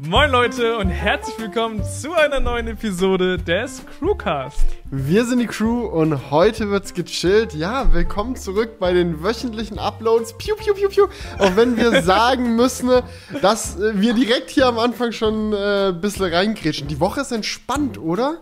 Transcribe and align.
Moin 0.00 0.30
Leute 0.30 0.78
und 0.78 0.90
herzlich 0.90 1.36
willkommen 1.40 1.82
zu 1.82 2.12
einer 2.12 2.38
neuen 2.38 2.68
Episode 2.68 3.36
des 3.36 3.82
Crewcast. 3.98 4.64
Wir 4.92 5.24
sind 5.24 5.40
die 5.40 5.46
Crew 5.48 5.86
und 5.86 6.30
heute 6.30 6.70
wird's 6.70 6.94
gechillt. 6.94 7.52
Ja, 7.52 7.92
willkommen 7.92 8.36
zurück 8.36 8.78
bei 8.78 8.92
den 8.92 9.24
wöchentlichen 9.24 9.80
Uploads. 9.80 10.38
Piu, 10.38 10.54
piu, 10.54 10.72
piu, 10.74 10.88
piu. 10.88 11.06
Auch 11.40 11.56
wenn 11.56 11.76
wir 11.76 12.00
sagen 12.02 12.54
müssen, 12.54 13.02
dass 13.42 13.76
äh, 13.76 14.00
wir 14.00 14.14
direkt 14.14 14.50
hier 14.50 14.66
am 14.66 14.78
Anfang 14.78 15.10
schon 15.10 15.52
äh, 15.52 15.88
ein 15.88 16.00
bisschen 16.00 16.32
reingrätschen. 16.32 16.86
Die 16.86 17.00
Woche 17.00 17.22
ist 17.22 17.32
entspannt, 17.32 17.98
oder? 17.98 18.38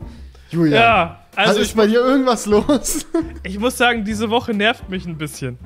Julia. 0.50 0.79
Ja, 0.79 1.20
also 1.36 1.61
ist 1.61 1.70
ich, 1.70 1.75
bei 1.75 1.86
dir 1.86 2.00
irgendwas 2.00 2.45
los? 2.45 3.07
ich 3.43 3.59
muss 3.59 3.79
sagen, 3.79 4.04
diese 4.04 4.29
Woche 4.29 4.52
nervt 4.52 4.91
mich 4.91 5.07
ein 5.07 5.16
bisschen. 5.16 5.59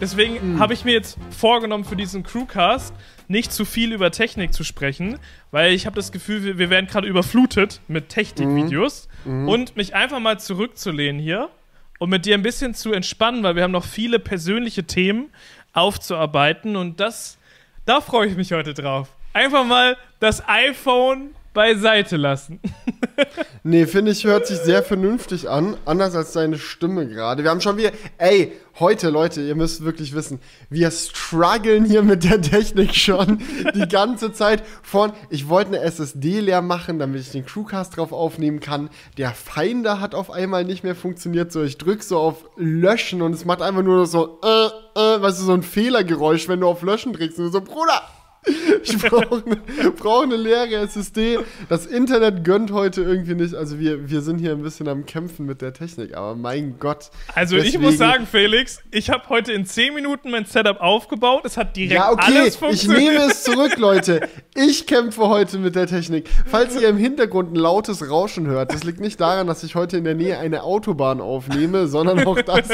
Deswegen 0.00 0.40
Hm. 0.40 0.58
habe 0.58 0.74
ich 0.74 0.84
mir 0.84 0.94
jetzt 0.94 1.16
vorgenommen, 1.30 1.84
für 1.84 1.96
diesen 1.96 2.24
Crewcast 2.24 2.92
nicht 3.28 3.52
zu 3.52 3.64
viel 3.64 3.92
über 3.92 4.10
Technik 4.10 4.52
zu 4.54 4.64
sprechen, 4.64 5.18
weil 5.50 5.72
ich 5.72 5.86
habe 5.86 5.96
das 5.96 6.12
Gefühl, 6.12 6.44
wir, 6.44 6.58
wir 6.58 6.70
werden 6.70 6.86
gerade 6.86 7.06
überflutet 7.06 7.80
mit 7.88 8.08
Technikvideos 8.08 9.08
Mhm. 9.24 9.48
und 9.48 9.76
mich 9.76 9.94
einfach 9.94 10.20
mal 10.20 10.38
zurückzulehnen 10.38 11.20
hier 11.20 11.48
und 11.98 12.08
mit 12.10 12.24
dir 12.24 12.34
ein 12.34 12.42
bisschen 12.42 12.74
zu 12.74 12.92
entspannen, 12.92 13.42
weil 13.42 13.56
wir 13.56 13.64
haben 13.64 13.72
noch 13.72 13.84
viele 13.84 14.18
persönliche 14.20 14.84
Themen 14.84 15.30
aufzuarbeiten 15.72 16.76
und 16.76 17.00
das, 17.00 17.38
da 17.84 18.00
freue 18.00 18.28
ich 18.28 18.36
mich 18.36 18.52
heute 18.52 18.74
drauf. 18.74 19.08
Einfach 19.32 19.64
mal 19.64 19.96
das 20.20 20.46
iPhone 20.48 21.30
beiseite 21.58 22.16
lassen. 22.16 22.60
Nee, 23.64 23.86
finde 23.86 24.12
ich, 24.12 24.24
hört 24.24 24.46
sich 24.46 24.58
sehr 24.58 24.82
vernünftig 24.82 25.50
an. 25.50 25.76
Anders 25.84 26.14
als 26.14 26.32
deine 26.32 26.56
Stimme 26.56 27.06
gerade. 27.06 27.42
Wir 27.42 27.50
haben 27.50 27.60
schon 27.60 27.76
wieder. 27.76 27.90
Ey, 28.16 28.52
heute, 28.78 29.10
Leute, 29.10 29.42
ihr 29.42 29.56
müsst 29.56 29.84
wirklich 29.84 30.14
wissen, 30.14 30.40
wir 30.70 30.90
strugglen 30.90 31.84
hier 31.84 32.02
mit 32.02 32.24
der 32.24 32.40
Technik 32.40 32.94
schon 32.94 33.42
die 33.74 33.88
ganze 33.88 34.32
Zeit. 34.32 34.62
Von, 34.82 35.12
ich 35.28 35.48
wollte 35.48 35.74
eine 35.74 35.80
SSD 35.80 36.40
leer 36.40 36.62
machen, 36.62 36.98
damit 36.98 37.20
ich 37.20 37.30
den 37.32 37.44
Crewcast 37.44 37.96
drauf 37.96 38.12
aufnehmen 38.12 38.60
kann. 38.60 38.88
Der 39.18 39.32
Finder 39.32 40.00
hat 40.00 40.14
auf 40.14 40.30
einmal 40.30 40.64
nicht 40.64 40.84
mehr 40.84 40.94
funktioniert. 40.94 41.52
So, 41.52 41.62
ich 41.62 41.76
drück 41.76 42.04
so 42.04 42.18
auf 42.20 42.48
Löschen 42.56 43.20
und 43.20 43.32
es 43.34 43.44
macht 43.44 43.60
einfach 43.60 43.82
nur 43.82 44.06
so, 44.06 44.40
äh, 44.42 44.66
äh, 44.98 45.20
weißt 45.20 45.40
du, 45.40 45.44
so 45.44 45.52
ein 45.52 45.64
Fehlergeräusch, 45.64 46.48
wenn 46.48 46.60
du 46.60 46.68
auf 46.68 46.82
Löschen 46.82 47.12
drückst. 47.12 47.38
Und 47.40 47.52
so, 47.52 47.60
Bruder! 47.60 48.02
Ich 48.82 48.96
brauche 48.98 49.42
eine, 49.44 49.90
brauch 49.90 50.22
eine 50.22 50.36
leere 50.36 50.76
SSD. 50.76 51.38
Das 51.68 51.84
Internet 51.86 52.44
gönnt 52.44 52.70
heute 52.72 53.02
irgendwie 53.02 53.34
nicht. 53.34 53.54
Also 53.54 53.78
wir, 53.78 54.08
wir 54.08 54.22
sind 54.22 54.38
hier 54.38 54.52
ein 54.52 54.62
bisschen 54.62 54.88
am 54.88 55.04
Kämpfen 55.04 55.44
mit 55.44 55.60
der 55.60 55.72
Technik, 55.72 56.16
aber 56.16 56.34
mein 56.34 56.78
Gott. 56.78 57.10
Also 57.34 57.56
ich 57.56 57.78
muss 57.78 57.98
sagen, 57.98 58.26
Felix, 58.26 58.80
ich 58.90 59.10
habe 59.10 59.28
heute 59.28 59.52
in 59.52 59.66
10 59.66 59.94
Minuten 59.94 60.30
mein 60.30 60.44
Setup 60.46 60.80
aufgebaut. 60.80 61.42
Es 61.44 61.56
hat 61.56 61.76
direkt 61.76 61.94
Ja, 61.94 62.10
okay, 62.12 62.22
alles 62.38 62.54
ich 62.54 62.58
funktioniert. 62.58 63.00
nehme 63.12 63.24
es 63.30 63.42
zurück, 63.42 63.76
Leute. 63.76 64.28
Ich 64.54 64.86
kämpfe 64.86 65.28
heute 65.28 65.58
mit 65.58 65.74
der 65.74 65.86
Technik. 65.86 66.28
Falls 66.46 66.80
ihr 66.80 66.88
im 66.88 66.96
Hintergrund 66.96 67.52
ein 67.52 67.56
lautes 67.56 68.08
Rauschen 68.08 68.46
hört, 68.46 68.72
das 68.72 68.84
liegt 68.84 69.00
nicht 69.00 69.20
daran, 69.20 69.46
dass 69.46 69.62
ich 69.64 69.74
heute 69.74 69.96
in 69.98 70.04
der 70.04 70.14
Nähe 70.14 70.38
eine 70.38 70.62
Autobahn 70.62 71.20
aufnehme, 71.20 71.86
sondern 71.88 72.26
auch 72.26 72.40
das 72.40 72.68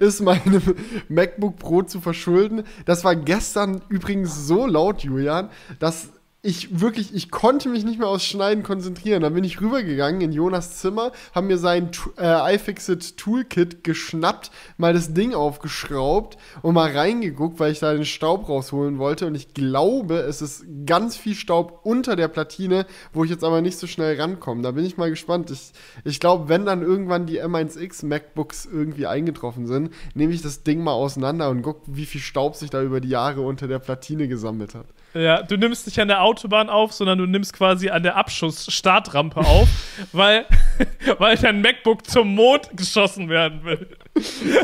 ist 0.00 0.20
meinem 0.20 0.62
MacBook 1.08 1.58
Pro 1.58 1.82
zu 1.82 2.00
verschulden. 2.00 2.64
Das 2.86 3.04
war 3.04 3.14
gestern 3.14 3.82
übrigens 3.88 4.46
so 4.46 4.66
laut, 4.66 5.01
Julian, 5.02 5.50
dass 5.78 6.10
ich 6.44 6.80
wirklich, 6.80 7.14
ich 7.14 7.30
konnte 7.30 7.68
mich 7.68 7.84
nicht 7.84 8.00
mehr 8.00 8.08
aufs 8.08 8.24
Schneiden 8.24 8.64
konzentrieren. 8.64 9.22
Dann 9.22 9.34
bin 9.34 9.44
ich 9.44 9.60
rübergegangen 9.60 10.20
in 10.20 10.32
Jonas 10.32 10.78
Zimmer, 10.78 11.12
haben 11.36 11.46
mir 11.46 11.56
sein 11.56 11.90
äh, 12.18 12.56
iFixit 12.56 13.16
Toolkit 13.16 13.84
geschnappt, 13.84 14.50
mal 14.76 14.92
das 14.92 15.14
Ding 15.14 15.34
aufgeschraubt 15.34 16.36
und 16.62 16.74
mal 16.74 16.90
reingeguckt, 16.90 17.60
weil 17.60 17.70
ich 17.70 17.78
da 17.78 17.94
den 17.94 18.04
Staub 18.04 18.48
rausholen 18.48 18.98
wollte. 18.98 19.28
Und 19.28 19.36
ich 19.36 19.54
glaube, 19.54 20.16
es 20.16 20.42
ist 20.42 20.64
ganz 20.84 21.16
viel 21.16 21.36
Staub 21.36 21.80
unter 21.84 22.16
der 22.16 22.26
Platine, 22.26 22.86
wo 23.12 23.22
ich 23.22 23.30
jetzt 23.30 23.44
aber 23.44 23.60
nicht 23.60 23.78
so 23.78 23.86
schnell 23.86 24.20
rankomme. 24.20 24.62
Da 24.62 24.72
bin 24.72 24.84
ich 24.84 24.96
mal 24.96 25.10
gespannt. 25.10 25.48
Ich, 25.52 25.70
ich 26.02 26.18
glaube, 26.18 26.48
wenn 26.48 26.66
dann 26.66 26.82
irgendwann 26.82 27.26
die 27.26 27.40
M1X 27.40 28.04
MacBooks 28.04 28.66
irgendwie 28.66 29.06
eingetroffen 29.06 29.68
sind, 29.68 29.90
nehme 30.14 30.32
ich 30.32 30.42
das 30.42 30.64
Ding 30.64 30.82
mal 30.82 30.92
auseinander 30.92 31.50
und 31.50 31.62
gucke, 31.62 31.82
wie 31.86 32.06
viel 32.06 32.20
Staub 32.20 32.56
sich 32.56 32.70
da 32.70 32.82
über 32.82 33.00
die 33.00 33.10
Jahre 33.10 33.42
unter 33.42 33.68
der 33.68 33.78
Platine 33.78 34.26
gesammelt 34.26 34.74
hat. 34.74 34.86
Ja, 35.14 35.42
du 35.42 35.56
nimmst 35.56 35.86
nicht 35.86 35.98
an 36.00 36.08
der 36.08 36.22
Autobahn 36.22 36.70
auf, 36.70 36.92
sondern 36.92 37.18
du 37.18 37.26
nimmst 37.26 37.52
quasi 37.52 37.90
an 37.90 38.02
der 38.02 38.16
Abschuss-Startrampe 38.16 39.40
auf, 39.40 39.68
weil, 40.12 40.46
weil 41.18 41.36
dein 41.36 41.60
MacBook 41.60 42.06
zum 42.06 42.34
Mond 42.34 42.70
geschossen 42.76 43.28
werden 43.28 43.62
will. 43.64 43.86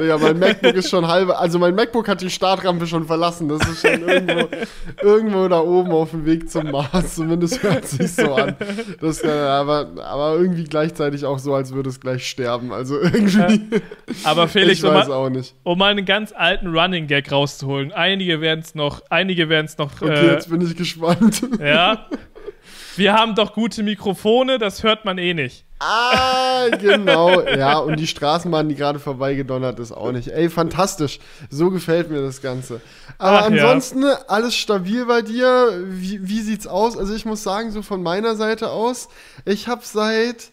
Ja, 0.07 0.19
mein 0.19 0.39
MacBook 0.39 0.75
ist 0.75 0.91
schon 0.91 1.09
halbe, 1.09 1.37
also 1.39 1.59
mein 1.59 1.75
MacBook 1.75 2.07
hat 2.07 2.21
die 2.21 2.29
Startrampe 2.29 2.87
schon 2.87 3.07
verlassen. 3.07 3.49
Das 3.49 3.67
ist 3.67 3.81
schon 3.81 4.07
irgendwo, 4.07 4.49
irgendwo 5.03 5.49
da 5.49 5.61
oben 5.61 5.91
auf 5.91 6.11
dem 6.11 6.27
Weg 6.27 6.51
zum 6.51 6.71
Mars. 6.71 7.15
Zumindest 7.15 7.63
hört 7.63 7.87
sich 7.87 8.13
so 8.13 8.35
an. 8.35 8.55
Das, 9.01 9.25
äh, 9.25 9.31
aber, 9.31 9.89
aber 10.05 10.37
irgendwie 10.37 10.65
gleichzeitig 10.65 11.25
auch 11.25 11.39
so, 11.39 11.55
als 11.55 11.73
würde 11.73 11.89
es 11.89 11.99
gleich 11.99 12.29
sterben. 12.29 12.73
Also 12.73 13.01
irgendwie, 13.01 13.63
Aber 14.25 14.49
Felix, 14.49 14.81
ich 14.81 14.85
um 14.85 14.95
weiß 14.95 15.09
mal, 15.09 15.15
auch 15.15 15.31
nicht. 15.31 15.55
um 15.63 15.79
mal 15.79 15.91
einen 15.93 16.05
ganz 16.05 16.33
alten 16.37 16.67
Running 16.69 17.07
Gag 17.07 17.33
rauszuholen. 17.33 17.91
Einige 17.93 18.43
werden 18.43 18.61
es 18.61 18.75
noch, 18.75 19.01
einige 19.09 19.49
werden 19.49 19.65
es 19.67 19.79
noch, 19.79 19.93
Okay, 20.03 20.35
äh, 20.35 20.38
jetzt 20.39 20.51
bin 20.51 20.61
ich 20.61 20.77
gespannt. 20.77 21.43
ja. 21.61 22.07
Wir 22.97 23.13
haben 23.13 23.35
doch 23.35 23.55
gute 23.55 23.83
Mikrofone, 23.83 24.59
das 24.59 24.83
hört 24.83 25.05
man 25.05 25.19
eh 25.19 25.33
nicht. 25.33 25.65
Ah, 25.79 26.67
genau. 26.81 27.43
Ja, 27.43 27.79
und 27.79 28.01
die 28.01 28.09
Straßenbahn, 28.09 28.69
die 28.69 28.75
gerade 28.75 28.99
vorbeigedonnert 28.99 29.79
ist, 29.79 29.93
auch 29.93 30.11
nicht. 30.11 30.29
Ey, 30.29 30.51
fantastisch. 30.51 31.21
So 31.51 31.71
gefällt 31.71 32.11
mir 32.11 32.21
das 32.21 32.43
Ganze. 32.43 32.81
Aber 33.19 33.39
Ach, 33.39 33.47
ansonsten, 33.47 34.05
alles 34.27 34.57
stabil 34.57 35.07
bei 35.07 35.23
dir. 35.23 35.85
Wie, 35.87 36.27
wie 36.29 36.41
sieht's 36.41 36.67
aus? 36.67 36.97
Also 36.97 37.15
ich 37.15 37.25
muss 37.25 37.45
sagen, 37.45 37.71
so 37.71 37.83
von 37.83 38.03
meiner 38.03 38.35
Seite 38.35 38.71
aus, 38.71 39.09
ich 39.45 39.69
habe 39.69 39.83
seit 39.85 40.51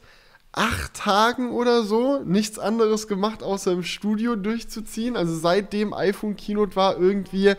acht 0.52 0.94
Tagen 0.94 1.52
oder 1.52 1.84
so 1.84 2.22
nichts 2.23 2.59
anderes 2.59 3.07
gemacht, 3.07 3.41
außer 3.41 3.72
im 3.72 3.84
Studio 3.84 4.35
durchzuziehen. 4.35 5.17
Also 5.17 5.35
seitdem 5.35 5.94
iPhone 5.94 6.35
Keynote 6.35 6.75
war, 6.75 6.97
irgendwie 6.97 7.56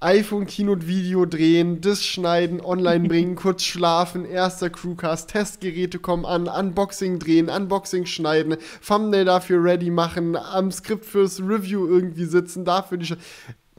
iPhone 0.00 0.46
Keynote 0.46 0.86
Video 0.86 1.26
drehen, 1.26 1.80
das 1.82 2.04
schneiden, 2.04 2.60
online 2.60 3.08
bringen, 3.08 3.34
kurz 3.34 3.62
schlafen, 3.62 4.24
erster 4.24 4.70
Crewcast, 4.70 5.30
Testgeräte 5.30 5.98
kommen 5.98 6.24
an, 6.24 6.48
Unboxing 6.48 7.18
drehen, 7.18 7.50
Unboxing 7.50 8.06
schneiden, 8.06 8.56
Thumbnail 8.86 9.26
dafür 9.26 9.62
ready 9.62 9.90
machen, 9.90 10.36
am 10.36 10.72
Skript 10.72 11.04
fürs 11.04 11.40
Review 11.40 11.86
irgendwie 11.86 12.24
sitzen, 12.24 12.64
dafür 12.64 12.98
die 12.98 13.06
Sch 13.06 13.16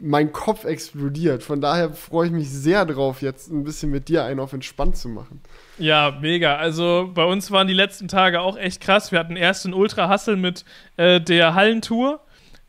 mein 0.04 0.32
Kopf 0.32 0.66
explodiert. 0.66 1.44
Von 1.44 1.62
daher 1.62 1.94
freue 1.94 2.28
ich 2.28 2.34
mich 2.34 2.50
sehr 2.50 2.86
drauf, 2.86 3.22
jetzt 3.22 3.52
ein 3.52 3.64
bisschen 3.64 3.92
mit 3.92 4.10
dir 4.10 4.24
einen 4.24 4.40
auf 4.40 4.52
entspannt 4.52 4.98
zu 4.98 5.10
machen. 5.10 5.42
Ja, 5.78 6.18
mega. 6.20 6.56
Also 6.56 7.12
bei 7.14 7.24
uns 7.24 7.52
waren 7.52 7.68
die 7.68 7.74
letzten 7.76 8.08
Tage 8.08 8.42
auch 8.42 8.58
echt 8.58 8.82
krass. 8.82 9.12
Wir 9.12 9.20
hatten 9.20 9.36
erst 9.36 9.66
einen 9.66 9.76
Ultra-Hustle 9.76 10.38
mit 10.38 10.66
äh, 10.98 11.22
der 11.22 11.54
Hallentour, 11.54 12.20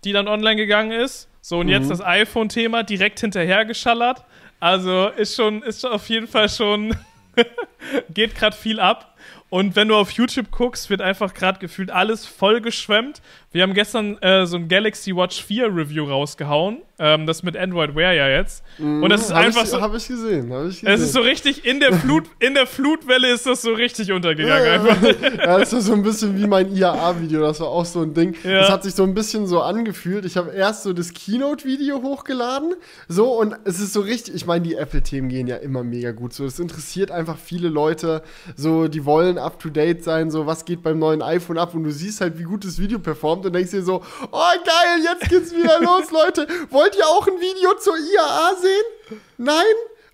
die 0.05 0.13
dann 0.13 0.29
online 0.29 0.57
gegangen 0.57 0.93
ist. 0.93 1.29
So, 1.45 1.59
und 1.59 1.69
jetzt 1.69 1.91
das 1.91 2.01
iPhone-Thema 2.01 2.85
direkt 2.85 3.19
hinterhergeschallert. 3.19 4.25
Also 4.61 5.09
ist 5.09 5.35
schon, 5.35 5.63
ist 5.63 5.85
auf 5.85 6.09
jeden 6.09 6.29
Fall 6.29 6.49
schon, 6.49 6.97
geht 8.15 8.37
gerade 8.37 8.57
viel 8.57 8.79
ab. 8.79 9.17
Und 9.51 9.75
wenn 9.75 9.89
du 9.89 9.97
auf 9.97 10.13
YouTube 10.13 10.53
guckst, 10.53 10.89
wird 10.89 11.03
einfach 11.03 11.35
gerade 11.35 11.59
gefühlt 11.59 11.91
alles 11.91 12.27
vollgeschwemmt. 12.27 13.21
Wir 13.53 13.63
haben 13.63 13.75
gestern 13.75 14.17
äh, 14.23 14.47
so 14.47 14.57
ein 14.57 14.67
Galaxy 14.69 15.15
Watch 15.15 15.45
4 15.45 15.67
Review 15.67 16.05
rausgehauen. 16.05 16.79
Ähm, 16.99 17.27
das 17.27 17.43
mit 17.43 17.57
Android 17.57 17.97
Wear 17.97 18.13
ja 18.13 18.29
jetzt. 18.29 18.63
Und 18.79 19.09
das 19.11 19.23
ist 19.23 19.35
Hab 19.35 19.45
einfach 19.45 19.65
ich, 19.65 19.71
so. 19.71 19.81
Habe 19.81 19.97
ich 19.97 20.07
gesehen, 20.07 20.53
habe 20.53 20.69
ich 20.69 20.81
gesehen. 20.81 20.95
Es 20.95 21.01
ist 21.01 21.13
so 21.13 21.21
richtig 21.21 21.65
in 21.65 21.81
der 21.81 21.95
Flut, 21.95 22.25
in 22.39 22.55
der 22.55 22.67
Flutwelle 22.67 23.33
ist 23.33 23.45
das 23.45 23.63
so 23.63 23.73
richtig 23.73 24.13
untergegangen. 24.13 24.69
Einfach. 24.69 25.03
Ja, 25.37 25.59
das 25.59 25.73
ist 25.73 25.87
so 25.87 25.95
ein 25.95 26.03
bisschen 26.05 26.39
wie 26.39 26.47
mein 26.47 26.73
IAA-Video, 26.73 27.41
das 27.41 27.59
war 27.59 27.69
auch 27.69 27.85
so 27.85 28.03
ein 28.03 28.15
Ding. 28.15 28.37
Ja. 28.45 28.61
Das 28.61 28.71
hat 28.71 28.83
sich 28.85 28.95
so 28.95 29.03
ein 29.03 29.15
bisschen 29.15 29.49
so 29.49 29.63
angefühlt. 29.63 30.25
Ich 30.25 30.37
habe 30.37 30.53
erst 30.53 30.85
so 30.85 30.93
das 30.93 31.13
Keynote-Video 31.13 32.01
hochgeladen, 32.03 32.75
so 33.09 33.33
und 33.33 33.57
es 33.65 33.81
ist 33.81 33.93
so 33.93 34.01
richtig, 34.01 34.37
ich 34.37 34.47
meine, 34.47 34.63
die 34.63 34.77
Apple-Themen 34.77 35.29
gehen 35.29 35.49
ja 35.49 35.57
immer 35.57 35.83
mega 35.83 36.13
gut. 36.13 36.33
So, 36.33 36.45
es 36.45 36.61
interessiert 36.61 37.11
einfach 37.11 37.37
viele 37.37 37.69
Leute, 37.69 38.23
so, 38.55 38.87
die 38.87 39.05
wollen 39.05 39.39
up-to-date 39.39 40.05
sein, 40.05 40.31
so, 40.31 40.47
was 40.47 40.65
geht 40.65 40.85
beim 40.85 41.01
neuen 41.01 41.21
iPhone 41.21 41.59
ab 41.59 41.75
und 41.75 41.83
du 41.83 41.91
siehst 41.91 42.21
halt, 42.21 42.39
wie 42.39 42.45
gut 42.45 42.65
das 42.65 42.79
Video 42.79 43.01
performt 43.01 43.42
und 43.47 43.53
denkst 43.53 43.71
dir 43.71 43.83
so, 43.83 44.03
oh 44.31 44.51
geil, 44.65 45.03
jetzt 45.05 45.29
geht's 45.29 45.55
wieder 45.55 45.81
los, 45.85 46.11
Leute. 46.11 46.47
Wollt 46.71 46.97
ihr 46.97 47.07
auch 47.07 47.27
ein 47.27 47.41
Video 47.41 47.75
zur 47.79 47.95
IAA 47.97 48.55
sehen? 48.61 49.19
Nein? 49.39 49.65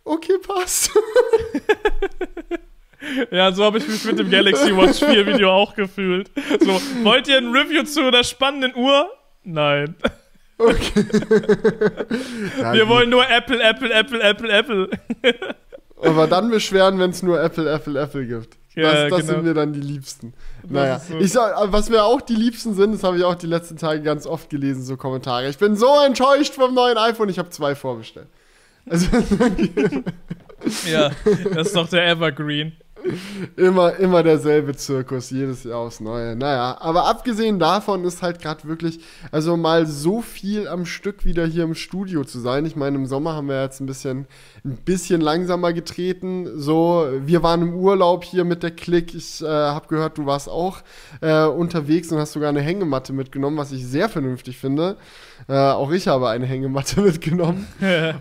Okay, 0.04 0.38
passt. 0.38 0.90
Ja, 3.30 3.52
so 3.52 3.62
habe 3.64 3.78
ich 3.78 3.86
mich 3.86 4.04
mit 4.04 4.18
dem 4.18 4.28
Galaxy 4.28 4.76
Watch 4.76 4.98
4 4.98 5.24
Video 5.24 5.52
auch 5.52 5.76
gefühlt. 5.76 6.32
So, 6.60 6.80
wollt 7.04 7.28
ihr 7.28 7.38
ein 7.38 7.52
Review 7.52 7.84
zu 7.84 8.00
einer 8.02 8.24
spannenden 8.24 8.74
Uhr? 8.74 9.08
Nein. 9.44 9.94
Ja, 10.58 10.66
Wir 12.72 12.88
wollen 12.88 13.08
nur 13.10 13.24
Apple, 13.30 13.62
Apple, 13.62 13.92
Apple, 13.92 14.20
Apple, 14.20 14.50
Apple. 14.50 14.90
Aber 16.02 16.26
dann 16.26 16.50
beschweren, 16.50 16.98
wenn 16.98 17.10
es 17.10 17.22
nur 17.22 17.40
Apple, 17.40 17.72
Apple, 17.72 18.00
Apple 18.00 18.26
gibt. 18.26 18.57
Ja, 18.74 18.92
das 18.92 19.10
das 19.10 19.20
genau. 19.20 19.32
sind 19.32 19.44
mir 19.44 19.54
dann 19.54 19.72
die 19.72 19.80
Liebsten. 19.80 20.34
naja, 20.68 21.00
so. 21.00 21.18
ich 21.18 21.32
sag, 21.32 21.56
aber 21.56 21.72
was 21.72 21.88
mir 21.88 22.04
auch 22.04 22.20
die 22.20 22.34
Liebsten 22.34 22.74
sind, 22.74 22.92
das 22.92 23.02
habe 23.02 23.16
ich 23.16 23.24
auch 23.24 23.34
die 23.34 23.46
letzten 23.46 23.76
Tage 23.76 24.02
ganz 24.02 24.26
oft 24.26 24.50
gelesen, 24.50 24.82
so 24.82 24.96
Kommentare. 24.96 25.48
Ich 25.48 25.58
bin 25.58 25.74
so 25.76 25.88
enttäuscht 26.04 26.54
vom 26.54 26.74
neuen 26.74 26.96
iPhone, 26.96 27.28
ich 27.28 27.38
habe 27.38 27.50
zwei 27.50 27.74
vorbestellt. 27.74 28.28
Also, 28.88 29.06
Ja, 30.90 31.10
das 31.54 31.68
ist 31.68 31.76
doch 31.76 31.88
der 31.88 32.08
Evergreen. 32.08 32.72
Immer, 33.56 33.96
immer 33.96 34.22
derselbe 34.22 34.76
Zirkus, 34.76 35.30
jedes 35.30 35.64
Jahr 35.64 35.78
aufs 35.78 36.00
Neue. 36.00 36.36
Naja, 36.36 36.76
aber 36.80 37.06
abgesehen 37.06 37.58
davon 37.58 38.04
ist 38.04 38.22
halt 38.22 38.40
gerade 38.40 38.66
wirklich, 38.68 39.00
also 39.30 39.56
mal 39.56 39.86
so 39.86 40.20
viel 40.20 40.68
am 40.68 40.84
Stück 40.86 41.24
wieder 41.24 41.46
hier 41.46 41.64
im 41.64 41.74
Studio 41.74 42.24
zu 42.24 42.38
sein. 42.40 42.66
Ich 42.66 42.76
meine, 42.76 42.96
im 42.96 43.06
Sommer 43.06 43.34
haben 43.34 43.48
wir 43.48 43.62
jetzt 43.62 43.80
ein 43.80 43.86
bisschen, 43.86 44.26
ein 44.64 44.76
bisschen 44.76 45.20
langsamer 45.20 45.72
getreten. 45.72 46.60
So, 46.60 47.08
wir 47.24 47.42
waren 47.42 47.62
im 47.62 47.74
Urlaub 47.74 48.24
hier 48.24 48.44
mit 48.44 48.62
der 48.62 48.72
Click. 48.72 49.14
Ich 49.14 49.42
äh, 49.42 49.46
habe 49.46 49.88
gehört, 49.88 50.18
du 50.18 50.26
warst 50.26 50.48
auch 50.48 50.78
äh, 51.20 51.44
unterwegs 51.44 52.12
und 52.12 52.18
hast 52.18 52.32
sogar 52.32 52.48
eine 52.48 52.60
Hängematte 52.60 53.12
mitgenommen, 53.12 53.56
was 53.56 53.72
ich 53.72 53.86
sehr 53.86 54.08
vernünftig 54.08 54.58
finde. 54.58 54.96
Äh, 55.46 55.54
auch 55.54 55.90
ich 55.92 56.08
habe 56.08 56.28
eine 56.28 56.46
Hängematte 56.46 57.00
mitgenommen. 57.02 57.66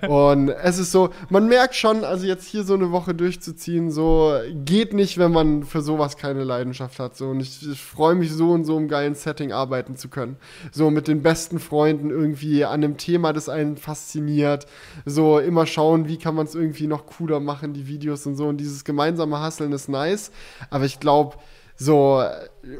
und 0.08 0.50
es 0.50 0.78
ist 0.78 0.92
so, 0.92 1.10
man 1.30 1.48
merkt 1.48 1.75
schon, 1.75 2.04
also 2.04 2.25
jetzt 2.25 2.48
hier 2.48 2.64
so 2.64 2.74
eine 2.74 2.92
Woche 2.92 3.14
durchzuziehen, 3.14 3.92
so 3.92 4.34
geht 4.54 4.94
nicht, 4.94 5.18
wenn 5.18 5.31
man 5.31 5.64
für 5.64 5.81
sowas 5.81 6.18
keine 6.18 6.44
Leidenschaft 6.44 7.00
hat. 7.00 7.18
So, 7.18 7.30
und 7.30 7.40
ich, 7.40 7.68
ich 7.68 7.81
freue 7.81 8.16
mich 8.16 8.31
so 8.31 8.54
in 8.56 8.66
so 8.66 8.78
einem 8.78 8.88
geilen 8.88 9.16
Setting 9.16 9.52
arbeiten 9.52 9.96
zu 9.96 10.10
können. 10.10 10.38
So 10.72 10.90
mit 10.90 11.08
den 11.08 11.22
besten 11.22 11.60
Freunden 11.60 12.10
irgendwie 12.10 12.66
an 12.66 12.84
einem 12.84 12.98
Thema, 12.98 13.34
das 13.34 13.50
einen 13.50 13.78
fasziniert. 13.78 14.68
So 15.06 15.40
immer 15.40 15.66
schauen, 15.66 16.08
wie 16.08 16.18
kann 16.18 16.36
man 16.36 16.46
es 16.46 16.56
irgendwie 16.56 16.88
noch 16.88 17.06
cooler 17.08 17.40
machen, 17.40 17.74
die 17.74 17.88
Videos 17.88 18.25
und 18.25 18.36
so. 18.36 18.48
Und 18.48 18.58
dieses 18.58 18.84
gemeinsame 18.84 19.40
Hasseln 19.40 19.72
ist 19.72 19.90
nice. 19.90 20.31
Aber 20.69 20.86
ich 20.86 21.00
glaube, 21.00 21.38
so, 21.77 22.24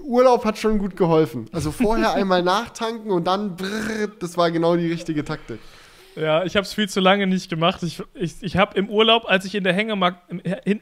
Urlaub 0.04 0.44
hat 0.44 0.58
schon 0.58 0.80
gut 0.80 0.98
geholfen. 0.98 1.48
Also 1.52 1.72
vorher 1.72 2.14
einmal 2.16 2.42
nachtanken 2.42 3.12
und 3.12 3.26
dann, 3.26 3.56
brrr, 3.56 4.08
das 4.20 4.38
war 4.38 4.50
genau 4.52 4.76
die 4.76 4.92
richtige 4.92 5.24
Taktik. 5.24 5.60
Ja, 6.16 6.44
ich 6.44 6.56
habe 6.56 6.64
es 6.64 6.74
viel 6.74 6.90
zu 6.90 7.00
lange 7.00 7.28
nicht 7.28 7.48
gemacht. 7.48 7.84
Ich, 7.84 8.02
ich, 8.16 8.42
ich 8.42 8.58
habe 8.58 8.76
im 8.76 8.90
Urlaub, 8.90 9.26
als 9.30 9.46
ich 9.46 9.54
in 9.54 9.64
der 9.64 9.74
Hängematte, 9.74 10.18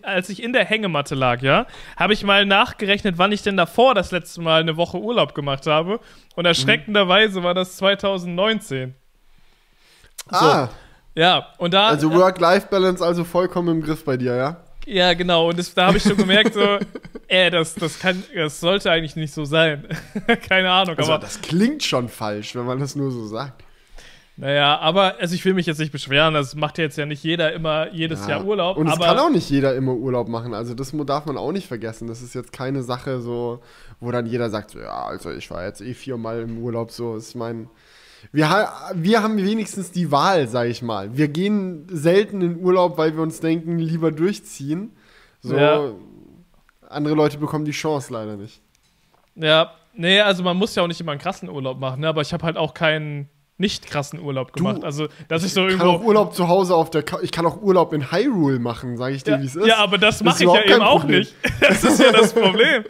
als 0.01 0.29
ich 0.29 0.41
in 0.41 0.53
der 0.53 0.63
Hängematte 0.63 1.13
lag, 1.13 1.41
ja, 1.41 1.67
habe 1.97 2.13
ich 2.13 2.23
mal 2.23 2.45
nachgerechnet, 2.45 3.17
wann 3.17 3.33
ich 3.33 3.41
denn 3.41 3.57
davor 3.57 3.94
das 3.95 4.12
letzte 4.12 4.39
Mal 4.39 4.61
eine 4.61 4.77
Woche 4.77 4.97
Urlaub 4.97 5.35
gemacht 5.35 5.68
habe. 5.68 6.00
Und 6.38 6.45
erschreckenderweise 6.45 7.44
war 7.44 7.53
das 7.53 7.75
2019. 7.75 8.95
So. 10.31 10.35
Ah. 10.38 10.69
Ja, 11.15 11.47
und 11.57 11.73
da. 11.73 11.88
Also 11.88 12.13
Work-Life-Balance 12.13 13.03
also 13.03 13.25
vollkommen 13.25 13.79
im 13.79 13.81
Griff 13.81 14.06
bei 14.06 14.15
dir, 14.15 14.35
ja? 14.35 14.57
Ja, 14.85 15.13
genau. 15.13 15.49
Und 15.49 15.59
das, 15.59 15.73
da 15.73 15.87
habe 15.87 15.97
ich 15.97 16.03
schon 16.03 16.17
gemerkt, 16.17 16.53
so, 16.53 16.79
äh, 17.27 17.49
das, 17.49 17.75
das, 17.75 17.99
kann, 17.99 18.23
das 18.33 18.59
sollte 18.59 18.91
eigentlich 18.91 19.15
nicht 19.15 19.33
so 19.33 19.45
sein. 19.45 19.85
Keine 20.47 20.71
Ahnung. 20.71 20.97
Also, 20.97 21.13
aber 21.13 21.21
das 21.21 21.41
klingt 21.41 21.83
schon 21.83 22.09
falsch, 22.09 22.55
wenn 22.55 22.65
man 22.65 22.79
das 22.79 22.95
nur 22.95 23.11
so 23.11 23.25
sagt. 23.25 23.63
Naja, 24.37 24.77
aber 24.79 25.15
also 25.19 25.33
ich 25.33 25.45
will 25.45 25.53
mich 25.53 25.65
jetzt 25.65 25.79
nicht 25.79 25.93
beschweren, 25.93 26.33
das 26.33 26.55
macht 26.55 26.77
jetzt 26.77 26.97
ja 26.97 27.05
nicht 27.05 27.23
jeder 27.23 27.53
immer 27.53 27.89
jedes 27.93 28.23
ja. 28.23 28.31
Jahr 28.31 28.45
Urlaub. 28.45 28.75
Und 28.75 28.87
es 28.87 28.99
kann 28.99 29.17
auch 29.17 29.29
nicht 29.29 29.49
jeder 29.49 29.75
immer 29.75 29.93
Urlaub 29.93 30.27
machen, 30.27 30.53
also 30.53 30.73
das 30.73 30.91
darf 31.05 31.25
man 31.25 31.37
auch 31.37 31.53
nicht 31.53 31.67
vergessen. 31.67 32.09
Das 32.09 32.21
ist 32.21 32.35
jetzt 32.35 32.51
keine 32.51 32.83
Sache 32.83 33.21
so, 33.21 33.61
wo 34.01 34.11
dann 34.11 34.25
jeder 34.25 34.49
sagt, 34.49 34.71
so, 34.71 34.79
ja, 34.79 35.05
also 35.05 35.31
ich 35.31 35.49
war 35.51 35.65
jetzt 35.65 35.79
eh 35.79 35.93
viermal 35.93 36.41
im 36.41 36.57
Urlaub, 36.57 36.91
so 36.91 37.15
ist 37.15 37.35
mein. 37.35 37.69
Wir, 38.31 38.69
wir 38.94 39.24
haben 39.24 39.38
wenigstens 39.38 39.92
die 39.92 40.12
Wahl, 40.12 40.48
sag 40.48 40.68
ich 40.68 40.81
mal. 40.81 41.18
Wir 41.18 41.27
gehen 41.27 41.88
selten 41.89 42.42
in 42.42 42.60
Urlaub, 42.60 42.98
weil 42.98 43.16
wir 43.16 43.24
uns 43.24 43.39
denken, 43.39 43.77
lieber 43.80 44.12
durchziehen. 44.12 44.95
So, 45.42 45.56
ja. 45.57 45.92
andere 46.89 47.16
Leute 47.16 47.38
bekommen 47.38 47.66
die 47.66 47.72
Chance 47.72 48.12
leider 48.12 48.36
nicht. 48.36 48.62
Ja, 49.36 49.74
nee, 49.94 50.19
also 50.22 50.44
man 50.44 50.57
muss 50.57 50.75
ja 50.75 50.83
auch 50.83 50.88
nicht 50.88 51.00
immer 51.01 51.12
einen 51.12 51.22
krassen 51.22 51.50
Urlaub 51.50 51.80
machen, 51.80 52.01
ne? 52.01 52.07
aber 52.07 52.22
ich 52.22 52.33
habe 52.33 52.44
halt 52.44 52.57
auch 52.57 52.74
keinen 52.74 53.30
nicht 53.57 53.88
krassen 53.88 54.19
Urlaub 54.19 54.52
gemacht. 54.52 54.84
Du, 54.84 54.86
also, 54.86 55.07
dass 55.30 55.42
ich, 55.42 55.48
ich 55.48 55.54
so 55.54 55.62
irgendwo. 55.62 55.86
kann 55.86 55.96
auch 55.96 56.04
Urlaub 56.04 56.36
zu 56.36 56.48
Hause 56.48 56.75
auf 56.75 56.90
der 56.90 57.04
Ka 57.04 57.19
Ich 57.22 57.31
kann 57.31 57.46
auch 57.46 57.62
Urlaub 57.62 57.94
in 57.94 58.12
Hyrule 58.12 58.60
machen, 58.60 58.98
sage 58.98 59.16
ich 59.16 59.24
dir, 59.24 59.31
ja, 59.31 59.42
wie 59.42 59.46
es 59.46 59.56
ist. 59.56 59.66
Ja, 59.66 59.78
aber 59.78 59.98
das 59.98 60.24
mache 60.24 60.44
ich 60.44 60.50
ja 60.50 60.62
eben 60.63 60.81
auch 60.81 61.02
Problem. 61.02 61.19
nicht. 61.19 61.36
Das 61.60 61.84
ist 61.84 62.00
ja 62.00 62.12
das 62.12 62.34
Problem. 62.34 62.84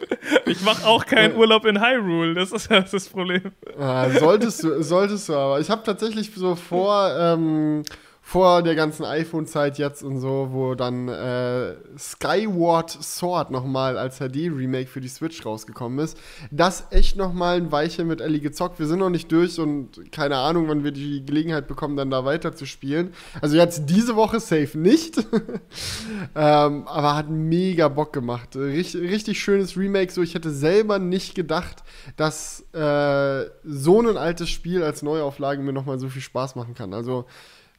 Ich 0.46 0.60
mache 0.62 0.86
auch 0.86 1.06
keinen 1.06 1.36
Urlaub 1.36 1.64
in 1.66 1.80
Hyrule. 1.80 2.34
Das 2.34 2.52
ist 2.52 2.70
ja 2.70 2.80
das 2.80 3.08
Problem. 3.08 3.52
Ah, 3.78 4.10
solltest 4.10 4.64
du, 4.64 4.82
solltest 4.82 5.28
du 5.28 5.34
aber. 5.34 5.60
Ich 5.60 5.70
habe 5.70 5.82
tatsächlich 5.84 6.30
so 6.34 6.56
vor. 6.56 7.10
Ähm, 7.18 7.82
vor 8.28 8.64
der 8.64 8.74
ganzen 8.74 9.04
iPhone-Zeit 9.04 9.78
jetzt 9.78 10.02
und 10.02 10.18
so, 10.18 10.48
wo 10.50 10.74
dann 10.74 11.06
äh, 11.06 11.76
Skyward 11.96 12.90
Sword 12.90 13.52
nochmal 13.52 13.96
als 13.96 14.18
HD-Remake 14.18 14.88
für 14.88 15.00
die 15.00 15.06
Switch 15.06 15.46
rausgekommen 15.46 16.00
ist. 16.00 16.18
Das 16.50 16.88
echt 16.90 17.16
nochmal 17.16 17.58
ein 17.58 17.70
Weilchen 17.70 18.08
mit 18.08 18.20
Ellie 18.20 18.40
gezockt. 18.40 18.80
Wir 18.80 18.88
sind 18.88 18.98
noch 18.98 19.10
nicht 19.10 19.30
durch 19.30 19.60
und 19.60 20.10
keine 20.10 20.38
Ahnung, 20.38 20.66
wann 20.66 20.82
wir 20.82 20.90
die 20.90 21.24
Gelegenheit 21.24 21.68
bekommen, 21.68 21.96
dann 21.96 22.10
da 22.10 22.24
weiter 22.24 22.52
zu 22.52 22.66
spielen. 22.66 23.14
Also 23.40 23.56
jetzt 23.56 23.86
diese 23.86 24.16
Woche 24.16 24.40
safe 24.40 24.76
nicht. 24.76 25.18
ähm, 26.34 26.88
aber 26.88 27.14
hat 27.14 27.30
mega 27.30 27.86
Bock 27.86 28.12
gemacht. 28.12 28.56
Richtig, 28.56 29.02
richtig 29.02 29.40
schönes 29.40 29.76
Remake. 29.76 30.10
So, 30.10 30.22
ich 30.22 30.34
hätte 30.34 30.50
selber 30.50 30.98
nicht 30.98 31.36
gedacht, 31.36 31.84
dass 32.16 32.64
äh, 32.72 33.44
so 33.62 34.00
ein 34.00 34.16
altes 34.16 34.50
Spiel 34.50 34.82
als 34.82 35.02
Neuauflage 35.02 35.62
mir 35.62 35.72
nochmal 35.72 36.00
so 36.00 36.08
viel 36.08 36.22
Spaß 36.22 36.56
machen 36.56 36.74
kann. 36.74 36.92
Also 36.92 37.26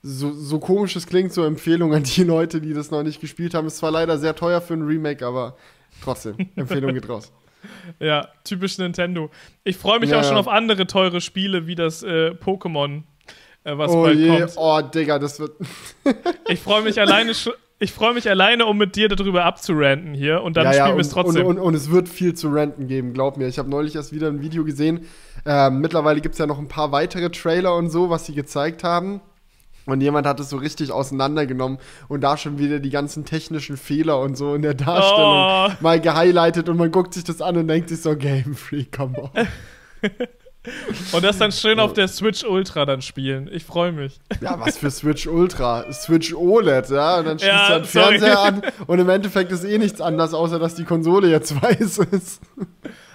so, 0.04 0.32
so 0.32 0.60
komisch 0.60 0.96
es 0.96 1.08
klingt, 1.08 1.34
so 1.34 1.44
Empfehlung 1.44 1.94
an 1.94 2.04
die 2.04 2.24
Leute, 2.24 2.62
die 2.62 2.74
das 2.74 2.92
noch 2.92 3.04
nicht 3.04 3.20
gespielt 3.20 3.54
haben. 3.54 3.68
Ist 3.68 3.78
zwar 3.78 3.92
leider 3.92 4.18
sehr 4.18 4.36
teuer 4.36 4.62
für 4.62 4.74
ein 4.74 4.84
Remake, 4.84 5.26
aber 5.26 5.58
trotzdem, 6.04 6.36
Empfehlung 6.56 6.94
geht 6.94 7.10
raus. 7.10 7.32
Ja, 8.00 8.30
typisch 8.44 8.78
Nintendo. 8.78 9.30
Ich 9.64 9.78
freue 9.78 10.00
mich 10.00 10.12
ja. 10.12 10.20
auch 10.20 10.24
schon 10.24 10.38
auf 10.38 10.48
andere 10.48 10.88
teure 10.88 11.20
Spiele 11.22 11.68
wie 11.68 11.76
das 11.76 12.04
äh, 12.04 12.30
Pokémon, 12.30 13.02
äh, 13.64 13.78
was 13.78 13.92
oh 13.92 14.04
bald 14.04 14.18
je. 14.18 14.28
kommt. 14.28 14.54
Oh, 14.56 14.80
Digga, 14.82 15.20
das 15.20 15.40
wird. 15.40 15.54
ich 16.48 16.60
freue 16.60 16.84
mich 16.84 17.02
alleine 17.02 17.34
schon. 17.34 17.54
Ich 17.80 17.92
freue 17.92 18.14
mich 18.14 18.28
alleine, 18.30 18.66
um 18.66 18.78
mit 18.78 18.96
dir 18.96 19.08
darüber 19.08 19.46
abzuranten 19.46 20.16
hier 20.16 20.42
und 20.42 20.58
dann 20.58 20.66
ja, 20.66 20.74
spielen 20.74 20.88
ja, 20.90 20.96
wir 20.96 21.02
es 21.02 21.10
trotzdem. 21.10 21.46
Und, 21.46 21.58
und, 21.58 21.64
und, 21.64 21.74
es 21.76 21.92
wird 21.92 22.10
viel 22.10 22.34
zu 22.34 22.50
ranten 22.50 22.88
geben, 22.88 23.14
glaub 23.14 23.38
mir. 23.38 23.48
Ich 23.48 23.60
habe 23.60 23.70
neulich 23.70 23.96
erst 23.96 24.12
wieder 24.14 24.30
ein 24.30 24.42
Video 24.42 24.64
gesehen. 24.64 25.06
Ähm, 25.46 25.80
mittlerweile 25.80 26.20
gibt 26.22 26.34
es 26.34 26.40
ja 26.40 26.48
noch 26.48 26.58
ein 26.58 26.68
paar 26.68 26.92
weitere 26.92 27.30
Trailer 27.30 27.76
und 27.76 27.90
so, 27.90 28.10
was 28.10 28.26
sie 28.26 28.34
gezeigt 28.34 28.84
haben. 28.84 29.22
Und 29.88 30.02
jemand 30.02 30.28
hat 30.28 30.40
es 30.42 30.50
so 30.50 30.58
richtig 30.58 30.92
auseinandergenommen 30.92 31.80
und 32.10 32.20
da 32.20 32.36
schon 32.36 32.60
wieder 32.60 32.80
die 32.80 32.90
ganzen 32.90 33.24
technischen 33.24 33.78
Fehler 33.78 34.20
und 34.20 34.38
so 34.38 34.54
in 34.54 34.62
der 34.62 34.74
Darstellung 34.74 35.72
oh. 35.72 35.72
mal 35.80 36.02
gehighlightet 36.02 36.68
und 36.68 36.76
man 36.76 36.92
guckt 36.92 37.14
sich 37.14 37.24
das 37.24 37.42
an 37.42 37.56
und 37.56 37.70
denkt 37.70 37.88
sich 37.88 38.02
so, 38.02 38.18
Game 38.18 38.54
Freak, 38.54 38.92
come 38.92 39.18
on. 39.18 39.48
und 41.14 41.24
das 41.24 41.38
dann 41.38 41.54
schön 41.54 41.80
auf 41.80 41.94
der 41.94 42.10
Switch 42.10 42.44
Ultra 42.44 42.86
dann 42.86 43.02
spielen. 43.02 43.50
Ich 43.50 43.64
freue 43.64 43.94
mich. 43.94 44.20
Ja, 44.42 44.60
was 44.60 44.78
für 44.78 44.92
Switch 44.92 45.26
Ultra? 45.26 45.90
Switch 45.94 46.34
OLED, 46.34 46.90
ja? 46.90 47.20
Und 47.20 47.26
dann 47.26 47.40
schließt 47.40 47.54
ja, 47.54 47.76
du 47.76 47.80
den 47.80 47.86
Fernseher 47.86 48.40
an 48.42 48.62
und 48.88 49.00
im 49.00 49.08
Endeffekt 49.08 49.54
ist 49.54 49.64
eh 49.64 49.78
nichts 49.78 50.02
anders, 50.02 50.34
außer 50.34 50.60
dass 50.60 50.76
die 50.76 50.84
Konsole 50.84 51.30
jetzt 51.30 51.62
weiß 51.62 52.00
ist. 52.12 52.42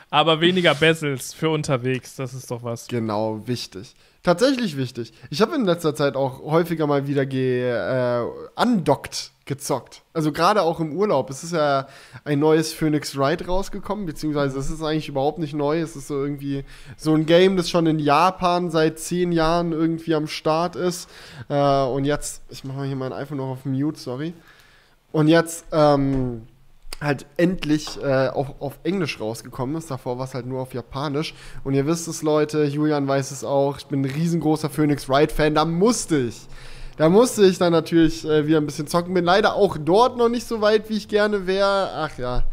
Aber 0.09 0.41
weniger 0.41 0.75
Bezels 0.75 1.35
für 1.35 1.51
unterwegs, 1.51 2.17
das 2.17 2.33
ist 2.33 2.51
doch 2.51 2.63
was. 2.63 2.89
Genau, 2.89 3.47
wichtig 3.47 3.95
tatsächlich 4.23 4.77
wichtig. 4.77 5.13
Ich 5.31 5.43
habe 5.43 5.55
in 5.55 5.65
letzter 5.65 5.95
Zeit 5.95 6.17
auch 6.17 6.41
häufiger 6.43 6.87
mal 6.87 7.07
wieder 7.07 7.27
ge, 7.27 7.71
äh, 7.71 8.25
undockt 8.57 9.33
gezockt. 9.45 10.03
Also 10.15 10.31
gerade 10.33 10.63
auch 10.63 10.79
im 10.79 10.97
Urlaub. 10.97 11.29
Es 11.31 11.43
ist 11.43 11.53
ja 11.53 11.89
ein 12.25 12.39
neues 12.39 12.73
Phoenix 12.73 13.17
Wright 13.17 13.47
rausgekommen, 13.47 14.07
beziehungsweise 14.07 14.59
es 14.59 14.71
ist 14.71 14.83
eigentlich 14.83 15.09
überhaupt 15.09 15.39
nicht 15.39 15.55
neu. 15.55 15.81
Es 15.81 15.97
ist 15.97 16.07
so 16.07 16.23
irgendwie 16.23 16.65
so 16.97 17.15
ein 17.15 17.27
Game, 17.27 17.57
das 17.57 17.69
schon 17.69 17.87
in 17.87 17.99
Japan 17.99 18.71
seit 18.71 18.99
zehn 18.99 19.33
Jahren 19.33 19.73
irgendwie 19.73 20.15
am 20.15 20.29
Start 20.29 20.77
ist. 20.77 21.09
Äh, 21.49 21.83
und 21.85 22.05
jetzt, 22.05 22.43
ich 22.51 22.63
mache 22.65 22.79
mal 22.79 22.87
hier 22.87 22.97
mein 22.97 23.13
iPhone 23.13 23.39
noch 23.39 23.49
auf 23.49 23.65
Mute, 23.65 23.99
sorry. 23.99 24.33
Und 25.11 25.29
jetzt, 25.29 25.67
ähm, 25.73 26.47
halt 27.03 27.27
endlich 27.37 28.03
äh, 28.03 28.29
auf, 28.29 28.55
auf 28.61 28.79
Englisch 28.85 29.21
rausgekommen 29.21 29.77
ist. 29.77 29.91
Davor 29.91 30.19
war 30.19 30.25
es 30.25 30.35
halt 30.35 30.47
nur 30.47 30.61
auf 30.61 30.73
Japanisch. 30.73 31.35
Und 31.65 31.75
ihr 31.75 31.87
wisst 31.87 32.09
es, 32.09 32.23
Leute, 32.23 32.65
Julian 32.65 33.07
weiß 33.07 33.31
es 33.31 33.45
auch. 33.45 33.79
Ich 33.79 33.87
bin 33.87 34.03
ein 34.03 34.11
riesengroßer 34.11 34.71
Phoenix 34.71 35.09
Wright-Fan. 35.09 35.55
Da 35.55 35.65
musste 35.65 36.19
ich. 36.19 36.41
Da 36.97 37.09
musste 37.09 37.45
ich 37.45 37.59
dann 37.59 37.73
natürlich 37.73 38.25
äh, 38.25 38.47
wieder 38.47 38.59
ein 38.59 38.67
bisschen 38.67 38.87
zocken. 38.87 39.15
Bin 39.15 39.25
leider 39.25 39.55
auch 39.55 39.77
dort 39.79 40.17
noch 40.17 40.29
nicht 40.29 40.47
so 40.47 40.61
weit, 40.61 40.89
wie 40.89 40.97
ich 40.97 41.09
gerne 41.09 41.47
wäre. 41.47 41.91
Ach 41.95 42.17
ja 42.19 42.45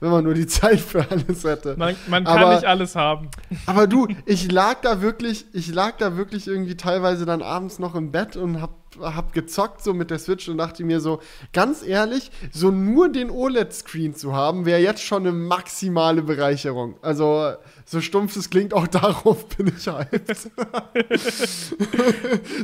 wenn 0.00 0.10
man 0.10 0.24
nur 0.24 0.34
die 0.34 0.46
Zeit 0.46 0.80
für 0.80 1.04
alles 1.10 1.44
hätte. 1.44 1.76
Man, 1.76 1.96
man 2.06 2.24
kann 2.24 2.38
aber, 2.38 2.54
nicht 2.54 2.64
alles 2.64 2.94
haben. 2.94 3.30
Aber 3.66 3.86
du, 3.86 4.08
ich 4.26 4.50
lag 4.50 4.80
da 4.82 5.00
wirklich, 5.00 5.46
ich 5.52 5.72
lag 5.72 5.96
da 5.98 6.16
wirklich 6.16 6.46
irgendwie 6.46 6.76
teilweise 6.76 7.26
dann 7.26 7.42
abends 7.42 7.78
noch 7.78 7.94
im 7.94 8.12
Bett 8.12 8.36
und 8.36 8.60
hab, 8.60 8.70
hab 9.00 9.32
gezockt 9.32 9.82
so 9.82 9.94
mit 9.94 10.10
der 10.10 10.18
Switch 10.18 10.48
und 10.48 10.58
dachte 10.58 10.84
mir 10.84 11.00
so, 11.00 11.20
ganz 11.52 11.82
ehrlich, 11.82 12.30
so 12.52 12.70
nur 12.70 13.10
den 13.10 13.30
OLED-Screen 13.30 14.14
zu 14.14 14.34
haben, 14.34 14.66
wäre 14.66 14.80
jetzt 14.80 15.02
schon 15.02 15.26
eine 15.26 15.32
maximale 15.32 16.22
Bereicherung. 16.22 16.96
Also, 17.02 17.54
so 17.84 18.00
stumpf 18.00 18.36
es 18.36 18.50
klingt, 18.50 18.74
auch 18.74 18.86
darauf 18.88 19.46
bin 19.48 19.72
ich 19.76 19.86
hyped. 19.86 20.36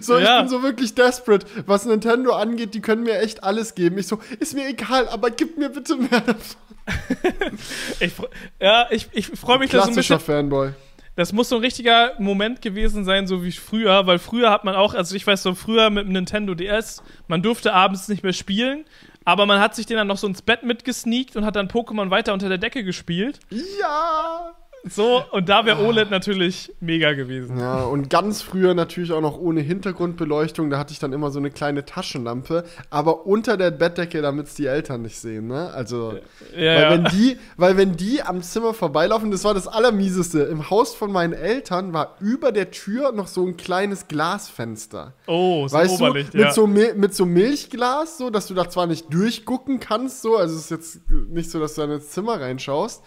so, 0.01 0.19
ja. 0.19 0.37
ich 0.37 0.43
bin 0.43 0.49
so 0.49 0.63
wirklich 0.63 0.95
desperate. 0.95 1.47
Was 1.67 1.85
Nintendo 1.85 2.33
angeht, 2.33 2.75
die 2.75 2.81
können 2.81 3.03
mir 3.03 3.19
echt 3.21 3.45
alles 3.45 3.75
geben. 3.75 3.99
Ich 3.99 4.07
so, 4.07 4.19
ist 4.39 4.55
mir 4.55 4.69
egal, 4.69 5.09
aber 5.09 5.31
gib 5.31 5.59
mir 5.59 5.69
bitte 5.69 5.97
mehr 5.97 6.21
davon. 6.21 6.57
ich, 8.01 8.13
ja, 8.61 8.87
ich, 8.91 9.09
ich 9.13 9.27
freue 9.29 9.59
mich, 9.59 9.71
dass 9.71 9.85
so 9.85 9.91
ein 9.91 9.95
bisschen. 9.95 10.21
Fanboy. 10.21 10.73
Das 11.17 11.33
muss 11.33 11.49
so 11.49 11.57
ein 11.57 11.63
richtiger 11.63 12.13
Moment 12.19 12.61
gewesen 12.61 13.05
sein, 13.05 13.27
so 13.27 13.45
wie 13.45 13.53
früher, 13.53 14.07
weil 14.07 14.19
früher 14.19 14.51
hat 14.51 14.65
man 14.65 14.75
auch, 14.75 14.95
also 14.95 15.15
ich 15.15 15.27
weiß 15.27 15.43
so, 15.45 15.55
früher 15.55 15.89
mit 15.91 16.07
dem 16.07 16.13
Nintendo 16.13 16.55
DS, 16.55 17.03
man 17.29 17.43
durfte 17.43 17.73
abends 17.73 18.09
nicht 18.09 18.25
mehr 18.25 18.33
spielen, 18.33 18.85
aber 19.25 19.47
man 19.47 19.61
hat 19.61 19.77
sich 19.77 19.87
den 19.87 19.97
dann 19.97 20.09
noch 20.09 20.19
so 20.19 20.27
ins 20.27 20.43
Bett 20.43 20.65
mitgesneakt 20.65 21.37
und 21.37 21.45
hat 21.45 21.55
dann 21.57 21.69
Pokémon 21.69 22.11
weiter 22.11 22.33
unter 22.33 22.49
der 22.49 22.59
Decke 22.59 22.83
gespielt. 22.83 23.39
Ja! 23.51 24.55
So, 24.87 25.23
und 25.33 25.49
da 25.49 25.65
wäre 25.65 25.83
OLED 25.83 26.11
natürlich 26.11 26.71
mega 26.81 27.15
gewesen. 27.15 27.59
Ja, 27.59 27.85
und 27.85 28.11
ganz 28.11 28.43
früher 28.43 28.75
natürlich 28.75 29.13
auch 29.13 29.23
noch 29.23 29.39
ohne 29.39 29.61
Hintergrundbeleuchtung. 29.61 30.69
Da 30.69 30.79
hatte 30.79 30.93
ich 30.93 30.99
dann 30.99 31.13
immer 31.15 31.31
so 31.31 31.39
eine 31.39 31.51
kleine 31.51 31.85
Taschenlampe, 31.87 32.65
aber 32.91 33.27
unter 33.27 33.57
der 33.57 33.71
Bettdecke, 33.71 34.21
damit 34.21 34.49
es 34.49 34.55
die 34.55 34.67
Eltern 34.67 35.01
nicht 35.03 35.19
sehen, 35.19 35.47
ne? 35.47 35.71
Also, 35.73 36.13
Ja, 36.55 36.59
weil, 36.59 36.65
ja. 36.83 36.91
wenn 36.91 37.05
die, 37.07 37.39
weil 37.57 37.77
wenn 37.79 37.97
die 37.97 38.21
am 38.23 38.43
Zimmer 38.43 38.75
vorbeilaufen, 38.75 39.31
das 39.31 39.45
war 39.45 39.55
das 39.55 39.67
Allermieseste. 39.69 40.41
Im 40.43 40.69
Haus 40.69 40.95
von 40.95 41.11
meinen 41.11 41.33
Eltern 41.33 41.93
war 41.95 42.17
über 42.21 42.53
der 42.53 42.71
Tür 42.71 43.13
noch 43.13 43.27
so 43.29 43.47
ein 43.47 43.57
kleines 43.57 44.07
Glasfenster. 44.09 45.15
Oh, 45.27 45.67
so 45.67 45.77
Weißt 45.77 46.01
Oberlicht, 46.01 46.35
du, 46.35 46.39
ja. 46.39 46.45
mit, 46.47 46.55
so 46.55 46.67
Mil- 46.67 46.95
mit 46.95 47.15
so 47.15 47.25
Milchglas, 47.25 48.19
so, 48.19 48.29
dass 48.29 48.49
du 48.49 48.55
da 48.55 48.69
zwar 48.69 48.87
nicht 48.87 49.13
durchgucken 49.13 49.81
kannst, 49.81 50.21
so, 50.21 50.37
also 50.37 50.55
es 50.55 50.65
ist 50.65 50.71
jetzt 50.71 51.01
nicht 51.31 51.51
so, 51.51 51.59
dass 51.59 51.75
du 51.75 51.81
dann 51.81 51.91
ins 51.93 52.11
Zimmer 52.11 52.41
reinschaust. 52.41 53.03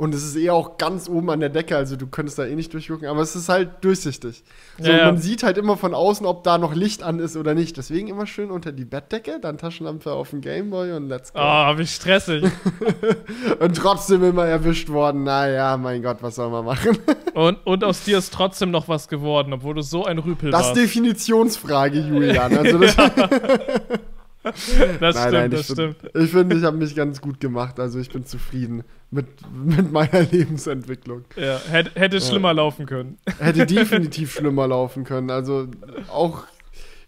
Und 0.00 0.14
es 0.14 0.22
ist 0.24 0.34
eher 0.34 0.54
auch 0.54 0.78
ganz 0.78 1.10
oben 1.10 1.28
an 1.28 1.40
der 1.40 1.50
Decke, 1.50 1.76
also 1.76 1.94
du 1.94 2.06
könntest 2.06 2.38
da 2.38 2.46
eh 2.46 2.54
nicht 2.54 2.72
durchgucken, 2.72 3.06
aber 3.06 3.20
es 3.20 3.36
ist 3.36 3.50
halt 3.50 3.68
durchsichtig. 3.82 4.42
So, 4.78 4.90
Ja, 4.90 4.96
ja. 4.96 5.04
man 5.04 5.18
sieht 5.18 5.42
halt 5.42 5.58
immer 5.58 5.76
von 5.76 5.92
außen, 5.92 6.24
ob 6.24 6.42
da 6.42 6.56
noch 6.56 6.74
Licht 6.74 7.02
an 7.02 7.18
ist 7.18 7.36
oder 7.36 7.52
nicht. 7.52 7.76
Deswegen 7.76 8.08
immer 8.08 8.24
schön 8.26 8.50
unter 8.50 8.72
die 8.72 8.86
Bettdecke, 8.86 9.40
dann 9.42 9.58
Taschenlampe 9.58 10.10
auf 10.10 10.30
den 10.30 10.40
Gameboy 10.40 10.92
und 10.92 11.08
let's 11.10 11.34
go. 11.34 11.40
Oh, 11.42 11.76
wie 11.76 11.86
stressig. 11.86 12.44
Und 13.60 13.76
trotzdem 13.76 14.24
immer 14.24 14.46
erwischt 14.46 14.88
worden. 14.88 15.24
Naja, 15.24 15.76
mein 15.76 16.02
Gott, 16.02 16.18
was 16.22 16.36
soll 16.36 16.48
man 16.48 16.64
machen? 16.64 16.96
und, 17.34 17.58
und 17.66 17.84
aus 17.84 18.02
dir 18.04 18.16
ist 18.16 18.32
trotzdem 18.32 18.70
noch 18.70 18.88
was 18.88 19.06
geworden, 19.08 19.52
obwohl 19.52 19.74
du 19.74 19.82
so 19.82 20.04
ein 20.06 20.18
Rüpel 20.18 20.50
Das 20.50 20.62
ist 20.62 20.66
warst. 20.68 20.80
Definitionsfrage, 20.80 22.00
Julian. 22.00 22.56
Also 22.56 22.78
das, 22.78 22.96
Das 24.42 24.54
Nein, 24.64 25.12
stimmt, 25.12 25.32
nein, 25.32 25.50
das 25.50 25.60
ich 25.60 25.66
stimmt. 25.66 25.96
Ich 26.14 26.30
finde, 26.30 26.56
ich 26.56 26.64
habe 26.64 26.76
mich 26.76 26.94
ganz 26.94 27.20
gut 27.20 27.40
gemacht. 27.40 27.78
Also 27.78 27.98
ich 27.98 28.10
bin 28.10 28.24
zufrieden 28.24 28.84
mit, 29.10 29.26
mit 29.52 29.92
meiner 29.92 30.22
Lebensentwicklung. 30.30 31.24
Ja, 31.36 31.60
hätte, 31.68 31.90
hätte 31.98 32.20
schlimmer 32.20 32.54
laufen 32.54 32.86
können. 32.86 33.18
Hätte 33.38 33.66
definitiv 33.66 34.32
schlimmer 34.32 34.66
laufen 34.66 35.04
können. 35.04 35.30
Also 35.30 35.68
auch. 36.08 36.44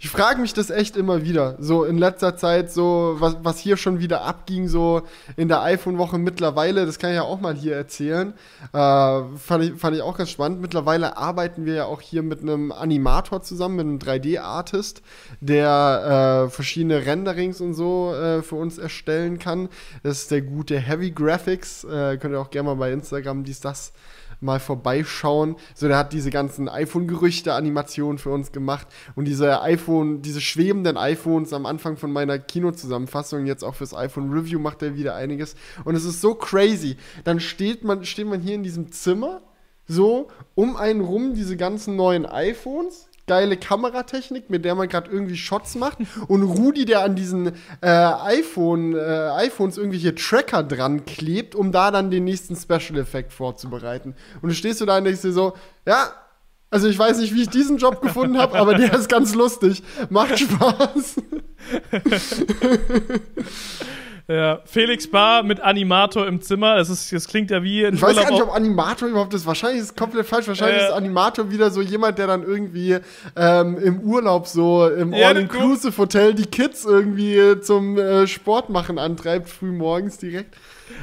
Ich 0.05 0.11
frage 0.11 0.41
mich 0.41 0.53
das 0.53 0.71
echt 0.71 0.97
immer 0.97 1.23
wieder. 1.23 1.55
So 1.61 1.85
in 1.85 1.97
letzter 1.97 2.37
Zeit, 2.37 2.73
so 2.73 3.15
was, 3.21 3.37
was 3.45 3.61
hier 3.61 3.77
schon 3.77 4.01
wieder 4.01 4.23
abging, 4.23 4.67
so 4.67 5.03
in 5.37 5.47
der 5.47 5.63
iPhone-Woche 5.63 6.19
mittlerweile, 6.19 6.87
das 6.87 6.99
kann 6.99 7.11
ich 7.11 7.17
ja 7.17 7.23
auch 7.23 7.41
mal 7.41 7.55
hier 7.55 7.77
erzählen. 7.77 8.35
Äh, 8.73 9.23
fand, 9.37 9.63
ich, 9.63 9.75
fand 9.75 9.95
ich 9.95 10.03
auch 10.03 10.19
ganz 10.19 10.31
spannend. 10.31 10.61
Mittlerweile 10.61 11.17
arbeiten 11.17 11.67
wir 11.67 11.75
ja 11.75 11.85
auch 11.85 12.01
hier 12.01 12.25
mit 12.25 12.41
einem 12.41 12.73
Animator 12.73 13.43
zusammen, 13.43 13.77
mit 13.77 13.87
einem 13.87 13.99
3D-Artist, 13.99 15.03
der 15.41 16.47
äh, 16.47 16.51
verschiedene 16.51 17.07
Renderings 17.07 17.61
und 17.61 17.75
so 17.75 18.13
äh, 18.13 18.43
für 18.43 18.57
uns 18.57 18.79
erstellen 18.79 19.39
kann. 19.39 19.69
Das 20.03 20.23
ist 20.23 20.33
der 20.33 20.43
gute 20.43 20.81
Heavy 20.81 21.13
Graphics. 21.13 21.85
Äh, 21.85 22.17
könnt 22.17 22.35
ihr 22.35 22.41
auch 22.41 22.51
gerne 22.51 22.71
mal 22.71 22.75
bei 22.75 22.91
Instagram 22.91 23.45
dies, 23.45 23.61
das 23.61 23.93
mal 24.43 24.61
vorbeischauen. 24.61 25.57
So, 25.75 25.89
der 25.89 25.97
hat 25.97 26.13
diese 26.13 26.31
ganzen 26.31 26.69
iPhone-Gerüchte-Animationen 26.69 28.19
für 28.19 28.31
uns 28.31 28.53
gemacht 28.53 28.87
und 29.15 29.27
diese 29.27 29.63
iPhone, 29.63 30.23
diese 30.23 30.41
schwebenden 30.41 30.97
iPhones 30.97 31.53
am 31.53 31.67
Anfang 31.67 31.97
von 31.97 32.13
meiner 32.13 32.39
Kinozusammenfassung, 32.39 33.47
jetzt 33.47 33.65
auch 33.65 33.75
fürs 33.75 33.95
iPhone-Review 33.95 34.59
macht 34.59 34.83
er 34.83 34.97
wieder 34.97 35.15
einiges. 35.15 35.55
Und 35.85 35.95
es 35.95 36.05
ist 36.05 36.21
so 36.21 36.35
crazy. 36.35 36.97
Dann 37.25 37.41
steht 37.41 37.85
man, 37.85 38.05
steht 38.05 38.27
man 38.27 38.41
hier 38.41 38.55
in 38.55 38.63
diesem 38.63 38.93
Zimmer, 38.93 39.43
so, 39.87 40.29
um 40.55 40.77
einen 40.77 41.01
rum 41.01 41.35
diese 41.35 41.57
ganzen 41.57 41.97
neuen 41.97 42.25
iPhones. 42.27 43.09
Geile 43.27 43.57
Kameratechnik, 43.57 44.51
mit 44.51 44.65
der 44.65 44.75
man 44.75 44.89
gerade 44.89 45.11
irgendwie 45.11 45.37
Shots 45.37 45.75
macht. 45.77 45.99
Und 46.29 46.43
Rudi, 46.43 46.85
der 46.85 47.03
an 47.03 47.15
diesen 47.15 47.53
äh, 47.81 47.89
iPhone, 47.89 48.95
äh, 48.95 49.31
iPhones 49.37 49.79
irgendwelche 49.79 50.15
Tracker 50.15 50.63
dran 50.63 51.05
klebt, 51.05 51.55
um 51.55 51.73
da 51.73 51.91
dann 51.91 52.11
den 52.11 52.25
nächsten 52.25 52.57
Special-Effekt 52.57 53.33
vorzubereiten. 53.33 54.15
Und 54.41 54.49
du 54.49 54.55
stehst 54.55 54.81
du 54.81 54.87
da 54.87 54.99
und 54.99 55.05
denkst 55.05 55.23
dir 55.23 55.33
so, 55.33 55.55
ja, 55.87 56.13
also 56.71 56.89
ich 56.89 56.99
weiß 56.99 57.19
nicht, 57.19 57.35
wie 57.35 57.43
ich 57.43 57.51
diesen 57.51 57.77
Job 57.77 58.01
gefunden 58.01 58.39
habe, 58.39 58.59
aber 58.59 58.75
der 58.75 58.95
ist 58.95 59.09
ganz 59.09 59.35
lustig. 59.35 59.83
Macht 60.09 60.39
Spaß. 60.39 61.17
Ja, 64.29 64.61
Felix 64.65 65.11
Bar 65.11 65.43
mit 65.43 65.61
Animator 65.61 66.27
im 66.27 66.41
Zimmer. 66.41 66.77
Das, 66.77 66.89
ist, 66.89 67.13
das 67.13 67.27
klingt 67.27 67.51
ja 67.51 67.63
wie 67.63 67.85
ein 67.85 67.95
Ich 67.95 68.03
weiß 68.03 68.11
Urlaub 68.11 68.25
gar 68.25 68.33
nicht, 68.33 68.43
ob 68.43 68.55
Animator 68.55 69.09
überhaupt 69.09 69.35
ist. 69.35 69.47
Wahrscheinlich 69.47 69.81
ist 69.81 69.91
es 69.91 69.95
komplett 69.97 70.27
falsch. 70.27 70.49
Wahrscheinlich 70.49 70.81
Äh. 70.81 70.87
ist 70.87 70.93
Animator 70.93 71.51
wieder 71.51 71.71
so 71.71 71.81
jemand, 71.83 72.19
der 72.19 72.29
dann 72.29 72.43
irgendwie 72.43 72.99
ähm, 73.37 73.79
im 73.79 74.01
Urlaub 74.01 74.47
so 74.47 74.89
im 74.89 75.13
Ja, 75.13 75.29
All-Inclusive-Hotel 75.29 76.35
die 76.35 76.47
Kids 76.47 76.85
irgendwie 76.85 77.61
zum 77.61 77.99
äh, 77.99 78.27
Sport 78.27 78.71
machen 78.71 78.99
antreibt, 78.99 79.49
früh 79.49 79.73
morgens 79.73 80.19
direkt. 80.19 80.55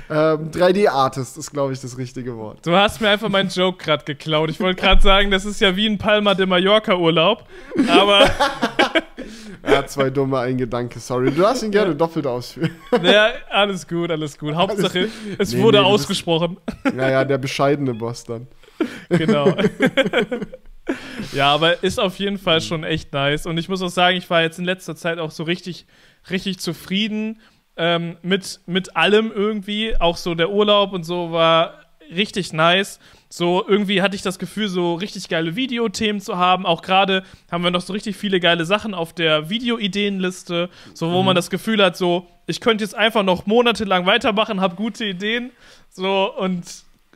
Ähm, 0.09 0.51
3D-Artist 0.51 1.37
ist, 1.37 1.51
glaube 1.51 1.73
ich, 1.73 1.81
das 1.81 1.97
richtige 1.97 2.35
Wort. 2.37 2.65
Du 2.65 2.71
hast 2.75 2.99
mir 3.01 3.09
einfach 3.09 3.29
meinen 3.29 3.49
Joke 3.49 3.83
gerade 3.83 4.03
geklaut. 4.05 4.49
Ich 4.49 4.59
wollte 4.59 4.81
gerade 4.81 5.01
sagen, 5.01 5.31
das 5.31 5.45
ist 5.45 5.61
ja 5.61 5.75
wie 5.75 5.87
ein 5.87 5.97
Palma 5.97 6.33
de 6.33 6.45
Mallorca 6.45 6.95
Urlaub. 6.95 7.45
Aber 7.87 8.29
Ja, 9.69 9.85
zwei 9.85 10.09
dumme, 10.09 10.39
ein 10.39 10.57
Gedanke, 10.57 10.99
sorry. 10.99 11.31
Du 11.31 11.41
darfst 11.41 11.63
ihn 11.63 11.71
gerne 11.71 11.93
doppelt 11.93 12.25
ausführen. 12.25 12.71
ja, 13.03 13.29
alles 13.49 13.87
gut, 13.87 14.09
alles 14.09 14.37
gut. 14.37 14.55
Hauptsache, 14.55 15.09
es 15.37 15.53
Nee, 15.53 15.61
wurde 15.61 15.79
nee, 15.79 15.83
du 15.83 15.91
bist- 15.91 16.03
ausgesprochen. 16.05 16.57
naja, 16.95 17.25
der 17.25 17.37
bescheidene 17.37 17.93
Boss 17.93 18.23
dann. 18.23 18.47
genau. 19.09 19.53
ja, 21.33 21.53
aber 21.53 21.83
ist 21.83 21.99
auf 21.99 22.17
jeden 22.17 22.37
Fall 22.37 22.61
schon 22.61 22.83
echt 22.83 23.13
nice. 23.13 23.45
Und 23.45 23.57
ich 23.57 23.69
muss 23.69 23.81
auch 23.81 23.89
sagen, 23.89 24.17
ich 24.17 24.29
war 24.29 24.41
jetzt 24.41 24.59
in 24.59 24.65
letzter 24.65 24.95
Zeit 24.95 25.19
auch 25.19 25.31
so 25.31 25.43
richtig, 25.43 25.85
richtig 26.29 26.59
zufrieden 26.59 27.39
ähm, 27.79 28.17
mit, 28.21 28.59
mit 28.67 28.95
allem 28.95 29.31
irgendwie. 29.31 29.99
Auch 29.99 30.17
so 30.17 30.35
der 30.35 30.51
Urlaub 30.51 30.93
und 30.93 31.03
so 31.03 31.31
war 31.31 31.79
richtig 32.11 32.53
nice. 32.53 32.99
So 33.29 33.63
irgendwie 33.67 34.01
hatte 34.01 34.15
ich 34.15 34.21
das 34.21 34.37
Gefühl, 34.37 34.67
so 34.67 34.95
richtig 34.95 35.29
geile 35.29 35.55
Videothemen 35.55 36.19
zu 36.19 36.37
haben. 36.37 36.65
Auch 36.65 36.81
gerade 36.81 37.23
haben 37.51 37.63
wir 37.63 37.71
noch 37.71 37.81
so 37.81 37.93
richtig 37.93 38.17
viele 38.17 38.39
geile 38.39 38.65
Sachen 38.65 38.93
auf 38.93 39.13
der 39.13 39.49
Videoideenliste, 39.49 40.69
so 40.93 41.11
wo 41.11 41.23
man 41.23 41.35
das 41.35 41.49
Gefühl 41.49 41.83
hat, 41.83 41.95
so 41.95 42.27
ich 42.47 42.61
könnte 42.61 42.83
jetzt 42.83 42.95
einfach 42.95 43.23
noch 43.23 43.45
monatelang 43.45 44.05
weitermachen, 44.05 44.59
habe 44.59 44.75
gute 44.75 45.05
Ideen. 45.05 45.51
So 45.89 46.35
und 46.35 46.65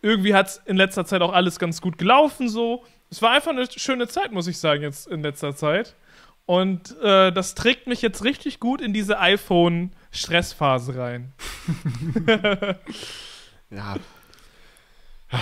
irgendwie 0.01 0.33
hat 0.33 0.47
es 0.47 0.61
in 0.65 0.77
letzter 0.77 1.05
Zeit 1.05 1.21
auch 1.21 1.33
alles 1.33 1.59
ganz 1.59 1.81
gut 1.81 1.97
gelaufen. 1.97 2.47
So 2.47 2.83
es 3.09 3.21
war 3.21 3.31
einfach 3.31 3.51
eine 3.51 3.67
schöne 3.69 4.07
Zeit, 4.07 4.31
muss 4.31 4.47
ich 4.47 4.57
sagen 4.57 4.81
jetzt 4.81 5.07
in 5.07 5.21
letzter 5.21 5.55
Zeit. 5.55 5.95
Und 6.45 6.99
äh, 7.01 7.31
das 7.31 7.55
trägt 7.55 7.87
mich 7.87 8.01
jetzt 8.01 8.23
richtig 8.23 8.59
gut 8.59 8.81
in 8.81 8.91
diese 8.91 9.19
iPhone-Stressphase 10.13 10.95
rein. 10.95 11.33
Ja. 13.69 13.95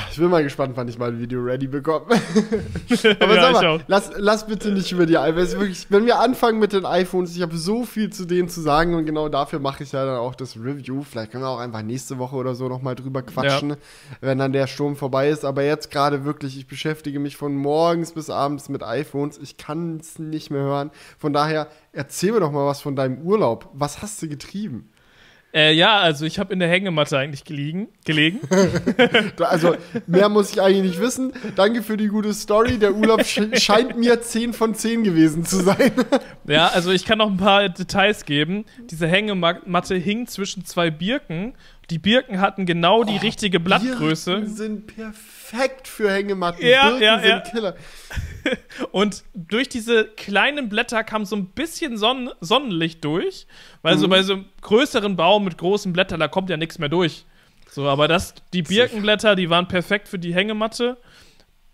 Ich 0.09 0.17
bin 0.17 0.29
mal 0.29 0.43
gespannt, 0.43 0.73
wann 0.75 0.87
ich 0.87 0.97
mal 0.97 1.09
ein 1.09 1.19
Video 1.19 1.41
ready 1.41 1.67
bekomme. 1.67 2.05
Aber 3.19 3.35
Ja, 3.35 3.41
sag 3.41 3.51
ich 3.55 3.61
mal, 3.61 3.67
auch. 3.67 3.79
lass, 3.87 4.11
lass 4.15 4.47
bitte 4.47 4.71
nicht 4.71 4.91
über 4.91 5.05
die 5.05 5.17
iPhones. 5.17 5.59
Wirklich, 5.59 5.87
wenn 5.89 6.05
wir 6.05 6.19
anfangen 6.19 6.59
mit 6.59 6.73
den 6.73 6.85
iPhones, 6.85 7.35
ich 7.35 7.41
habe 7.41 7.57
so 7.57 7.83
viel 7.83 8.09
zu 8.09 8.25
denen 8.25 8.47
zu 8.47 8.61
sagen 8.61 8.95
und 8.95 9.05
genau 9.05 9.27
dafür 9.29 9.59
mache 9.59 9.83
ich 9.83 9.91
ja 9.91 10.05
dann 10.05 10.17
auch 10.17 10.35
das 10.35 10.55
Review. 10.55 11.03
Vielleicht 11.03 11.31
können 11.31 11.43
wir 11.43 11.49
auch 11.49 11.59
einfach 11.59 11.81
nächste 11.81 12.17
Woche 12.19 12.35
oder 12.35 12.55
so 12.55 12.69
nochmal 12.69 12.95
drüber 12.95 13.21
quatschen, 13.21 13.75
wenn 14.21 14.37
dann 14.37 14.53
der 14.53 14.67
Sturm 14.67 14.95
vorbei 14.95 15.29
ist. 15.29 15.43
Aber 15.43 15.63
jetzt 15.63 15.91
gerade 15.91 16.23
wirklich, 16.23 16.57
ich 16.57 16.67
beschäftige 16.67 17.19
mich 17.19 17.35
von 17.35 17.55
morgens 17.55 18.13
bis 18.13 18.29
abends 18.29 18.69
mit 18.69 18.83
iPhones. 18.83 19.37
Ich 19.39 19.57
kann 19.57 19.97
es 19.99 20.19
nicht 20.19 20.51
mehr 20.51 20.61
hören. 20.61 20.91
Von 21.17 21.33
daher, 21.33 21.67
erzähl 21.91 22.31
mir 22.31 22.39
doch 22.39 22.51
mal 22.51 22.65
was 22.65 22.81
von 22.81 22.95
deinem 22.95 23.19
Urlaub. 23.19 23.69
Was 23.73 24.01
hast 24.01 24.21
du 24.21 24.29
getrieben? 24.29 24.89
Äh, 25.53 25.73
ja, 25.73 25.99
also 25.99 26.25
ich 26.25 26.39
habe 26.39 26.53
in 26.53 26.59
der 26.59 26.69
Hängematte 26.69 27.17
eigentlich 27.17 27.43
gelegen, 27.43 27.89
gelegen. 28.05 28.39
Also, 29.39 29.75
mehr 30.07 30.29
muss 30.29 30.51
ich 30.51 30.61
eigentlich 30.61 30.91
nicht 30.91 31.01
wissen. 31.01 31.33
Danke 31.55 31.83
für 31.83 31.97
die 31.97 32.07
gute 32.07 32.33
Story. 32.33 32.77
Der 32.77 32.93
Urlaub 32.95 33.23
sch 33.23 33.41
scheint 33.55 33.97
mir 33.97 34.21
10 34.21 34.53
von 34.53 34.75
10 34.75 35.03
gewesen 35.03 35.45
zu 35.45 35.57
sein. 35.57 35.91
ja, 36.47 36.67
also 36.67 36.91
ich 36.91 37.05
kann 37.05 37.17
noch 37.17 37.29
ein 37.29 37.37
paar 37.37 37.67
Details 37.69 38.25
geben. 38.25 38.65
Diese 38.89 39.07
Hängematte 39.07 39.95
hing 39.95 40.27
zwischen 40.27 40.63
zwei 40.65 40.89
Birken. 40.89 41.53
Die 41.91 41.99
Birken 41.99 42.39
hatten 42.39 42.65
genau 42.65 43.03
die 43.03 43.17
richtige 43.17 43.59
Blattgröße. 43.59 44.31
Birken 44.37 44.55
sind 44.55 44.87
perfekt 44.87 45.87
für 45.89 46.09
Hängematten. 46.11 46.65
Ja, 46.65 46.89
Birken 46.89 47.03
ja, 47.03 47.19
sind 47.19 47.29
ja. 47.29 47.39
Killer. 47.41 47.75
Und 48.91 49.23
durch 49.33 49.67
diese 49.67 50.05
kleinen 50.05 50.69
Blätter 50.69 51.03
kam 51.03 51.25
so 51.25 51.35
ein 51.35 51.47
bisschen 51.47 51.97
Sonn 51.97 52.31
Sonnenlicht 52.39 53.03
durch. 53.03 53.45
Weil 53.81 53.95
Mhm. 53.95 53.99
so 53.99 54.07
bei 54.07 54.23
so 54.23 54.33
einem 54.33 54.45
größeren 54.61 55.17
Baum 55.17 55.43
mit 55.43 55.57
großen 55.57 55.91
Blättern, 55.91 56.21
da 56.21 56.29
kommt 56.29 56.49
ja 56.49 56.55
nichts 56.57 56.79
mehr 56.79 56.89
durch. 56.89 57.25
So, 57.69 57.87
aber 57.87 58.07
das, 58.07 58.35
die 58.53 58.63
Birkenblätter, 58.63 59.35
die 59.35 59.49
waren 59.49 59.67
perfekt 59.67 60.07
für 60.07 60.17
die 60.19 60.33
Hängematte. 60.33 60.97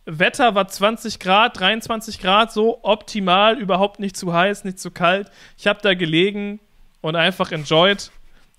Wetter 0.05 0.55
war 0.55 0.67
20 0.67 1.19
Grad, 1.19 1.59
23 1.59 2.19
Grad, 2.19 2.51
so 2.51 2.79
optimal, 2.83 3.59
überhaupt 3.59 3.99
nicht 3.99 4.17
zu 4.17 4.33
heiß, 4.33 4.63
nicht 4.63 4.79
zu 4.79 4.89
kalt. 4.89 5.29
Ich 5.57 5.67
habe 5.67 5.79
da 5.83 5.93
gelegen 5.93 6.59
und 7.01 7.15
einfach 7.15 7.51
enjoyed. 7.51 8.09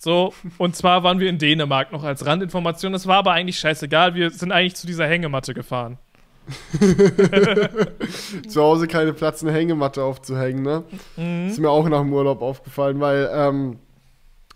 So, 0.00 0.32
und 0.58 0.76
zwar 0.76 1.02
waren 1.02 1.18
wir 1.18 1.28
in 1.28 1.38
Dänemark 1.38 1.90
noch 1.92 2.04
als 2.04 2.24
Randinformation. 2.24 2.92
Das 2.92 3.06
war 3.08 3.16
aber 3.18 3.32
eigentlich 3.32 3.58
scheißegal. 3.58 4.14
Wir 4.14 4.30
sind 4.30 4.52
eigentlich 4.52 4.76
zu 4.76 4.86
dieser 4.86 5.06
Hängematte 5.08 5.54
gefahren. 5.54 5.98
Zu 8.48 8.62
Hause 8.62 8.86
keine 8.86 9.12
Platz, 9.12 9.42
eine 9.42 9.52
Hängematte 9.52 10.02
aufzuhängen, 10.02 10.62
ne? 10.62 10.84
Mhm. 11.16 11.48
Ist 11.48 11.58
mir 11.58 11.68
auch 11.70 11.86
nach 11.88 12.00
dem 12.00 12.12
Urlaub 12.12 12.40
aufgefallen, 12.42 13.00
weil 13.00 13.28
ähm, 13.32 13.78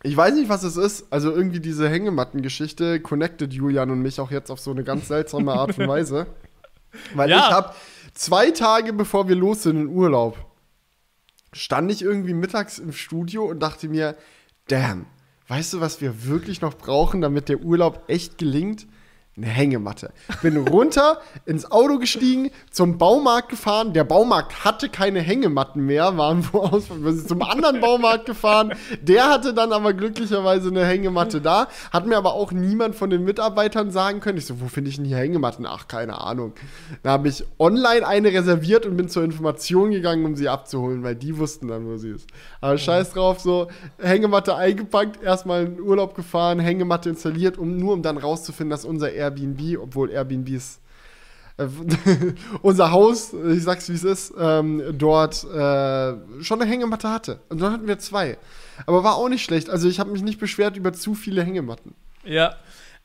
Ich 0.02 0.16
weiß 0.16 0.34
nicht, 0.34 0.48
was 0.48 0.62
es 0.62 0.76
ist. 0.76 1.12
Also 1.12 1.30
irgendwie 1.32 1.60
diese 1.60 1.88
Hängematten-Geschichte 1.88 3.00
connected 3.00 3.52
Julian 3.52 3.90
und 3.90 4.00
mich 4.00 4.20
auch 4.20 4.30
jetzt 4.30 4.50
auf 4.50 4.58
so 4.60 4.70
eine 4.70 4.84
ganz 4.84 5.08
seltsame 5.08 5.52
Art 5.52 5.78
und 5.78 5.86
Weise. 5.88 6.26
Weil 7.14 7.30
Ja. 7.30 7.38
ich 7.38 7.50
habe 7.54 7.74
zwei 8.14 8.50
Tage 8.50 8.92
bevor 8.92 9.28
wir 9.28 9.36
los 9.36 9.64
sind 9.64 9.76
in 9.76 9.88
Urlaub, 9.88 10.36
stand 11.52 11.90
ich 11.90 12.02
irgendwie 12.02 12.34
mittags 12.34 12.78
im 12.78 12.92
Studio 12.92 13.44
und 13.44 13.60
dachte 13.60 13.88
mir, 13.88 14.16
damn, 14.68 15.06
weißt 15.48 15.74
du, 15.74 15.80
was 15.80 16.00
wir 16.00 16.24
wirklich 16.24 16.60
noch 16.60 16.74
brauchen, 16.74 17.20
damit 17.20 17.48
der 17.48 17.60
Urlaub 17.60 18.04
echt 18.08 18.38
gelingt? 18.38 18.86
Eine 19.34 19.46
Hängematte. 19.46 20.12
Bin 20.42 20.58
runter, 20.58 21.18
ins 21.46 21.70
Auto 21.70 21.98
gestiegen, 21.98 22.50
zum 22.70 22.98
Baumarkt 22.98 23.48
gefahren. 23.48 23.94
Der 23.94 24.04
Baumarkt 24.04 24.66
hatte 24.66 24.90
keine 24.90 25.20
Hängematten 25.20 25.86
mehr, 25.86 26.18
waren 26.18 26.46
woraus, 26.52 26.90
wir 26.90 27.12
sind 27.14 27.28
zum 27.28 27.40
anderen 27.40 27.80
Baumarkt 27.80 28.26
gefahren. 28.26 28.74
Der 29.00 29.30
hatte 29.30 29.54
dann 29.54 29.72
aber 29.72 29.94
glücklicherweise 29.94 30.68
eine 30.68 30.84
Hängematte 30.84 31.40
da. 31.40 31.68
Hat 31.90 32.06
mir 32.06 32.18
aber 32.18 32.34
auch 32.34 32.52
niemand 32.52 32.94
von 32.94 33.08
den 33.08 33.24
Mitarbeitern 33.24 33.90
sagen 33.90 34.20
können. 34.20 34.36
Ich 34.36 34.44
so, 34.44 34.60
wo 34.60 34.68
finde 34.68 34.90
ich 34.90 34.96
denn 34.96 35.06
hier 35.06 35.16
Hängematten? 35.16 35.64
Ach, 35.64 35.88
keine 35.88 36.20
Ahnung. 36.20 36.52
Da 37.02 37.12
habe 37.12 37.28
ich 37.28 37.42
online 37.58 38.06
eine 38.06 38.34
reserviert 38.34 38.84
und 38.84 38.98
bin 38.98 39.08
zur 39.08 39.24
Information 39.24 39.92
gegangen, 39.92 40.26
um 40.26 40.36
sie 40.36 40.50
abzuholen, 40.50 41.04
weil 41.04 41.14
die 41.14 41.38
wussten 41.38 41.68
dann, 41.68 41.86
wo 41.86 41.96
sie 41.96 42.10
ist. 42.10 42.28
Aber 42.60 42.76
scheiß 42.76 43.12
drauf, 43.12 43.40
so 43.40 43.68
Hängematte 43.98 44.56
eingepackt, 44.56 45.22
erstmal 45.22 45.64
in 45.64 45.76
den 45.76 45.80
Urlaub 45.80 46.14
gefahren, 46.14 46.58
Hängematte 46.58 47.08
installiert, 47.08 47.56
um 47.56 47.78
nur 47.78 47.94
um 47.94 48.02
dann 48.02 48.18
rauszufinden, 48.18 48.68
dass 48.68 48.84
unser 48.84 49.21
Airbnb, 49.22 49.78
obwohl 49.80 50.10
Airbnb 50.10 50.48
ist 50.50 50.80
äh, 51.56 51.66
unser 52.62 52.90
Haus, 52.90 53.32
ich 53.32 53.62
sag's 53.62 53.88
wie 53.88 53.94
es 53.94 54.04
ist, 54.04 54.34
ähm, 54.38 54.82
dort 54.92 55.44
äh, 55.44 56.42
schon 56.42 56.60
eine 56.60 56.70
Hängematte 56.70 57.10
hatte. 57.10 57.40
Und 57.48 57.60
dann 57.60 57.72
hatten 57.72 57.86
wir 57.86 57.98
zwei. 57.98 58.38
Aber 58.86 59.04
war 59.04 59.16
auch 59.16 59.28
nicht 59.28 59.44
schlecht. 59.44 59.70
Also 59.70 59.88
ich 59.88 60.00
habe 60.00 60.10
mich 60.10 60.22
nicht 60.22 60.38
beschwert 60.38 60.76
über 60.76 60.92
zu 60.92 61.14
viele 61.14 61.42
Hängematten. 61.42 61.94
Ja. 62.24 62.56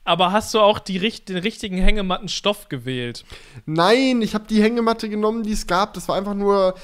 Aber 0.08 0.32
hast 0.32 0.54
du 0.54 0.62
auch 0.62 0.80
die, 0.80 1.00
den 1.00 1.38
richtigen 1.38 1.78
Hängemattenstoff 1.78 2.70
gewählt? 2.70 3.26
Nein, 3.66 4.22
ich 4.22 4.36
habe 4.36 4.46
die 4.50 4.64
Hängematte 4.64 5.10
genommen, 5.10 5.44
die 5.44 5.52
es 5.52 5.68
gab. 5.68 5.94
Das 5.96 6.08
war 6.08 6.16
einfach 6.16 6.34
nur 6.34 6.76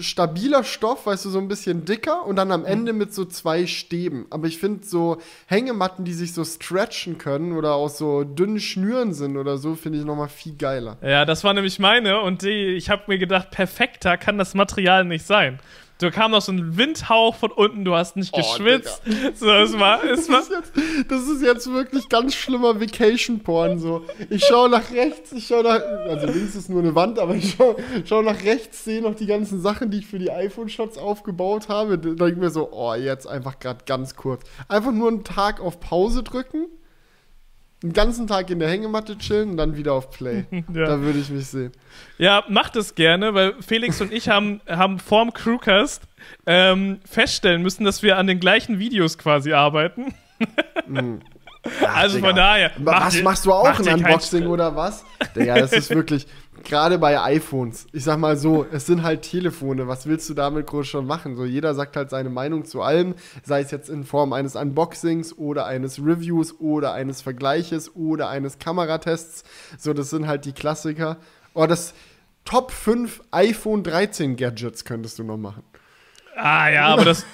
stabiler 0.00 0.64
Stoff, 0.64 1.06
weißt 1.06 1.26
du, 1.26 1.30
so 1.30 1.38
ein 1.38 1.46
bisschen 1.46 1.84
dicker 1.84 2.26
und 2.26 2.34
dann 2.34 2.50
am 2.50 2.64
Ende 2.64 2.92
mit 2.92 3.14
so 3.14 3.24
zwei 3.24 3.68
Stäben. 3.68 4.26
Aber 4.30 4.48
ich 4.48 4.58
finde 4.58 4.84
so 4.84 5.18
Hängematten, 5.46 6.04
die 6.04 6.12
sich 6.12 6.34
so 6.34 6.44
stretchen 6.44 7.18
können 7.18 7.52
oder 7.52 7.74
aus 7.74 7.98
so 7.98 8.24
dünnen 8.24 8.58
Schnüren 8.58 9.14
sind 9.14 9.36
oder 9.36 9.58
so, 9.58 9.76
finde 9.76 10.00
ich 10.00 10.04
nochmal 10.04 10.28
viel 10.28 10.56
geiler. 10.56 10.96
Ja, 11.02 11.24
das 11.24 11.44
war 11.44 11.54
nämlich 11.54 11.78
meine 11.78 12.20
und 12.20 12.42
die, 12.42 12.74
ich 12.74 12.90
habe 12.90 13.04
mir 13.06 13.18
gedacht, 13.18 13.52
perfekter 13.52 14.16
kann 14.16 14.38
das 14.38 14.54
Material 14.54 15.04
nicht 15.04 15.24
sein. 15.24 15.60
Du 15.98 16.10
kam 16.10 16.32
noch 16.32 16.42
so 16.42 16.52
ein 16.52 16.76
Windhauch 16.76 17.34
von 17.36 17.50
unten, 17.50 17.84
du 17.86 17.94
hast 17.94 18.16
nicht 18.16 18.34
Oh, 18.34 18.36
geschwitzt. 18.36 19.00
so, 19.34 19.50
es 19.50 19.78
war, 19.78 20.04
es 20.04 20.28
war, 20.28 20.40
Das 20.40 20.48
ist, 20.48 20.52
jetzt, 20.52 20.72
das 21.10 21.28
ist 21.28 21.42
jetzt 21.42 21.72
wirklich 21.72 22.08
ganz 22.10 22.34
schlimmer 22.34 22.78
Vacation-Porn. 22.80 23.78
So. 23.78 24.04
Ich 24.28 24.44
schaue 24.44 24.68
nach 24.68 24.90
rechts, 24.90 25.32
ich 25.32 25.46
schaue 25.46 25.62
nach. 25.62 25.80
Also 25.80 26.26
links 26.26 26.54
ist 26.54 26.68
nur 26.68 26.80
eine 26.80 26.94
Wand, 26.94 27.18
aber 27.18 27.34
ich 27.34 27.54
schaue 27.54 27.76
schau 28.04 28.20
nach 28.20 28.42
rechts, 28.44 28.84
sehe 28.84 29.00
noch 29.00 29.14
die 29.14 29.26
ganzen 29.26 29.60
Sachen, 29.62 29.90
die 29.90 29.98
ich 30.00 30.06
für 30.06 30.18
die 30.18 30.30
iPhone-Shots 30.30 30.98
aufgebaut 30.98 31.68
habe. 31.70 31.98
Da 31.98 32.10
denke 32.10 32.32
ich 32.32 32.36
mir 32.36 32.50
so, 32.50 32.70
oh, 32.72 32.92
jetzt 32.94 33.26
einfach 33.26 33.58
gerade 33.58 33.84
ganz 33.86 34.16
kurz. 34.16 34.42
Einfach 34.68 34.92
nur 34.92 35.08
einen 35.08 35.24
Tag 35.24 35.60
auf 35.62 35.80
Pause 35.80 36.22
drücken, 36.22 36.66
einen 37.86 37.92
ganzen 37.92 38.26
Tag 38.26 38.50
in 38.50 38.58
der 38.58 38.68
Hängematte 38.68 39.16
chillen 39.16 39.50
und 39.50 39.56
dann 39.56 39.76
wieder 39.76 39.92
auf 39.94 40.10
Play. 40.10 40.44
Ja. 40.74 40.84
Da 40.86 41.00
würde 41.00 41.18
ich 41.18 41.30
mich 41.30 41.46
sehen. 41.46 41.72
Ja, 42.18 42.44
macht 42.48 42.76
es 42.76 42.94
gerne, 42.94 43.32
weil 43.34 43.54
Felix 43.66 44.00
und 44.00 44.12
ich 44.12 44.28
haben, 44.28 44.60
haben 44.68 44.98
vorm 44.98 45.32
Crewcast 45.32 46.02
ähm, 46.46 46.98
feststellen 47.08 47.62
müssen, 47.62 47.84
dass 47.84 48.02
wir 48.02 48.18
an 48.18 48.26
den 48.26 48.40
gleichen 48.40 48.78
Videos 48.78 49.16
quasi 49.18 49.52
arbeiten. 49.52 50.12
also 51.94 52.16
Digga. 52.16 52.28
von 52.28 52.36
daher. 52.36 52.70
Ma- 52.78 52.92
macht 52.92 53.06
was 53.06 53.14
dir- 53.14 53.22
machst 53.22 53.46
du 53.46 53.52
auch 53.52 53.78
ein 53.78 53.88
Unboxing 53.94 54.46
oder 54.46 54.74
was? 54.76 55.04
Digga, 55.34 55.54
das 55.58 55.72
ist 55.72 55.90
wirklich, 55.94 56.26
gerade 56.66 56.98
bei 56.98 57.20
iPhones, 57.20 57.86
ich 57.92 58.04
sag 58.04 58.18
mal 58.18 58.36
so, 58.36 58.66
es 58.70 58.86
sind 58.86 59.02
halt 59.02 59.22
Telefone, 59.22 59.88
was 59.88 60.06
willst 60.06 60.28
du 60.28 60.34
damit 60.34 60.66
groß 60.66 60.86
schon 60.86 61.06
machen? 61.06 61.36
So, 61.36 61.44
jeder 61.44 61.74
sagt 61.74 61.96
halt 61.96 62.10
seine 62.10 62.28
Meinung 62.30 62.64
zu 62.64 62.82
allem, 62.82 63.14
sei 63.42 63.60
es 63.62 63.70
jetzt 63.70 63.88
in 63.88 64.04
Form 64.04 64.32
eines 64.32 64.56
Unboxings 64.56 65.32
oder 65.38 65.66
eines 65.66 65.98
Reviews 65.98 66.58
oder 66.60 66.92
eines 66.92 67.22
Vergleiches 67.22 67.94
oder 67.96 68.28
eines 68.28 68.58
Kameratests. 68.58 69.44
So, 69.78 69.92
das 69.94 70.10
sind 70.10 70.26
halt 70.26 70.44
die 70.44 70.52
Klassiker. 70.52 71.16
Oh, 71.54 71.66
das 71.66 71.94
Top 72.44 72.70
5 72.70 73.22
iPhone 73.32 73.82
13 73.82 74.36
Gadgets 74.36 74.84
könntest 74.84 75.18
du 75.18 75.24
noch 75.24 75.36
machen. 75.38 75.62
Ah 76.36 76.68
ja, 76.68 76.86
aber 76.88 77.04
das, 77.06 77.24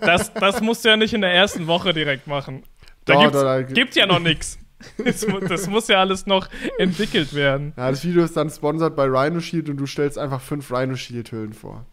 das, 0.00 0.32
das 0.34 0.60
musst 0.60 0.84
du 0.84 0.88
ja 0.88 0.96
nicht 0.96 1.14
in 1.14 1.20
der 1.20 1.32
ersten 1.32 1.66
Woche 1.66 1.92
direkt 1.94 2.26
machen. 2.26 2.64
Da 3.04 3.14
Doch, 3.14 3.22
gibt's, 3.22 3.40
da- 3.40 3.62
gibt 3.62 3.94
ja 3.94 4.06
noch 4.06 4.18
nichts. 4.18 4.58
Das, 5.04 5.26
das 5.48 5.66
muss 5.68 5.88
ja 5.88 5.98
alles 6.00 6.26
noch 6.26 6.48
entwickelt 6.78 7.34
werden. 7.34 7.72
Ja, 7.76 7.90
das 7.90 8.04
Video 8.04 8.22
ist 8.24 8.36
dann 8.36 8.48
sponsert 8.50 8.94
bei 8.96 9.04
Rhino 9.04 9.40
Shield 9.40 9.68
und 9.68 9.76
du 9.76 9.86
stellst 9.86 10.18
einfach 10.18 10.40
fünf 10.40 10.70
Rhino 10.70 10.94
Shield 10.96 11.32
Hüllen 11.32 11.52
vor. 11.52 11.84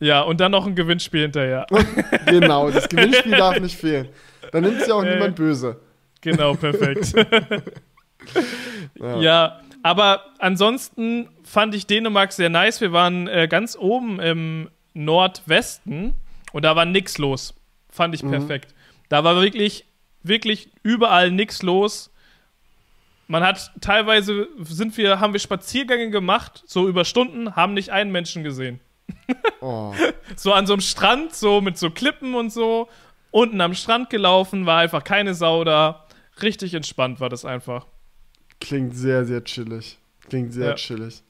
Ja, 0.00 0.22
und 0.22 0.40
dann 0.40 0.50
noch 0.52 0.66
ein 0.66 0.74
Gewinnspiel 0.74 1.22
hinterher. 1.22 1.66
genau, 2.26 2.70
das 2.70 2.88
Gewinnspiel 2.88 3.32
darf 3.36 3.60
nicht 3.60 3.76
fehlen. 3.76 4.08
Dann 4.52 4.64
nimmt 4.64 4.80
es 4.80 4.88
ja 4.88 4.94
auch 4.94 5.04
Äh. 5.04 5.14
niemand 5.14 5.36
böse. 5.36 5.80
Genau, 6.20 6.54
perfekt. 6.54 7.14
Ja. 8.98 9.18
ja, 9.20 9.60
aber 9.82 10.22
ansonsten 10.38 11.28
fand 11.42 11.74
ich 11.74 11.86
Dänemark 11.86 12.32
sehr 12.32 12.48
nice. 12.48 12.80
Wir 12.80 12.92
waren 12.92 13.28
äh, 13.28 13.48
ganz 13.48 13.76
oben 13.76 14.18
im 14.20 14.70
Nordwesten 14.94 16.14
und 16.52 16.64
da 16.64 16.74
war 16.76 16.84
nix 16.86 17.18
los. 17.18 17.54
Fand 17.90 18.14
ich 18.14 18.22
Mhm. 18.22 18.30
perfekt. 18.30 18.74
Da 19.08 19.24
war 19.24 19.36
wirklich, 19.40 19.84
wirklich 20.22 20.70
überall 20.82 21.30
nix 21.30 21.62
los. 21.62 22.10
Man 23.26 23.42
hat 23.42 23.70
teilweise 23.80 24.48
sind 24.60 24.96
wir, 24.96 25.18
haben 25.20 25.32
wir 25.32 25.40
Spaziergänge 25.40 26.10
gemacht, 26.10 26.62
so 26.66 26.88
über 26.88 27.04
Stunden, 27.04 27.56
haben 27.56 27.72
nicht 27.74 27.90
einen 27.90 28.12
Menschen 28.12 28.44
gesehen. 28.44 28.80
Oh. 29.60 29.92
So 30.36 30.52
an 30.52 30.66
so 30.66 30.72
einem 30.72 30.80
Strand, 30.80 31.34
so 31.34 31.60
mit 31.60 31.78
so 31.78 31.90
Klippen 31.90 32.34
und 32.34 32.50
so. 32.50 32.88
Unten 33.30 33.60
am 33.60 33.74
Strand 33.74 34.10
gelaufen, 34.10 34.66
war 34.66 34.78
einfach 34.80 35.04
keine 35.04 35.34
Sau 35.34 35.62
da. 35.64 36.06
Richtig 36.42 36.74
entspannt 36.74 37.20
war 37.20 37.28
das 37.28 37.44
einfach. 37.44 37.86
Klingt 38.60 38.96
sehr, 38.96 39.24
sehr 39.24 39.44
chillig. 39.44 39.98
Klingt 40.28 40.52
sehr 40.52 40.70
Ja. 40.70 40.74
chillig. 40.74 41.22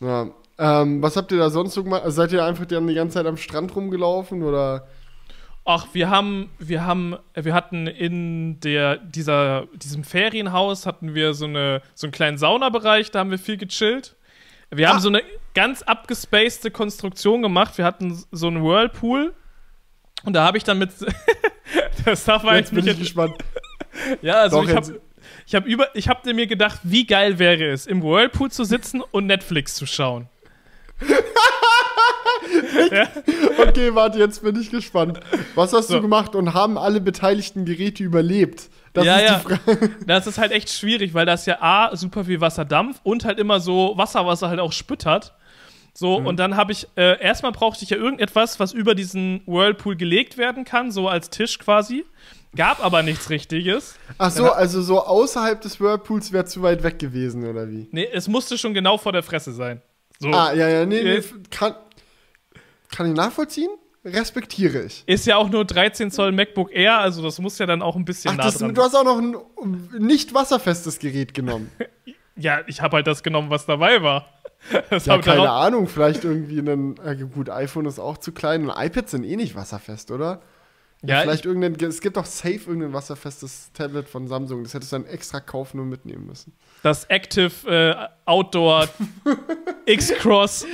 Ja. 0.00 0.28
Ähm, 0.58 1.02
was 1.02 1.16
habt 1.16 1.32
ihr 1.32 1.38
da 1.38 1.50
sonst 1.50 1.74
so 1.74 1.84
gemacht? 1.84 2.02
Also 2.04 2.16
seid 2.16 2.32
ihr 2.32 2.44
einfach 2.44 2.64
dann 2.66 2.86
die 2.86 2.94
ganze 2.94 3.14
Zeit 3.14 3.26
am 3.26 3.36
Strand 3.36 3.74
rumgelaufen 3.76 4.42
oder? 4.42 4.86
Ach, 5.68 5.88
wir 5.92 6.08
haben, 6.08 6.50
wir 6.60 6.84
haben, 6.86 7.16
wir 7.34 7.52
hatten 7.52 7.88
in 7.88 8.60
der, 8.60 8.98
dieser, 8.98 9.66
diesem 9.74 10.04
Ferienhaus 10.04 10.86
hatten 10.86 11.12
wir 11.14 11.34
so, 11.34 11.46
eine, 11.46 11.82
so 11.94 12.06
einen 12.06 12.12
kleinen 12.12 12.38
Saunabereich, 12.38 13.10
da 13.10 13.18
haben 13.18 13.32
wir 13.32 13.38
viel 13.38 13.56
gechillt. 13.56 14.14
Wir 14.70 14.88
haben 14.88 14.98
Ah. 14.98 15.00
so 15.00 15.08
eine 15.08 15.22
ganz 15.54 15.82
abgespacede 15.82 16.70
Konstruktion 16.70 17.42
gemacht. 17.42 17.78
Wir 17.78 17.84
hatten 17.84 18.16
so 18.30 18.46
einen 18.46 18.62
Whirlpool 18.64 19.34
und 20.24 20.32
da 20.34 20.44
habe 20.44 20.56
ich 20.58 20.62
dann 20.64 20.78
mit, 20.78 20.90
das 22.04 22.24
darf 22.24 22.44
man 22.44 22.54
Jetzt 22.56 22.70
eigentlich 22.72 22.84
bin 22.84 22.92
ich 22.92 22.98
nicht, 23.00 23.14
gespannt. 23.14 23.34
ja, 24.22 24.34
also 24.34 24.62
Doch, 24.62 24.68
ich 24.68 24.74
habe 24.76 24.86
jetzt- 24.86 25.00
ich 25.48 25.54
hab 25.56 25.66
über, 25.66 25.88
ich 25.94 26.08
habe 26.08 26.32
mir 26.34 26.46
gedacht, 26.46 26.80
wie 26.84 27.06
geil 27.06 27.40
wäre 27.40 27.64
es, 27.72 27.86
im 27.86 28.02
Whirlpool 28.04 28.50
zu 28.52 28.62
sitzen 28.64 29.00
und 29.00 29.26
Netflix 29.26 29.74
zu 29.74 29.84
schauen. 29.86 30.28
Okay, 33.58 33.94
warte, 33.94 34.18
jetzt 34.18 34.42
bin 34.42 34.58
ich 34.60 34.70
gespannt. 34.70 35.20
Was 35.54 35.72
hast 35.72 35.88
So. 35.88 35.96
du 35.96 36.02
gemacht 36.02 36.34
und 36.34 36.54
haben 36.54 36.78
alle 36.78 37.00
beteiligten 37.00 37.64
Geräte 37.64 38.02
überlebt? 38.02 38.68
Das 38.92 39.04
Ja, 39.04 39.16
ist 39.16 39.28
ja. 39.28 39.38
die 39.38 39.54
Frage. 39.56 39.90
Das 40.06 40.26
ist 40.26 40.38
halt 40.38 40.52
echt 40.52 40.70
schwierig, 40.70 41.14
weil 41.14 41.26
das 41.26 41.46
ja 41.46 41.58
A, 41.60 41.94
super 41.96 42.24
viel 42.24 42.40
Wasserdampf 42.40 43.00
und 43.02 43.24
halt 43.24 43.38
immer 43.38 43.60
so 43.60 43.94
Wasser, 43.96 44.26
was 44.26 44.42
er 44.42 44.48
halt 44.48 44.60
auch 44.60 44.72
spüttert. 44.72 45.34
So, 45.92 46.20
Mhm. 46.20 46.26
und 46.26 46.36
dann 46.38 46.56
habe 46.56 46.72
ich, 46.72 46.86
äh, 46.96 47.20
erstmal 47.22 47.52
brauchte 47.52 47.82
ich 47.84 47.90
ja 47.90 47.96
irgendetwas, 47.96 48.60
was 48.60 48.72
über 48.72 48.94
diesen 48.94 49.40
Whirlpool 49.46 49.96
gelegt 49.96 50.36
werden 50.36 50.64
kann, 50.64 50.90
so 50.92 51.08
als 51.08 51.30
Tisch 51.30 51.58
quasi. 51.58 52.04
Gab 52.54 52.82
aber 52.84 53.02
nichts 53.02 53.28
Richtiges. 53.28 53.96
Ach 54.16 54.30
so, 54.30 54.50
also 54.50 54.80
so 54.80 55.02
außerhalb 55.04 55.60
des 55.60 55.78
Whirlpools 55.80 56.32
wäre 56.32 56.44
zu 56.46 56.62
weit 56.62 56.82
weg 56.82 56.98
gewesen, 56.98 57.46
oder 57.46 57.68
wie? 57.70 57.88
Nee, 57.92 58.08
es 58.12 58.28
musste 58.28 58.56
schon 58.56 58.72
genau 58.72 58.96
vor 58.98 59.12
der 59.12 59.22
Fresse 59.22 59.52
sein. 59.52 59.82
So. 60.18 60.30
Ah, 60.30 60.54
ja, 60.54 60.66
ja, 60.68 60.86
nee, 60.86 61.02
nee, 61.02 61.10
Äh. 61.16 61.22
kann, 61.50 61.74
kann 62.90 63.08
ich 63.08 63.14
nachvollziehen? 63.14 63.70
Respektiere 64.04 64.82
ich. 64.84 65.02
Ist 65.06 65.26
ja 65.26 65.36
auch 65.36 65.50
nur 65.50 65.64
13 65.64 66.12
Zoll 66.12 66.30
MacBook 66.30 66.72
Air, 66.72 66.98
also 66.98 67.22
das 67.22 67.40
muss 67.40 67.58
ja 67.58 67.66
dann 67.66 67.82
auch 67.82 67.96
ein 67.96 68.04
bisschen 68.04 68.32
Ach, 68.32 68.36
nah 68.36 68.44
das, 68.44 68.58
dran 68.58 68.72
du 68.72 68.82
hast 68.82 68.94
auch 68.94 69.04
noch 69.04 69.18
ein 69.18 69.36
nicht 69.98 70.32
wasserfestes 70.32 70.98
Gerät 70.98 71.34
genommen. 71.34 71.70
Ja, 72.38 72.60
ich 72.66 72.82
habe 72.82 72.96
halt 72.96 73.06
das 73.06 73.22
genommen, 73.22 73.48
was 73.48 73.64
dabei 73.64 74.02
war. 74.02 74.28
Das 74.90 75.06
Ja, 75.06 75.16
keine 75.18 75.50
Ahnung, 75.50 75.88
vielleicht 75.88 76.24
irgendwie 76.24 76.58
ein, 76.58 76.96
äh, 76.98 77.16
gut, 77.16 77.48
iPhone 77.48 77.86
ist 77.86 77.98
auch 77.98 78.18
zu 78.18 78.32
klein 78.32 78.68
und 78.68 78.76
iPads 78.76 79.12
sind 79.12 79.24
eh 79.24 79.36
nicht 79.36 79.54
wasserfest, 79.54 80.10
oder? 80.10 80.42
Ja, 81.02 81.20
vielleicht 81.20 81.44
irgendein, 81.44 81.74
es 81.88 82.00
gibt 82.00 82.16
doch 82.16 82.26
safe 82.26 82.60
irgendein 82.66 82.92
wasserfestes 82.92 83.70
Tablet 83.72 84.08
von 84.08 84.28
Samsung, 84.28 84.64
das 84.64 84.74
hättest 84.74 84.92
du 84.92 84.96
dann 84.96 85.06
extra 85.06 85.40
kaufen 85.40 85.78
und 85.80 85.88
mitnehmen 85.88 86.26
müssen. 86.26 86.52
Das 86.82 87.04
Active 87.04 87.50
äh, 87.68 88.08
Outdoor 88.24 88.88
X-Cross. 89.86 90.66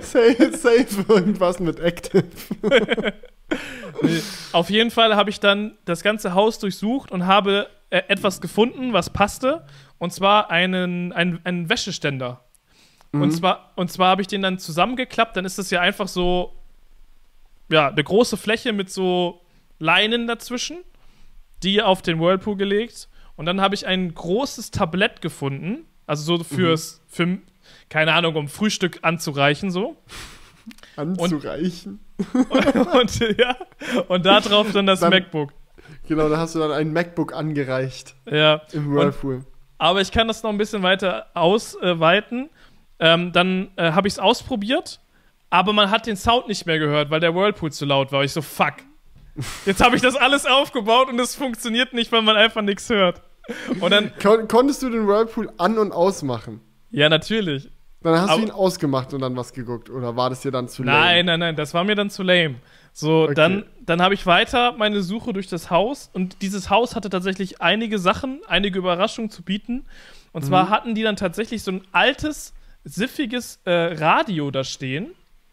safe, 0.00 0.56
safe 0.56 1.04
irgendwas 1.08 1.58
mit 1.60 1.80
Active. 1.80 2.24
Nee. 4.02 4.20
Auf 4.52 4.70
jeden 4.70 4.90
Fall 4.90 5.14
habe 5.14 5.30
ich 5.30 5.38
dann 5.38 5.76
das 5.84 6.02
ganze 6.02 6.34
Haus 6.34 6.58
durchsucht 6.58 7.12
und 7.12 7.26
habe 7.26 7.68
äh, 7.90 8.02
etwas 8.08 8.40
gefunden, 8.40 8.92
was 8.92 9.10
passte. 9.10 9.64
Und 9.98 10.12
zwar 10.12 10.50
einen, 10.50 11.12
einen, 11.12 11.40
einen 11.44 11.68
Wäscheständer. 11.68 12.44
Und 13.12 13.30
zwar, 13.30 13.70
und 13.76 13.92
zwar 13.92 14.08
habe 14.08 14.22
ich 14.22 14.26
den 14.26 14.42
dann 14.42 14.58
zusammengeklappt. 14.58 15.36
Dann 15.36 15.44
ist 15.44 15.56
das 15.56 15.70
ja 15.70 15.80
einfach 15.80 16.08
so, 16.08 16.52
ja, 17.70 17.88
eine 17.88 18.02
große 18.02 18.36
Fläche 18.36 18.72
mit 18.72 18.90
so 18.90 19.40
Leinen 19.78 20.26
dazwischen, 20.26 20.78
die 21.62 21.80
auf 21.80 22.02
den 22.02 22.18
Whirlpool 22.18 22.56
gelegt. 22.56 23.08
Und 23.36 23.46
dann 23.46 23.60
habe 23.60 23.74
ich 23.74 23.86
ein 23.86 24.14
großes 24.14 24.70
Tablett 24.70 25.20
gefunden. 25.20 25.84
Also 26.06 26.36
so 26.38 26.44
fürs, 26.44 27.02
für, 27.08 27.38
keine 27.88 28.12
Ahnung, 28.12 28.36
um 28.36 28.48
Frühstück 28.48 28.98
anzureichen, 29.02 29.70
so. 29.70 29.96
Anzureichen. 30.96 32.00
und, 32.34 33.18
ja, 33.38 33.56
und 34.08 34.24
da 34.24 34.40
drauf 34.40 34.70
dann 34.72 34.86
das 34.86 35.00
Dann- 35.00 35.10
MacBook. 35.10 35.52
Genau, 36.06 36.28
da 36.28 36.36
hast 36.38 36.54
du 36.54 36.58
dann 36.58 36.70
ein 36.72 36.92
MacBook 36.92 37.32
angereicht 37.34 38.14
Ja. 38.30 38.60
im 38.72 38.88
Und, 38.88 38.94
Whirlpool. 38.94 39.44
aber 39.78 40.00
ich 40.02 40.12
kann 40.12 40.28
das 40.28 40.42
noch 40.42 40.50
ein 40.50 40.58
bisschen 40.58 40.82
weiter 40.82 41.26
ausweiten. 41.34 42.50
Ähm, 42.98 43.32
dann 43.32 43.68
äh, 43.76 43.92
habe 43.92 44.06
ich 44.08 44.14
es 44.14 44.18
ausprobiert, 44.18 45.00
aber 45.50 45.72
man 45.72 45.90
hat 45.90 46.06
den 46.06 46.16
Sound 46.16 46.46
nicht 46.48 46.66
mehr 46.66 46.78
gehört, 46.78 47.10
weil 47.10 47.20
der 47.20 47.34
Whirlpool 47.34 47.72
zu 47.72 47.86
laut 47.86 48.12
war. 48.12 48.22
Ich 48.22 48.32
so, 48.32 48.42
fuck. 48.42 48.74
Jetzt 49.66 49.82
habe 49.82 49.96
ich 49.96 50.02
das 50.02 50.14
alles 50.16 50.46
aufgebaut 50.46 51.08
und 51.08 51.18
es 51.20 51.34
funktioniert 51.34 51.92
nicht, 51.92 52.12
weil 52.12 52.22
man 52.22 52.36
einfach 52.36 52.62
nichts 52.62 52.88
hört. 52.88 53.20
Und 53.80 53.90
dann, 53.90 54.12
Kon 54.22 54.48
konntest 54.48 54.82
du 54.82 54.90
den 54.90 55.06
Whirlpool 55.06 55.50
an- 55.58 55.78
und 55.78 55.92
ausmachen? 55.92 56.60
ja, 56.90 57.08
natürlich. 57.08 57.68
Dann 58.02 58.20
hast 58.20 58.28
Aber- 58.30 58.40
du 58.42 58.46
ihn 58.48 58.50
ausgemacht 58.52 59.14
und 59.14 59.20
dann 59.22 59.34
was 59.34 59.52
geguckt. 59.54 59.88
Oder 59.88 60.14
war 60.14 60.28
das 60.28 60.42
dir 60.42 60.50
dann 60.50 60.68
zu 60.68 60.82
lame? 60.82 60.98
Nein, 60.98 61.26
nein, 61.26 61.40
nein, 61.40 61.56
das 61.56 61.72
war 61.72 61.84
mir 61.84 61.94
dann 61.94 62.10
zu 62.10 62.22
lame. 62.22 62.56
So, 62.92 63.22
Okay. 63.24 63.34
dann, 63.34 63.64
dann 63.80 64.02
habe 64.02 64.12
ich 64.14 64.26
weiter 64.26 64.72
meine 64.72 65.02
Suche 65.02 65.32
durch 65.32 65.48
das 65.48 65.70
Haus 65.70 66.10
und 66.12 66.42
dieses 66.42 66.68
Haus 66.70 66.94
hatte 66.94 67.08
tatsächlich 67.08 67.62
einige 67.62 67.98
Sachen, 67.98 68.40
einige 68.46 68.78
Überraschungen 68.78 69.30
zu 69.30 69.42
bieten. 69.42 69.86
Und 70.32 70.44
Mhm. 70.44 70.48
zwar 70.48 70.68
hatten 70.68 70.94
die 70.94 71.02
dann 71.02 71.16
tatsächlich 71.16 71.62
so 71.62 71.72
ein 71.72 71.80
altes, 71.92 72.52
siffiges 72.84 73.58
äh, 73.64 73.70
Radio 73.72 74.50
da 74.50 74.64
stehen. 74.64 75.08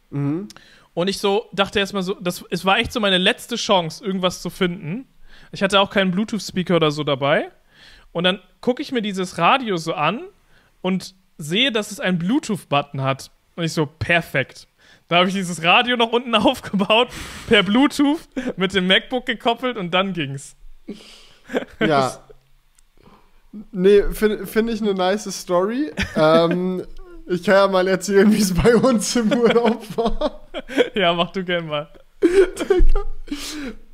Mhm. 0.09 0.49
Und 0.93 1.07
ich 1.07 1.19
so 1.19 1.47
dachte 1.53 1.79
erstmal 1.79 2.03
so, 2.03 2.15
das, 2.15 2.43
es 2.49 2.65
war 2.65 2.77
echt 2.77 2.91
so 2.91 2.99
meine 2.99 3.17
letzte 3.17 3.55
Chance, 3.55 4.03
irgendwas 4.03 4.41
zu 4.41 4.49
finden. 4.49 5.07
Ich 5.51 5.63
hatte 5.63 5.79
auch 5.79 5.89
keinen 5.89 6.11
Bluetooth-Speaker 6.11 6.75
oder 6.75 6.91
so 6.91 7.03
dabei. 7.03 7.51
Und 8.11 8.25
dann 8.25 8.39
gucke 8.59 8.81
ich 8.81 8.91
mir 8.91 9.01
dieses 9.01 9.37
Radio 9.37 9.77
so 9.77 9.93
an 9.93 10.21
und 10.81 11.15
sehe, 11.37 11.71
dass 11.71 11.91
es 11.91 11.99
einen 11.99 12.19
Bluetooth-Button 12.19 13.01
hat. 13.01 13.31
Und 13.55 13.63
ich 13.63 13.73
so, 13.73 13.85
perfekt. 13.85 14.67
Da 15.07 15.17
habe 15.17 15.27
ich 15.27 15.33
dieses 15.33 15.63
Radio 15.63 15.97
noch 15.97 16.11
unten 16.11 16.35
aufgebaut, 16.35 17.09
per 17.47 17.63
Bluetooth, 17.63 18.21
mit 18.57 18.73
dem 18.73 18.87
MacBook 18.87 19.25
gekoppelt 19.25 19.77
und 19.77 19.93
dann 19.93 20.13
ging's. 20.13 20.55
Ja. 21.79 22.17
Nee, 23.73 24.03
finde 24.13 24.47
find 24.47 24.69
ich 24.69 24.81
eine 24.81 24.93
nice 24.93 25.29
Story. 25.29 25.91
ähm, 26.15 26.85
ich 27.27 27.43
kann 27.43 27.55
ja 27.55 27.67
mal 27.67 27.87
erzählen, 27.87 28.31
wie 28.31 28.41
es 28.41 28.53
bei 28.53 28.75
uns 28.75 29.15
im 29.15 29.31
Urlaub 29.33 29.81
war. 29.97 30.41
Ja, 30.93 31.13
mach 31.13 31.31
du 31.31 31.43
gern 31.43 31.67
mal. 31.67 31.87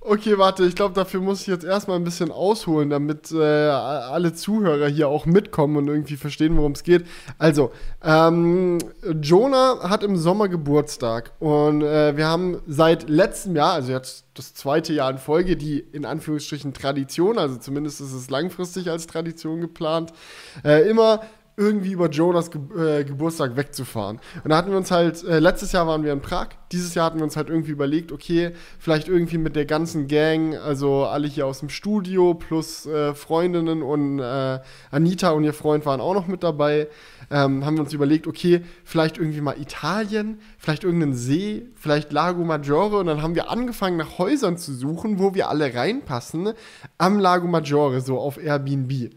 Okay, 0.10 0.38
warte, 0.38 0.64
ich 0.64 0.74
glaube, 0.74 0.96
dafür 0.96 1.20
muss 1.20 1.42
ich 1.42 1.48
jetzt 1.48 1.66
erstmal 1.66 1.98
ein 1.98 2.06
bisschen 2.06 2.32
ausholen, 2.32 2.90
damit 2.90 3.30
äh, 3.34 3.44
alle 3.44 4.34
Zuhörer 4.34 4.88
hier 4.88 5.10
auch 5.10 5.26
mitkommen 5.26 5.76
und 5.76 5.90
irgendwie 5.90 6.16
verstehen, 6.16 6.56
worum 6.56 6.72
es 6.72 6.84
geht. 6.84 7.06
Also, 7.38 7.74
ähm, 8.02 8.78
Jonah 9.22 9.90
hat 9.90 10.06
im 10.06 10.16
Sommer 10.16 10.48
Geburtstag 10.48 11.34
und 11.40 11.82
äh, 11.82 12.16
wir 12.16 12.26
haben 12.26 12.62
seit 12.68 13.10
letztem 13.10 13.58
Jahr, 13.58 13.74
also 13.74 13.92
jetzt 13.92 14.24
das 14.34 14.54
zweite 14.54 14.94
Jahr 14.94 15.12
in 15.12 15.18
Folge, 15.18 15.58
die 15.58 15.80
in 15.80 16.06
Anführungsstrichen 16.06 16.74
Tradition, 16.74 17.38
also 17.38 17.58
zumindest 17.58 18.00
ist 18.00 18.14
es 18.14 18.30
langfristig 18.30 18.90
als 18.90 19.08
Tradition 19.08 19.60
geplant, 19.60 20.14
äh, 20.64 20.90
immer 20.90 21.20
irgendwie 21.60 21.94
über 21.94 22.08
Jonas 22.08 22.52
Ge 22.52 22.62
äh, 22.78 23.04
Geburtstag 23.04 23.56
wegzufahren. 23.58 24.20
Und 24.44 24.52
da 24.52 24.58
hatten 24.58 24.70
wir 24.70 24.78
uns 24.78 24.92
halt, 24.92 25.24
äh, 25.24 25.40
letztes 25.40 25.72
Jahr 25.72 25.88
waren 25.88 26.04
wir 26.04 26.14
in 26.14 26.22
Prag, 26.22 26.50
dieses 26.72 26.94
Jahr 26.94 27.08
hatten 27.08 27.18
wir 27.18 27.24
uns 27.24 27.36
halt 27.36 27.50
irgendwie 27.50 27.72
überlegt, 27.72 28.12
okay, 28.12 28.52
vielleicht 28.78 29.08
irgendwie 29.08 29.40
mit 29.40 29.56
der 29.56 29.66
ganzen 29.66 30.08
Gang, 30.08 30.56
also 30.56 31.06
alle 31.06 31.28
hier 31.28 31.48
aus 31.48 31.62
dem 31.62 31.70
Studio 31.70 32.36
plus 32.36 32.86
äh, 32.86 33.16
Freundinnen 33.16 33.82
und 33.82 34.20
äh, 34.20 34.60
Anita 34.92 35.32
und 35.32 35.46
ihr 35.46 35.54
Freund 35.54 35.84
waren 35.88 36.00
auch 36.00 36.14
noch 36.14 36.28
mit 36.28 36.44
dabei, 36.44 36.90
ähm, 37.32 37.66
haben 37.66 37.76
wir 37.76 37.82
uns 37.82 37.94
überlegt, 37.94 38.28
okay, 38.28 38.62
vielleicht 38.84 39.18
irgendwie 39.18 39.42
mal 39.42 39.60
Italien, 39.60 40.40
vielleicht 40.60 40.84
irgendeinen 40.84 41.16
See, 41.16 41.66
vielleicht 41.74 42.12
Lago 42.12 42.44
Maggiore 42.44 42.98
und 42.98 43.08
dann 43.08 43.24
haben 43.24 43.34
wir 43.34 43.50
angefangen 43.50 43.98
nach 43.98 44.20
Häusern 44.20 44.58
zu 44.58 44.76
suchen, 44.76 45.18
wo 45.18 45.34
wir 45.34 45.50
alle 45.50 45.74
reinpassen, 45.74 46.54
am 47.00 47.18
Lago 47.18 47.48
Maggiore, 47.48 48.02
so 48.02 48.20
auf 48.20 48.38
Airbnb. 48.38 49.10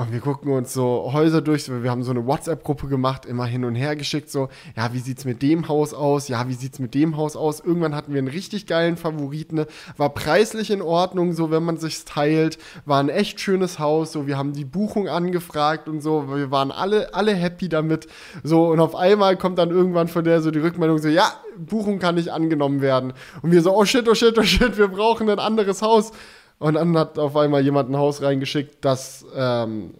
Und 0.00 0.12
wir 0.12 0.20
gucken 0.20 0.50
uns 0.52 0.72
so 0.72 1.10
Häuser 1.12 1.42
durch. 1.42 1.68
Wir 1.68 1.90
haben 1.90 2.02
so 2.02 2.10
eine 2.10 2.26
WhatsApp-Gruppe 2.26 2.86
gemacht, 2.86 3.26
immer 3.26 3.44
hin 3.44 3.66
und 3.66 3.74
her 3.74 3.96
geschickt. 3.96 4.30
So, 4.30 4.48
ja, 4.74 4.94
wie 4.94 4.98
sieht's 4.98 5.26
mit 5.26 5.42
dem 5.42 5.68
Haus 5.68 5.92
aus? 5.92 6.28
Ja, 6.28 6.48
wie 6.48 6.54
sieht's 6.54 6.78
mit 6.78 6.94
dem 6.94 7.18
Haus 7.18 7.36
aus? 7.36 7.60
Irgendwann 7.60 7.94
hatten 7.94 8.14
wir 8.14 8.18
einen 8.18 8.28
richtig 8.28 8.66
geilen 8.66 8.96
Favoriten. 8.96 9.56
ne? 9.56 9.66
War 9.98 10.08
preislich 10.08 10.70
in 10.70 10.80
Ordnung, 10.80 11.34
so 11.34 11.50
wenn 11.50 11.64
man 11.64 11.76
sich's 11.76 12.06
teilt. 12.06 12.56
War 12.86 12.98
ein 12.98 13.10
echt 13.10 13.40
schönes 13.40 13.78
Haus. 13.78 14.12
So, 14.12 14.26
wir 14.26 14.38
haben 14.38 14.54
die 14.54 14.64
Buchung 14.64 15.06
angefragt 15.06 15.86
und 15.86 16.00
so. 16.00 16.34
Wir 16.34 16.50
waren 16.50 16.70
alle, 16.70 17.12
alle 17.12 17.34
happy 17.34 17.68
damit. 17.68 18.06
So, 18.42 18.68
und 18.68 18.80
auf 18.80 18.96
einmal 18.96 19.36
kommt 19.36 19.58
dann 19.58 19.68
irgendwann 19.68 20.08
von 20.08 20.24
der 20.24 20.40
so 20.40 20.50
die 20.50 20.60
Rückmeldung 20.60 20.96
so, 20.96 21.08
ja, 21.08 21.30
Buchung 21.58 21.98
kann 21.98 22.14
nicht 22.14 22.30
angenommen 22.30 22.80
werden. 22.80 23.12
Und 23.42 23.52
wir 23.52 23.60
so, 23.60 23.76
oh 23.76 23.84
shit, 23.84 24.08
oh 24.08 24.14
shit, 24.14 24.38
oh 24.38 24.42
shit, 24.44 24.78
wir 24.78 24.88
brauchen 24.88 25.28
ein 25.28 25.38
anderes 25.38 25.82
Haus. 25.82 26.12
Und 26.60 26.74
dann 26.74 26.96
hat 26.96 27.18
auf 27.18 27.36
einmal 27.36 27.62
jemand 27.62 27.90
ein 27.90 27.96
Haus 27.96 28.20
reingeschickt, 28.20 28.84
das 28.84 29.24
ähm, 29.34 29.94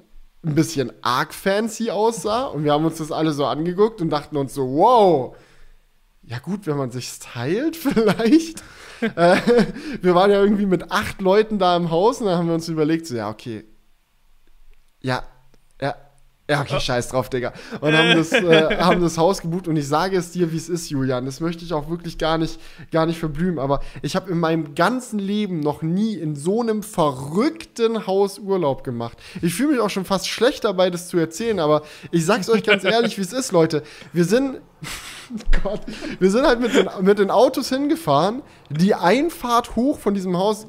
ein 0.45 0.55
bisschen 0.55 0.93
arg 1.01 1.33
fancy 1.33 1.91
aussah. 1.91 2.45
Und 2.45 2.65
wir 2.65 2.73
haben 2.73 2.85
uns 2.85 2.99
das 2.99 3.11
alle 3.11 3.33
so 3.33 3.47
angeguckt 3.47 4.03
und 4.03 4.11
dachten 4.11 4.37
uns 4.37 4.53
so, 4.53 4.69
wow, 4.69 5.35
ja 6.23 6.39
gut, 6.39 6.67
wenn 6.67 6.77
man 6.77 6.91
sich's 6.91 7.19
teilt 7.19 7.77
vielleicht. 7.79 8.63
äh, 9.01 9.37
wir 10.03 10.15
waren 10.15 10.31
ja 10.31 10.43
irgendwie 10.43 10.67
mit 10.67 10.93
acht 10.93 11.23
Leuten 11.23 11.59
da 11.59 11.75
im 11.79 11.91
Haus 11.91 12.21
und 12.21 12.27
dann 12.27 12.37
haben 12.37 12.49
wir 12.49 12.55
uns 12.55 12.69
überlegt, 12.69 13.07
so, 13.07 13.17
ja, 13.17 13.31
okay. 13.31 13.65
Ja, 15.01 15.23
ja, 15.81 15.97
ja, 16.51 16.63
okay, 16.63 16.81
scheiß 16.81 17.09
drauf, 17.09 17.31
Digga. 17.31 17.53
Und 17.81 17.97
haben 17.97 18.17
das, 18.17 18.33
äh, 18.33 18.77
haben 18.81 19.01
das 19.01 19.17
Haus 19.17 19.41
gebucht 19.41 19.69
und 19.69 19.77
ich 19.77 19.87
sage 19.87 20.17
es 20.17 20.33
dir, 20.33 20.51
wie 20.53 20.57
es 20.57 20.69
ist, 20.69 20.91
Julian. 20.91 21.25
Das 21.25 21.39
möchte 21.39 21.65
ich 21.65 21.73
auch 21.73 21.89
wirklich 21.89 22.19
gar 22.19 22.39
nicht, 22.39 22.59
gar 22.91 23.07
nicht 23.07 23.21
verblühen. 23.21 23.61
Aber 23.61 23.81
ich 24.03 24.17
habe 24.17 24.33
in 24.33 24.39
meinem 24.41 24.75
ganzen 24.75 25.21
Leben 25.21 25.61
noch 25.61 25.83
nie 25.83 26.15
in 26.15 26.35
so 26.35 26.61
einem 26.61 26.83
verrückten 26.83 28.09
Haus 28.09 28.41
Urlaub 28.41 28.83
gemacht. 28.83 29.17
Ich 29.43 29.55
fühle 29.55 29.73
mich 29.73 29.81
auch 29.81 29.91
schon 29.91 30.05
fast 30.05 30.27
schlecht 30.27 30.65
dabei, 30.65 30.91
das 30.91 31.09
zu 31.09 31.19
erzählen, 31.19 31.61
aber 31.61 31.83
ich 32.11 32.27
sag's 32.27 32.51
euch 32.51 32.65
ganz 32.65 32.83
ehrlich, 32.83 33.17
wie 33.17 33.23
es 33.23 33.33
ist, 33.33 33.53
Leute. 33.53 33.85
Wir 34.13 34.25
sind. 34.25 34.61
Gott, 35.63 35.83
wir 36.19 36.31
sind 36.33 36.45
halt 36.45 36.59
mit 36.59 36.75
den, 36.75 36.89
mit 37.03 37.21
den 37.21 37.31
Autos 37.31 37.69
hingefahren. 37.69 38.43
Die 38.71 38.97
Einfahrt 38.97 39.77
hoch 39.77 40.01
von 40.01 40.15
diesem 40.15 40.37
Haus, 40.37 40.67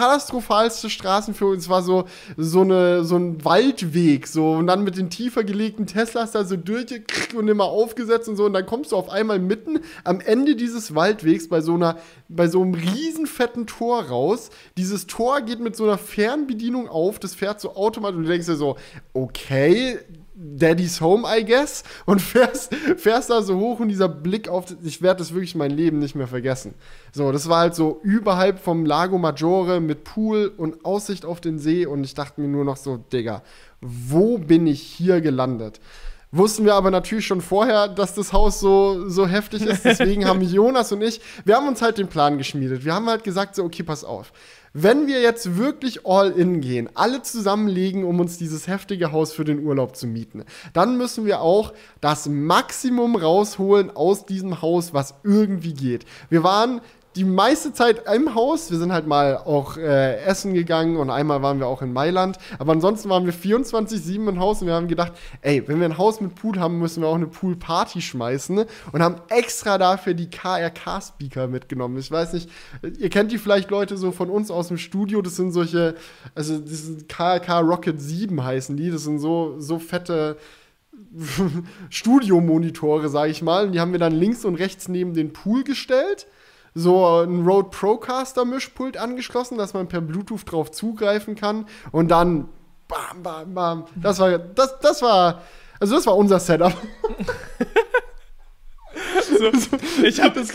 katastrophalste 0.00 0.88
Straßen 0.88 1.34
für 1.34 1.44
uns 1.46 1.68
war 1.68 1.82
so, 1.82 2.06
so, 2.38 2.62
eine, 2.62 3.04
so 3.04 3.16
ein 3.16 3.44
Waldweg. 3.44 4.26
So, 4.26 4.52
und 4.52 4.66
dann 4.66 4.82
mit 4.82 4.96
den 4.96 5.10
tiefer 5.10 5.44
gelegten 5.44 5.86
Teslas 5.86 6.32
da 6.32 6.44
so 6.44 6.56
durch 6.56 7.02
und 7.36 7.48
immer 7.48 7.64
aufgesetzt 7.64 8.26
und 8.28 8.36
so. 8.36 8.46
Und 8.46 8.54
dann 8.54 8.64
kommst 8.64 8.92
du 8.92 8.96
auf 8.96 9.10
einmal 9.10 9.38
mitten 9.38 9.80
am 10.04 10.20
Ende 10.20 10.56
dieses 10.56 10.94
Waldwegs 10.94 11.48
bei 11.48 11.60
so 11.60 11.74
einer, 11.74 11.98
bei 12.28 12.48
so 12.48 12.62
einem 12.62 12.72
riesen 12.72 13.26
fetten 13.26 13.66
Tor 13.66 14.04
raus. 14.04 14.48
Dieses 14.78 15.06
Tor 15.06 15.42
geht 15.42 15.60
mit 15.60 15.76
so 15.76 15.84
einer 15.84 15.98
Fernbedienung 15.98 16.88
auf, 16.88 17.18
das 17.18 17.34
fährt 17.34 17.60
so 17.60 17.76
automatisch 17.76 18.16
und 18.16 18.22
du 18.22 18.30
denkst 18.30 18.46
dir 18.46 18.56
so, 18.56 18.76
okay, 19.12 19.98
Daddy's 20.42 21.00
Home, 21.02 21.26
I 21.28 21.44
guess, 21.44 21.84
und 22.06 22.22
fährst, 22.22 22.74
fährst 22.96 23.28
da 23.28 23.42
so 23.42 23.58
hoch 23.58 23.78
und 23.80 23.88
dieser 23.88 24.08
Blick 24.08 24.48
auf, 24.48 24.64
ich 24.82 25.02
werde 25.02 25.18
das 25.18 25.34
wirklich 25.34 25.54
mein 25.54 25.70
Leben 25.70 25.98
nicht 25.98 26.14
mehr 26.14 26.28
vergessen. 26.28 26.74
So, 27.12 27.30
das 27.30 27.48
war 27.48 27.60
halt 27.60 27.74
so 27.74 28.00
überhalb 28.02 28.58
vom 28.58 28.86
Lago 28.86 29.18
Maggiore 29.18 29.80
mit 29.80 30.04
Pool 30.04 30.50
und 30.56 30.84
Aussicht 30.84 31.26
auf 31.26 31.42
den 31.42 31.58
See 31.58 31.84
und 31.84 32.04
ich 32.04 32.14
dachte 32.14 32.40
mir 32.40 32.48
nur 32.48 32.64
noch 32.64 32.78
so, 32.78 32.96
Digga, 32.96 33.42
wo 33.82 34.38
bin 34.38 34.66
ich 34.66 34.80
hier 34.80 35.20
gelandet? 35.20 35.80
Wussten 36.32 36.64
wir 36.64 36.74
aber 36.74 36.92
natürlich 36.92 37.26
schon 37.26 37.40
vorher, 37.40 37.88
dass 37.88 38.14
das 38.14 38.32
Haus 38.32 38.60
so, 38.60 39.08
so 39.08 39.26
heftig 39.26 39.66
ist. 39.66 39.84
Deswegen 39.84 40.26
haben 40.26 40.40
Jonas 40.40 40.92
und 40.92 41.02
ich, 41.02 41.20
wir 41.44 41.56
haben 41.56 41.66
uns 41.66 41.82
halt 41.82 41.98
den 41.98 42.06
Plan 42.06 42.38
geschmiedet. 42.38 42.84
Wir 42.84 42.94
haben 42.94 43.08
halt 43.08 43.24
gesagt, 43.24 43.56
so, 43.56 43.64
okay, 43.64 43.82
pass 43.82 44.04
auf. 44.04 44.32
Wenn 44.72 45.08
wir 45.08 45.20
jetzt 45.20 45.56
wirklich 45.56 46.06
all 46.06 46.30
in 46.30 46.60
gehen, 46.60 46.88
alle 46.94 47.22
zusammenlegen, 47.22 48.04
um 48.04 48.20
uns 48.20 48.38
dieses 48.38 48.68
heftige 48.68 49.10
Haus 49.10 49.32
für 49.32 49.42
den 49.42 49.64
Urlaub 49.66 49.96
zu 49.96 50.06
mieten, 50.06 50.44
dann 50.72 50.96
müssen 50.96 51.26
wir 51.26 51.40
auch 51.40 51.72
das 52.00 52.28
Maximum 52.28 53.16
rausholen 53.16 53.90
aus 53.90 54.26
diesem 54.26 54.62
Haus, 54.62 54.94
was 54.94 55.14
irgendwie 55.24 55.74
geht. 55.74 56.04
Wir 56.28 56.44
waren 56.44 56.80
die 57.16 57.24
meiste 57.24 57.72
Zeit 57.72 58.04
im 58.12 58.34
Haus. 58.36 58.70
Wir 58.70 58.78
sind 58.78 58.92
halt 58.92 59.06
mal 59.06 59.36
auch 59.36 59.76
äh, 59.76 60.22
essen 60.22 60.54
gegangen 60.54 60.96
und 60.96 61.10
einmal 61.10 61.42
waren 61.42 61.58
wir 61.58 61.66
auch 61.66 61.82
in 61.82 61.92
Mailand. 61.92 62.38
Aber 62.58 62.72
ansonsten 62.72 63.08
waren 63.08 63.26
wir 63.26 63.34
24-7 63.34 64.28
im 64.28 64.38
Haus 64.38 64.60
und 64.60 64.68
wir 64.68 64.74
haben 64.74 64.86
gedacht, 64.86 65.12
ey, 65.40 65.66
wenn 65.66 65.80
wir 65.80 65.86
ein 65.86 65.98
Haus 65.98 66.20
mit 66.20 66.36
Pool 66.36 66.60
haben, 66.60 66.78
müssen 66.78 67.02
wir 67.02 67.08
auch 67.08 67.16
eine 67.16 67.26
Pool-Party 67.26 68.00
schmeißen. 68.00 68.64
Und 68.92 69.02
haben 69.02 69.16
extra 69.28 69.76
dafür 69.76 70.14
die 70.14 70.30
KRK-Speaker 70.30 71.48
mitgenommen. 71.48 71.98
Ich 71.98 72.10
weiß 72.10 72.32
nicht, 72.32 72.48
ihr 72.98 73.10
kennt 73.10 73.32
die 73.32 73.38
vielleicht 73.38 73.70
Leute 73.70 73.96
so 73.96 74.12
von 74.12 74.30
uns 74.30 74.52
aus 74.52 74.68
dem 74.68 74.78
Studio. 74.78 75.20
Das 75.20 75.34
sind 75.34 75.50
solche, 75.50 75.96
also 76.36 76.58
das 76.58 76.84
sind 76.84 77.08
KRK 77.08 77.60
Rocket 77.60 78.00
7 78.00 78.42
heißen 78.42 78.76
die. 78.76 78.90
Das 78.90 79.02
sind 79.02 79.18
so, 79.18 79.56
so 79.58 79.80
fette 79.80 80.36
Studiomonitore, 81.90 83.08
sag 83.08 83.30
ich 83.30 83.42
mal. 83.42 83.66
Und 83.66 83.72
die 83.72 83.80
haben 83.80 83.90
wir 83.90 83.98
dann 83.98 84.12
links 84.12 84.44
und 84.44 84.54
rechts 84.54 84.86
neben 84.86 85.12
den 85.14 85.32
Pool 85.32 85.64
gestellt 85.64 86.28
so 86.74 87.22
ein 87.22 87.44
Rode 87.46 87.70
Procaster 87.70 88.44
Mischpult 88.44 88.96
angeschlossen, 88.96 89.58
dass 89.58 89.74
man 89.74 89.88
per 89.88 90.00
Bluetooth 90.00 90.50
drauf 90.50 90.70
zugreifen 90.70 91.34
kann 91.34 91.66
und 91.92 92.08
dann 92.10 92.48
bam 92.88 93.22
bam 93.22 93.54
bam. 93.54 93.84
Das 93.96 94.18
war 94.18 94.38
das 94.38 94.78
das 94.80 95.02
war 95.02 95.42
also 95.80 95.94
das 95.94 96.06
war 96.06 96.16
unser 96.16 96.38
Setup. 96.38 96.72
so, 99.38 99.50
ich 100.04 100.20
habe 100.20 100.40
das 100.40 100.52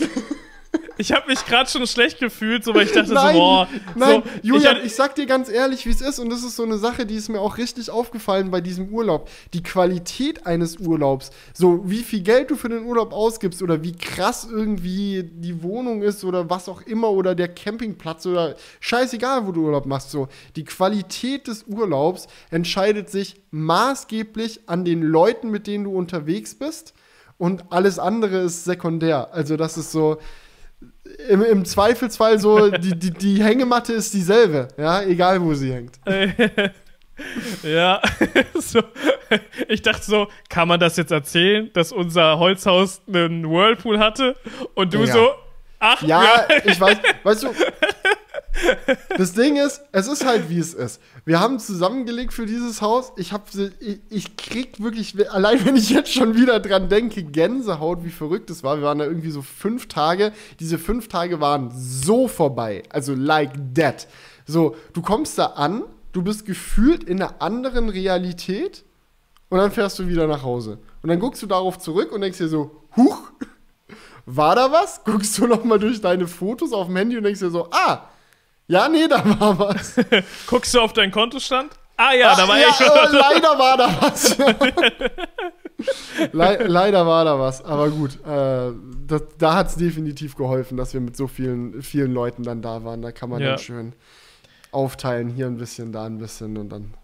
ich 0.98 1.12
habe 1.12 1.26
mich 1.28 1.44
gerade 1.44 1.68
schon 1.68 1.86
schlecht 1.86 2.18
gefühlt, 2.18 2.64
so 2.64 2.74
weil 2.74 2.86
ich 2.86 2.92
dachte 2.92 3.12
nein, 3.12 3.34
so, 3.34 3.40
boah. 3.40 3.68
Nein, 3.94 4.22
so, 4.24 4.30
Julian, 4.42 4.78
ich, 4.78 4.86
ich, 4.86 4.94
sag 4.94 5.14
dir 5.14 5.26
ganz 5.26 5.48
ehrlich, 5.48 5.86
wie 5.86 5.90
es 5.90 6.00
ist, 6.00 6.18
und 6.18 6.30
das 6.30 6.42
ist 6.42 6.56
so 6.56 6.62
eine 6.62 6.78
Sache, 6.78 7.06
die 7.06 7.14
ist 7.14 7.28
mir 7.28 7.40
auch 7.40 7.58
richtig 7.58 7.90
aufgefallen 7.90 8.50
bei 8.50 8.60
diesem 8.60 8.88
Urlaub. 8.88 9.28
Die 9.52 9.62
Qualität 9.62 10.46
eines 10.46 10.78
Urlaubs, 10.78 11.30
so 11.54 11.82
wie 11.84 12.02
viel 12.02 12.22
Geld 12.22 12.50
du 12.50 12.56
für 12.56 12.68
den 12.68 12.84
Urlaub 12.84 13.12
ausgibst 13.12 13.62
oder 13.62 13.82
wie 13.82 13.92
krass 13.92 14.46
irgendwie 14.50 15.22
die 15.24 15.62
Wohnung 15.62 16.02
ist 16.02 16.24
oder 16.24 16.48
was 16.50 16.68
auch 16.68 16.82
immer 16.82 17.10
oder 17.10 17.34
der 17.34 17.48
Campingplatz 17.48 18.26
oder 18.26 18.56
scheißegal, 18.80 19.46
wo 19.46 19.52
du 19.52 19.66
Urlaub 19.66 19.86
machst, 19.86 20.10
so. 20.10 20.28
Die 20.56 20.64
Qualität 20.64 21.46
des 21.48 21.64
Urlaubs 21.64 22.26
entscheidet 22.50 23.10
sich 23.10 23.40
maßgeblich 23.50 24.60
an 24.66 24.84
den 24.84 25.02
Leuten, 25.02 25.50
mit 25.50 25.66
denen 25.66 25.84
du 25.84 25.96
unterwegs 25.96 26.54
bist. 26.54 26.94
Und 27.38 27.70
alles 27.70 27.98
andere 27.98 28.38
ist 28.38 28.64
sekundär. 28.64 29.32
Also, 29.32 29.56
das 29.56 29.76
ist 29.76 29.92
so, 29.92 30.18
im, 31.28 31.42
im 31.42 31.64
Zweifelsfall 31.64 32.38
so, 32.38 32.70
die, 32.70 32.98
die, 32.98 33.10
die 33.10 33.42
Hängematte 33.42 33.92
ist 33.92 34.14
dieselbe, 34.14 34.68
ja, 34.76 35.02
egal 35.02 35.40
wo 35.40 35.54
sie 35.54 35.72
hängt. 35.72 35.98
ja, 37.62 38.00
so. 38.54 38.82
ich 39.68 39.82
dachte 39.82 40.04
so, 40.04 40.28
kann 40.48 40.68
man 40.68 40.80
das 40.80 40.96
jetzt 40.96 41.12
erzählen, 41.12 41.70
dass 41.72 41.92
unser 41.92 42.38
Holzhaus 42.38 43.00
einen 43.08 43.48
Whirlpool 43.48 43.98
hatte? 43.98 44.36
Und 44.74 44.94
du 44.94 45.04
ja. 45.04 45.12
so, 45.12 45.30
ach 45.78 46.02
ja. 46.02 46.22
Ja, 46.22 46.46
ich 46.64 46.80
weiß, 46.80 46.98
weißt 47.22 47.42
du, 47.44 47.48
das 49.16 49.32
Ding 49.32 49.56
ist, 49.56 49.82
es 49.92 50.08
ist 50.08 50.24
halt 50.24 50.48
wie 50.48 50.58
es 50.58 50.74
ist. 50.74 51.00
Wir 51.24 51.40
haben 51.40 51.58
zusammengelegt 51.58 52.32
für 52.32 52.46
dieses 52.46 52.82
Haus. 52.82 53.12
Ich 53.16 53.32
hab, 53.32 53.48
ich, 53.80 54.00
ich 54.08 54.36
krieg 54.36 54.80
wirklich, 54.82 55.14
allein 55.30 55.64
wenn 55.64 55.76
ich 55.76 55.90
jetzt 55.90 56.12
schon 56.12 56.34
wieder 56.34 56.60
dran 56.60 56.88
denke, 56.88 57.22
Gänsehaut, 57.22 58.04
wie 58.04 58.10
verrückt 58.10 58.50
es 58.50 58.62
war. 58.62 58.78
Wir 58.78 58.84
waren 58.84 58.98
da 58.98 59.04
irgendwie 59.04 59.30
so 59.30 59.42
fünf 59.42 59.88
Tage. 59.88 60.32
Diese 60.60 60.78
fünf 60.78 61.08
Tage 61.08 61.40
waren 61.40 61.72
so 61.74 62.28
vorbei. 62.28 62.82
Also 62.90 63.14
like 63.14 63.52
that. 63.74 64.06
So, 64.46 64.76
du 64.92 65.02
kommst 65.02 65.38
da 65.38 65.46
an, 65.46 65.82
du 66.12 66.22
bist 66.22 66.46
gefühlt 66.46 67.04
in 67.04 67.20
einer 67.20 67.42
anderen 67.42 67.88
Realität 67.88 68.84
und 69.48 69.58
dann 69.58 69.70
fährst 69.70 69.98
du 69.98 70.08
wieder 70.08 70.26
nach 70.26 70.42
Hause. 70.42 70.78
Und 71.02 71.08
dann 71.08 71.18
guckst 71.18 71.42
du 71.42 71.46
darauf 71.46 71.78
zurück 71.78 72.12
und 72.12 72.20
denkst 72.20 72.38
dir 72.38 72.48
so, 72.48 72.82
huch, 72.96 73.30
war 74.26 74.56
da 74.56 74.70
was? 74.72 75.04
Guckst 75.04 75.38
du 75.38 75.46
noch 75.46 75.64
mal 75.64 75.78
durch 75.78 76.00
deine 76.00 76.26
Fotos 76.26 76.72
auf 76.72 76.86
dem 76.86 76.96
Handy 76.96 77.16
und 77.16 77.24
denkst 77.24 77.40
dir 77.40 77.50
so, 77.50 77.68
ah, 77.70 78.08
ja, 78.68 78.88
nee, 78.88 79.06
da 79.08 79.22
war 79.40 79.58
was. 79.58 79.94
Guckst 80.46 80.74
du 80.74 80.80
auf 80.80 80.92
deinen 80.92 81.12
Kontostand? 81.12 81.72
Ah 81.96 82.12
ja, 82.12 82.32
Ach, 82.32 82.36
da 82.36 82.48
war 82.48 82.58
ja, 82.58 82.68
echt 82.68 82.76
schon. 82.76 82.86
Äh, 82.88 83.16
leider 83.16 83.58
war 83.58 83.76
da 83.76 83.96
was. 84.00 84.36
Le 86.32 86.66
leider 86.66 87.06
war 87.06 87.24
da 87.24 87.38
was, 87.38 87.64
aber 87.64 87.90
gut. 87.90 88.18
Äh, 88.26 88.72
das, 89.06 89.22
da 89.38 89.54
hat 89.54 89.68
es 89.68 89.76
definitiv 89.76 90.36
geholfen, 90.36 90.76
dass 90.76 90.94
wir 90.94 91.00
mit 91.00 91.16
so 91.16 91.26
vielen, 91.26 91.82
vielen 91.82 92.12
Leuten 92.12 92.42
dann 92.42 92.60
da 92.62 92.84
waren. 92.84 93.02
Da 93.02 93.12
kann 93.12 93.30
man 93.30 93.40
ja. 93.40 93.50
dann 93.50 93.58
schön 93.58 93.92
aufteilen, 94.72 95.28
hier 95.28 95.46
ein 95.46 95.56
bisschen, 95.56 95.92
da 95.92 96.04
ein 96.04 96.18
bisschen 96.18 96.56
und 96.56 96.70
dann. 96.70 96.94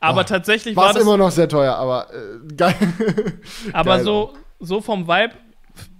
Aber 0.00 0.20
oh, 0.20 0.24
tatsächlich 0.24 0.76
war 0.76 0.94
es 0.94 1.02
immer 1.02 1.16
noch 1.16 1.30
sehr 1.30 1.48
teuer, 1.48 1.74
aber 1.74 2.08
äh, 2.12 2.54
geil. 2.54 2.74
Aber 3.72 3.96
geil 3.96 4.04
so, 4.04 4.34
so 4.60 4.80
vom 4.80 5.08
Vibe 5.08 5.34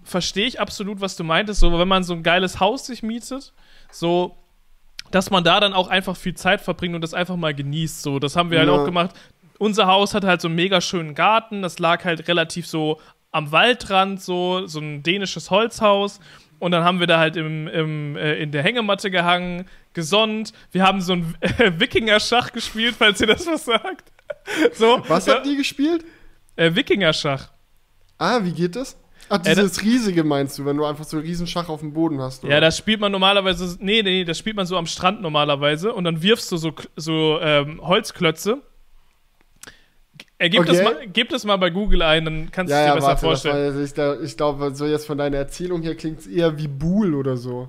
verstehe 0.04 0.46
ich 0.46 0.60
absolut, 0.60 1.00
was 1.00 1.16
du 1.16 1.24
meintest. 1.24 1.60
So, 1.60 1.76
wenn 1.78 1.88
man 1.88 2.04
so 2.04 2.12
ein 2.12 2.22
geiles 2.22 2.60
Haus 2.60 2.86
sich 2.86 3.02
mietet, 3.02 3.52
so 3.90 4.36
dass 5.16 5.30
man 5.30 5.42
da 5.44 5.60
dann 5.60 5.72
auch 5.72 5.88
einfach 5.88 6.14
viel 6.14 6.34
Zeit 6.34 6.60
verbringt 6.60 6.94
und 6.94 7.00
das 7.00 7.14
einfach 7.14 7.36
mal 7.36 7.54
genießt. 7.54 8.02
So, 8.02 8.18
das 8.18 8.36
haben 8.36 8.50
wir 8.50 8.58
halt 8.58 8.68
ja. 8.68 8.74
halt 8.74 8.82
auch 8.82 8.84
gemacht. 8.84 9.16
Unser 9.58 9.86
Haus 9.86 10.12
hat 10.12 10.24
halt 10.24 10.42
so 10.42 10.48
einen 10.48 10.56
mega 10.56 10.82
schönen 10.82 11.14
Garten. 11.14 11.62
Das 11.62 11.78
lag 11.78 12.04
halt 12.04 12.28
relativ 12.28 12.66
so 12.66 13.00
am 13.32 13.50
Waldrand, 13.50 14.20
so, 14.20 14.66
so 14.66 14.78
ein 14.78 15.02
dänisches 15.02 15.50
Holzhaus. 15.50 16.20
Und 16.58 16.72
dann 16.72 16.84
haben 16.84 17.00
wir 17.00 17.06
da 17.06 17.18
halt 17.18 17.36
im, 17.36 17.66
im, 17.66 18.16
äh, 18.16 18.34
in 18.34 18.52
der 18.52 18.62
Hängematte 18.62 19.10
gehangen, 19.10 19.64
gesonnt. 19.94 20.52
Wir 20.70 20.82
haben 20.82 21.00
so 21.00 21.14
ein 21.14 21.34
äh, 21.40 21.72
Wikinger-Schach 21.78 22.52
gespielt, 22.52 22.94
falls 22.98 23.18
ihr 23.22 23.26
das 23.26 23.46
was 23.46 23.64
sagt. 23.64 24.12
so, 24.74 25.02
was 25.08 25.28
habt 25.28 25.46
ihr 25.46 25.56
gespielt? 25.56 26.04
Äh, 26.56 26.74
Wikinger-Schach. 26.74 27.52
Ah, 28.18 28.40
wie 28.42 28.52
geht 28.52 28.76
das? 28.76 28.98
Ach, 29.28 29.38
äh, 29.44 29.54
dieses 29.54 29.78
äh, 29.78 29.82
riesige 29.82 30.24
meinst 30.24 30.58
du, 30.58 30.64
wenn 30.64 30.76
du 30.76 30.84
einfach 30.84 31.04
so 31.04 31.16
einen 31.16 31.26
riesen 31.26 31.46
Schach 31.46 31.68
auf 31.68 31.80
dem 31.80 31.92
Boden 31.92 32.20
hast, 32.20 32.44
oder? 32.44 32.54
Ja, 32.54 32.60
das 32.60 32.76
spielt 32.76 33.00
man 33.00 33.12
normalerweise, 33.12 33.76
nee, 33.80 34.02
nee, 34.02 34.24
das 34.24 34.38
spielt 34.38 34.56
man 34.56 34.66
so 34.66 34.76
am 34.76 34.86
Strand 34.86 35.20
normalerweise 35.20 35.92
und 35.92 36.04
dann 36.04 36.22
wirfst 36.22 36.50
du 36.52 36.56
so, 36.56 36.72
so 36.96 37.38
ähm, 37.40 37.80
Holzklötze. 37.82 38.62
Er 40.38 40.50
gibt, 40.50 40.68
okay. 40.68 40.76
das 40.76 40.84
mal, 40.84 41.06
gib 41.06 41.28
das 41.30 41.44
mal 41.44 41.56
bei 41.56 41.70
Google 41.70 42.02
ein, 42.02 42.24
dann 42.24 42.50
kannst 42.50 42.70
du 42.70 42.76
ja, 42.76 42.82
dir 42.82 42.88
ja, 42.88 42.94
besser 42.94 43.06
warte, 43.06 43.20
vorstellen. 43.20 43.74
War, 43.96 44.22
ich, 44.22 44.36
glaube, 44.36 44.74
so 44.74 44.86
jetzt 44.86 45.06
von 45.06 45.16
deiner 45.16 45.38
Erzählung 45.38 45.82
hier 45.82 45.96
klingt 45.96 46.20
es 46.20 46.26
eher 46.26 46.58
wie 46.58 46.68
Buhl 46.68 47.14
oder 47.14 47.36
so. 47.36 47.68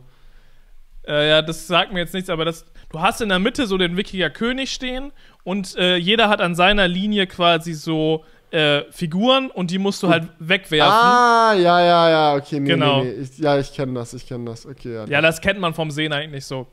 Äh, 1.08 1.30
ja, 1.30 1.42
das 1.42 1.68
sagt 1.68 1.94
mir 1.94 2.00
jetzt 2.00 2.14
nichts, 2.14 2.30
aber 2.30 2.44
das, 2.44 2.66
du 2.90 3.00
hast 3.00 3.22
in 3.22 3.30
der 3.30 3.40
Mitte 3.40 3.66
so 3.68 3.78
den 3.78 3.96
Wikinger 3.96 4.30
König 4.30 4.72
stehen 4.72 5.14
und 5.46 5.78
äh, 5.78 5.96
jeder 5.96 6.28
hat 6.28 6.42
an 6.42 6.56
seiner 6.56 6.90
Linie 6.90 7.28
quasi 7.28 7.74
so 7.74 8.26
äh, 8.52 8.84
Figuren 8.92 9.50
und 9.52 9.72
die 9.72 9.78
musst 9.78 10.02
du 10.04 10.10
halt 10.10 10.30
wegwerfen. 10.40 10.94
Ah, 10.94 11.54
ja, 11.54 11.82
ja, 11.82 12.10
ja, 12.10 12.36
okay, 12.36 12.60
nee, 12.60 12.70
genau. 12.70 13.04
Nee, 13.04 13.12
nee. 13.12 13.22
Ich, 13.22 13.38
ja, 13.38 13.58
ich 13.58 13.74
kenne 13.74 13.94
das, 13.94 14.14
ich 14.14 14.26
kenne 14.26 14.46
das, 14.46 14.66
okay. 14.66 14.94
Ja, 14.94 15.06
ja, 15.06 15.22
das 15.22 15.42
kennt 15.42 15.60
man 15.60 15.74
vom 15.74 15.92
Sehen 15.92 16.14
eigentlich 16.14 16.46
so. 16.46 16.68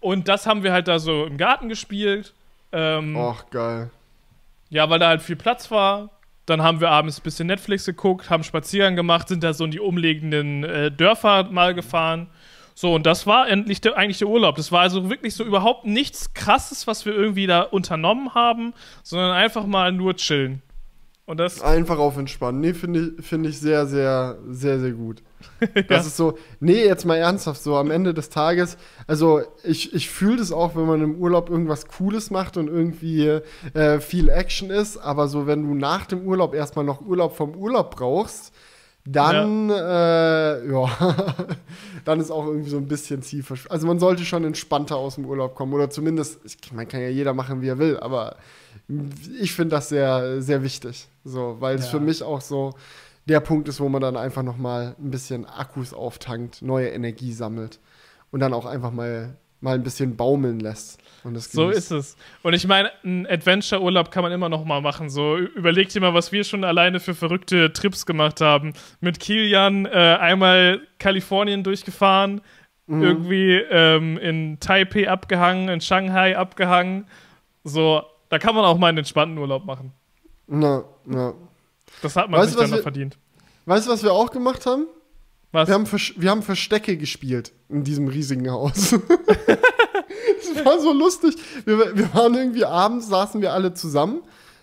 Und 0.00 0.28
das 0.28 0.46
haben 0.46 0.62
wir 0.62 0.72
halt 0.72 0.88
da 0.88 0.98
so 0.98 1.24
im 1.24 1.36
Garten 1.36 1.68
gespielt. 1.68 2.34
Ähm, 2.72 3.16
Och, 3.16 3.48
geil. 3.50 3.90
Ja, 4.68 4.90
weil 4.90 4.98
da 4.98 5.08
halt 5.08 5.22
viel 5.22 5.36
Platz 5.36 5.70
war. 5.70 6.10
Dann 6.46 6.62
haben 6.62 6.80
wir 6.80 6.90
abends 6.90 7.20
ein 7.20 7.22
bisschen 7.22 7.46
Netflix 7.46 7.86
geguckt, 7.86 8.28
haben 8.28 8.44
Spaziergang 8.44 8.96
gemacht, 8.96 9.28
sind 9.28 9.42
da 9.42 9.54
so 9.54 9.64
in 9.64 9.70
die 9.70 9.80
umliegenden 9.80 10.64
äh, 10.64 10.90
Dörfer 10.90 11.44
mal 11.44 11.74
gefahren. 11.74 12.28
So, 12.74 12.92
und 12.92 13.06
das 13.06 13.26
war 13.26 13.48
endlich 13.48 13.80
der, 13.80 13.96
eigentlich 13.96 14.18
der 14.18 14.28
Urlaub. 14.28 14.56
Das 14.56 14.72
war 14.72 14.80
also 14.80 15.08
wirklich 15.08 15.34
so 15.34 15.44
überhaupt 15.44 15.86
nichts 15.86 16.34
Krasses, 16.34 16.86
was 16.86 17.06
wir 17.06 17.14
irgendwie 17.14 17.46
da 17.46 17.62
unternommen 17.62 18.34
haben, 18.34 18.74
sondern 19.04 19.30
einfach 19.30 19.64
mal 19.64 19.92
nur 19.92 20.16
chillen. 20.16 20.60
Und 21.26 21.38
das 21.38 21.62
Einfach 21.62 21.98
auf 21.98 22.18
entspannen. 22.18 22.60
Nee, 22.60 22.74
finde 22.74 23.14
ich, 23.18 23.26
find 23.26 23.46
ich 23.46 23.58
sehr, 23.58 23.86
sehr, 23.86 24.38
sehr, 24.48 24.78
sehr 24.78 24.92
gut. 24.92 25.22
Das 25.88 25.88
ja. 25.88 25.98
ist 25.98 26.16
so, 26.16 26.38
nee, 26.60 26.84
jetzt 26.84 27.04
mal 27.04 27.16
ernsthaft, 27.16 27.62
so 27.62 27.76
am 27.76 27.90
Ende 27.90 28.14
des 28.14 28.28
Tages, 28.30 28.76
also 29.06 29.42
ich, 29.62 29.94
ich 29.94 30.10
fühle 30.10 30.38
das 30.38 30.52
auch, 30.52 30.74
wenn 30.74 30.86
man 30.86 31.02
im 31.02 31.16
Urlaub 31.16 31.50
irgendwas 31.50 31.86
Cooles 31.86 32.30
macht 32.30 32.56
und 32.56 32.68
irgendwie 32.68 33.40
äh, 33.74 34.00
viel 34.00 34.28
Action 34.28 34.70
ist, 34.70 34.96
aber 34.96 35.28
so, 35.28 35.46
wenn 35.46 35.62
du 35.62 35.74
nach 35.74 36.06
dem 36.06 36.26
Urlaub 36.26 36.54
erstmal 36.54 36.84
noch 36.84 37.02
Urlaub 37.02 37.36
vom 37.36 37.54
Urlaub 37.54 37.94
brauchst, 37.94 38.52
dann, 39.06 39.68
ja, 39.68 40.54
äh, 40.54 40.70
ja 40.70 41.34
dann 42.04 42.20
ist 42.20 42.30
auch 42.30 42.46
irgendwie 42.46 42.70
so 42.70 42.78
ein 42.78 42.88
bisschen 42.88 43.22
Zielverschwendung. 43.22 43.72
Also 43.72 43.86
man 43.86 43.98
sollte 43.98 44.24
schon 44.24 44.44
entspannter 44.44 44.96
aus 44.96 45.16
dem 45.16 45.26
Urlaub 45.26 45.54
kommen 45.54 45.72
oder 45.72 45.90
zumindest, 45.90 46.40
ich, 46.44 46.72
man 46.72 46.88
kann 46.88 47.00
ja 47.00 47.08
jeder 47.08 47.34
machen, 47.34 47.60
wie 47.60 47.68
er 47.68 47.78
will, 47.78 47.98
aber 47.98 48.36
ich 49.40 49.52
finde 49.52 49.76
das 49.76 49.88
sehr, 49.88 50.40
sehr 50.42 50.62
wichtig. 50.62 51.08
So, 51.24 51.56
weil 51.60 51.76
es 51.76 51.86
ja. 51.86 51.90
für 51.92 52.00
mich 52.00 52.22
auch 52.22 52.40
so 52.40 52.74
der 53.26 53.40
Punkt 53.40 53.68
ist, 53.68 53.80
wo 53.80 53.88
man 53.88 54.02
dann 54.02 54.16
einfach 54.16 54.42
noch 54.42 54.58
mal 54.58 54.94
ein 54.98 55.10
bisschen 55.10 55.46
Akkus 55.46 55.94
auftankt, 55.94 56.62
neue 56.62 56.88
Energie 56.88 57.32
sammelt 57.32 57.80
und 58.30 58.40
dann 58.40 58.52
auch 58.52 58.66
einfach 58.66 58.90
mal 58.90 59.36
mal 59.64 59.74
ein 59.74 59.82
bisschen 59.82 60.14
baumeln 60.16 60.60
lässt. 60.60 61.00
So 61.32 61.70
ist 61.70 61.90
es. 61.90 62.16
Und 62.42 62.52
ich 62.52 62.66
meine, 62.66 62.90
ein 63.02 63.26
Adventure-Urlaub 63.26 64.10
kann 64.10 64.22
man 64.22 64.32
immer 64.32 64.48
noch 64.48 64.64
mal 64.64 64.80
machen. 64.80 65.08
So, 65.08 65.36
überleg 65.36 65.88
dir 65.88 66.00
mal, 66.00 66.12
was 66.12 66.32
wir 66.32 66.44
schon 66.44 66.64
alleine 66.64 67.00
für 67.00 67.14
verrückte 67.14 67.72
Trips 67.72 68.04
gemacht 68.04 68.40
haben. 68.40 68.74
Mit 69.00 69.20
Kilian 69.20 69.86
äh, 69.86 69.90
einmal 69.90 70.80
Kalifornien 70.98 71.62
durchgefahren, 71.62 72.42
mhm. 72.86 73.02
irgendwie 73.02 73.54
ähm, 73.54 74.18
in 74.18 74.60
Taipei 74.60 75.08
abgehangen, 75.08 75.68
in 75.68 75.80
Shanghai 75.80 76.36
abgehangen. 76.36 77.06
So, 77.64 78.02
da 78.28 78.38
kann 78.38 78.54
man 78.54 78.64
auch 78.64 78.76
mal 78.76 78.88
einen 78.88 78.98
entspannten 78.98 79.38
Urlaub 79.38 79.64
machen. 79.64 79.92
Na, 80.46 80.84
na. 81.04 81.32
Das 82.02 82.16
hat 82.16 82.28
man 82.28 82.40
weißt, 82.40 82.52
sich 82.52 82.60
dann 82.60 82.70
noch 82.70 82.82
verdient. 82.82 83.16
Weißt 83.64 83.86
du, 83.86 83.92
was 83.92 84.02
wir 84.02 84.12
auch 84.12 84.30
gemacht 84.30 84.66
haben? 84.66 84.86
Was? 85.54 85.68
Wir 85.68 85.74
haben, 85.74 85.86
wir 86.16 86.30
haben 86.30 86.42
Verstecke 86.42 86.96
gespielt 86.96 87.52
in 87.68 87.84
diesem 87.84 88.08
riesigen 88.08 88.50
Haus. 88.50 88.90
das 89.46 90.64
war 90.64 90.80
so 90.80 90.92
lustig. 90.92 91.36
Wir, 91.64 91.96
wir 91.96 92.12
waren 92.12 92.34
irgendwie 92.34 92.64
abends, 92.64 93.06
saßen 93.06 93.40
wir 93.40 93.52
alle 93.52 93.72
zusammen. 93.72 94.22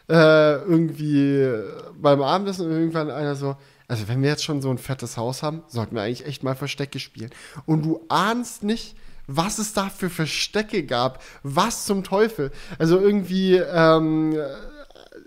Äh, 0.09 0.55
irgendwie 0.55 1.47
beim 1.95 2.21
Abendessen 2.21 2.65
und 2.65 2.73
irgendwann 2.73 3.09
einer 3.09 3.35
so, 3.35 3.55
also 3.87 4.09
wenn 4.09 4.21
wir 4.21 4.27
jetzt 4.27 4.43
schon 4.43 4.61
so 4.61 4.69
ein 4.69 4.77
fettes 4.77 5.15
Haus 5.15 5.43
haben, 5.43 5.63
sollten 5.69 5.95
wir 5.95 6.01
eigentlich 6.01 6.25
echt 6.25 6.43
mal 6.43 6.55
Verstecke 6.55 6.99
spielen. 6.99 7.29
Und 7.65 7.85
du 7.85 8.01
ahnst 8.09 8.63
nicht, 8.63 8.97
was 9.27 9.59
es 9.59 9.71
da 9.71 9.87
für 9.87 10.09
Verstecke 10.09 10.83
gab. 10.83 11.23
Was 11.43 11.85
zum 11.85 12.03
Teufel. 12.03 12.51
Also 12.79 12.99
irgendwie, 12.99 13.55
ähm, 13.55 14.35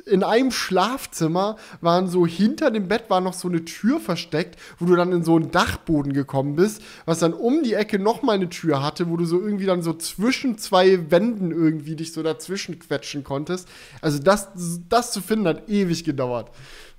in 0.06 0.22
einem 0.22 0.50
Schlafzimmer 0.50 1.56
waren 1.80 2.08
so 2.08 2.26
hinter 2.26 2.70
dem 2.70 2.88
Bett 2.88 3.08
war 3.08 3.20
noch 3.20 3.32
so 3.32 3.48
eine 3.48 3.64
Tür 3.64 4.00
versteckt, 4.00 4.58
wo 4.78 4.86
du 4.86 4.96
dann 4.96 5.12
in 5.12 5.24
so 5.24 5.36
einen 5.36 5.50
Dachboden 5.50 6.12
gekommen 6.12 6.56
bist, 6.56 6.82
was 7.06 7.20
dann 7.20 7.32
um 7.32 7.62
die 7.62 7.74
Ecke 7.74 7.98
noch 7.98 8.22
mal 8.22 8.34
eine 8.34 8.48
Tür 8.48 8.82
hatte, 8.82 9.08
wo 9.08 9.16
du 9.16 9.24
so 9.24 9.40
irgendwie 9.40 9.66
dann 9.66 9.82
so 9.82 9.94
zwischen 9.94 10.58
zwei 10.58 11.10
Wänden 11.10 11.50
irgendwie 11.50 11.96
dich 11.96 12.12
so 12.12 12.22
dazwischen 12.22 12.78
quetschen 12.78 13.24
konntest. 13.24 13.68
Also 14.00 14.18
das, 14.18 14.48
das 14.88 15.12
zu 15.12 15.20
finden 15.22 15.48
hat 15.48 15.68
ewig 15.68 16.04
gedauert. 16.04 16.50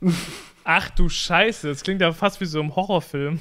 Ach 0.64 0.90
du 0.90 1.10
Scheiße, 1.10 1.68
das 1.68 1.84
klingt 1.84 2.02
ja 2.02 2.12
fast 2.12 2.42
wie 2.42 2.46
so 2.46 2.60
ein 2.60 2.76
Horrorfilm. 2.76 3.40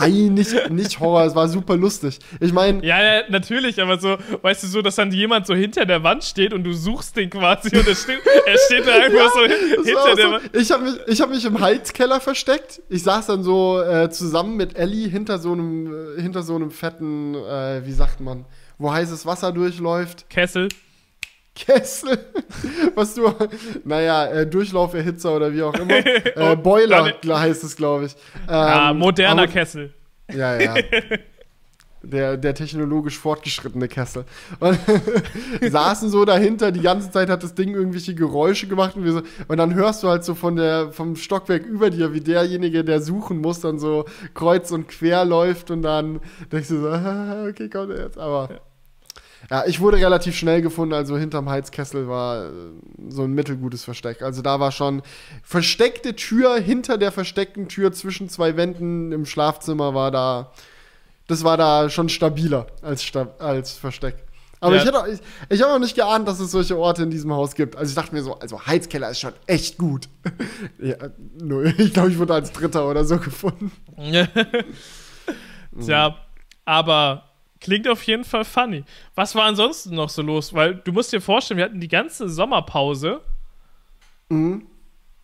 Nein, 0.00 0.34
nicht, 0.34 0.70
nicht 0.70 1.00
Horror, 1.00 1.24
es 1.24 1.34
war 1.34 1.48
super 1.48 1.76
lustig. 1.76 2.18
Ich 2.40 2.52
meine, 2.52 2.84
Ja, 2.84 3.02
ja, 3.02 3.22
natürlich, 3.28 3.80
aber 3.80 3.98
so, 3.98 4.16
weißt 4.42 4.62
du, 4.62 4.66
so, 4.66 4.82
dass 4.82 4.96
dann 4.96 5.12
jemand 5.12 5.46
so 5.46 5.54
hinter 5.54 5.84
der 5.86 6.02
Wand 6.02 6.24
steht 6.24 6.52
und 6.52 6.64
du 6.64 6.72
suchst 6.72 7.16
den 7.16 7.30
quasi 7.30 7.76
und 7.76 7.86
er 7.86 7.94
steht, 7.94 8.20
er 8.46 8.58
steht 8.66 8.86
da 8.86 8.92
einfach 8.92 9.32
so 9.32 9.40
Das 9.46 9.94
war 9.94 10.06
hinter 10.08 10.14
der 10.16 10.26
so, 10.26 10.32
Wand. 10.32 10.50
ich 10.56 10.70
habe 10.72 10.82
mich, 10.84 10.94
ich 11.06 11.20
hab 11.20 11.30
mich 11.30 11.44
im 11.44 11.60
Heizkeller 11.60 12.20
versteckt. 12.20 12.80
Ich 12.88 13.02
saß 13.02 13.26
dann 13.26 13.42
so 13.42 13.80
äh, 13.80 14.10
zusammen 14.10 14.56
mit 14.56 14.76
Ellie 14.76 15.08
hinter 15.08 15.38
so 15.38 15.52
einem, 15.52 16.16
äh, 16.16 16.22
hinter 16.22 16.42
so 16.42 16.54
einem 16.56 16.70
fetten, 16.70 17.34
äh, 17.34 17.82
wie 17.84 17.92
sagt 17.92 18.20
man, 18.20 18.44
wo 18.78 18.92
heißes 18.92 19.26
Wasser 19.26 19.52
durchläuft. 19.52 20.28
Kessel. 20.30 20.68
Kessel. 21.58 22.18
Was 22.94 23.14
du, 23.14 23.32
naja, 23.84 24.26
äh, 24.26 24.46
Durchlauferhitzer 24.46 25.34
oder 25.34 25.52
wie 25.52 25.62
auch 25.62 25.74
immer. 25.74 25.94
Äh, 26.36 26.56
Boiler 26.56 27.12
heißt 27.26 27.64
es, 27.64 27.74
glaube 27.76 28.06
ich. 28.06 28.12
Ähm, 28.42 28.54
Ja, 28.54 28.92
moderner 28.94 29.42
aber- 29.42 29.52
Kessel. 29.52 29.92
Ja, 30.32 30.58
ja. 30.60 30.74
Der, 32.00 32.36
der 32.36 32.54
technologisch 32.54 33.18
fortgeschrittene 33.18 33.88
Kessel. 33.88 34.24
Und 34.60 34.78
saßen 35.68 36.08
so 36.10 36.24
dahinter, 36.24 36.70
die 36.70 36.80
ganze 36.80 37.10
Zeit 37.10 37.28
hat 37.28 37.42
das 37.42 37.54
Ding 37.56 37.74
irgendwelche 37.74 38.14
Geräusche 38.14 38.68
gemacht 38.68 38.94
und, 38.94 39.04
wir 39.04 39.12
so, 39.14 39.22
und 39.48 39.56
dann 39.56 39.74
hörst 39.74 40.04
du 40.04 40.08
halt 40.08 40.22
so 40.22 40.36
von 40.36 40.54
der, 40.54 40.92
vom 40.92 41.16
Stockwerk 41.16 41.66
über 41.66 41.90
dir, 41.90 42.14
wie 42.14 42.20
derjenige, 42.20 42.84
der 42.84 43.00
suchen 43.02 43.38
muss, 43.38 43.60
dann 43.60 43.80
so 43.80 44.04
kreuz 44.32 44.70
und 44.70 44.86
quer 44.88 45.24
läuft 45.24 45.72
und 45.72 45.82
dann 45.82 46.20
denkst 46.52 46.68
du 46.68 46.80
so, 46.82 46.88
ah, 46.88 47.46
okay, 47.48 47.68
kommt 47.68 47.90
er 47.90 48.04
jetzt. 48.04 48.16
Aber 48.16 48.48
ja, 48.52 48.60
ich 49.66 49.80
wurde 49.80 49.96
relativ 49.96 50.36
schnell 50.36 50.60
gefunden, 50.60 50.92
also 50.94 51.16
hinterm 51.16 51.48
Heizkessel 51.48 52.06
war 52.08 52.46
äh, 52.46 52.50
so 53.08 53.22
ein 53.22 53.32
mittelgutes 53.32 53.84
Versteck. 53.84 54.20
Also 54.22 54.42
da 54.42 54.60
war 54.60 54.72
schon 54.72 55.02
versteckte 55.42 56.14
Tür 56.16 56.58
hinter 56.58 56.98
der 56.98 57.12
versteckten 57.12 57.68
Tür 57.68 57.92
zwischen 57.92 58.28
zwei 58.28 58.56
Wänden 58.56 59.10
im 59.12 59.24
Schlafzimmer 59.24 59.94
war 59.94 60.10
da, 60.10 60.52
das 61.28 61.44
war 61.44 61.56
da 61.56 61.88
schon 61.88 62.08
stabiler 62.10 62.66
als, 62.82 63.10
als 63.38 63.72
Versteck. 63.72 64.16
Aber 64.60 64.74
Ja. 64.76 64.82
ich, 64.82 64.88
hätte 64.88 65.04
ich, 65.12 65.20
ich 65.56 65.62
habe 65.62 65.72
auch 65.72 65.78
nicht 65.78 65.94
geahnt, 65.94 66.26
dass 66.26 66.40
es 66.40 66.50
solche 66.50 66.76
Orte 66.76 67.04
in 67.04 67.10
diesem 67.10 67.32
Haus 67.32 67.54
gibt. 67.54 67.76
Also 67.76 67.90
ich 67.90 67.94
dachte 67.94 68.14
mir 68.14 68.22
so, 68.22 68.38
also 68.40 68.66
Heizkeller 68.66 69.08
ist 69.08 69.20
schon 69.20 69.32
echt 69.46 69.78
gut. 69.78 70.08
ja, 70.82 70.96
null. 71.40 71.72
Ich 71.78 71.94
glaube, 71.94 72.10
ich 72.10 72.18
wurde 72.18 72.34
als 72.34 72.50
Dritter 72.52 72.88
oder 72.88 73.04
so 73.04 73.18
gefunden. 73.18 73.70
Tja, 75.80 76.16
aber 76.64 77.27
klingt 77.60 77.88
auf 77.88 78.02
jeden 78.04 78.24
Fall 78.24 78.44
funny. 78.44 78.84
Was 79.14 79.34
war 79.34 79.44
ansonsten 79.44 79.94
noch 79.94 80.08
so 80.08 80.22
los? 80.22 80.54
Weil 80.54 80.76
du 80.76 80.92
musst 80.92 81.12
dir 81.12 81.20
vorstellen, 81.20 81.58
wir 81.58 81.64
hatten 81.64 81.80
die 81.80 81.88
ganze 81.88 82.28
Sommerpause 82.28 83.20
Mhm. 84.30 84.66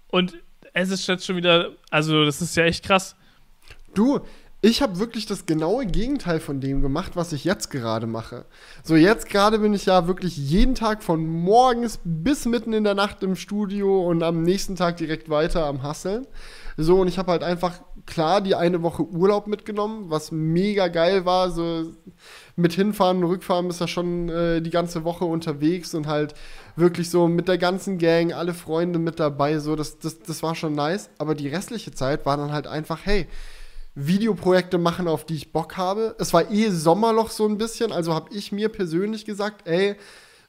und 0.08 0.34
es 0.72 0.90
ist 0.90 1.06
jetzt 1.06 1.26
schon 1.26 1.36
wieder, 1.36 1.70
also 1.90 2.24
das 2.24 2.40
ist 2.40 2.56
ja 2.56 2.64
echt 2.64 2.84
krass. 2.84 3.14
Du, 3.94 4.20
ich 4.62 4.80
habe 4.80 4.98
wirklich 4.98 5.26
das 5.26 5.44
genaue 5.44 5.84
Gegenteil 5.86 6.40
von 6.40 6.60
dem 6.60 6.80
gemacht, 6.80 7.16
was 7.16 7.32
ich 7.34 7.44
jetzt 7.44 7.70
gerade 7.70 8.06
mache. 8.06 8.46
So, 8.82 8.96
jetzt 8.96 9.28
gerade 9.28 9.58
bin 9.58 9.74
ich 9.74 9.84
ja 9.84 10.06
wirklich 10.06 10.36
jeden 10.38 10.74
Tag 10.74 11.02
von 11.04 11.24
morgens 11.26 12.00
bis 12.02 12.46
mitten 12.46 12.72
in 12.72 12.82
der 12.82 12.94
Nacht 12.94 13.22
im 13.22 13.36
Studio 13.36 14.04
und 14.08 14.22
am 14.22 14.42
nächsten 14.42 14.74
Tag 14.74 14.96
direkt 14.96 15.28
weiter 15.28 15.66
am 15.66 15.82
Hasseln. 15.82 16.26
So, 16.78 17.02
und 17.02 17.08
ich 17.08 17.18
habe 17.18 17.30
halt 17.30 17.42
einfach 17.44 17.82
klar 18.06 18.40
die 18.40 18.54
eine 18.54 18.82
Woche 18.82 19.02
Urlaub 19.02 19.46
mitgenommen, 19.46 20.10
was 20.10 20.32
mega 20.32 20.88
geil 20.88 21.24
war. 21.24 21.50
So 21.50 21.92
mit 22.56 22.72
hinfahren 22.72 23.18
und 23.18 23.30
rückfahren 23.30 23.68
bist 23.68 23.80
ja 23.80 23.88
schon 23.88 24.28
äh, 24.28 24.60
die 24.60 24.70
ganze 24.70 25.04
Woche 25.04 25.24
unterwegs 25.24 25.94
und 25.94 26.06
halt 26.06 26.34
wirklich 26.76 27.10
so 27.10 27.28
mit 27.28 27.48
der 27.48 27.58
ganzen 27.58 27.98
Gang, 27.98 28.32
alle 28.32 28.54
Freunde 28.54 28.98
mit 28.98 29.20
dabei. 29.20 29.58
So, 29.58 29.76
das, 29.76 29.98
das, 29.98 30.20
das 30.20 30.42
war 30.42 30.54
schon 30.54 30.74
nice. 30.74 31.10
Aber 31.18 31.34
die 31.34 31.48
restliche 31.48 31.92
Zeit 31.92 32.26
war 32.26 32.36
dann 32.36 32.52
halt 32.52 32.66
einfach, 32.66 33.00
hey, 33.04 33.26
Videoprojekte 33.94 34.78
machen, 34.78 35.06
auf 35.06 35.24
die 35.24 35.36
ich 35.36 35.52
Bock 35.52 35.76
habe. 35.76 36.16
Es 36.18 36.32
war 36.32 36.50
eh 36.50 36.70
Sommerloch 36.70 37.30
so 37.30 37.46
ein 37.46 37.58
bisschen, 37.58 37.92
also 37.92 38.12
habe 38.12 38.34
ich 38.34 38.50
mir 38.50 38.68
persönlich 38.68 39.24
gesagt, 39.24 39.68
ey, 39.68 39.96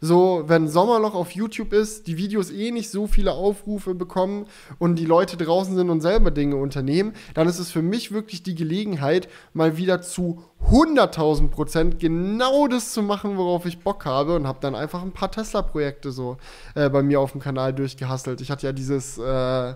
so, 0.01 0.43
wenn 0.47 0.67
Sommerloch 0.67 1.13
auf 1.15 1.31
YouTube 1.31 1.73
ist, 1.73 2.07
die 2.07 2.17
Videos 2.17 2.51
eh 2.51 2.71
nicht 2.71 2.89
so 2.89 3.07
viele 3.07 3.31
Aufrufe 3.31 3.95
bekommen 3.95 4.45
und 4.79 4.95
die 4.95 5.05
Leute 5.05 5.37
draußen 5.37 5.75
sind 5.75 5.89
und 5.89 6.01
selber 6.01 6.31
Dinge 6.31 6.57
unternehmen, 6.57 7.13
dann 7.33 7.47
ist 7.47 7.59
es 7.59 7.71
für 7.71 7.81
mich 7.81 8.11
wirklich 8.11 8.43
die 8.43 8.55
Gelegenheit, 8.55 9.27
mal 9.53 9.77
wieder 9.77 10.01
zu 10.01 10.43
100.000 10.69 11.49
Prozent 11.49 11.99
genau 11.99 12.67
das 12.67 12.91
zu 12.91 13.01
machen, 13.03 13.37
worauf 13.37 13.65
ich 13.65 13.79
Bock 13.79 14.05
habe 14.05 14.35
und 14.35 14.47
habe 14.47 14.59
dann 14.61 14.75
einfach 14.75 15.01
ein 15.01 15.11
paar 15.11 15.31
Tesla-Projekte 15.31 16.11
so 16.11 16.37
äh, 16.75 16.89
bei 16.89 17.03
mir 17.03 17.19
auf 17.19 17.31
dem 17.31 17.41
Kanal 17.41 17.73
durchgehasselt. 17.73 18.41
Ich 18.41 18.51
hatte 18.51 18.67
ja 18.67 18.73
dieses 18.73 19.17
äh, 19.17 19.75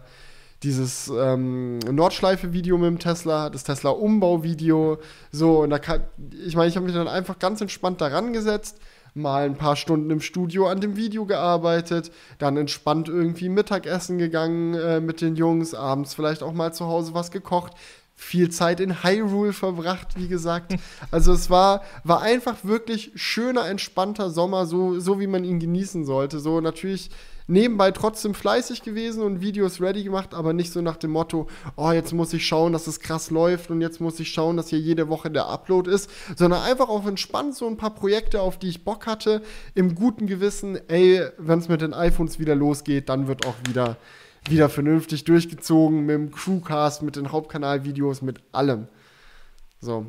dieses 0.63 1.07
ähm, 1.07 1.79
Nordschleife-Video 1.79 2.77
mit 2.77 2.87
dem 2.87 2.99
Tesla, 2.99 3.49
das 3.49 3.63
Tesla-Umbau-Video, 3.63 4.97
so, 5.31 5.61
und 5.61 5.69
da 5.69 5.79
kann, 5.79 6.03
ich 6.45 6.55
meine, 6.55 6.67
ich 6.67 6.75
habe 6.75 6.85
mich 6.85 6.93
dann 6.93 7.07
einfach 7.07 7.39
ganz 7.39 7.61
entspannt 7.61 8.01
daran 8.01 8.33
gesetzt, 8.33 8.77
mal 9.13 9.45
ein 9.45 9.55
paar 9.55 9.75
Stunden 9.75 10.09
im 10.09 10.21
Studio 10.21 10.67
an 10.67 10.81
dem 10.81 10.95
Video 10.95 11.25
gearbeitet, 11.25 12.11
dann 12.37 12.57
entspannt 12.57 13.09
irgendwie 13.09 13.49
Mittagessen 13.49 14.17
gegangen 14.17 14.73
äh, 14.73 14.99
mit 14.99 15.21
den 15.21 15.35
Jungs, 15.35 15.73
abends 15.73 16.13
vielleicht 16.13 16.43
auch 16.43 16.53
mal 16.53 16.73
zu 16.73 16.85
Hause 16.85 17.13
was 17.13 17.31
gekocht, 17.31 17.73
viel 18.15 18.49
Zeit 18.49 18.81
in 18.81 19.03
Hyrule 19.03 19.53
verbracht, 19.53 20.17
wie 20.17 20.27
gesagt. 20.27 20.75
Also 21.11 21.33
es 21.33 21.49
war, 21.49 21.81
war 22.03 22.21
einfach 22.21 22.63
wirklich 22.63 23.11
schöner, 23.15 23.67
entspannter 23.67 24.29
Sommer, 24.29 24.65
so, 24.65 24.99
so 24.99 25.19
wie 25.19 25.27
man 25.27 25.43
ihn 25.43 25.59
genießen 25.59 26.05
sollte. 26.05 26.39
So 26.39 26.61
natürlich 26.61 27.09
nebenbei 27.49 27.91
trotzdem 27.91 28.33
fleißig 28.33 28.83
gewesen 28.83 29.23
und 29.23 29.41
Videos 29.41 29.81
ready 29.81 30.03
gemacht, 30.03 30.33
aber 30.33 30.53
nicht 30.53 30.71
so 30.71 30.81
nach 30.81 30.95
dem 30.97 31.11
Motto, 31.11 31.47
oh, 31.75 31.91
jetzt 31.91 32.13
muss 32.13 32.31
ich 32.33 32.45
schauen, 32.47 32.71
dass 32.71 32.87
es 32.87 32.99
krass 32.99 33.31
läuft 33.31 33.71
und 33.71 33.81
jetzt 33.81 33.99
muss 33.99 34.19
ich 34.19 34.29
schauen, 34.31 34.55
dass 34.55 34.69
hier 34.69 34.79
jede 34.79 35.09
Woche 35.09 35.29
der 35.29 35.47
Upload 35.47 35.89
ist, 35.91 36.09
sondern 36.37 36.61
einfach 36.61 36.87
auch 36.87 37.05
entspannt 37.05 37.55
so 37.55 37.67
ein 37.67 37.75
paar 37.77 37.93
Projekte, 37.95 38.41
auf 38.41 38.57
die 38.57 38.69
ich 38.69 38.83
Bock 38.85 39.07
hatte, 39.07 39.41
im 39.75 39.95
guten 39.95 40.27
Gewissen, 40.27 40.79
ey, 40.87 41.23
wenn 41.37 41.59
es 41.59 41.67
mit 41.67 41.81
den 41.81 41.93
iPhones 41.93 42.39
wieder 42.39 42.55
losgeht, 42.55 43.09
dann 43.09 43.27
wird 43.27 43.45
auch 43.45 43.55
wieder 43.67 43.97
wieder 44.47 44.69
vernünftig 44.69 45.25
durchgezogen 45.25 46.05
mit 46.05 46.15
dem 46.15 46.31
Crewcast, 46.31 47.03
mit 47.03 47.17
den 47.17 47.31
Hauptkanalvideos, 47.31 48.21
mit 48.21 48.39
allem. 48.53 48.87
So. 49.81 50.05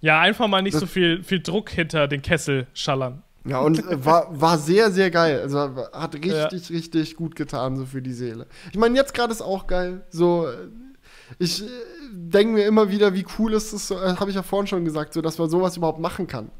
Ja, 0.00 0.20
einfach 0.20 0.48
mal 0.48 0.62
nicht 0.62 0.74
Das- 0.74 0.80
so 0.80 0.86
viel, 0.86 1.22
viel 1.22 1.40
Druck 1.40 1.70
hinter 1.70 2.08
den 2.08 2.22
Kessel 2.22 2.66
schallern. 2.72 3.22
Ja, 3.48 3.60
und 3.60 3.78
äh, 3.78 4.04
war, 4.04 4.28
war 4.40 4.58
sehr, 4.58 4.90
sehr 4.90 5.10
geil. 5.10 5.40
Also 5.40 5.58
hat 5.92 6.14
richtig, 6.14 6.70
richtig 6.70 7.16
gut 7.16 7.36
getan, 7.36 7.76
so 7.76 7.86
für 7.86 8.02
die 8.02 8.12
Seele. 8.12 8.46
Ich 8.72 8.78
meine, 8.78 8.96
jetzt 8.96 9.14
gerade 9.14 9.32
ist 9.32 9.42
auch 9.42 9.66
geil. 9.66 10.06
So, 10.10 10.46
äh, 10.46 10.68
ich 11.38 11.62
äh, 11.62 11.66
denke 12.12 12.54
mir 12.54 12.66
immer 12.66 12.90
wieder, 12.90 13.14
wie 13.14 13.26
cool 13.38 13.54
ist 13.54 13.72
es, 13.72 13.88
so, 13.88 14.00
habe 14.00 14.30
ich 14.30 14.36
ja 14.36 14.42
vorhin 14.42 14.66
schon 14.66 14.84
gesagt, 14.84 15.14
so, 15.14 15.22
dass 15.22 15.38
man 15.38 15.48
sowas 15.48 15.76
überhaupt 15.76 16.00
machen 16.00 16.26
kann. 16.26 16.50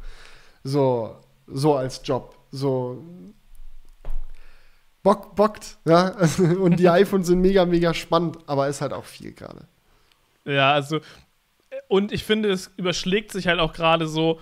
So, 0.65 1.17
so 1.47 1.75
als 1.75 2.01
Job. 2.05 2.37
So. 2.51 3.03
Bock, 5.03 5.35
bockt, 5.37 5.79
ja. 5.85 6.17
Und 6.61 6.79
die 6.79 6.89
iPhones 6.91 7.27
sind 7.27 7.41
mega, 7.41 7.65
mega 7.67 7.95
spannend, 7.95 8.39
aber 8.47 8.69
ist 8.69 8.81
halt 8.81 8.93
auch 8.93 9.05
viel 9.05 9.33
gerade. 9.33 9.67
Ja, 10.45 10.73
also, 10.73 11.01
und 11.89 12.13
ich 12.13 12.25
finde, 12.25 12.51
es 12.51 12.71
überschlägt 12.77 13.33
sich 13.33 13.49
halt 13.49 13.61
auch 13.61 13.73
gerade 13.73 14.07
so. 14.07 14.41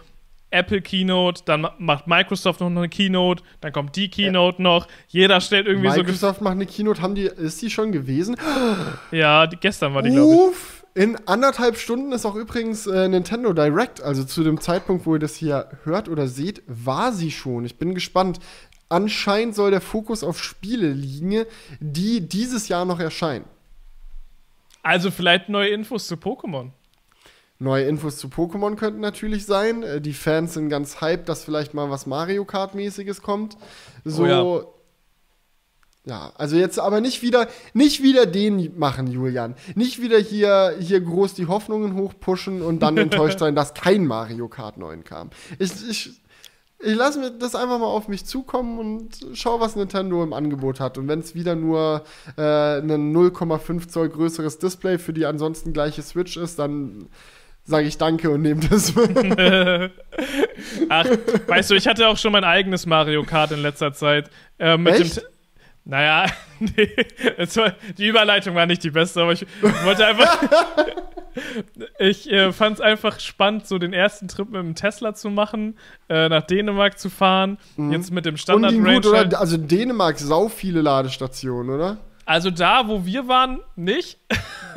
Apple 0.57 0.81
Keynote, 0.83 1.43
dann 1.45 1.61
ma- 1.63 1.75
macht 1.79 2.07
Microsoft 2.07 2.61
noch 2.61 2.67
eine 2.69 2.89
Keynote, 2.89 3.43
dann 3.61 3.73
kommt 3.73 3.95
die 3.97 4.09
Keynote 4.09 4.61
noch. 4.63 4.89
Jeder 5.09 5.41
stellt 5.41 5.67
irgendwie 5.67 5.91
so. 5.91 5.99
Microsoft 5.99 6.41
macht 6.41 6.53
eine 6.55 6.67
Keynote, 6.67 7.03
haben 7.03 7.15
die, 7.15 7.23
ist 7.25 7.61
die 7.63 7.71
schon 7.71 7.93
gewesen? 7.93 8.37
ge- 8.37 9.19
Ja, 9.21 9.47
die, 9.47 9.57
gestern 9.57 9.95
war 9.95 10.03
die, 10.03 10.11
glaube 10.11 10.53
ich. 10.53 11.03
In 11.03 11.17
anderthalb 11.29 11.77
Stunden 11.77 12.11
ist 12.13 12.25
auch 12.25 12.37
übrigens 12.37 12.87
äh, 12.87 13.07
Nintendo 13.09 13.53
Direct, 13.53 14.01
also 14.03 14.25
zu 14.25 14.43
dem 14.43 14.61
Zeitpunkt, 14.63 15.05
wo 15.05 15.15
ihr 15.15 15.19
das 15.19 15.35
hier 15.37 15.69
hört 15.85 16.09
oder 16.09 16.27
seht, 16.27 16.63
war 16.67 17.13
sie 17.13 17.31
schon. 17.31 17.67
Ich 17.67 17.77
bin 17.77 17.95
gespannt. 17.95 18.39
Anscheinend 18.89 19.55
soll 19.55 19.73
der 19.73 19.83
Fokus 19.83 20.25
auf 20.25 20.43
Spiele 20.43 20.89
liegen, 20.93 21.45
die 21.81 22.27
dieses 22.27 22.69
Jahr 22.69 22.85
noch 22.87 22.99
erscheinen. 23.01 23.45
Also 24.83 25.11
vielleicht 25.11 25.49
neue 25.49 25.69
Infos 25.71 26.07
zu 26.07 26.15
Pokémon. 26.15 26.71
Neue 27.59 27.85
Infos 27.85 28.19
zu 28.19 28.29
Pokémon 28.29 28.77
könnten 28.77 29.01
natürlich 29.01 29.47
sein. 29.47 29.83
Äh, 29.83 30.01
Die 30.01 30.13
Fans 30.13 30.55
sind 30.55 30.69
ganz 30.69 31.01
hyped, 31.01 31.29
dass 31.29 31.45
vielleicht 31.45 31.73
mal 31.73 31.91
was 31.91 32.07
Mario 32.07 32.45
Kart-mäßiges 32.45 33.23
kommt. 33.23 33.57
So. 34.05 34.25
Oh 34.25 34.27
ja. 34.27 36.13
ja. 36.13 36.33
also 36.37 36.57
jetzt 36.57 36.79
aber 36.79 37.01
nicht 37.01 37.23
wieder, 37.23 37.49
nicht 37.73 38.03
wieder 38.03 38.27
den 38.27 38.79
machen, 38.79 39.07
Julian. 39.07 39.55
Nicht 39.75 40.03
wieder 40.03 40.19
hier, 40.19 40.77
hier 40.79 41.01
groß 41.01 41.33
die 41.33 41.47
Hoffnungen 41.47 41.95
hochpushen 41.95 42.61
und 42.61 42.81
dann 42.81 42.97
enttäuscht 42.99 43.39
sein, 43.39 43.55
dass 43.55 43.73
kein 43.73 44.07
Mario 44.07 44.49
Kart 44.49 44.77
9 44.77 45.05
kam. 45.05 45.31
Ich, 45.59 45.73
ich, 45.89 46.21
ich 46.79 46.95
lasse 46.95 47.19
mir 47.19 47.31
das 47.31 47.55
einfach 47.55 47.79
mal 47.79 47.87
auf 47.87 48.09
mich 48.09 48.27
zukommen 48.27 48.79
und 48.79 49.19
schau, 49.33 49.61
was 49.61 49.77
Nintendo 49.77 50.23
im 50.23 50.35
Angebot 50.35 50.79
hat. 50.79 50.99
Und 50.99 51.09
wenn 51.09 51.21
es 51.21 51.35
wieder 51.35 51.55
nur 51.55 52.05
äh, 52.37 52.43
ein 52.81 53.17
0,5 53.17 53.89
Zoll 53.89 54.11
größeres 54.11 54.59
Display 54.59 54.99
für 54.99 55.15
die 55.15 55.25
ansonsten 55.25 55.73
gleiche 55.73 56.03
Switch 56.03 56.37
ist, 56.37 56.59
dann 56.59 57.09
sage 57.67 57.87
ich 57.89 57.99
Danke 57.99 58.31
und 58.31 58.43
nehme 58.43 58.61
das. 58.69 58.93
Ach, 60.89 61.07
weißt 61.49 61.71
du, 61.71 61.75
ich 61.75 61.87
hatte 61.87 62.09
auch 62.09 62.17
schon 62.17 62.33
mein 62.33 62.45
eigenes 62.45 62.87
Mario 62.87 63.23
Kart 63.25 63.53
in 63.53 63.61
letzter 63.61 63.93
Zeit. 63.93 64.31
Äh, 64.59 64.77
mit 64.79 64.95
Echt? 64.95 65.17
dem. 65.19 65.23
T- 65.23 65.29
Naja, 65.85 66.27
nee, 66.59 66.91
war, 67.57 67.75
die 67.99 68.07
Überleitung 68.09 68.55
war 68.55 68.67
nicht 68.67 68.83
die 68.83 68.91
beste, 68.91 69.23
aber 69.23 69.33
ich 69.33 69.47
wollte 69.85 70.07
einfach. 70.07 70.43
ich 71.99 72.31
äh, 72.31 72.53
fand 72.53 72.77
es 72.77 72.81
einfach 72.81 73.21
spannend, 73.21 73.67
so 73.67 73.79
den 73.79 73.93
ersten 73.93 74.27
Trip 74.27 74.49
mit 74.49 74.61
dem 74.61 74.75
Tesla 74.75 75.15
zu 75.15 75.29
machen, 75.31 75.77
äh, 76.09 76.29
nach 76.29 76.43
Dänemark 76.43 76.99
zu 76.99 77.11
fahren. 77.11 77.59
Jetzt 77.91 78.11
mit 78.11 78.25
dem 78.27 78.35
und 78.35 78.39
Standard 78.39 78.73
Range. 78.73 78.95
gut, 78.95 79.07
oder? 79.07 79.19
halt. 79.19 79.35
Also 79.35 79.57
Dänemark, 79.59 80.19
sau 80.19 80.49
viele 80.49 80.81
Ladestationen, 80.83 81.75
oder? 81.75 81.99
Also 82.27 82.51
da, 82.51 82.87
wo 82.89 83.05
wir 83.07 83.29
waren, 83.29 83.61
nicht. 83.77 84.19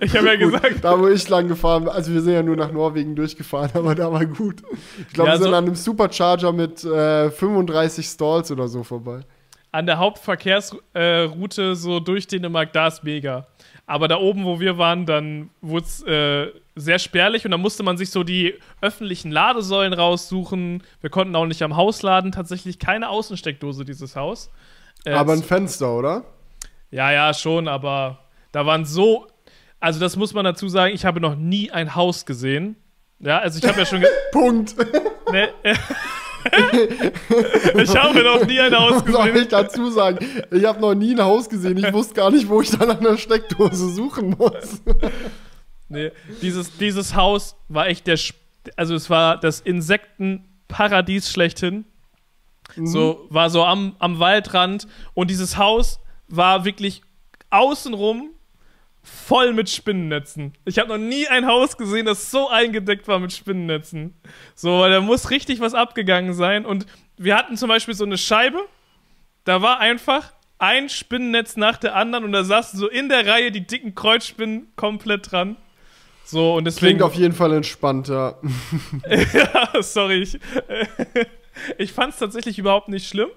ich 0.00 0.16
habe 0.16 0.26
ja 0.26 0.36
gesagt, 0.36 0.82
Da, 0.84 0.98
wo 0.98 1.08
ich 1.08 1.28
lang 1.28 1.48
gefahren 1.48 1.84
bin, 1.84 1.92
also 1.92 2.12
wir 2.12 2.20
sind 2.20 2.34
ja 2.34 2.42
nur 2.42 2.56
nach 2.56 2.72
Norwegen 2.72 3.14
durchgefahren, 3.14 3.70
aber 3.74 3.94
da 3.94 4.12
war 4.12 4.26
gut. 4.26 4.62
Ich 4.98 5.14
glaube, 5.14 5.30
Ja, 5.30 5.34
wir 5.36 5.38
sind 5.42 5.50
so- 5.50 5.56
an 5.56 5.64
einem 5.64 5.74
Supercharger 5.74 6.52
mit 6.52 6.84
äh, 6.84 7.30
35 7.30 8.06
Stalls 8.06 8.50
oder 8.50 8.68
so 8.68 8.82
vorbei. 8.82 9.20
an 9.72 9.86
der 9.86 9.98
Hauptverkehrsroute 9.98 11.62
äh, 11.62 11.74
so 11.74 12.00
durch 12.00 12.26
Dänemark, 12.26 12.72
da 12.72 12.88
ist 12.88 13.04
mega. 13.04 13.46
Aber 13.88 14.08
da 14.08 14.16
oben, 14.18 14.44
wo 14.44 14.58
wir 14.58 14.78
waren, 14.78 15.06
dann 15.06 15.50
wurde 15.60 15.86
es 15.86 16.02
äh, 16.02 16.48
sehr 16.74 16.98
spärlich 16.98 17.44
und 17.44 17.52
dann 17.52 17.60
musste 17.60 17.84
man 17.84 17.96
sich 17.96 18.10
so 18.10 18.24
die 18.24 18.54
öffentlichen 18.80 19.30
Ladesäulen 19.30 19.92
raussuchen. 19.92 20.82
Wir 21.00 21.10
konnten 21.10 21.36
auch 21.36 21.46
nicht 21.46 21.62
am 21.62 21.76
Haus 21.76 22.02
laden, 22.02 22.32
tatsächlich 22.32 22.80
keine 22.80 23.08
Außensteckdose, 23.10 23.84
dieses 23.84 24.16
Haus. 24.16 24.50
Äh, 25.04 25.12
aber 25.12 25.32
ein 25.34 25.42
Fenster, 25.42 25.92
oder? 25.96 26.24
ja, 26.90 27.10
ja, 27.12 27.34
schon, 27.34 27.68
aber 27.68 28.18
da 28.52 28.64
waren 28.66 28.84
so. 28.84 29.26
Also, 29.80 30.00
das 30.00 30.16
muss 30.16 30.32
man 30.34 30.44
dazu 30.44 30.68
sagen, 30.68 30.94
ich 30.94 31.04
habe 31.04 31.20
noch 31.20 31.36
nie 31.36 31.70
ein 31.70 31.94
Haus 31.94 32.24
gesehen. 32.26 32.76
Ja, 33.18 33.38
also 33.38 33.58
ich 33.58 33.66
habe 33.68 33.78
ja 33.78 33.86
schon. 33.86 34.04
Punkt. 34.32 34.74
ne, 35.30 35.48
äh, 35.62 35.74
ich 37.82 37.96
habe 37.96 38.22
noch 38.22 38.44
nie 38.46 38.60
ein 38.60 38.74
Haus 38.76 39.02
Was 39.04 39.12
soll 39.12 39.26
gesehen. 39.30 39.42
ich 39.42 39.48
dazu 39.48 39.90
sagen? 39.90 40.18
Ich 40.52 40.64
habe 40.64 40.80
noch 40.80 40.94
nie 40.94 41.12
ein 41.14 41.22
Haus 41.22 41.48
gesehen. 41.48 41.76
Ich 41.76 41.92
wusste 41.92 42.14
gar 42.14 42.30
nicht, 42.30 42.48
wo 42.48 42.60
ich 42.60 42.70
dann 42.70 42.90
an 42.90 43.02
der 43.02 43.16
Steckdose 43.16 43.90
suchen 43.90 44.30
muss. 44.38 44.82
Nee, 45.88 46.10
dieses, 46.42 46.76
dieses 46.78 47.14
Haus 47.14 47.54
war 47.68 47.86
echt 47.86 48.08
der. 48.08 48.14
Sp- 48.18 48.34
Also, 48.76 48.96
es 48.96 49.08
war 49.08 49.38
das 49.38 49.60
Insektenparadies 49.60 51.30
schlechthin. 51.30 51.84
So, 52.74 53.26
war 53.30 53.50
so 53.50 53.64
am, 53.64 53.96
am 53.98 54.18
Waldrand. 54.18 54.86
Und 55.14 55.30
dieses 55.30 55.56
Haus 55.56 56.00
war 56.28 56.64
wirklich 56.64 57.02
außenrum 57.50 58.30
voll 59.02 59.52
mit 59.52 59.70
Spinnennetzen. 59.70 60.52
Ich 60.64 60.78
habe 60.78 60.88
noch 60.88 60.98
nie 60.98 61.28
ein 61.28 61.46
Haus 61.46 61.76
gesehen, 61.76 62.06
das 62.06 62.30
so 62.30 62.48
eingedeckt 62.48 63.06
war 63.06 63.20
mit 63.20 63.32
Spinnennetzen. 63.32 64.14
So, 64.54 64.80
weil 64.80 64.90
da 64.90 65.00
muss 65.00 65.30
richtig 65.30 65.60
was 65.60 65.74
abgegangen 65.74 66.34
sein. 66.34 66.66
Und 66.66 66.86
wir 67.16 67.36
hatten 67.36 67.56
zum 67.56 67.68
Beispiel 67.68 67.94
so 67.94 68.04
eine 68.04 68.18
Scheibe, 68.18 68.58
da 69.44 69.62
war 69.62 69.78
einfach 69.78 70.32
ein 70.58 70.88
Spinnennetz 70.88 71.56
nach 71.56 71.76
der 71.76 71.94
anderen 71.94 72.24
und 72.24 72.32
da 72.32 72.42
saßen 72.42 72.78
so 72.78 72.88
in 72.88 73.08
der 73.08 73.26
Reihe 73.26 73.52
die 73.52 73.66
dicken 73.66 73.94
Kreuzspinnen 73.94 74.68
komplett 74.74 75.30
dran. 75.30 75.56
So, 76.24 76.56
und 76.56 76.64
deswegen. 76.64 76.98
Klingt 76.98 77.02
auf 77.02 77.14
jeden 77.14 77.34
Fall 77.34 77.52
entspannt, 77.52 78.08
ja. 78.08 78.34
ja, 79.08 79.82
sorry. 79.82 80.22
Ich, 80.22 80.40
ich 81.78 81.92
fand 81.92 82.12
es 82.14 82.18
tatsächlich 82.18 82.58
überhaupt 82.58 82.88
nicht 82.88 83.08
schlimm. 83.08 83.28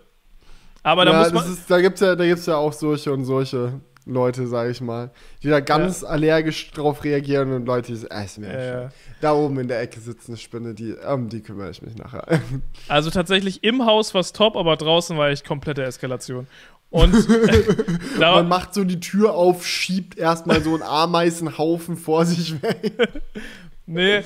Aber 0.84 1.05
da 1.05 1.11
ja 1.11 1.20
muss 1.20 1.34
man. 1.34 1.53
ist, 1.53 1.70
da 1.70 1.82
gibt 1.82 1.95
es 1.95 2.01
ja, 2.01 2.15
da 2.15 2.26
gibt's 2.26 2.45
ja 2.45 2.55
auch 2.55 2.74
solche 2.74 3.11
und 3.11 3.26
solche 3.26 3.82
Leute, 4.05 4.47
sage 4.47 4.72
ich 4.72 4.82
mal, 4.82 5.11
die 5.43 5.49
da 5.49 5.59
ganz 5.59 6.03
allergisch 6.03 6.72
drauf 6.72 7.03
reagieren 7.03 7.53
und 7.53 7.65
Leute, 7.65 7.91
die 7.91 7.97
sagen, 7.97 8.13
äh, 8.13 8.26
ist 8.26 8.38
mir 8.39 8.53
Ja, 8.53 8.82
ja. 8.82 8.89
Da 9.22 9.34
oben 9.34 9.59
in 9.59 9.67
der 9.67 9.82
Ecke 9.82 9.99
sitzt 9.99 10.30
eine 10.30 10.38
Spinne, 10.38 10.74
die, 10.74 10.93
um 10.93 11.30
die 11.30 11.41
kümmere 11.41 11.70
ich 11.70 11.82
mich 11.82 11.95
nachher. 11.95 12.26
Also 12.88 13.09
tatsächlich 13.09 13.63
im 13.63 13.86
Haus 13.86 14.13
war 14.13 14.22
es 14.22 14.34
top, 14.34 14.55
aber 14.55 14.78
draußen 14.78 15.17
war 15.17 15.30
echt 15.30 15.45
komplette 15.45 15.84
Eskalation. 15.84 16.47
Und 16.89 17.13
da, 18.20 18.36
Man 18.36 18.47
macht 18.47 18.74
so 18.74 18.84
die 18.84 18.99
Tür 18.99 19.34
auf, 19.34 19.65
schiebt 19.65 20.17
erstmal 20.17 20.61
so 20.61 20.74
einen 20.74 20.84
Ameisenhaufen 20.84 21.97
vor 21.97 22.26
sich 22.26 22.61
weg. 22.63 22.93
nee, 23.86 24.24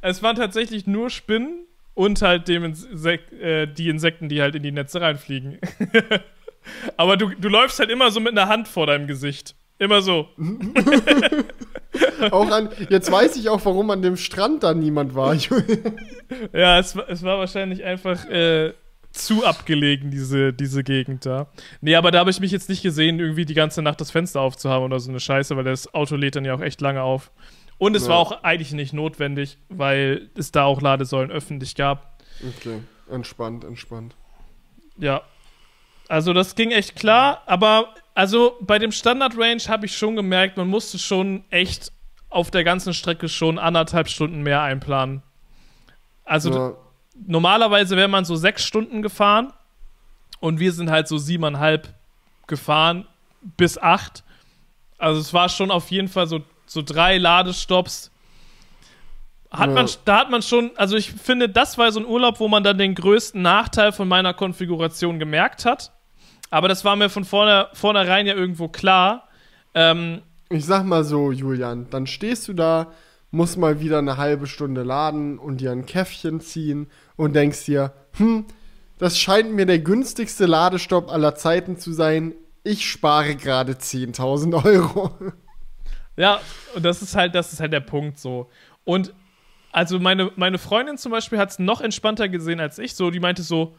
es 0.00 0.22
waren 0.22 0.36
tatsächlich 0.36 0.86
nur 0.86 1.10
Spinnen 1.10 1.66
und 1.94 2.20
halt 2.22 2.48
dem 2.48 2.64
Insek 2.64 3.32
äh, 3.32 3.66
die 3.66 3.88
Insekten, 3.88 4.28
die 4.28 4.42
halt 4.42 4.54
in 4.54 4.62
die 4.62 4.72
Netze 4.72 5.00
reinfliegen. 5.00 5.58
aber 6.96 7.16
du, 7.16 7.30
du 7.30 7.48
läufst 7.48 7.78
halt 7.78 7.90
immer 7.90 8.10
so 8.10 8.20
mit 8.20 8.32
einer 8.32 8.48
Hand 8.48 8.68
vor 8.68 8.86
deinem 8.86 9.06
Gesicht. 9.06 9.54
Immer 9.78 10.02
so. 10.02 10.28
Auch 12.30 12.50
an, 12.50 12.68
jetzt 12.90 13.10
weiß 13.10 13.36
ich 13.36 13.48
auch, 13.48 13.64
warum 13.64 13.90
an 13.90 14.02
dem 14.02 14.16
Strand 14.16 14.62
da 14.62 14.74
niemand 14.74 15.14
war. 15.14 15.34
Ja, 16.52 16.78
es, 16.78 16.96
war- 16.96 17.08
es 17.08 17.22
war 17.22 17.38
wahrscheinlich 17.38 17.84
einfach 17.84 18.24
äh, 18.28 18.72
zu 19.12 19.44
abgelegen, 19.44 20.10
diese, 20.10 20.52
diese 20.52 20.82
Gegend 20.82 21.26
da. 21.26 21.48
Nee, 21.80 21.94
aber 21.96 22.10
da 22.10 22.18
habe 22.20 22.30
ich 22.30 22.40
mich 22.40 22.50
jetzt 22.50 22.68
nicht 22.68 22.82
gesehen, 22.82 23.20
irgendwie 23.20 23.44
die 23.44 23.54
ganze 23.54 23.82
Nacht 23.82 24.00
das 24.00 24.10
Fenster 24.10 24.40
aufzuhaben 24.40 24.84
oder 24.84 24.98
so 24.98 25.10
eine 25.10 25.20
Scheiße, 25.20 25.56
weil 25.56 25.64
das 25.64 25.92
Auto 25.94 26.16
lädt 26.16 26.34
dann 26.36 26.44
ja 26.44 26.54
auch 26.54 26.60
echt 26.60 26.80
lange 26.80 27.02
auf. 27.02 27.30
Und 27.78 27.96
es 27.96 28.04
Ja. 28.04 28.10
war 28.10 28.18
auch 28.18 28.42
eigentlich 28.44 28.72
nicht 28.72 28.92
notwendig, 28.92 29.58
weil 29.68 30.30
es 30.36 30.52
da 30.52 30.64
auch 30.64 30.80
Ladesäulen 30.80 31.30
öffentlich 31.30 31.74
gab. 31.74 32.22
Okay, 32.56 32.80
entspannt, 33.10 33.64
entspannt. 33.64 34.14
Ja. 34.96 35.22
Also 36.08 36.32
das 36.32 36.54
ging 36.54 36.70
echt 36.70 36.96
klar, 36.96 37.42
aber 37.46 37.94
also 38.14 38.56
bei 38.60 38.78
dem 38.78 38.92
Standard 38.92 39.36
Range 39.38 39.62
habe 39.68 39.86
ich 39.86 39.96
schon 39.96 40.16
gemerkt, 40.16 40.56
man 40.56 40.68
musste 40.68 40.98
schon 40.98 41.44
echt 41.50 41.92
auf 42.28 42.50
der 42.50 42.62
ganzen 42.64 42.92
Strecke 42.94 43.28
schon 43.28 43.58
anderthalb 43.58 44.08
Stunden 44.08 44.42
mehr 44.42 44.60
einplanen. 44.60 45.22
Also 46.24 46.52
ja. 46.52 46.74
normalerweise 47.26 47.96
wäre 47.96 48.08
man 48.08 48.24
so 48.24 48.36
sechs 48.36 48.64
Stunden 48.64 49.02
gefahren 49.02 49.52
und 50.40 50.60
wir 50.60 50.72
sind 50.72 50.90
halt 50.90 51.08
so 51.08 51.16
siebeneinhalb 51.16 51.94
gefahren 52.46 53.06
bis 53.56 53.78
acht. 53.78 54.24
Also 54.98 55.20
es 55.20 55.32
war 55.32 55.48
schon 55.48 55.70
auf 55.70 55.90
jeden 55.90 56.08
Fall 56.08 56.26
so, 56.26 56.42
so 56.74 56.82
drei 56.82 57.16
Ladestops. 57.18 58.10
Hat 59.50 59.68
Ja. 59.68 59.74
man, 59.74 59.88
da 60.04 60.18
hat 60.18 60.30
man 60.30 60.42
schon, 60.42 60.72
also 60.76 60.96
ich 60.96 61.12
finde, 61.12 61.48
das 61.48 61.78
war 61.78 61.90
so 61.92 62.00
ein 62.00 62.06
Urlaub, 62.06 62.40
wo 62.40 62.48
man 62.48 62.64
dann 62.64 62.76
den 62.76 62.94
größten 62.94 63.40
Nachteil 63.40 63.92
von 63.92 64.08
meiner 64.08 64.34
Konfiguration 64.34 65.18
gemerkt 65.18 65.64
hat. 65.64 65.92
Aber 66.50 66.68
das 66.68 66.84
war 66.84 66.96
mir 66.96 67.08
von 67.08 67.24
vorne, 67.24 67.68
vornherein 67.72 68.26
ja 68.26 68.34
irgendwo 68.34 68.68
klar. 68.68 69.28
Ähm, 69.74 70.22
Ich 70.50 70.66
sag 70.66 70.84
mal 70.84 71.04
so, 71.04 71.30
Julian, 71.32 71.88
dann 71.90 72.06
stehst 72.06 72.48
du 72.48 72.52
da, 72.52 72.92
musst 73.30 73.56
mal 73.56 73.80
wieder 73.80 73.98
eine 73.98 74.16
halbe 74.16 74.46
Stunde 74.46 74.82
laden 74.82 75.38
und 75.38 75.60
dir 75.60 75.70
ein 75.72 75.86
Käffchen 75.86 76.40
ziehen 76.40 76.88
und 77.16 77.34
denkst 77.34 77.64
dir, 77.64 77.92
hm, 78.16 78.44
das 78.98 79.18
scheint 79.18 79.52
mir 79.52 79.66
der 79.66 79.80
günstigste 79.80 80.46
Ladestopp 80.46 81.10
aller 81.10 81.34
Zeiten 81.34 81.76
zu 81.78 81.92
sein. 81.92 82.34
Ich 82.62 82.88
spare 82.88 83.34
gerade 83.36 83.72
10.000 83.72 84.64
Euro. 84.64 85.10
Ja, 86.16 86.40
und 86.74 86.84
das 86.84 87.02
ist 87.02 87.16
halt, 87.16 87.34
das 87.34 87.52
ist 87.52 87.60
halt 87.60 87.72
der 87.72 87.80
Punkt 87.80 88.18
so. 88.18 88.48
Und 88.84 89.12
also 89.72 89.98
meine, 89.98 90.30
meine 90.36 90.58
Freundin 90.58 90.96
zum 90.98 91.10
Beispiel 91.12 91.38
hat 91.38 91.50
es 91.50 91.58
noch 91.58 91.80
entspannter 91.80 92.28
gesehen 92.28 92.60
als 92.60 92.78
ich. 92.78 92.94
So, 92.94 93.10
die 93.10 93.18
meinte 93.20 93.42
so, 93.42 93.74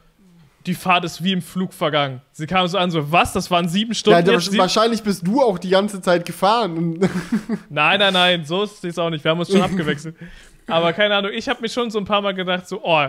die 0.66 0.74
Fahrt 0.74 1.06
ist 1.06 1.24
wie 1.24 1.32
im 1.32 1.42
Flug 1.42 1.74
vergangen. 1.74 2.22
Sie 2.32 2.48
kam 2.48 2.68
so 2.68 2.78
an, 2.78 2.92
so, 2.92 3.12
was? 3.12 3.32
Das 3.34 3.50
waren 3.52 3.70
sieben 3.70 3.92
Ja, 3.92 3.96
Stunden. 3.96 4.26
da- 4.26 4.32
jetzt 4.34 4.46
sieben? 4.46 4.58
wahrscheinlich 4.58 5.04
bist 5.04 5.26
du 5.26 5.42
auch 5.42 5.58
die 5.60 5.70
ganze 5.70 6.02
Zeit 6.02 6.26
gefahren. 6.26 7.00
Nein, 7.70 8.00
nein, 8.00 8.14
nein, 8.14 8.46
so 8.46 8.64
ist 8.64 8.84
es 8.84 8.98
auch 9.00 9.10
nicht. 9.10 9.24
Wir 9.24 9.32
haben 9.32 9.40
uns 9.40 9.50
schon 9.52 9.62
abgewechselt. 9.62 10.16
Aber 10.68 10.92
keine 10.94 11.16
Ahnung, 11.16 11.32
ich 11.34 11.48
habe 11.48 11.62
mir 11.62 11.70
schon 11.70 11.92
so 11.92 12.00
ein 12.00 12.06
paar 12.06 12.22
Mal 12.22 12.34
gedacht, 12.34 12.68
so, 12.68 12.82
oh, 12.84 13.06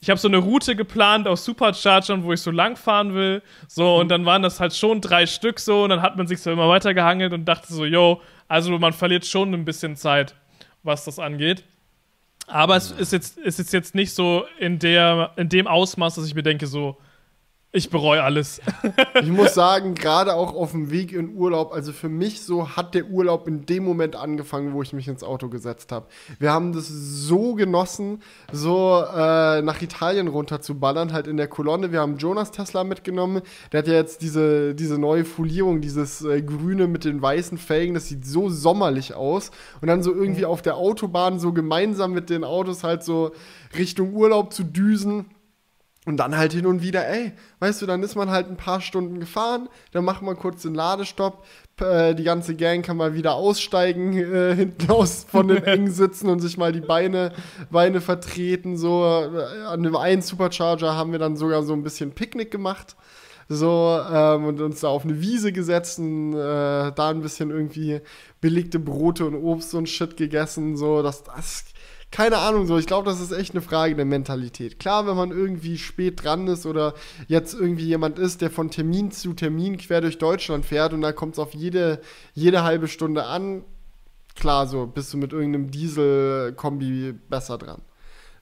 ich 0.00 0.10
habe 0.10 0.20
so 0.20 0.28
eine 0.28 0.36
Route 0.36 0.76
geplant 0.76 1.26
auf 1.26 1.40
Superchargern, 1.40 2.22
wo 2.22 2.32
ich 2.32 2.40
so 2.42 2.50
lang 2.52 2.76
fahren 2.76 3.14
will. 3.14 3.42
So, 3.66 3.96
und 3.96 4.10
dann 4.10 4.24
waren 4.26 4.42
das 4.42 4.60
halt 4.60 4.76
schon 4.76 5.00
drei 5.00 5.26
Stück 5.26 5.58
so. 5.58 5.84
Und 5.84 5.90
dann 5.90 6.02
hat 6.02 6.16
man 6.16 6.26
sich 6.28 6.40
so 6.40 6.52
immer 6.52 6.68
weiter 6.68 6.94
gehangelt 6.94 7.32
und 7.32 7.46
dachte 7.46 7.72
so, 7.72 7.84
yo, 7.84 8.20
also 8.48 8.78
man 8.78 8.92
verliert 8.92 9.26
schon 9.26 9.54
ein 9.54 9.64
bisschen 9.64 9.96
Zeit, 9.96 10.34
was 10.82 11.04
das 11.04 11.18
angeht. 11.18 11.64
Aber 12.46 12.76
es 12.76 12.90
ist 12.90 13.12
jetzt, 13.12 13.36
ist 13.38 13.58
jetzt, 13.58 13.72
jetzt 13.72 13.94
nicht 13.94 14.14
so 14.14 14.46
in, 14.58 14.78
der, 14.78 15.32
in 15.36 15.50
dem 15.50 15.66
Ausmaß, 15.66 16.14
dass 16.14 16.26
ich 16.26 16.34
mir 16.34 16.42
denke, 16.42 16.66
so, 16.66 16.96
Ich 17.70 17.90
bereue 17.90 18.22
alles. 18.22 18.60
Ich 19.20 19.28
muss 19.28 19.52
sagen, 19.52 19.94
gerade 19.94 20.34
auch 20.34 20.54
auf 20.54 20.70
dem 20.70 20.90
Weg 20.90 21.12
in 21.12 21.34
Urlaub, 21.34 21.72
also 21.72 21.92
für 21.92 22.08
mich 22.08 22.42
so 22.42 22.76
hat 22.76 22.94
der 22.94 23.06
Urlaub 23.06 23.48
in 23.48 23.66
dem 23.66 23.84
Moment 23.84 24.14
angefangen, 24.14 24.72
wo 24.72 24.82
ich 24.82 24.92
mich 24.92 25.08
ins 25.08 25.24
Auto 25.24 25.48
gesetzt 25.48 25.90
habe. 25.90 26.06
Wir 26.38 26.52
haben 26.52 26.72
das 26.72 26.88
so 26.88 27.54
genossen, 27.54 28.22
so 28.52 29.02
äh, 29.02 29.60
nach 29.62 29.82
Italien 29.82 30.28
runter 30.28 30.60
zu 30.60 30.78
ballern, 30.78 31.12
halt 31.12 31.26
in 31.26 31.36
der 31.36 31.48
Kolonne. 31.48 31.90
Wir 31.90 32.00
haben 32.00 32.16
Jonas 32.16 32.52
Tesla 32.52 32.84
mitgenommen. 32.84 33.42
Der 33.72 33.78
hat 33.78 33.88
ja 33.88 33.94
jetzt 33.94 34.22
diese, 34.22 34.74
diese 34.74 34.98
neue 34.98 35.24
Folierung, 35.24 35.80
dieses 35.80 36.22
äh, 36.22 36.42
Grüne 36.42 36.86
mit 36.86 37.04
den 37.04 37.20
weißen 37.20 37.58
Felgen. 37.58 37.94
Das 37.94 38.06
sieht 38.06 38.24
so 38.24 38.48
sommerlich 38.48 39.14
aus. 39.14 39.50
Und 39.80 39.88
dann 39.88 40.02
so 40.02 40.14
irgendwie 40.14 40.44
auf 40.44 40.62
der 40.62 40.76
Autobahn 40.76 41.40
so 41.40 41.52
gemeinsam 41.52 42.12
mit 42.12 42.30
den 42.30 42.44
Autos 42.44 42.84
halt 42.84 43.02
so 43.02 43.32
Richtung 43.76 44.14
Urlaub 44.14 44.52
zu 44.52 44.62
düsen. 44.62 45.26
Und 46.08 46.16
dann 46.16 46.38
halt 46.38 46.54
hin 46.54 46.64
und 46.64 46.80
wieder, 46.80 47.06
ey, 47.06 47.32
weißt 47.58 47.82
du, 47.82 47.86
dann 47.86 48.02
ist 48.02 48.16
man 48.16 48.30
halt 48.30 48.48
ein 48.48 48.56
paar 48.56 48.80
Stunden 48.80 49.20
gefahren, 49.20 49.68
dann 49.92 50.06
macht 50.06 50.22
man 50.22 50.38
kurz 50.38 50.62
den 50.62 50.74
Ladestopp, 50.74 51.44
äh, 51.82 52.14
die 52.14 52.24
ganze 52.24 52.56
Gang 52.56 52.82
kann 52.82 52.96
mal 52.96 53.12
wieder 53.12 53.34
aussteigen, 53.34 54.14
äh, 54.16 54.54
hinten 54.54 54.90
aus 54.90 55.26
von 55.30 55.48
den 55.48 55.62
engen 55.64 55.90
Sitzen 55.90 56.30
und 56.30 56.40
sich 56.40 56.56
mal 56.56 56.72
die 56.72 56.80
Beine, 56.80 57.32
Beine 57.70 58.00
vertreten. 58.00 58.78
So, 58.78 59.04
äh, 59.04 59.66
an 59.66 59.82
dem 59.82 59.96
einen 59.96 60.22
Supercharger 60.22 60.96
haben 60.96 61.12
wir 61.12 61.18
dann 61.18 61.36
sogar 61.36 61.62
so 61.62 61.74
ein 61.74 61.82
bisschen 61.82 62.12
Picknick 62.12 62.50
gemacht. 62.50 62.96
So, 63.50 64.00
ähm, 64.10 64.46
und 64.46 64.62
uns 64.62 64.80
da 64.80 64.88
auf 64.88 65.04
eine 65.04 65.20
Wiese 65.20 65.52
gesetzt 65.52 65.98
und 65.98 66.32
äh, 66.32 66.90
da 66.90 67.10
ein 67.10 67.20
bisschen 67.20 67.50
irgendwie 67.50 68.00
belegte 68.40 68.78
Brote 68.78 69.26
und 69.26 69.34
Obst 69.34 69.74
und 69.74 69.90
Shit 69.90 70.16
gegessen. 70.16 70.78
So, 70.78 71.02
das, 71.02 71.22
das 71.24 71.64
keine 72.10 72.38
Ahnung 72.38 72.66
so. 72.66 72.78
Ich 72.78 72.86
glaube, 72.86 73.08
das 73.08 73.20
ist 73.20 73.32
echt 73.32 73.52
eine 73.52 73.60
Frage 73.60 73.94
der 73.94 74.04
Mentalität. 74.04 74.78
Klar, 74.78 75.06
wenn 75.06 75.16
man 75.16 75.30
irgendwie 75.30 75.76
spät 75.76 76.24
dran 76.24 76.46
ist 76.46 76.64
oder 76.64 76.94
jetzt 77.26 77.54
irgendwie 77.54 77.86
jemand 77.86 78.18
ist, 78.18 78.40
der 78.40 78.50
von 78.50 78.70
Termin 78.70 79.10
zu 79.10 79.34
Termin 79.34 79.76
quer 79.76 80.00
durch 80.00 80.18
Deutschland 80.18 80.64
fährt 80.64 80.92
und 80.92 81.02
da 81.02 81.12
kommt 81.12 81.34
es 81.34 81.38
auf 81.38 81.54
jede, 81.54 82.00
jede 82.34 82.62
halbe 82.62 82.88
Stunde 82.88 83.24
an, 83.24 83.62
klar, 84.34 84.66
so 84.66 84.86
bist 84.86 85.12
du 85.12 85.18
mit 85.18 85.32
irgendeinem 85.32 85.70
Diesel-Kombi 85.70 87.14
besser 87.28 87.58
dran. 87.58 87.82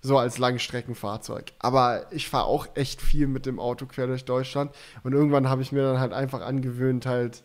So 0.01 0.19
als 0.19 0.39
Langstreckenfahrzeug. 0.39 1.53
Aber 1.59 2.07
ich 2.13 2.29
fahre 2.29 2.45
auch 2.45 2.69
echt 2.75 3.03
viel 3.03 3.27
mit 3.27 3.47
dem 3.47 3.59
Auto 3.59 3.87
quer 3.87 4.07
durch 4.07 4.25
Deutschland 4.25 4.71
und 5.03 5.13
irgendwann 5.13 5.49
habe 5.49 5.63
ich 5.63 5.73
mir 5.73 5.83
dann 5.83 5.99
halt 5.99 6.13
einfach 6.13 6.43
angewöhnt, 6.43 7.07
halt 7.07 7.43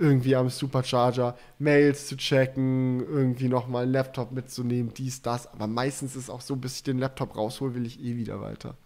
irgendwie 0.00 0.34
am 0.34 0.48
Supercharger 0.48 1.36
Mails 1.58 2.08
zu 2.08 2.16
checken, 2.16 3.00
irgendwie 3.00 3.48
nochmal 3.48 3.84
einen 3.84 3.92
Laptop 3.92 4.32
mitzunehmen, 4.32 4.92
dies, 4.94 5.22
das. 5.22 5.46
Aber 5.52 5.66
meistens 5.66 6.16
ist 6.16 6.24
es 6.24 6.30
auch 6.30 6.40
so, 6.40 6.56
bis 6.56 6.76
ich 6.76 6.82
den 6.82 6.98
Laptop 6.98 7.36
raushol, 7.36 7.74
will 7.74 7.86
ich 7.86 8.00
eh 8.00 8.16
wieder 8.16 8.40
weiter. 8.40 8.76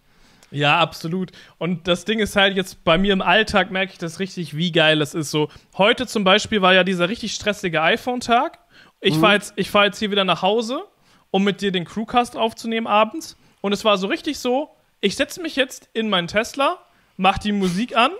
Ja, 0.51 0.79
absolut. 0.79 1.31
Und 1.57 1.87
das 1.87 2.05
Ding 2.05 2.19
ist 2.19 2.35
halt 2.35 2.55
jetzt 2.55 2.83
bei 2.83 2.97
mir 2.97 3.13
im 3.13 3.21
Alltag 3.21 3.71
merke 3.71 3.93
ich 3.93 3.97
das 3.97 4.19
richtig, 4.19 4.55
wie 4.55 4.71
geil 4.71 4.99
das 4.99 5.13
ist. 5.13 5.31
So 5.31 5.49
heute 5.77 6.05
zum 6.05 6.23
Beispiel 6.23 6.61
war 6.61 6.73
ja 6.73 6.83
dieser 6.83 7.09
richtig 7.09 7.33
stressige 7.33 7.81
iPhone-Tag. 7.81 8.59
Ich 9.01 9.15
mhm. 9.15 9.21
fahre 9.21 9.33
jetzt, 9.35 9.67
fahr 9.67 9.85
jetzt 9.85 9.99
hier 9.99 10.11
wieder 10.11 10.23
nach 10.23 10.41
Hause, 10.41 10.83
um 11.31 11.43
mit 11.43 11.61
dir 11.61 11.71
den 11.71 11.85
Crewcast 11.85 12.37
aufzunehmen 12.37 12.87
abends. 12.87 13.37
Und 13.61 13.73
es 13.73 13.83
war 13.83 13.97
so 13.97 14.07
richtig 14.07 14.37
so, 14.37 14.69
ich 15.01 15.15
setze 15.15 15.41
mich 15.41 15.55
jetzt 15.55 15.89
in 15.93 16.09
meinen 16.09 16.27
Tesla, 16.27 16.77
mach 17.17 17.37
die 17.37 17.51
Musik 17.51 17.95
an 17.95 18.11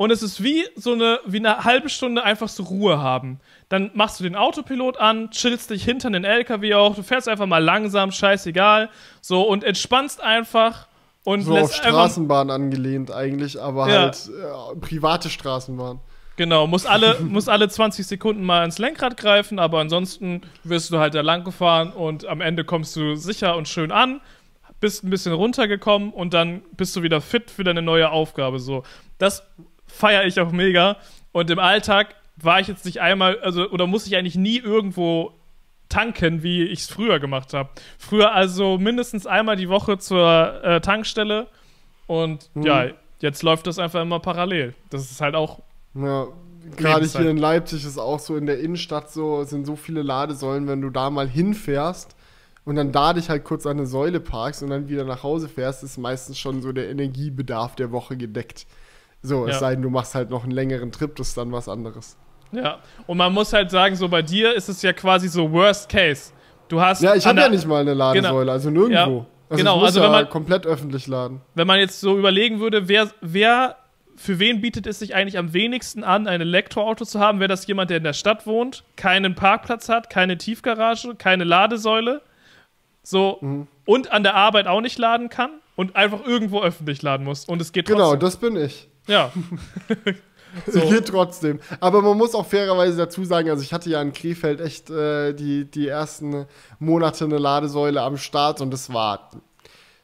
und 0.00 0.10
es 0.10 0.22
ist 0.22 0.42
wie 0.42 0.64
so 0.76 0.94
eine, 0.94 1.20
wie 1.26 1.36
eine 1.36 1.62
halbe 1.64 1.90
Stunde 1.90 2.24
einfach 2.24 2.48
so 2.48 2.62
Ruhe 2.62 3.02
haben. 3.02 3.38
Dann 3.68 3.90
machst 3.92 4.18
du 4.18 4.24
den 4.24 4.34
Autopilot 4.34 4.96
an, 4.96 5.30
chillst 5.30 5.68
dich 5.68 5.84
hinter 5.84 6.08
den 6.08 6.24
LKW 6.24 6.72
auch, 6.72 6.94
du 6.94 7.02
fährst 7.02 7.28
einfach 7.28 7.44
mal 7.44 7.62
langsam, 7.62 8.10
scheißegal. 8.10 8.88
So 9.20 9.42
und 9.42 9.62
entspannst 9.62 10.22
einfach 10.22 10.86
und 11.22 11.42
so 11.42 11.52
lässt 11.52 11.80
auf 11.80 11.86
Straßenbahn 11.86 12.48
angelehnt 12.48 13.12
eigentlich, 13.12 13.60
aber 13.60 13.90
ja. 13.90 14.00
halt 14.04 14.30
äh, 14.30 14.76
private 14.76 15.28
Straßenbahn. 15.28 16.00
Genau, 16.36 16.66
muss 16.66 16.86
alle, 16.86 17.20
muss 17.20 17.48
alle 17.48 17.68
20 17.68 18.06
Sekunden 18.06 18.42
mal 18.42 18.64
ins 18.64 18.78
Lenkrad 18.78 19.18
greifen, 19.18 19.58
aber 19.58 19.80
ansonsten 19.80 20.40
wirst 20.64 20.90
du 20.92 20.98
halt 20.98 21.14
da 21.14 21.20
lang 21.20 21.44
gefahren 21.44 21.92
und 21.92 22.24
am 22.24 22.40
Ende 22.40 22.64
kommst 22.64 22.96
du 22.96 23.16
sicher 23.16 23.54
und 23.54 23.68
schön 23.68 23.92
an, 23.92 24.22
bist 24.80 25.04
ein 25.04 25.10
bisschen 25.10 25.34
runtergekommen 25.34 26.10
und 26.10 26.32
dann 26.32 26.62
bist 26.74 26.96
du 26.96 27.02
wieder 27.02 27.20
fit 27.20 27.50
für 27.50 27.64
deine 27.64 27.82
neue 27.82 28.10
Aufgabe. 28.10 28.58
So, 28.58 28.82
das 29.18 29.42
feiere 29.90 30.24
ich 30.24 30.40
auch 30.40 30.52
mega. 30.52 30.96
Und 31.32 31.50
im 31.50 31.58
Alltag 31.58 32.14
war 32.36 32.60
ich 32.60 32.68
jetzt 32.68 32.84
nicht 32.84 33.00
einmal, 33.00 33.38
also, 33.40 33.68
oder 33.70 33.86
muss 33.86 34.06
ich 34.06 34.16
eigentlich 34.16 34.36
nie 34.36 34.58
irgendwo 34.58 35.32
tanken, 35.88 36.42
wie 36.42 36.62
ich 36.64 36.80
es 36.80 36.90
früher 36.90 37.20
gemacht 37.20 37.52
habe. 37.52 37.70
Früher 37.98 38.32
also 38.32 38.78
mindestens 38.78 39.26
einmal 39.26 39.56
die 39.56 39.68
Woche 39.68 39.98
zur 39.98 40.62
äh, 40.64 40.80
Tankstelle. 40.80 41.48
Und 42.06 42.50
mhm. 42.54 42.62
ja, 42.62 42.86
jetzt 43.20 43.42
läuft 43.42 43.66
das 43.66 43.78
einfach 43.78 44.00
immer 44.00 44.20
parallel. 44.20 44.74
Das 44.88 45.10
ist 45.10 45.20
halt 45.20 45.34
auch. 45.34 45.60
Ja, 45.94 46.28
gerade 46.76 47.06
hier 47.06 47.30
in 47.30 47.36
Leipzig 47.36 47.84
ist 47.84 47.98
auch 47.98 48.18
so 48.18 48.36
in 48.36 48.46
der 48.46 48.60
Innenstadt 48.60 49.10
so, 49.10 49.44
sind 49.44 49.66
so 49.66 49.76
viele 49.76 50.02
Ladesäulen, 50.02 50.66
wenn 50.68 50.80
du 50.80 50.90
da 50.90 51.10
mal 51.10 51.28
hinfährst 51.28 52.16
und 52.64 52.76
dann 52.76 52.92
da 52.92 53.12
dich 53.12 53.28
halt 53.28 53.44
kurz 53.44 53.66
an 53.66 53.78
eine 53.78 53.86
Säule 53.86 54.20
parkst 54.20 54.62
und 54.62 54.70
dann 54.70 54.88
wieder 54.88 55.04
nach 55.04 55.22
Hause 55.22 55.48
fährst, 55.48 55.82
ist 55.82 55.98
meistens 55.98 56.38
schon 56.38 56.62
so 56.62 56.72
der 56.72 56.90
Energiebedarf 56.90 57.74
der 57.74 57.90
Woche 57.90 58.16
gedeckt. 58.16 58.66
So, 59.22 59.46
ja. 59.46 59.52
es 59.52 59.60
sei 59.60 59.74
denn, 59.74 59.82
du 59.82 59.90
machst 59.90 60.14
halt 60.14 60.30
noch 60.30 60.44
einen 60.44 60.52
längeren 60.52 60.92
Trip, 60.92 61.14
das 61.16 61.28
ist 61.28 61.36
dann 61.36 61.52
was 61.52 61.68
anderes. 61.68 62.16
Ja, 62.52 62.78
und 63.06 63.16
man 63.16 63.32
muss 63.32 63.52
halt 63.52 63.70
sagen, 63.70 63.94
so 63.96 64.08
bei 64.08 64.22
dir 64.22 64.54
ist 64.54 64.68
es 64.68 64.82
ja 64.82 64.92
quasi 64.92 65.28
so 65.28 65.50
Worst 65.52 65.88
Case. 65.88 66.32
Du 66.68 66.80
hast. 66.80 67.02
Ja, 67.02 67.14
ich 67.14 67.26
habe 67.26 67.40
ja 67.40 67.48
nicht 67.48 67.66
mal 67.66 67.80
eine 67.80 67.94
Ladesäule, 67.94 68.40
genau. 68.40 68.52
also 68.52 68.70
nirgendwo. 68.70 69.18
Ja. 69.18 69.26
Also 69.50 69.64
genau, 69.64 69.80
also 69.82 70.00
wenn 70.00 70.12
man 70.12 70.28
komplett 70.28 70.64
öffentlich 70.64 71.08
laden. 71.08 71.40
Wenn 71.56 71.66
man 71.66 71.80
jetzt 71.80 72.00
so 72.00 72.16
überlegen 72.16 72.60
würde, 72.60 72.88
wer, 72.88 73.10
wer, 73.20 73.76
für 74.14 74.38
wen 74.38 74.60
bietet 74.60 74.86
es 74.86 75.00
sich 75.00 75.16
eigentlich 75.16 75.38
am 75.38 75.52
wenigsten 75.52 76.04
an, 76.04 76.28
ein 76.28 76.40
Elektroauto 76.40 77.04
zu 77.04 77.18
haben? 77.18 77.40
Wäre 77.40 77.48
das 77.48 77.66
jemand, 77.66 77.90
der 77.90 77.96
in 77.96 78.04
der 78.04 78.12
Stadt 78.12 78.46
wohnt, 78.46 78.84
keinen 78.94 79.34
Parkplatz 79.34 79.88
hat, 79.88 80.08
keine 80.08 80.38
Tiefgarage, 80.38 81.16
keine 81.16 81.42
Ladesäule, 81.42 82.22
so 83.02 83.38
mhm. 83.40 83.66
und 83.86 84.12
an 84.12 84.22
der 84.22 84.36
Arbeit 84.36 84.68
auch 84.68 84.80
nicht 84.80 84.98
laden 84.98 85.30
kann 85.30 85.50
und 85.74 85.96
einfach 85.96 86.24
irgendwo 86.24 86.62
öffentlich 86.62 87.02
laden 87.02 87.24
muss 87.24 87.44
und 87.44 87.60
es 87.60 87.72
geht 87.72 87.86
genau, 87.86 88.16
trotzdem. 88.16 88.18
Genau, 88.20 88.26
das 88.26 88.36
bin 88.36 88.56
ich. 88.56 88.89
Ja. 89.10 89.32
so. 90.66 90.80
Geht 90.80 91.08
trotzdem. 91.08 91.60
Aber 91.80 92.00
man 92.00 92.16
muss 92.16 92.34
auch 92.34 92.46
fairerweise 92.46 92.96
dazu 92.96 93.24
sagen, 93.24 93.50
also 93.50 93.62
ich 93.62 93.72
hatte 93.72 93.90
ja 93.90 94.00
in 94.00 94.12
Krefeld 94.12 94.60
echt 94.60 94.88
äh, 94.88 95.32
die, 95.32 95.64
die 95.64 95.88
ersten 95.88 96.46
Monate 96.78 97.24
eine 97.24 97.38
Ladesäule 97.38 98.02
am 98.02 98.16
Start 98.16 98.60
und 98.60 98.70
das 98.70 98.92
war, 98.92 99.30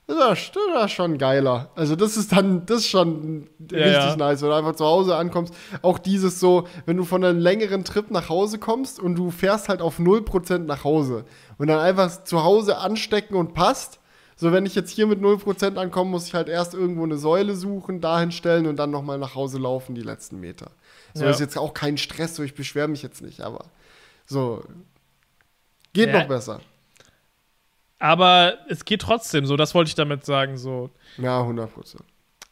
das 0.08 0.16
war, 0.18 0.30
das 0.30 0.74
war 0.74 0.88
schon 0.88 1.18
geiler. 1.18 1.70
Also 1.76 1.94
das 1.94 2.16
ist 2.16 2.32
dann, 2.32 2.66
das 2.66 2.78
ist 2.78 2.88
schon 2.88 3.48
ja, 3.70 3.78
richtig 3.78 4.10
ja. 4.10 4.16
nice, 4.16 4.42
wenn 4.42 4.48
du 4.48 4.56
einfach 4.56 4.74
zu 4.74 4.84
Hause 4.84 5.16
ankommst. 5.16 5.54
Auch 5.82 5.98
dieses 5.98 6.40
so, 6.40 6.66
wenn 6.84 6.96
du 6.96 7.04
von 7.04 7.24
einem 7.24 7.38
längeren 7.38 7.84
Trip 7.84 8.10
nach 8.10 8.28
Hause 8.28 8.58
kommst 8.58 8.98
und 8.98 9.14
du 9.14 9.30
fährst 9.30 9.68
halt 9.68 9.80
auf 9.80 10.00
0% 10.00 10.58
nach 10.58 10.82
Hause 10.82 11.24
und 11.58 11.68
dann 11.68 11.78
einfach 11.78 12.24
zu 12.24 12.42
Hause 12.42 12.78
anstecken 12.78 13.36
und 13.36 13.54
passt 13.54 14.00
so, 14.38 14.52
wenn 14.52 14.66
ich 14.66 14.74
jetzt 14.74 14.90
hier 14.90 15.06
mit 15.06 15.20
0% 15.20 15.76
ankomme, 15.76 16.10
muss 16.10 16.26
ich 16.26 16.34
halt 16.34 16.48
erst 16.48 16.74
irgendwo 16.74 17.04
eine 17.04 17.16
Säule 17.16 17.56
suchen, 17.56 18.02
dahin 18.02 18.30
stellen 18.30 18.66
und 18.66 18.76
dann 18.76 18.90
nochmal 18.90 19.18
nach 19.18 19.34
Hause 19.34 19.58
laufen, 19.58 19.94
die 19.94 20.02
letzten 20.02 20.38
Meter. 20.38 20.70
So 21.14 21.24
ja. 21.24 21.30
ist 21.30 21.40
jetzt 21.40 21.56
auch 21.56 21.72
kein 21.72 21.96
Stress, 21.96 22.36
so 22.36 22.42
ich 22.42 22.54
beschwere 22.54 22.86
mich 22.86 23.02
jetzt 23.02 23.22
nicht, 23.22 23.40
aber 23.40 23.64
so. 24.26 24.62
Geht 25.94 26.10
ja. 26.10 26.20
noch 26.20 26.28
besser. 26.28 26.60
Aber 27.98 28.58
es 28.68 28.84
geht 28.84 29.00
trotzdem 29.00 29.46
so, 29.46 29.56
das 29.56 29.74
wollte 29.74 29.88
ich 29.88 29.94
damit 29.94 30.26
sagen, 30.26 30.58
so. 30.58 30.90
Ja, 31.16 31.40
100 31.40 31.72
Prozent. 31.72 32.04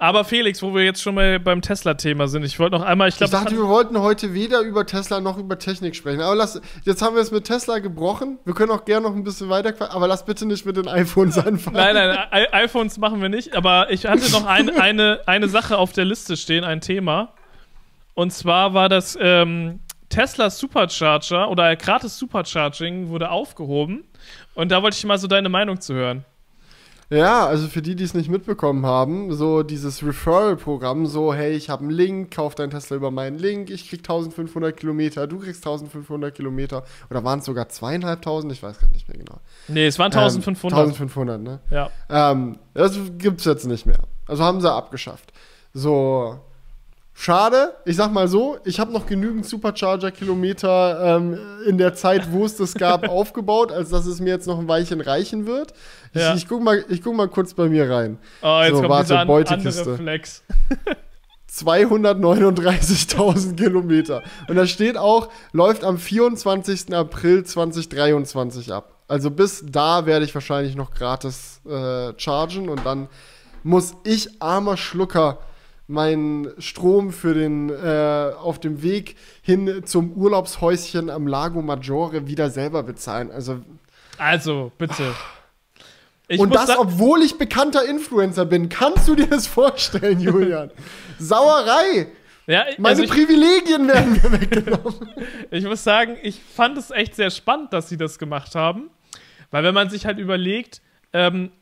Aber 0.04 0.22
Felix, 0.22 0.60
wo 0.60 0.74
wir 0.74 0.84
jetzt 0.84 1.00
schon 1.00 1.14
mal 1.14 1.40
beim 1.40 1.62
Tesla-Thema 1.62 2.28
sind, 2.28 2.44
ich 2.44 2.58
wollte 2.58 2.76
noch 2.76 2.84
einmal, 2.84 3.08
ich 3.08 3.16
glaube. 3.16 3.34
Ich 3.34 3.42
dachte, 3.42 3.56
wir 3.56 3.68
wollten 3.68 3.98
heute 3.98 4.34
weder 4.34 4.60
über 4.60 4.84
Tesla 4.84 5.18
noch 5.18 5.38
über 5.38 5.58
Technik 5.58 5.96
sprechen. 5.96 6.20
Aber 6.20 6.34
lass, 6.34 6.60
jetzt 6.82 7.00
haben 7.00 7.14
wir 7.14 7.22
es 7.22 7.30
mit 7.30 7.44
Tesla 7.44 7.78
gebrochen. 7.78 8.38
Wir 8.44 8.52
können 8.52 8.70
auch 8.70 8.84
gerne 8.84 9.08
noch 9.08 9.16
ein 9.16 9.24
bisschen 9.24 9.48
weiter, 9.48 9.90
aber 9.94 10.06
lass 10.06 10.26
bitte 10.26 10.44
nicht 10.44 10.66
mit 10.66 10.76
den 10.76 10.88
iPhones 10.88 11.38
anfangen. 11.46 11.78
Nein, 11.78 11.94
nein, 11.94 12.18
I 12.34 12.52
iPhones 12.52 12.98
machen 12.98 13.22
wir 13.22 13.30
nicht. 13.30 13.56
Aber 13.56 13.90
ich 13.90 14.04
hatte 14.04 14.30
noch 14.30 14.44
ein, 14.44 14.68
eine, 14.78 15.20
eine 15.24 15.48
Sache 15.48 15.78
auf 15.78 15.92
der 15.92 16.04
Liste 16.04 16.36
stehen, 16.36 16.64
ein 16.64 16.82
Thema. 16.82 17.32
Und 18.12 18.30
zwar 18.30 18.74
war 18.74 18.90
das 18.90 19.16
ähm, 19.18 19.80
Tesla 20.10 20.50
Supercharger 20.50 21.48
oder 21.48 21.74
gratis 21.76 22.18
Supercharging 22.18 23.08
wurde 23.08 23.30
aufgehoben. 23.30 24.04
Und 24.54 24.70
da 24.70 24.82
wollte 24.82 24.98
ich 24.98 25.04
mal 25.06 25.16
so 25.16 25.28
deine 25.28 25.48
Meinung 25.48 25.80
zu 25.80 25.94
hören. 25.94 26.26
Ja, 27.14 27.46
also 27.46 27.68
für 27.68 27.80
die, 27.80 27.94
die 27.94 28.02
es 28.02 28.12
nicht 28.12 28.28
mitbekommen 28.28 28.84
haben, 28.84 29.32
so 29.32 29.62
dieses 29.62 30.04
Referral-Programm, 30.04 31.06
so, 31.06 31.32
hey, 31.32 31.52
ich 31.52 31.70
habe 31.70 31.82
einen 31.82 31.92
Link, 31.92 32.34
kauf 32.34 32.56
dein 32.56 32.70
Tesla 32.70 32.96
über 32.96 33.12
meinen 33.12 33.38
Link, 33.38 33.70
ich 33.70 33.88
krieg 33.88 34.00
1500 34.00 34.76
Kilometer, 34.76 35.28
du 35.28 35.38
kriegst 35.38 35.64
1500 35.64 36.34
Kilometer. 36.34 36.82
Oder 37.10 37.22
waren 37.22 37.38
es 37.38 37.44
sogar 37.44 37.68
zweieinhalbtausend? 37.68 38.52
Ich 38.52 38.64
weiß 38.64 38.80
gerade 38.80 38.92
nicht 38.92 39.08
mehr 39.08 39.18
genau. 39.18 39.38
Nee, 39.68 39.86
es 39.86 39.98
waren 40.00 40.12
1500. 40.12 40.76
Ähm, 40.76 40.86
1500, 40.86 41.40
ne? 41.40 41.60
Ja. 41.70 41.90
Ähm, 42.10 42.58
das 42.74 42.98
gibt's 43.16 43.44
jetzt 43.44 43.66
nicht 43.66 43.86
mehr. 43.86 44.00
Also 44.26 44.42
haben 44.42 44.60
sie 44.60 44.72
abgeschafft. 44.72 45.32
So. 45.72 46.40
Schade, 47.16 47.74
ich 47.84 47.94
sag 47.96 48.12
mal 48.12 48.26
so, 48.26 48.58
ich 48.64 48.80
habe 48.80 48.92
noch 48.92 49.06
genügend 49.06 49.46
Supercharger-Kilometer 49.46 51.16
ähm, 51.16 51.38
in 51.66 51.78
der 51.78 51.94
Zeit, 51.94 52.32
wo 52.32 52.44
es 52.44 52.56
das 52.56 52.74
gab, 52.74 53.08
aufgebaut, 53.08 53.70
als 53.70 53.90
dass 53.90 54.04
es 54.06 54.20
mir 54.20 54.30
jetzt 54.30 54.48
noch 54.48 54.58
ein 54.58 54.66
Weilchen 54.66 55.00
reichen 55.00 55.46
wird. 55.46 55.72
Ich, 56.12 56.20
Ja. 56.20 56.34
ich, 56.34 56.48
guck, 56.48 56.60
mal, 56.62 56.84
ich 56.88 57.02
guck 57.02 57.14
mal 57.14 57.28
kurz 57.28 57.54
bei 57.54 57.68
mir 57.68 57.88
rein. 57.88 58.18
Oh, 58.42 58.60
jetzt 58.62 58.70
So, 58.72 58.76
kommt 58.78 58.88
warte, 58.90 59.16
an, 59.18 59.26
Beutekiste. 59.28 59.96
Flex. 59.96 60.42
239.000 61.50 63.56
Kilometer. 63.56 64.22
Und 64.48 64.56
da 64.56 64.66
steht 64.66 64.96
auch, 64.96 65.28
läuft 65.52 65.84
am 65.84 65.98
24. 65.98 66.92
April 66.94 67.44
2023 67.44 68.72
ab. 68.72 68.90
Also 69.06 69.30
bis 69.30 69.62
da 69.64 70.06
werde 70.06 70.24
ich 70.24 70.34
wahrscheinlich 70.34 70.74
noch 70.76 70.92
gratis 70.92 71.60
äh, 71.68 72.12
chargen 72.16 72.68
und 72.68 72.84
dann 72.84 73.08
muss 73.62 73.94
ich, 74.04 74.42
armer 74.42 74.76
Schlucker, 74.76 75.38
meinen 75.86 76.48
Strom 76.58 77.12
für 77.12 77.34
den 77.34 77.68
äh, 77.70 78.32
auf 78.38 78.58
dem 78.58 78.82
Weg 78.82 79.16
hin 79.42 79.82
zum 79.84 80.12
Urlaubshäuschen 80.12 81.10
am 81.10 81.26
Lago 81.26 81.60
Maggiore 81.62 82.26
wieder 82.26 82.50
selber 82.50 82.82
bezahlen. 82.82 83.30
Also 83.30 83.60
Also, 84.18 84.72
bitte. 84.78 85.14
Ich 86.26 86.40
und 86.40 86.54
das, 86.54 86.76
obwohl 86.78 87.22
ich 87.22 87.36
bekannter 87.36 87.84
Influencer 87.86 88.46
bin. 88.46 88.70
Kannst 88.70 89.06
du 89.08 89.14
dir 89.14 89.26
das 89.26 89.46
vorstellen, 89.46 90.20
Julian? 90.20 90.70
Sauerei! 91.18 92.08
ja, 92.46 92.64
Meine 92.78 92.88
also 92.88 93.02
ich, 93.02 93.10
Privilegien 93.10 93.86
werden 93.88 94.12
mir 94.12 94.32
weggenommen. 94.40 94.94
ich 95.50 95.64
muss 95.64 95.84
sagen, 95.84 96.16
ich 96.22 96.40
fand 96.40 96.78
es 96.78 96.90
echt 96.90 97.14
sehr 97.14 97.30
spannend, 97.30 97.74
dass 97.74 97.90
sie 97.90 97.98
das 97.98 98.18
gemacht 98.18 98.54
haben. 98.54 98.90
Weil 99.50 99.64
wenn 99.64 99.74
man 99.74 99.90
sich 99.90 100.06
halt 100.06 100.18
überlegt, 100.18 100.80
ähm, 101.12 101.52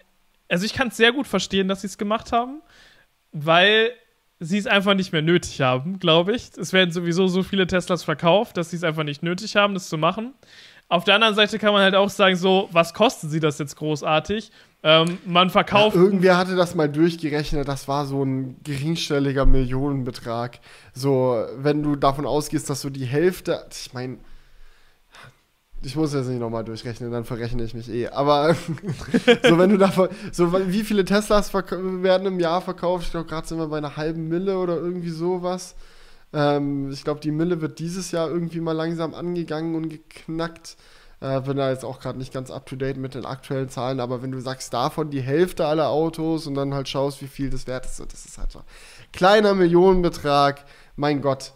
also 0.48 0.64
ich 0.64 0.74
kann 0.74 0.88
es 0.88 0.96
sehr 0.96 1.12
gut 1.12 1.26
verstehen, 1.26 1.66
dass 1.66 1.80
sie 1.80 1.88
es 1.88 1.98
gemacht 1.98 2.30
haben, 2.30 2.62
weil 3.32 3.92
sie 4.42 4.58
es 4.58 4.66
einfach 4.66 4.94
nicht 4.94 5.12
mehr 5.12 5.22
nötig 5.22 5.60
haben, 5.60 5.98
glaube 5.98 6.34
ich. 6.34 6.50
Es 6.56 6.72
werden 6.72 6.90
sowieso 6.90 7.28
so 7.28 7.42
viele 7.42 7.66
Teslas 7.66 8.02
verkauft, 8.02 8.56
dass 8.56 8.70
sie 8.70 8.76
es 8.76 8.84
einfach 8.84 9.04
nicht 9.04 9.22
nötig 9.22 9.56
haben, 9.56 9.74
das 9.74 9.88
zu 9.88 9.96
machen. 9.96 10.34
Auf 10.88 11.04
der 11.04 11.14
anderen 11.14 11.34
Seite 11.34 11.58
kann 11.58 11.72
man 11.72 11.82
halt 11.82 11.94
auch 11.94 12.10
sagen, 12.10 12.36
so, 12.36 12.68
was 12.72 12.92
kosten 12.92 13.30
sie 13.30 13.40
das 13.40 13.58
jetzt 13.58 13.76
großartig? 13.76 14.50
Ähm, 14.82 15.18
man 15.24 15.48
verkauft. 15.48 15.96
Irgendwer 15.96 16.36
hatte 16.36 16.56
das 16.56 16.74
mal 16.74 16.88
durchgerechnet, 16.88 17.68
das 17.68 17.86
war 17.86 18.04
so 18.04 18.24
ein 18.24 18.56
geringstelliger 18.64 19.46
Millionenbetrag. 19.46 20.58
So, 20.92 21.46
wenn 21.56 21.82
du 21.82 21.96
davon 21.96 22.26
ausgehst, 22.26 22.68
dass 22.68 22.80
so 22.80 22.90
die 22.90 23.06
Hälfte, 23.06 23.64
ich 23.70 23.94
meine, 23.94 24.18
ich 25.84 25.96
muss 25.96 26.14
jetzt 26.14 26.28
nicht 26.28 26.40
nochmal 26.40 26.64
durchrechnen, 26.64 27.10
dann 27.10 27.24
verrechne 27.24 27.62
ich 27.64 27.74
mich 27.74 27.88
eh. 27.90 28.08
Aber 28.08 28.54
so, 29.42 29.58
wenn 29.58 29.70
du 29.70 29.78
davon, 29.78 30.08
so, 30.30 30.52
wie 30.52 30.84
viele 30.84 31.04
Teslas 31.04 31.52
werden 31.52 32.26
im 32.26 32.40
Jahr 32.40 32.60
verkauft? 32.60 33.06
Ich 33.06 33.10
glaube, 33.10 33.28
gerade 33.28 33.46
sind 33.46 33.58
wir 33.58 33.66
bei 33.66 33.78
einer 33.78 33.96
halben 33.96 34.28
Mille 34.28 34.58
oder 34.58 34.76
irgendwie 34.76 35.10
sowas. 35.10 35.74
Ähm, 36.32 36.90
ich 36.90 37.04
glaube, 37.04 37.20
die 37.20 37.32
Mille 37.32 37.60
wird 37.60 37.78
dieses 37.78 38.10
Jahr 38.12 38.28
irgendwie 38.28 38.60
mal 38.60 38.72
langsam 38.72 39.14
angegangen 39.14 39.74
und 39.74 39.88
geknackt. 39.88 40.76
Äh, 41.20 41.40
bin 41.42 41.56
da 41.56 41.70
jetzt 41.70 41.84
auch 41.84 42.00
gerade 42.00 42.18
nicht 42.18 42.32
ganz 42.32 42.50
up 42.50 42.66
to 42.66 42.74
date 42.74 42.96
mit 42.96 43.14
den 43.14 43.24
aktuellen 43.24 43.68
Zahlen, 43.68 44.00
aber 44.00 44.22
wenn 44.22 44.32
du 44.32 44.40
sagst, 44.40 44.74
davon 44.74 45.10
die 45.10 45.20
Hälfte 45.20 45.66
aller 45.66 45.88
Autos 45.88 46.48
und 46.48 46.54
dann 46.54 46.74
halt 46.74 46.88
schaust, 46.88 47.22
wie 47.22 47.28
viel 47.28 47.48
das 47.48 47.68
wert 47.68 47.86
ist, 47.86 48.00
das 48.00 48.24
ist 48.24 48.38
halt 48.38 48.50
so. 48.50 48.62
Kleiner 49.12 49.54
Millionenbetrag, 49.54 50.64
mein 50.96 51.22
Gott. 51.22 51.52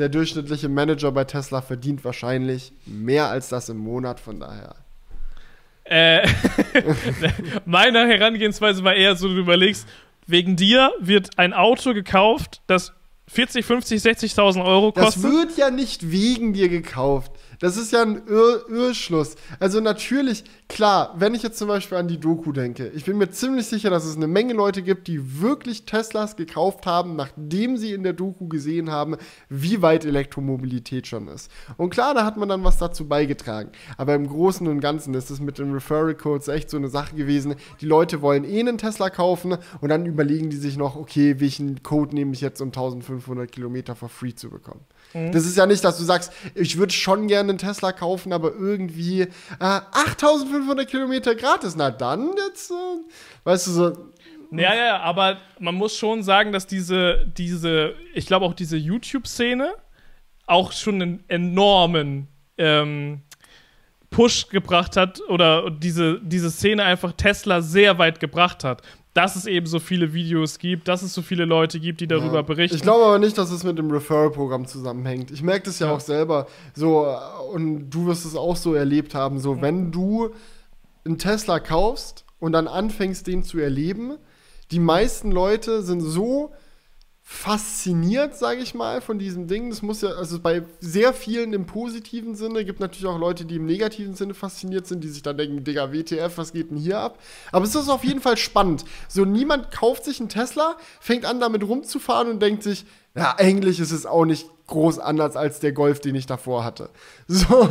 Der 0.00 0.08
durchschnittliche 0.08 0.70
Manager 0.70 1.12
bei 1.12 1.24
Tesla 1.24 1.60
verdient 1.60 2.02
wahrscheinlich 2.06 2.72
mehr 2.86 3.28
als 3.28 3.50
das 3.50 3.68
im 3.68 3.76
Monat, 3.76 4.18
von 4.18 4.40
daher. 4.40 4.74
Äh, 5.84 6.26
meine 7.66 8.08
Herangehensweise 8.08 8.82
war 8.82 8.94
eher 8.94 9.14
so, 9.16 9.28
du 9.28 9.36
überlegst, 9.36 9.86
wegen 10.26 10.56
dir 10.56 10.90
wird 11.00 11.38
ein 11.38 11.52
Auto 11.52 11.92
gekauft, 11.92 12.62
das 12.66 12.94
40, 13.28 13.66
50, 13.66 14.00
60.000 14.00 14.64
Euro 14.64 14.90
Das 14.90 15.16
kostet. 15.16 15.22
wird 15.24 15.58
ja 15.58 15.70
nicht 15.70 16.10
wegen 16.10 16.54
dir 16.54 16.70
gekauft. 16.70 17.32
Das 17.60 17.76
ist 17.76 17.92
ja 17.92 18.00
ein 18.00 18.22
Irr 18.26 18.64
Irrschluss. 18.70 19.36
Also 19.58 19.80
natürlich, 19.80 20.44
klar, 20.66 21.14
wenn 21.18 21.34
ich 21.34 21.42
jetzt 21.42 21.58
zum 21.58 21.68
Beispiel 21.68 21.98
an 21.98 22.08
die 22.08 22.18
Doku 22.18 22.52
denke, 22.52 22.90
ich 22.94 23.04
bin 23.04 23.18
mir 23.18 23.30
ziemlich 23.30 23.66
sicher, 23.66 23.90
dass 23.90 24.06
es 24.06 24.16
eine 24.16 24.28
Menge 24.28 24.54
Leute 24.54 24.80
gibt, 24.80 25.08
die 25.08 25.42
wirklich 25.42 25.84
Teslas 25.84 26.36
gekauft 26.36 26.86
haben, 26.86 27.16
nachdem 27.16 27.76
sie 27.76 27.92
in 27.92 28.02
der 28.02 28.14
Doku 28.14 28.48
gesehen 28.48 28.90
haben, 28.90 29.16
wie 29.50 29.82
weit 29.82 30.06
Elektromobilität 30.06 31.06
schon 31.06 31.28
ist. 31.28 31.50
Und 31.76 31.90
klar, 31.90 32.14
da 32.14 32.24
hat 32.24 32.38
man 32.38 32.48
dann 32.48 32.64
was 32.64 32.78
dazu 32.78 33.06
beigetragen. 33.06 33.72
Aber 33.98 34.14
im 34.14 34.26
Großen 34.26 34.66
und 34.66 34.80
Ganzen 34.80 35.12
ist 35.12 35.28
es 35.28 35.38
mit 35.38 35.58
den 35.58 35.74
Referral 35.74 36.14
Codes 36.14 36.48
echt 36.48 36.70
so 36.70 36.78
eine 36.78 36.88
Sache 36.88 37.14
gewesen. 37.14 37.56
Die 37.82 37.86
Leute 37.86 38.22
wollen 38.22 38.44
eh 38.44 38.60
einen 38.60 38.78
Tesla 38.78 39.10
kaufen 39.10 39.58
und 39.82 39.90
dann 39.90 40.06
überlegen 40.06 40.48
die 40.48 40.56
sich 40.56 40.78
noch, 40.78 40.96
okay, 40.96 41.40
welchen 41.40 41.82
Code 41.82 42.14
nehme 42.14 42.32
ich 42.32 42.40
jetzt, 42.40 42.62
um 42.62 42.68
1500 42.68 43.52
Kilometer 43.52 43.94
for 43.94 44.08
free 44.08 44.34
zu 44.34 44.48
bekommen. 44.48 44.80
Das 45.12 45.44
ist 45.44 45.56
ja 45.56 45.66
nicht, 45.66 45.82
dass 45.82 45.98
du 45.98 46.04
sagst, 46.04 46.32
ich 46.54 46.76
würde 46.76 46.92
schon 46.92 47.26
gerne 47.26 47.50
einen 47.50 47.58
Tesla 47.58 47.92
kaufen, 47.92 48.32
aber 48.32 48.54
irgendwie 48.54 49.22
äh, 49.22 49.28
8500 49.58 50.88
Kilometer 50.88 51.34
gratis. 51.34 51.74
Na 51.76 51.90
dann, 51.90 52.30
jetzt, 52.46 52.70
äh, 52.70 52.74
weißt 53.44 53.66
du, 53.66 53.70
so, 53.70 53.92
ja, 54.52 54.74
ja, 54.74 55.00
aber 55.00 55.38
man 55.58 55.74
muss 55.74 55.96
schon 55.96 56.22
sagen, 56.22 56.52
dass 56.52 56.66
diese, 56.66 57.26
diese, 57.36 57.94
ich 58.14 58.26
glaube 58.26 58.46
auch 58.46 58.54
diese 58.54 58.76
YouTube-Szene 58.76 59.72
auch 60.46 60.72
schon 60.72 61.00
einen 61.00 61.24
enormen 61.28 62.26
ähm, 62.58 63.22
Push 64.10 64.48
gebracht 64.48 64.96
hat 64.96 65.20
oder 65.28 65.70
diese, 65.70 66.20
diese 66.20 66.50
Szene 66.50 66.82
einfach 66.82 67.12
Tesla 67.12 67.62
sehr 67.62 67.98
weit 67.98 68.18
gebracht 68.18 68.64
hat. 68.64 68.82
Dass 69.12 69.34
es 69.34 69.46
eben 69.46 69.66
so 69.66 69.80
viele 69.80 70.12
Videos 70.12 70.58
gibt, 70.58 70.86
dass 70.86 71.02
es 71.02 71.12
so 71.12 71.20
viele 71.22 71.44
Leute 71.44 71.80
gibt, 71.80 72.00
die 72.00 72.06
darüber 72.06 72.36
Ja. 72.36 72.42
berichten. 72.42 72.76
Ich 72.76 72.82
glaube 72.82 73.04
aber 73.04 73.18
nicht, 73.18 73.36
dass 73.38 73.50
es 73.50 73.64
mit 73.64 73.76
dem 73.76 73.90
Referral-Programm 73.90 74.66
zusammenhängt. 74.66 75.32
Ich 75.32 75.42
merke 75.42 75.64
das 75.64 75.80
ja, 75.80 75.88
Ja. 75.88 75.94
auch 75.94 76.00
selber. 76.00 76.46
So, 76.74 77.06
äh, 77.06 77.52
und 77.52 77.90
du 77.90 78.06
wirst 78.06 78.24
es 78.24 78.36
auch 78.36 78.54
so 78.56 78.74
erlebt 78.74 79.14
haben. 79.16 79.40
So, 79.40 79.60
wenn 79.60 79.90
du 79.90 80.30
einen 81.04 81.18
Tesla 81.18 81.58
kaufst 81.58 82.24
und 82.38 82.52
dann 82.52 82.68
anfängst, 82.68 83.26
den 83.26 83.42
zu 83.42 83.58
erleben, 83.58 84.12
die 84.70 84.78
meisten 84.78 85.32
Leute 85.32 85.82
sind 85.82 86.00
so 86.02 86.52
fasziniert, 87.32 88.36
sage 88.36 88.60
ich 88.60 88.74
mal, 88.74 89.00
von 89.00 89.20
diesem 89.20 89.46
Ding. 89.46 89.70
Das 89.70 89.82
muss 89.82 90.02
ja, 90.02 90.10
also 90.10 90.40
bei 90.40 90.64
sehr 90.80 91.14
vielen 91.14 91.52
im 91.52 91.64
positiven 91.64 92.34
Sinne, 92.34 92.64
gibt 92.64 92.80
natürlich 92.80 93.06
auch 93.06 93.20
Leute, 93.20 93.44
die 93.44 93.54
im 93.54 93.66
negativen 93.66 94.16
Sinne 94.16 94.34
fasziniert 94.34 94.88
sind, 94.88 95.04
die 95.04 95.08
sich 95.08 95.22
dann 95.22 95.38
denken, 95.38 95.62
Digga, 95.62 95.92
WTF, 95.92 96.36
was 96.36 96.52
geht 96.52 96.72
denn 96.72 96.76
hier 96.76 96.98
ab? 96.98 97.20
Aber 97.52 97.64
es 97.64 97.74
ist 97.76 97.88
auf 97.88 98.02
jeden 98.02 98.20
Fall 98.20 98.36
spannend. 98.36 98.84
So, 99.08 99.24
niemand 99.24 99.70
kauft 99.70 100.04
sich 100.04 100.18
einen 100.18 100.28
Tesla, 100.28 100.76
fängt 100.98 101.24
an, 101.24 101.38
damit 101.38 101.62
rumzufahren 101.62 102.28
und 102.28 102.42
denkt 102.42 102.64
sich, 102.64 102.84
ja, 103.16 103.34
eigentlich 103.38 103.80
ist 103.80 103.90
es 103.90 104.06
auch 104.06 104.24
nicht 104.24 104.46
groß 104.68 105.00
anders 105.00 105.36
als 105.36 105.58
der 105.58 105.72
Golf, 105.72 106.00
den 106.00 106.14
ich 106.14 106.26
davor 106.26 106.64
hatte. 106.64 106.90
So, 107.26 107.68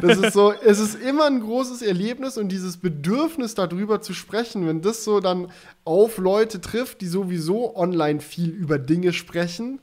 das 0.00 0.18
ist 0.18 0.32
so, 0.32 0.52
es 0.52 0.78
ist 0.78 0.94
immer 0.94 1.26
ein 1.26 1.40
großes 1.40 1.82
Erlebnis 1.82 2.36
und 2.38 2.50
dieses 2.50 2.76
Bedürfnis 2.76 3.54
darüber 3.54 4.00
zu 4.00 4.12
sprechen, 4.14 4.66
wenn 4.66 4.82
das 4.82 5.04
so 5.04 5.20
dann 5.20 5.50
auf 5.84 6.18
Leute 6.18 6.60
trifft, 6.60 7.00
die 7.00 7.06
sowieso 7.06 7.76
online 7.76 8.20
viel 8.20 8.50
über 8.50 8.78
Dinge 8.78 9.12
sprechen, 9.12 9.80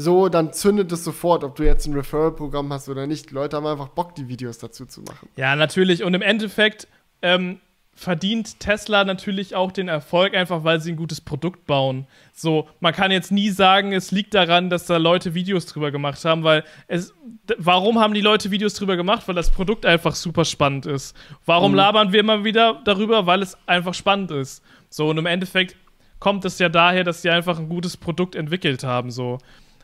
so, 0.00 0.28
dann 0.28 0.52
zündet 0.52 0.92
es 0.92 1.02
sofort, 1.02 1.42
ob 1.42 1.56
du 1.56 1.64
jetzt 1.64 1.86
ein 1.86 1.94
Referral-Programm 1.94 2.72
hast 2.72 2.88
oder 2.88 3.08
nicht. 3.08 3.30
Die 3.30 3.34
Leute 3.34 3.56
haben 3.56 3.66
einfach 3.66 3.88
Bock, 3.88 4.14
die 4.14 4.28
Videos 4.28 4.58
dazu 4.58 4.86
zu 4.86 5.00
machen. 5.02 5.28
Ja, 5.34 5.56
natürlich. 5.56 6.04
Und 6.04 6.14
im 6.14 6.22
Endeffekt 6.22 6.86
ähm, 7.20 7.58
verdient 7.98 8.60
Tesla 8.60 9.02
natürlich 9.04 9.56
auch 9.56 9.72
den 9.72 9.88
Erfolg, 9.88 10.32
einfach 10.36 10.62
weil 10.62 10.80
sie 10.80 10.92
ein 10.92 10.96
gutes 10.96 11.20
Produkt 11.20 11.66
bauen. 11.66 12.06
So, 12.32 12.68
man 12.78 12.94
kann 12.94 13.10
jetzt 13.10 13.32
nie 13.32 13.50
sagen, 13.50 13.92
es 13.92 14.12
liegt 14.12 14.34
daran, 14.34 14.70
dass 14.70 14.86
da 14.86 14.98
Leute 14.98 15.34
Videos 15.34 15.66
drüber 15.66 15.90
gemacht 15.90 16.24
haben, 16.24 16.44
weil 16.44 16.62
es. 16.86 17.12
Warum 17.56 17.98
haben 17.98 18.14
die 18.14 18.20
Leute 18.20 18.52
Videos 18.52 18.74
drüber 18.74 18.96
gemacht? 18.96 19.26
Weil 19.26 19.34
das 19.34 19.50
Produkt 19.50 19.84
einfach 19.84 20.14
super 20.14 20.44
spannend 20.44 20.86
ist. 20.86 21.16
Warum 21.44 21.74
labern 21.74 22.12
wir 22.12 22.20
immer 22.20 22.44
wieder 22.44 22.80
darüber? 22.84 23.26
Weil 23.26 23.42
es 23.42 23.58
einfach 23.66 23.94
spannend 23.94 24.30
ist. 24.30 24.62
So, 24.90 25.08
und 25.08 25.18
im 25.18 25.26
Endeffekt 25.26 25.74
kommt 26.20 26.44
es 26.44 26.60
ja 26.60 26.68
daher, 26.68 27.02
dass 27.02 27.22
sie 27.22 27.30
einfach 27.30 27.58
ein 27.58 27.68
gutes 27.68 27.96
Produkt 27.96 28.36
entwickelt 28.36 28.84
haben. 28.84 29.10
So. 29.10 29.38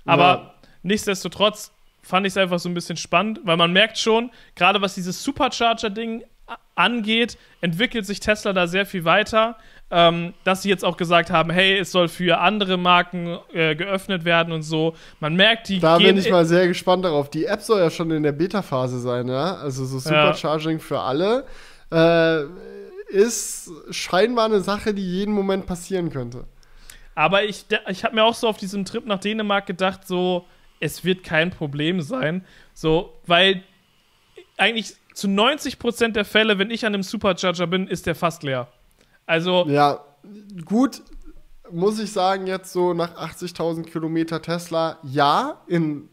Aber 0.05 0.25
Ja. 0.25 0.55
nichtsdestotrotz 0.85 1.73
fand 2.01 2.27
ich 2.27 2.35
es 2.35 2.37
einfach 2.37 2.61
so 2.61 2.69
ein 2.69 2.75
bisschen 2.75 2.97
spannend, 2.97 3.41
weil 3.43 3.57
man 3.57 3.73
merkt 3.73 3.99
schon, 3.99 4.31
gerade 4.55 4.81
was 4.81 4.95
dieses 4.95 5.25
Supercharger-Ding 5.25 6.23
angeht, 6.75 7.39
entwickelt 7.61 8.07
sich 8.07 8.21
Tesla 8.21 8.53
da 8.53 8.67
sehr 8.67 8.87
viel 8.87 9.05
weiter. 9.05 9.57
Ähm, 9.91 10.35
dass 10.43 10.63
sie 10.63 10.71
jetzt 10.71 10.85
auch 10.85 10.97
gesagt 10.97 11.31
haben, 11.31 11.51
hey, 11.51 11.79
es 11.79 11.93
soll 11.93 12.09
für 12.09 12.41
andere 12.41 12.79
Marken 12.79 13.39
äh, 13.53 13.77
geöffnet 13.77 14.25
werden 14.25 14.53
und 14.53 14.63
so. 14.63 14.97
Man 15.21 15.37
merkt, 15.37 15.69
die 15.69 15.79
Da 15.79 15.99
bin 15.99 16.17
ich 16.17 16.31
mal 16.31 16.47
sehr 16.47 16.67
gespannt 16.67 17.05
darauf. 17.05 17.31
Die 17.31 17.45
App 17.45 17.61
soll 17.61 17.81
ja 17.81 17.91
schon 17.91 18.11
in 18.11 18.23
der 18.23 18.33
Beta-Phase 18.33 18.99
sein, 18.99 19.29
ja? 19.29 19.57
Also 19.57 19.85
so 19.85 19.99
Supercharging 19.99 20.81
für 20.81 20.99
alle. 20.99 21.45
Äh, 21.93 22.45
ist 23.09 23.71
scheinbar 23.91 24.47
eine 24.47 24.61
Sache, 24.61 24.95
die 24.95 25.07
jeden 25.07 25.33
Moment 25.33 25.67
passieren 25.67 26.11
könnte. 26.11 26.45
Aber 27.15 27.45
ich, 27.45 27.67
ich 27.89 28.05
habe 28.05 28.17
mir 28.17 28.25
auch 28.25 28.35
so 28.35 28.49
auf 28.49 28.57
diesem 28.57 28.85
Trip 28.85 29.07
nach 29.07 29.21
Dänemark 29.21 29.67
gedacht, 29.67 30.07
so, 30.07 30.47
es 30.81 31.05
wird 31.05 31.23
kein 31.23 31.51
Problem 31.51 32.01
sein. 32.01 32.45
So, 32.73 33.13
weil 33.27 33.63
eigentlich 34.57 34.95
zu 35.15 35.29
90% 35.29 36.09
der 36.13 36.25
Fälle, 36.25 36.59
wenn 36.59 36.71
ich 36.71 36.85
an 36.85 36.93
einem 36.95 37.03
Supercharger 37.03 37.67
bin, 37.67 37.87
ist 37.87 38.07
der 38.07 38.15
fast 38.15 38.43
leer. 38.43 38.69
Also, 39.27 39.65
Ja, 39.69 40.01
gut. 40.65 41.03
muss 41.71 41.99
ich 41.99 42.13
sagen, 42.13 42.47
jetzt 42.47 42.73
so 42.73 42.93
nach 42.93 43.17
80.000 43.17 43.85
Kilometer 43.85 44.43
Tesla, 44.43 44.99
ja, 45.03 45.61
in 45.67 46.09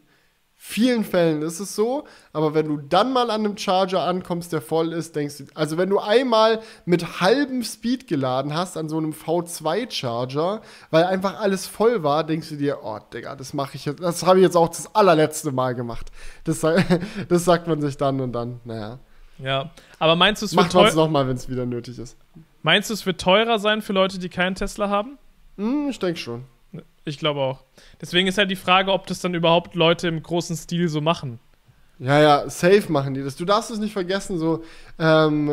vielen 0.64 1.04
Fällen 1.04 1.42
ist 1.42 1.60
es 1.60 1.76
so, 1.76 2.06
aber 2.34 2.54
wenn 2.54 2.68
du 2.68 2.78
dann 2.78 3.12
mal 3.12 3.32
an 3.32 3.44
einem 3.44 3.58
Charger 3.58 4.04
ankommst, 4.04 4.54
der 4.54 4.62
voll 4.62 4.94
ist, 4.94 5.16
denkst 5.16 5.40
du, 5.40 5.46
also 5.56 5.76
wenn 5.80 5.90
du 5.90 5.98
einmal 5.98 6.62
mit 6.86 7.20
halbem 7.20 7.64
Speed 7.64 8.08
geladen 8.08 8.54
hast 8.54 8.78
an 8.78 8.88
so 8.88 9.00
einem 9.00 9.12
V2-Charger, 9.12 10.62
weil 10.92 11.04
einfach 11.06 11.40
alles 11.40 11.66
voll 11.66 12.04
war, 12.04 12.24
denkst 12.24 12.50
du 12.50 12.58
dir, 12.58 12.78
oh 12.84 13.00
Digga, 13.12 13.36
das 13.36 13.56
mache 13.56 13.76
ich 13.76 13.86
jetzt, 13.86 14.04
das 14.04 14.24
habe 14.24 14.38
ich 14.38 14.44
jetzt 14.44 14.56
auch 14.56 14.70
das 14.70 14.94
allerletzte 14.94 15.52
Mal 15.52 15.74
gemacht. 15.74 16.12
Das, 16.44 16.62
das 17.28 17.44
sagt 17.44 17.68
man 17.68 17.82
sich 17.82 17.98
dann 17.98 18.22
und 18.22 18.32
dann, 18.32 18.62
naja. 18.64 19.00
Ja, 19.40 19.72
aber 19.98 20.16
meinst 20.16 20.44
du, 20.44 20.46
es 20.46 20.56
wird 20.56 20.66
Macht 20.66 20.76
man 20.76 20.86
es 20.86 20.96
nochmal, 20.96 21.28
wenn 21.28 21.38
es 21.38 21.50
wieder 21.50 21.66
nötig 21.66 21.98
ist. 21.98 22.16
Meinst 22.62 22.92
du, 22.92 22.94
es 22.94 23.08
wird 23.08 23.20
teurer 23.20 23.58
sein 23.58 23.82
für 23.82 23.94
Leute, 23.94 24.20
die 24.20 24.30
keinen 24.30 24.54
Tesla 24.54 24.90
haben? 24.90 25.18
Hm, 25.58 25.90
ich 25.90 25.98
denke 25.98 26.20
schon. 26.20 26.46
Ich 27.04 27.18
glaube 27.18 27.40
auch. 27.40 27.64
Deswegen 28.00 28.28
ist 28.28 28.38
halt 28.38 28.52
die 28.52 28.56
Frage, 28.56 28.92
ob 28.92 29.08
das 29.08 29.20
dann 29.20 29.34
überhaupt 29.34 29.76
Leute 29.76 30.08
im 30.08 30.22
großen 30.22 30.56
Stil 30.56 30.88
so 30.88 31.02
machen. 31.02 31.40
Ja, 32.00 32.20
ja, 32.20 32.50
safe 32.50 32.92
machen 32.92 33.14
die 33.14 33.24
das. 33.24 33.36
Du 33.36 33.46
darfst 33.46 33.70
es 33.70 33.78
nicht 33.78 33.94
vergessen, 33.94 34.40
so 34.40 34.64
ähm, 35.02 35.52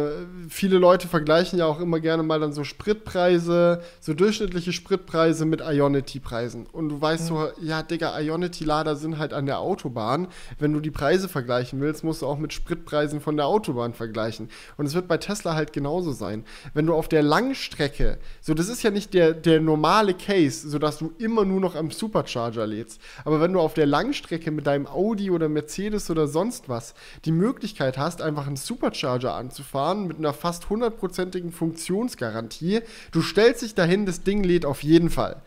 viele 0.49 0.79
Leute 0.79 1.09
vergleichen 1.09 1.59
ja 1.59 1.67
auch 1.67 1.81
immer 1.81 1.99
gerne 1.99 2.23
mal 2.23 2.39
dann 2.39 2.53
so 2.53 2.65
Spritpreise, 2.65 3.83
so 4.01 4.15
durchschnittliche 4.15 4.73
Spritpreise 4.73 5.45
mit 5.45 5.61
Ionity-Preisen. 5.61 6.67
Und 6.67 6.89
du 6.89 7.01
weißt 7.01 7.25
mhm. 7.25 7.29
so, 7.29 7.49
ja, 7.61 7.83
Digga, 7.83 8.19
Ionity-Lader 8.19 8.97
sind 8.97 9.19
halt 9.19 9.35
an 9.35 9.47
der 9.47 9.59
Autobahn. 9.59 10.29
Wenn 10.59 10.73
du 10.73 10.81
die 10.81 10.91
Preise 10.91 11.29
vergleichen 11.29 11.81
willst, 11.81 12.05
musst 12.05 12.23
du 12.23 12.27
auch 12.27 12.39
mit 12.39 12.53
Spritpreisen 12.55 13.21
von 13.21 13.37
der 13.37 13.47
Autobahn 13.47 13.93
vergleichen. 13.93 14.49
Und 14.79 14.87
es 14.87 14.95
wird 14.95 15.09
bei 15.09 15.19
Tesla 15.19 15.55
halt 15.55 15.75
genauso 15.75 16.13
sein. 16.13 16.45
Wenn 16.73 16.87
du 16.87 16.95
auf 16.95 17.09
der 17.09 17.23
Langstrecke, 17.23 18.19
so 18.41 18.55
das 18.55 18.69
ist 18.69 18.83
ja 18.83 18.91
nicht 18.91 19.13
der, 19.13 19.35
der 19.35 19.61
normale 19.61 20.15
Case, 20.15 20.69
sodass 20.69 20.99
du 20.99 21.13
immer 21.19 21.45
nur 21.45 21.61
noch 21.61 21.75
am 21.75 21.91
Supercharger 21.91 22.67
lädst. 22.67 23.01
Aber 23.25 23.41
wenn 23.41 23.53
du 23.53 23.61
auf 23.61 23.75
der 23.75 23.87
Langstrecke 23.87 24.51
mit 24.51 24.67
deinem 24.67 24.87
Audi 24.87 25.31
oder 25.31 25.51
Mercedes 25.51 26.11
oder 26.11 26.27
so 26.27 26.39
sonst 26.39 26.69
was 26.69 26.95
die 27.25 27.33
Möglichkeit 27.33 27.99
hast, 27.99 28.23
einfach 28.23 28.47
einen 28.47 28.55
Supercharger 28.55 29.35
anzufahren 29.39 30.07
mit 30.07 30.19
einer 30.19 30.33
fast 30.33 30.69
hundertprozentigen 30.69 31.53
Funktionsgarantie, 31.53 32.81
du 33.13 33.23
stellst 33.23 33.63
dich 33.63 33.75
dahin, 33.75 34.07
das 34.07 34.23
Ding 34.23 34.45
lädt 34.45 34.67
auf 34.67 34.83
jeden 34.83 35.11
Fall. 35.11 35.43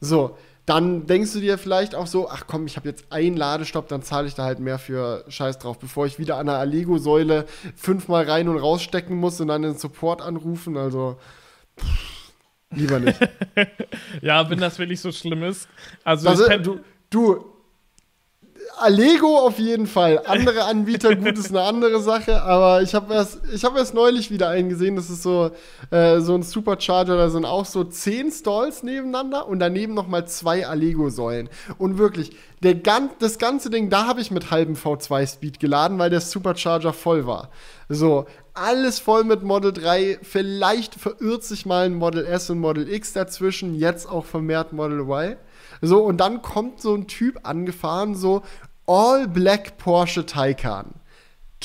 So, 0.00 0.36
dann 0.66 1.06
denkst 1.06 1.32
du 1.32 1.40
dir 1.40 1.58
vielleicht 1.58 1.94
auch 1.94 2.06
so, 2.06 2.28
ach 2.28 2.44
komm, 2.46 2.66
ich 2.66 2.76
habe 2.76 2.88
jetzt 2.88 3.10
einen 3.10 3.36
Ladestopp, 3.36 3.88
dann 3.88 4.02
zahle 4.02 4.28
ich 4.28 4.34
da 4.34 4.44
halt 4.44 4.60
mehr 4.60 4.78
für 4.78 5.24
Scheiß 5.28 5.58
drauf, 5.58 5.78
bevor 5.78 6.06
ich 6.06 6.18
wieder 6.18 6.36
an 6.36 6.48
einer 6.48 6.58
Allego-Säule 6.58 7.46
fünfmal 7.74 8.28
rein 8.28 8.48
und 8.48 8.58
rausstecken 8.58 9.16
muss 9.16 9.40
und 9.40 9.48
dann 9.48 9.62
den 9.62 9.76
Support 9.76 10.22
anrufen. 10.22 10.76
Also 10.76 11.18
pff, 11.78 12.32
lieber 12.70 13.00
nicht. 13.00 13.18
ja, 14.22 14.48
wenn 14.50 14.60
das 14.60 14.78
wirklich 14.78 15.00
so 15.00 15.10
schlimm 15.10 15.42
ist. 15.42 15.68
Also 16.04 16.28
das, 16.28 16.62
du, 16.62 16.80
du, 17.10 17.51
Allego 18.82 19.38
auf 19.38 19.58
jeden 19.58 19.86
Fall. 19.86 20.22
Andere 20.26 20.64
Anbieter, 20.64 21.14
gut, 21.16 21.38
ist 21.38 21.50
eine 21.50 21.62
andere 21.62 22.00
Sache, 22.00 22.42
aber 22.42 22.82
ich 22.82 22.94
habe 22.94 23.14
erst, 23.14 23.40
hab 23.62 23.76
erst 23.76 23.94
neulich 23.94 24.30
wieder 24.30 24.48
einen 24.48 24.68
gesehen, 24.68 24.96
das 24.96 25.08
ist 25.08 25.22
so, 25.22 25.50
äh, 25.90 26.20
so 26.20 26.34
ein 26.34 26.42
Supercharger, 26.42 27.16
da 27.16 27.30
sind 27.30 27.44
auch 27.44 27.64
so 27.64 27.84
zehn 27.84 28.30
Stalls 28.30 28.82
nebeneinander 28.82 29.46
und 29.46 29.60
daneben 29.60 29.94
nochmal 29.94 30.26
zwei 30.26 30.66
Allego-Säulen. 30.66 31.48
Und 31.78 31.98
wirklich, 31.98 32.36
der, 32.62 32.74
das 33.18 33.38
ganze 33.38 33.70
Ding, 33.70 33.90
da 33.90 34.06
habe 34.06 34.20
ich 34.20 34.30
mit 34.30 34.50
halbem 34.50 34.74
V2-Speed 34.74 35.60
geladen, 35.60 35.98
weil 35.98 36.10
der 36.10 36.20
Supercharger 36.20 36.92
voll 36.92 37.26
war. 37.26 37.50
So, 37.88 38.26
alles 38.54 38.98
voll 38.98 39.24
mit 39.24 39.42
Model 39.42 39.72
3. 39.72 40.18
Vielleicht 40.22 40.94
verirrt 40.94 41.44
sich 41.44 41.66
mal 41.66 41.86
ein 41.86 41.94
Model 41.94 42.26
S 42.26 42.50
und 42.50 42.58
Model 42.58 42.88
X 42.88 43.12
dazwischen, 43.12 43.74
jetzt 43.74 44.08
auch 44.08 44.24
vermehrt 44.24 44.72
Model 44.72 45.00
Y. 45.00 45.36
So, 45.80 46.04
und 46.04 46.18
dann 46.18 46.42
kommt 46.42 46.80
so 46.80 46.94
ein 46.94 47.08
Typ 47.08 47.40
angefahren, 47.42 48.14
so 48.14 48.42
All 48.86 49.28
Black 49.28 49.78
Porsche 49.78 50.26
Taycan. 50.26 50.94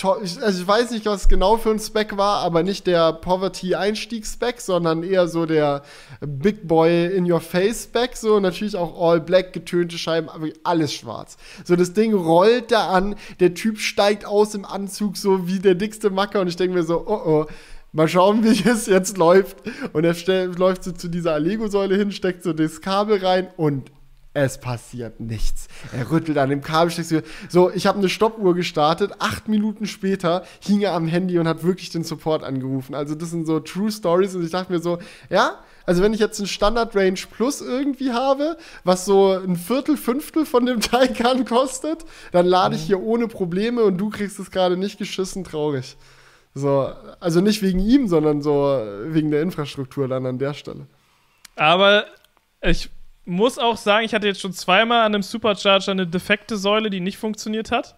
Also 0.03 0.61
ich 0.61 0.67
weiß 0.67 0.91
nicht, 0.91 1.05
was 1.05 1.27
genau 1.27 1.57
für 1.57 1.71
ein 1.71 1.79
Spec 1.79 2.17
war, 2.17 2.43
aber 2.43 2.61
nicht 2.61 2.85
der 2.85 3.13
Poverty-Einstiegs-Spec, 3.13 4.61
sondern 4.61 5.01
eher 5.01 5.27
so 5.27 5.45
der 5.45 5.81
Big 6.21 6.67
Boy 6.67 7.07
in 7.07 7.29
your 7.29 7.41
face 7.41 7.85
Spec. 7.85 8.15
So 8.15 8.39
natürlich 8.39 8.75
auch 8.75 9.01
all 9.01 9.19
black 9.19 9.53
getönte 9.53 9.97
Scheiben, 9.97 10.29
aber 10.29 10.47
alles 10.63 10.93
schwarz. 10.93 11.37
So 11.65 11.75
das 11.75 11.93
Ding 11.93 12.13
rollt 12.13 12.71
da 12.71 12.89
an, 12.89 13.15
der 13.39 13.55
Typ 13.55 13.79
steigt 13.79 14.25
aus 14.25 14.53
im 14.53 14.65
Anzug 14.65 15.17
so 15.17 15.47
wie 15.47 15.59
der 15.59 15.75
dickste 15.75 16.09
Macker 16.11 16.41
und 16.41 16.47
ich 16.47 16.57
denke 16.57 16.75
mir 16.75 16.83
so, 16.83 17.03
oh 17.07 17.21
oh. 17.25 17.45
Mal 17.93 18.09
schauen, 18.09 18.43
wie 18.43 18.69
es 18.69 18.85
jetzt 18.85 19.17
läuft. 19.17 19.57
Und 19.93 20.03
er 20.03 20.45
läuft 20.47 20.83
so 20.83 20.91
zu 20.91 21.07
dieser 21.07 21.33
Allego-Säule 21.33 21.95
hin, 21.95 22.11
steckt 22.11 22.43
so 22.43 22.53
das 22.53 22.81
Kabel 22.81 23.25
rein 23.25 23.47
und 23.57 23.89
es 24.45 24.59
passiert 24.59 25.19
nichts. 25.19 25.67
Er 25.91 26.11
rüttelt 26.11 26.37
an 26.37 26.51
dem 26.51 26.61
Kabel. 26.61 26.93
So, 27.49 27.71
ich 27.71 27.87
habe 27.87 27.97
eine 27.97 28.07
Stoppuhr 28.07 28.53
gestartet. 28.53 29.13
Acht 29.17 29.47
Minuten 29.47 29.87
später 29.87 30.45
hing 30.59 30.81
er 30.81 30.93
am 30.93 31.07
Handy 31.07 31.39
und 31.39 31.47
hat 31.47 31.63
wirklich 31.63 31.89
den 31.89 32.03
Support 32.03 32.43
angerufen. 32.43 32.93
Also, 32.93 33.15
das 33.15 33.31
sind 33.31 33.47
so 33.47 33.59
True 33.59 33.91
Stories. 33.91 34.35
Und 34.35 34.43
ich 34.43 34.51
dachte 34.51 34.71
mir 34.71 34.79
so, 34.79 34.99
ja, 35.31 35.55
also 35.87 36.03
wenn 36.03 36.13
ich 36.13 36.19
jetzt 36.19 36.39
einen 36.39 36.47
Standard 36.47 36.95
Range 36.95 37.19
Plus 37.31 37.61
irgendwie 37.61 38.11
habe, 38.11 38.57
was 38.83 39.05
so 39.05 39.31
ein 39.31 39.55
Viertel, 39.55 39.97
Fünftel 39.97 40.45
von 40.45 40.67
dem 40.67 40.79
Taycan 40.81 41.45
kostet, 41.45 42.05
dann 42.31 42.45
lade 42.45 42.75
ich 42.75 42.83
mhm. 42.83 42.87
hier 42.87 43.01
ohne 43.01 43.27
Probleme 43.27 43.83
und 43.83 43.97
du 43.97 44.11
kriegst 44.11 44.37
es 44.37 44.51
gerade 44.51 44.77
nicht 44.77 44.99
geschissen, 44.99 45.45
traurig. 45.45 45.97
So, 46.53 46.91
also 47.19 47.41
nicht 47.41 47.63
wegen 47.63 47.79
ihm, 47.79 48.07
sondern 48.07 48.43
so 48.43 48.79
wegen 49.05 49.31
der 49.31 49.41
Infrastruktur 49.41 50.07
dann 50.07 50.27
an 50.27 50.37
der 50.37 50.53
Stelle. 50.53 50.85
Aber 51.55 52.05
ich 52.61 52.91
muss 53.27 53.57
auch 53.59 53.77
sagen, 53.77 54.05
ich 54.05 54.13
hatte 54.13 54.27
jetzt 54.27 54.41
schon 54.41 54.53
zweimal 54.53 55.01
an 55.01 55.13
einem 55.13 55.23
Supercharger 55.23 55.91
eine 55.91 56.07
defekte 56.07 56.57
Säule, 56.57 56.89
die 56.89 57.01
nicht 57.01 57.17
funktioniert 57.17 57.71
hat. 57.71 57.95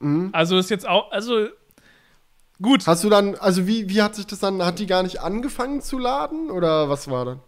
Mhm. 0.00 0.30
Also 0.32 0.58
ist 0.58 0.70
jetzt 0.70 0.86
auch, 0.86 1.12
also 1.12 1.46
gut. 2.60 2.86
Hast 2.86 3.04
du 3.04 3.08
dann, 3.08 3.36
also 3.36 3.66
wie, 3.66 3.88
wie 3.88 4.02
hat 4.02 4.14
sich 4.16 4.26
das 4.26 4.40
dann, 4.40 4.64
hat 4.64 4.78
die 4.78 4.86
gar 4.86 5.02
nicht 5.02 5.20
angefangen 5.20 5.80
zu 5.80 5.98
laden 5.98 6.50
oder 6.50 6.88
was 6.88 7.08
war 7.08 7.24
dann? 7.24 7.40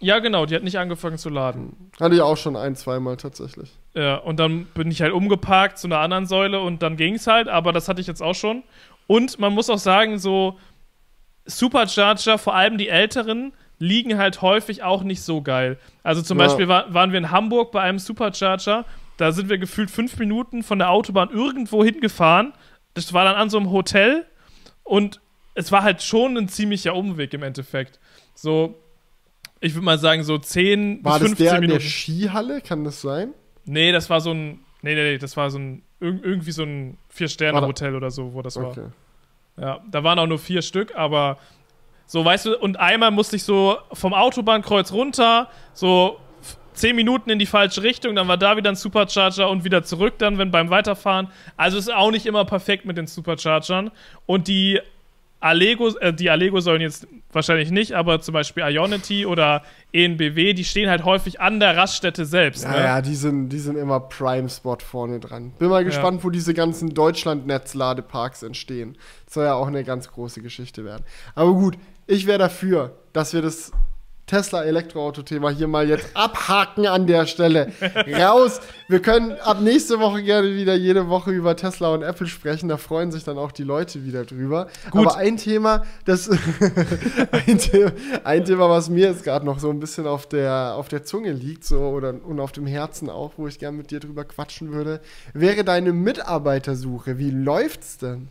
Ja, 0.00 0.18
genau, 0.18 0.46
die 0.46 0.56
hat 0.56 0.64
nicht 0.64 0.78
angefangen 0.78 1.16
zu 1.16 1.28
laden. 1.28 1.90
Hatte 2.00 2.16
ich 2.16 2.20
auch 2.20 2.36
schon 2.36 2.56
ein, 2.56 2.74
zweimal 2.74 3.16
tatsächlich. 3.16 3.70
Ja, 3.94 4.16
und 4.16 4.40
dann 4.40 4.66
bin 4.74 4.90
ich 4.90 5.00
halt 5.00 5.12
umgeparkt 5.12 5.78
zu 5.78 5.86
einer 5.86 6.00
anderen 6.00 6.26
Säule 6.26 6.60
und 6.60 6.82
dann 6.82 6.96
ging 6.96 7.14
es 7.14 7.26
halt, 7.26 7.48
aber 7.48 7.72
das 7.72 7.88
hatte 7.88 8.00
ich 8.00 8.08
jetzt 8.08 8.22
auch 8.22 8.34
schon. 8.34 8.64
Und 9.06 9.38
man 9.38 9.52
muss 9.52 9.70
auch 9.70 9.78
sagen, 9.78 10.18
so 10.18 10.58
Supercharger, 11.44 12.36
vor 12.36 12.54
allem 12.54 12.78
die 12.78 12.88
älteren, 12.88 13.52
liegen 13.82 14.16
halt 14.16 14.42
häufig 14.42 14.84
auch 14.84 15.02
nicht 15.02 15.22
so 15.22 15.42
geil. 15.42 15.76
Also 16.04 16.22
zum 16.22 16.38
ja. 16.38 16.46
Beispiel 16.46 16.68
war, 16.68 16.94
waren 16.94 17.10
wir 17.10 17.18
in 17.18 17.32
Hamburg 17.32 17.72
bei 17.72 17.82
einem 17.82 17.98
Supercharger, 17.98 18.84
da 19.16 19.32
sind 19.32 19.48
wir 19.48 19.58
gefühlt 19.58 19.90
fünf 19.90 20.18
Minuten 20.18 20.62
von 20.62 20.78
der 20.78 20.90
Autobahn 20.90 21.30
irgendwo 21.30 21.84
hingefahren. 21.84 22.52
Das 22.94 23.12
war 23.12 23.24
dann 23.24 23.34
an 23.34 23.50
so 23.50 23.58
einem 23.58 23.72
Hotel 23.72 24.24
und 24.84 25.20
es 25.54 25.72
war 25.72 25.82
halt 25.82 26.00
schon 26.00 26.36
ein 26.36 26.48
ziemlicher 26.48 26.94
Umweg 26.94 27.34
im 27.34 27.42
Endeffekt. 27.42 27.98
So, 28.36 28.80
ich 29.60 29.74
würde 29.74 29.84
mal 29.84 29.98
sagen, 29.98 30.22
so 30.22 30.38
10 30.38 31.04
war 31.04 31.18
bis 31.18 31.28
15 31.28 31.44
das 31.44 31.52
der 31.52 31.60
Minuten. 31.60 31.80
in 31.80 31.82
der 31.82 31.88
Skihalle? 31.88 32.60
Kann 32.60 32.84
das 32.84 33.00
sein? 33.00 33.34
Nee, 33.64 33.90
das 33.90 34.08
war 34.10 34.20
so 34.20 34.30
ein. 34.30 34.60
Nee, 34.82 34.94
nee, 34.94 35.12
nee, 35.12 35.18
das 35.18 35.36
war 35.36 35.50
so 35.50 35.58
ein. 35.58 35.82
Irgendwie 36.00 36.52
so 36.52 36.62
ein 36.62 36.98
Vier-Sterne-Hotel 37.10 37.94
oder 37.94 38.10
so, 38.10 38.34
wo 38.34 38.42
das 38.42 38.56
okay. 38.56 38.82
war. 39.56 39.64
Ja, 39.64 39.84
da 39.90 40.02
waren 40.02 40.18
auch 40.18 40.26
nur 40.26 40.38
vier 40.38 40.62
Stück, 40.62 40.96
aber 40.96 41.38
so, 42.06 42.24
weißt 42.24 42.46
du, 42.46 42.58
und 42.58 42.78
einmal 42.78 43.10
musste 43.10 43.36
ich 43.36 43.44
so 43.44 43.76
vom 43.92 44.14
Autobahnkreuz 44.14 44.92
runter, 44.92 45.48
so 45.72 46.18
zehn 46.74 46.96
Minuten 46.96 47.30
in 47.30 47.38
die 47.38 47.46
falsche 47.46 47.82
Richtung, 47.82 48.14
dann 48.14 48.28
war 48.28 48.36
da 48.36 48.56
wieder 48.56 48.70
ein 48.70 48.76
Supercharger 48.76 49.48
und 49.48 49.64
wieder 49.64 49.82
zurück 49.82 50.14
dann, 50.18 50.38
wenn 50.38 50.50
beim 50.50 50.70
Weiterfahren. 50.70 51.28
Also 51.56 51.78
ist 51.78 51.92
auch 51.92 52.10
nicht 52.10 52.26
immer 52.26 52.44
perfekt 52.44 52.84
mit 52.84 52.96
den 52.96 53.06
Superchargern. 53.06 53.90
Und 54.26 54.48
die 54.48 54.80
Allego, 55.42 55.88
äh, 55.98 56.14
die 56.14 56.30
Allego 56.30 56.60
sollen 56.60 56.80
jetzt 56.80 57.06
wahrscheinlich 57.32 57.70
nicht, 57.70 57.94
aber 57.94 58.20
zum 58.20 58.32
Beispiel 58.32 58.62
Ionity 58.62 59.26
oder 59.26 59.62
ENBW, 59.92 60.54
die 60.54 60.64
stehen 60.64 60.88
halt 60.88 61.04
häufig 61.04 61.40
an 61.40 61.58
der 61.58 61.76
Raststätte 61.76 62.24
selbst. 62.24 62.62
Ja, 62.62 62.70
ne? 62.70 62.76
ja, 62.78 63.02
die 63.02 63.16
sind, 63.16 63.48
die 63.48 63.58
sind 63.58 63.76
immer 63.76 63.98
Prime-Spot 63.98 64.78
vorne 64.78 65.18
dran. 65.18 65.52
Bin 65.58 65.68
mal 65.68 65.84
gespannt, 65.84 66.20
ja. 66.20 66.24
wo 66.24 66.30
diese 66.30 66.54
ganzen 66.54 66.94
Deutschland-Netz-Ladeparks 66.94 68.44
entstehen. 68.44 68.96
Das 69.24 69.34
soll 69.34 69.44
ja 69.46 69.54
auch 69.54 69.66
eine 69.66 69.82
ganz 69.82 70.08
große 70.08 70.42
Geschichte 70.42 70.84
werden. 70.84 71.04
Aber 71.34 71.52
gut, 71.54 71.76
ich 72.12 72.26
wäre 72.26 72.38
dafür, 72.38 72.92
dass 73.14 73.32
wir 73.32 73.40
das 73.40 73.72
Tesla-Elektroauto-Thema 74.26 75.50
hier 75.50 75.66
mal 75.66 75.88
jetzt 75.88 76.08
abhaken 76.14 76.86
an 76.86 77.06
der 77.06 77.26
Stelle. 77.26 77.72
Raus! 78.06 78.60
Wir 78.88 79.00
können 79.00 79.32
ab 79.40 79.60
nächste 79.60 79.98
Woche 79.98 80.22
gerne 80.22 80.54
wieder 80.54 80.74
jede 80.74 81.08
Woche 81.08 81.30
über 81.30 81.56
Tesla 81.56 81.92
und 81.92 82.02
Apple 82.02 82.26
sprechen. 82.26 82.68
Da 82.68 82.76
freuen 82.76 83.12
sich 83.12 83.24
dann 83.24 83.38
auch 83.38 83.50
die 83.50 83.64
Leute 83.64 84.04
wieder 84.04 84.24
drüber. 84.24 84.68
Gut. 84.90 85.06
Aber 85.06 85.16
ein 85.16 85.38
Thema, 85.38 85.84
das 86.04 86.30
ein, 87.46 87.58
Thema, 87.58 87.92
ein 88.24 88.44
Thema, 88.44 88.68
was 88.68 88.90
mir 88.90 89.08
jetzt 89.08 89.24
gerade 89.24 89.46
noch 89.46 89.58
so 89.58 89.70
ein 89.70 89.80
bisschen 89.80 90.06
auf 90.06 90.26
der, 90.26 90.74
auf 90.76 90.88
der 90.88 91.04
Zunge 91.04 91.32
liegt, 91.32 91.64
so 91.64 91.80
oder 91.80 92.14
und 92.24 92.40
auf 92.40 92.52
dem 92.52 92.66
Herzen 92.66 93.08
auch, 93.08 93.32
wo 93.38 93.48
ich 93.48 93.58
gerne 93.58 93.78
mit 93.78 93.90
dir 93.90 94.00
drüber 94.00 94.24
quatschen 94.24 94.72
würde, 94.72 95.00
wäre 95.32 95.64
deine 95.64 95.94
Mitarbeitersuche. 95.94 97.18
Wie 97.18 97.30
läuft's 97.30 97.96
denn? 97.96 98.28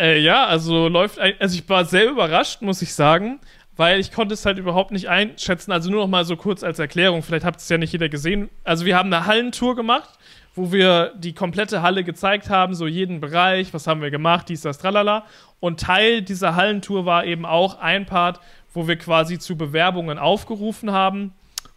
Äh, 0.00 0.20
ja, 0.20 0.46
also 0.46 0.88
läuft. 0.88 1.18
Also 1.18 1.58
ich 1.58 1.68
war 1.68 1.84
sehr 1.84 2.08
überrascht, 2.08 2.62
muss 2.62 2.82
ich 2.82 2.94
sagen. 2.94 3.38
weil 3.80 3.98
ich 3.98 4.12
konnte 4.12 4.34
es 4.34 4.44
halt 4.44 4.58
überhaupt 4.58 4.90
nicht 4.90 5.08
einschätzen. 5.08 5.72
Also 5.72 5.90
nur 5.90 6.02
noch 6.02 6.08
mal 6.08 6.26
so 6.26 6.36
kurz 6.36 6.62
als 6.62 6.78
Erklärung, 6.78 7.22
vielleicht 7.22 7.46
habt 7.46 7.60
es 7.60 7.68
ja 7.70 7.78
nicht 7.78 7.92
jeder 7.92 8.10
gesehen. 8.10 8.50
Also 8.62 8.84
wir 8.84 8.94
haben 8.94 9.10
eine 9.10 9.24
Hallentour 9.24 9.74
gemacht, 9.74 10.10
wo 10.54 10.70
wir 10.70 11.14
die 11.16 11.32
komplette 11.32 11.80
Halle 11.80 12.04
gezeigt 12.04 12.50
haben, 12.50 12.74
so 12.74 12.86
jeden 12.86 13.20
Bereich, 13.20 13.72
was 13.72 13.86
haben 13.86 14.02
wir 14.02 14.10
gemacht, 14.10 14.50
dies, 14.50 14.60
das, 14.60 14.76
tralala. 14.76 15.24
Und 15.60 15.80
Teil 15.80 16.20
dieser 16.20 16.56
Hallentour 16.56 17.06
war 17.06 17.24
eben 17.24 17.46
auch 17.46 17.78
ein 17.78 18.04
Part, 18.04 18.40
wo 18.74 18.86
wir 18.86 18.96
quasi 18.96 19.38
zu 19.38 19.56
Bewerbungen 19.56 20.18
aufgerufen 20.18 20.92
haben 20.92 21.32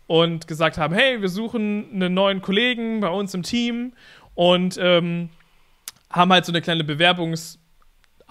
und 0.05 0.45
gesagt 0.45 0.77
haben, 0.77 0.93
hey, 0.93 1.21
wir 1.21 1.29
suchen 1.29 1.85
einen 1.93 2.13
neuen 2.13 2.41
Kollegen 2.41 2.99
bei 2.99 3.07
uns 3.07 3.33
im 3.33 3.43
Team 3.43 3.93
und 4.35 4.77
ähm, 4.77 5.29
haben 6.09 6.33
halt 6.33 6.45
so 6.45 6.51
eine 6.51 6.61
kleine 6.61 6.83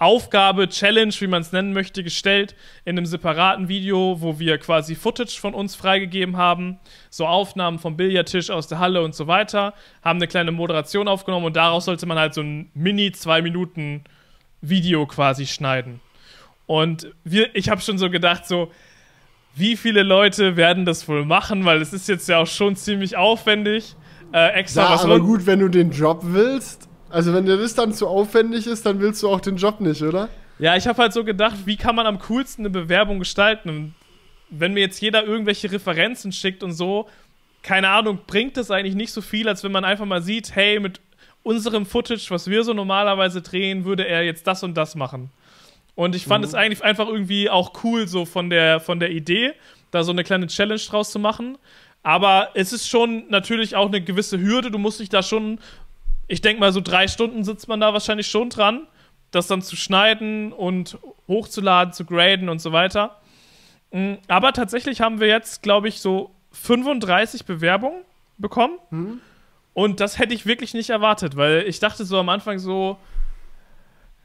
Bewerbungsaufgabe, 0.03 0.67
Challenge, 0.69 1.13
wie 1.19 1.27
man 1.27 1.41
es 1.41 1.51
nennen 1.51 1.73
möchte, 1.73 2.03
gestellt 2.03 2.55
in 2.83 2.97
einem 2.97 3.05
separaten 3.05 3.69
Video, 3.69 4.17
wo 4.19 4.37
wir 4.37 4.57
quasi 4.57 4.95
Footage 4.95 5.39
von 5.39 5.53
uns 5.53 5.75
freigegeben 5.75 6.35
haben, 6.35 6.79
so 7.09 7.25
Aufnahmen 7.25 7.79
vom 7.79 7.95
Billardtisch 7.95 8.49
aus 8.49 8.67
der 8.67 8.79
Halle 8.79 9.01
und 9.01 9.15
so 9.15 9.27
weiter, 9.27 9.73
haben 10.03 10.19
eine 10.19 10.27
kleine 10.27 10.51
Moderation 10.51 11.07
aufgenommen 11.07 11.45
und 11.45 11.55
daraus 11.55 11.85
sollte 11.85 12.05
man 12.05 12.19
halt 12.19 12.33
so 12.33 12.41
ein 12.41 12.69
Mini 12.73 13.11
zwei 13.13 13.41
Minuten 13.41 14.03
Video 14.61 15.05
quasi 15.05 15.45
schneiden. 15.45 16.01
Und 16.65 17.07
wir, 17.23 17.55
ich 17.55 17.69
habe 17.69 17.81
schon 17.81 17.97
so 17.97 18.09
gedacht, 18.09 18.45
so, 18.45 18.71
wie 19.55 19.77
viele 19.77 20.03
Leute 20.03 20.57
werden 20.57 20.85
das 20.85 21.07
wohl 21.07 21.25
machen, 21.25 21.63
weil 21.65 21.81
es 21.81 21.93
ist 21.93 22.09
jetzt 22.09 22.27
ja 22.27 22.39
auch 22.39 22.47
schon 22.47 22.75
ziemlich 22.75 23.15
aufwendig. 23.15 23.95
Äh, 24.33 24.53
extra 24.53 24.83
Ja, 24.83 24.91
was 24.91 25.03
aber 25.03 25.19
gut, 25.19 25.45
wenn 25.45 25.59
du 25.59 25.69
den 25.69 25.91
Job 25.91 26.21
willst, 26.23 26.89
also 27.13 27.31
wenn 27.33 27.45
dir 27.45 27.57
das 27.57 27.75
dann 27.75 27.93
zu 27.93 28.07
aufwendig 28.07 28.65
ist, 28.65 28.85
dann 28.85 28.99
willst 28.99 29.21
du 29.21 29.29
auch 29.29 29.39
den 29.39 29.55
Job 29.55 29.79
nicht, 29.79 30.01
oder? 30.01 30.29
Ja, 30.57 30.75
ich 30.75 30.87
habe 30.87 30.99
halt 30.99 31.13
so 31.13 31.23
gedacht, 31.23 31.57
wie 31.65 31.77
kann 31.77 31.95
man 31.95 32.07
am 32.07 32.17
coolsten 32.19 32.63
eine 32.63 32.71
Bewerbung 32.71 33.19
gestalten? 33.19 33.69
Und 33.69 33.93
wenn 34.49 34.73
mir 34.73 34.79
jetzt 34.79 34.99
jeder 34.99 35.23
irgendwelche 35.23 35.71
Referenzen 35.71 36.31
schickt 36.31 36.63
und 36.63 36.71
so, 36.73 37.07
keine 37.61 37.89
Ahnung, 37.89 38.19
bringt 38.25 38.57
das 38.57 38.71
eigentlich 38.71 38.95
nicht 38.95 39.11
so 39.11 39.21
viel, 39.21 39.47
als 39.47 39.63
wenn 39.63 39.71
man 39.71 39.85
einfach 39.85 40.05
mal 40.05 40.23
sieht, 40.23 40.55
hey, 40.55 40.79
mit 40.79 41.01
unserem 41.43 41.85
Footage, 41.85 42.25
was 42.29 42.49
wir 42.49 42.63
so 42.63 42.73
normalerweise 42.73 43.41
drehen, 43.41 43.85
würde 43.85 44.07
er 44.07 44.23
jetzt 44.23 44.47
das 44.47 44.63
und 44.63 44.75
das 44.75 44.95
machen. 44.95 45.29
Und 45.95 46.15
ich 46.15 46.25
fand 46.25 46.43
es 46.43 46.55
eigentlich 46.55 46.83
einfach 46.83 47.07
irgendwie 47.07 47.49
auch 47.49 47.83
cool, 47.83 48.07
so 48.07 48.25
von 48.25 48.49
der, 48.49 48.79
von 48.79 48.99
der 48.99 49.11
Idee, 49.11 49.53
da 49.91 50.03
so 50.03 50.11
eine 50.11 50.23
kleine 50.23 50.47
Challenge 50.47 50.81
draus 50.81 51.11
zu 51.11 51.19
machen. 51.19 51.59
Aber 52.01 52.49
es 52.53 52.73
ist 52.73 52.89
schon 52.89 53.29
natürlich 53.29 53.75
auch 53.75 53.87
eine 53.87 54.01
gewisse 54.01 54.39
Hürde. 54.39 54.71
Du 54.71 54.77
musst 54.77 54.99
dich 54.99 55.09
da 55.09 55.23
schon, 55.23 55.59
ich 56.27 56.41
denke 56.41 56.59
mal, 56.59 56.71
so 56.71 56.81
drei 56.81 57.07
Stunden 57.07 57.43
sitzt 57.43 57.67
man 57.67 57.79
da 57.79 57.93
wahrscheinlich 57.93 58.27
schon 58.27 58.49
dran, 58.49 58.87
das 59.31 59.47
dann 59.47 59.61
zu 59.61 59.75
schneiden 59.75 60.53
und 60.53 60.97
hochzuladen, 61.27 61.93
zu 61.93 62.05
graden 62.05 62.49
und 62.49 62.59
so 62.59 62.71
weiter. 62.71 63.19
Mm, 63.91 64.13
Aber 64.27 64.53
tatsächlich 64.53 65.01
haben 65.01 65.19
wir 65.19 65.27
jetzt, 65.27 65.63
glaube 65.63 65.87
ich, 65.87 65.99
so 66.01 66.31
35 66.51 67.45
Bewerbungen 67.45 68.01
bekommen. 68.37 68.77
Und 69.73 69.99
das 69.99 70.19
hätte 70.19 70.33
ich 70.33 70.45
wirklich 70.45 70.73
nicht 70.73 70.89
erwartet, 70.91 71.35
weil 71.35 71.63
ich 71.67 71.79
dachte 71.79 72.05
so 72.05 72.19
am 72.19 72.29
Anfang 72.29 72.59
so, 72.59 72.97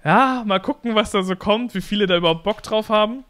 ja, 0.05 0.43
mal 0.47 0.61
gucken, 0.61 0.95
was 0.95 1.11
da 1.11 1.23
so 1.23 1.37
kommt, 1.37 1.75
wie 1.75 1.81
viele 1.81 2.07
da 2.07 2.17
überhaupt 2.17 2.45
Bock 2.45 2.63
drauf 2.63 2.89
haben. 2.91 3.25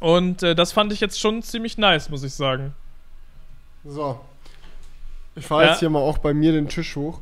Und 0.00 0.42
äh, 0.42 0.54
das 0.54 0.72
fand 0.72 0.92
ich 0.92 1.00
jetzt 1.00 1.20
schon 1.20 1.42
ziemlich 1.42 1.78
nice, 1.78 2.08
muss 2.10 2.22
ich 2.22 2.34
sagen. 2.34 2.74
So. 3.84 4.18
Ich 5.34 5.46
fahre 5.46 5.64
Ja. 5.64 5.70
jetzt 5.70 5.80
hier 5.80 5.90
mal 5.90 6.00
auch 6.00 6.18
bei 6.18 6.32
mir 6.34 6.52
den 6.52 6.68
Tisch 6.68 6.96
hoch. 6.96 7.20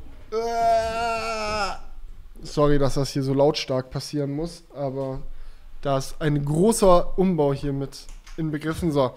Sorry, 2.43 2.78
dass 2.78 2.95
das 2.95 3.11
hier 3.11 3.22
so 3.22 3.32
lautstark 3.35 3.91
passieren 3.91 4.32
muss, 4.32 4.64
aber 4.74 5.22
da 5.82 5.99
ist 5.99 6.16
ein 6.20 6.45
großer 6.45 7.18
Umbau 7.18 7.53
hier 7.53 7.72
mit 7.72 8.07
inbegriffen. 8.37 8.93
So. 8.93 9.12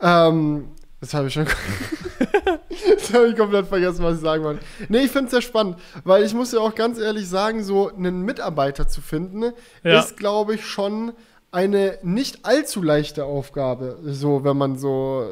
Ähm, 0.00 0.68
das 1.00 1.14
habe 1.14 1.28
ich 1.28 1.34
schon. 1.34 1.46
das 2.96 3.12
habe 3.12 3.28
ich 3.28 3.36
komplett 3.36 3.66
vergessen, 3.66 4.02
was 4.04 4.16
ich 4.16 4.20
sagen 4.22 4.44
wollte. 4.44 4.60
Nee, 4.88 5.00
ich 5.04 5.10
finde 5.10 5.26
es 5.26 5.30
sehr 5.32 5.42
spannend, 5.42 5.76
weil 6.04 6.24
ich 6.24 6.34
muss 6.34 6.52
ja 6.52 6.60
auch 6.60 6.74
ganz 6.74 6.98
ehrlich 6.98 7.28
sagen, 7.28 7.64
so 7.64 7.88
einen 7.90 8.22
Mitarbeiter 8.22 8.88
zu 8.88 9.00
finden, 9.00 9.52
Ja. 9.82 10.00
ist, 10.00 10.16
glaube 10.16 10.54
ich, 10.54 10.66
schon 10.66 11.12
eine 11.52 11.98
nicht 12.02 12.44
allzu 12.44 12.82
leichte 12.82 13.24
Aufgabe, 13.24 13.98
so 14.04 14.44
wenn 14.44 14.56
man 14.58 14.76
so 14.78 15.22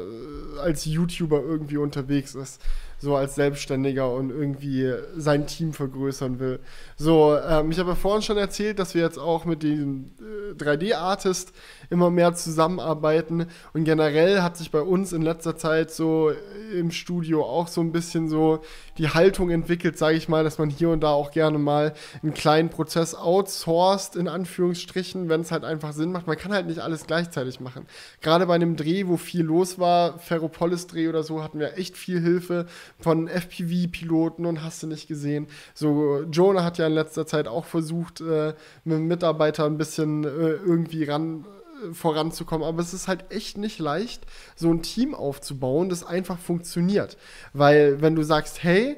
äh, 0.57 0.59
als 0.61 0.85
YouTuber 0.85 1.41
irgendwie 1.41 1.77
unterwegs 1.77 2.33
ist, 2.35 2.61
so 3.05 3.15
als 3.15 3.35
Selbstständiger 3.35 4.11
und 4.11 4.31
irgendwie 4.31 4.91
sein 5.15 5.45
Team 5.45 5.73
vergrößern 5.73 6.39
will. 6.39 6.59
So, 6.97 7.37
ähm, 7.37 7.71
ich 7.71 7.79
habe 7.79 7.89
ja 7.89 7.95
vorhin 7.95 8.23
schon 8.23 8.37
erzählt, 8.37 8.79
dass 8.79 8.95
wir 8.95 9.03
jetzt 9.03 9.19
auch 9.19 9.45
mit 9.45 9.61
dem 9.63 10.11
äh, 10.19 10.53
3D-Artist 10.55 11.53
immer 11.95 12.11
mehr 12.11 12.33
zusammenarbeiten 12.33 13.47
und 13.73 13.85
generell 13.85 14.41
hat 14.41 14.57
sich 14.57 14.69
bei 14.69 14.81
uns 14.81 15.13
in 15.13 15.21
letzter 15.21 15.55
Zeit 15.55 15.91
so 15.91 16.31
im 16.73 16.91
Studio 16.91 17.43
auch 17.43 17.69
so 17.69 17.79
ein 17.79 17.93
bisschen 17.93 18.27
so 18.27 18.59
die 18.97 19.09
Haltung 19.09 19.49
entwickelt, 19.49 19.97
sage 19.97 20.17
ich 20.17 20.27
mal, 20.27 20.43
dass 20.43 20.57
man 20.57 20.69
hier 20.69 20.89
und 20.89 21.01
da 21.01 21.09
auch 21.09 21.31
gerne 21.31 21.57
mal 21.57 21.93
einen 22.21 22.33
kleinen 22.33 22.69
Prozess 22.69 23.15
outsourced, 23.15 24.17
in 24.17 24.27
Anführungsstrichen, 24.27 25.29
wenn 25.29 25.41
es 25.41 25.51
halt 25.51 25.63
einfach 25.63 25.93
Sinn 25.93 26.11
macht. 26.11 26.27
Man 26.27 26.37
kann 26.37 26.53
halt 26.53 26.67
nicht 26.67 26.79
alles 26.79 27.07
gleichzeitig 27.07 27.59
machen. 27.61 27.85
Gerade 28.21 28.45
bei 28.45 28.55
einem 28.55 28.75
Dreh, 28.75 29.07
wo 29.07 29.15
viel 29.15 29.43
los 29.43 29.79
war, 29.79 30.19
Ferropolis-Dreh 30.19 31.07
oder 31.07 31.23
so, 31.23 31.43
hatten 31.43 31.59
wir 31.59 31.77
echt 31.77 31.95
viel 31.97 32.19
Hilfe 32.19 32.65
von 32.99 33.27
FPV-Piloten 33.27 34.45
und 34.45 34.63
hast 34.63 34.83
du 34.83 34.87
nicht 34.87 35.07
gesehen. 35.07 35.47
So, 35.73 36.23
Jonah 36.31 36.63
hat 36.63 36.77
ja 36.77 36.87
in 36.87 36.93
letzter 36.93 37.25
Zeit 37.25 37.47
auch 37.47 37.65
versucht, 37.65 38.21
äh, 38.21 38.53
mit 38.83 38.97
dem 38.97 39.07
Mitarbeiter 39.07 39.65
ein 39.65 39.77
bisschen 39.77 40.23
äh, 40.23 40.27
irgendwie 40.27 41.05
ran 41.05 41.45
voranzukommen. 41.93 42.67
Aber 42.67 42.81
es 42.81 42.93
ist 42.93 43.07
halt 43.07 43.31
echt 43.31 43.57
nicht 43.57 43.79
leicht, 43.79 44.25
so 44.55 44.71
ein 44.71 44.81
Team 44.81 45.13
aufzubauen, 45.13 45.89
das 45.89 46.03
einfach 46.03 46.39
funktioniert. 46.39 47.17
Weil 47.53 48.01
wenn 48.01 48.15
du 48.15 48.23
sagst, 48.23 48.63
hey, 48.63 48.97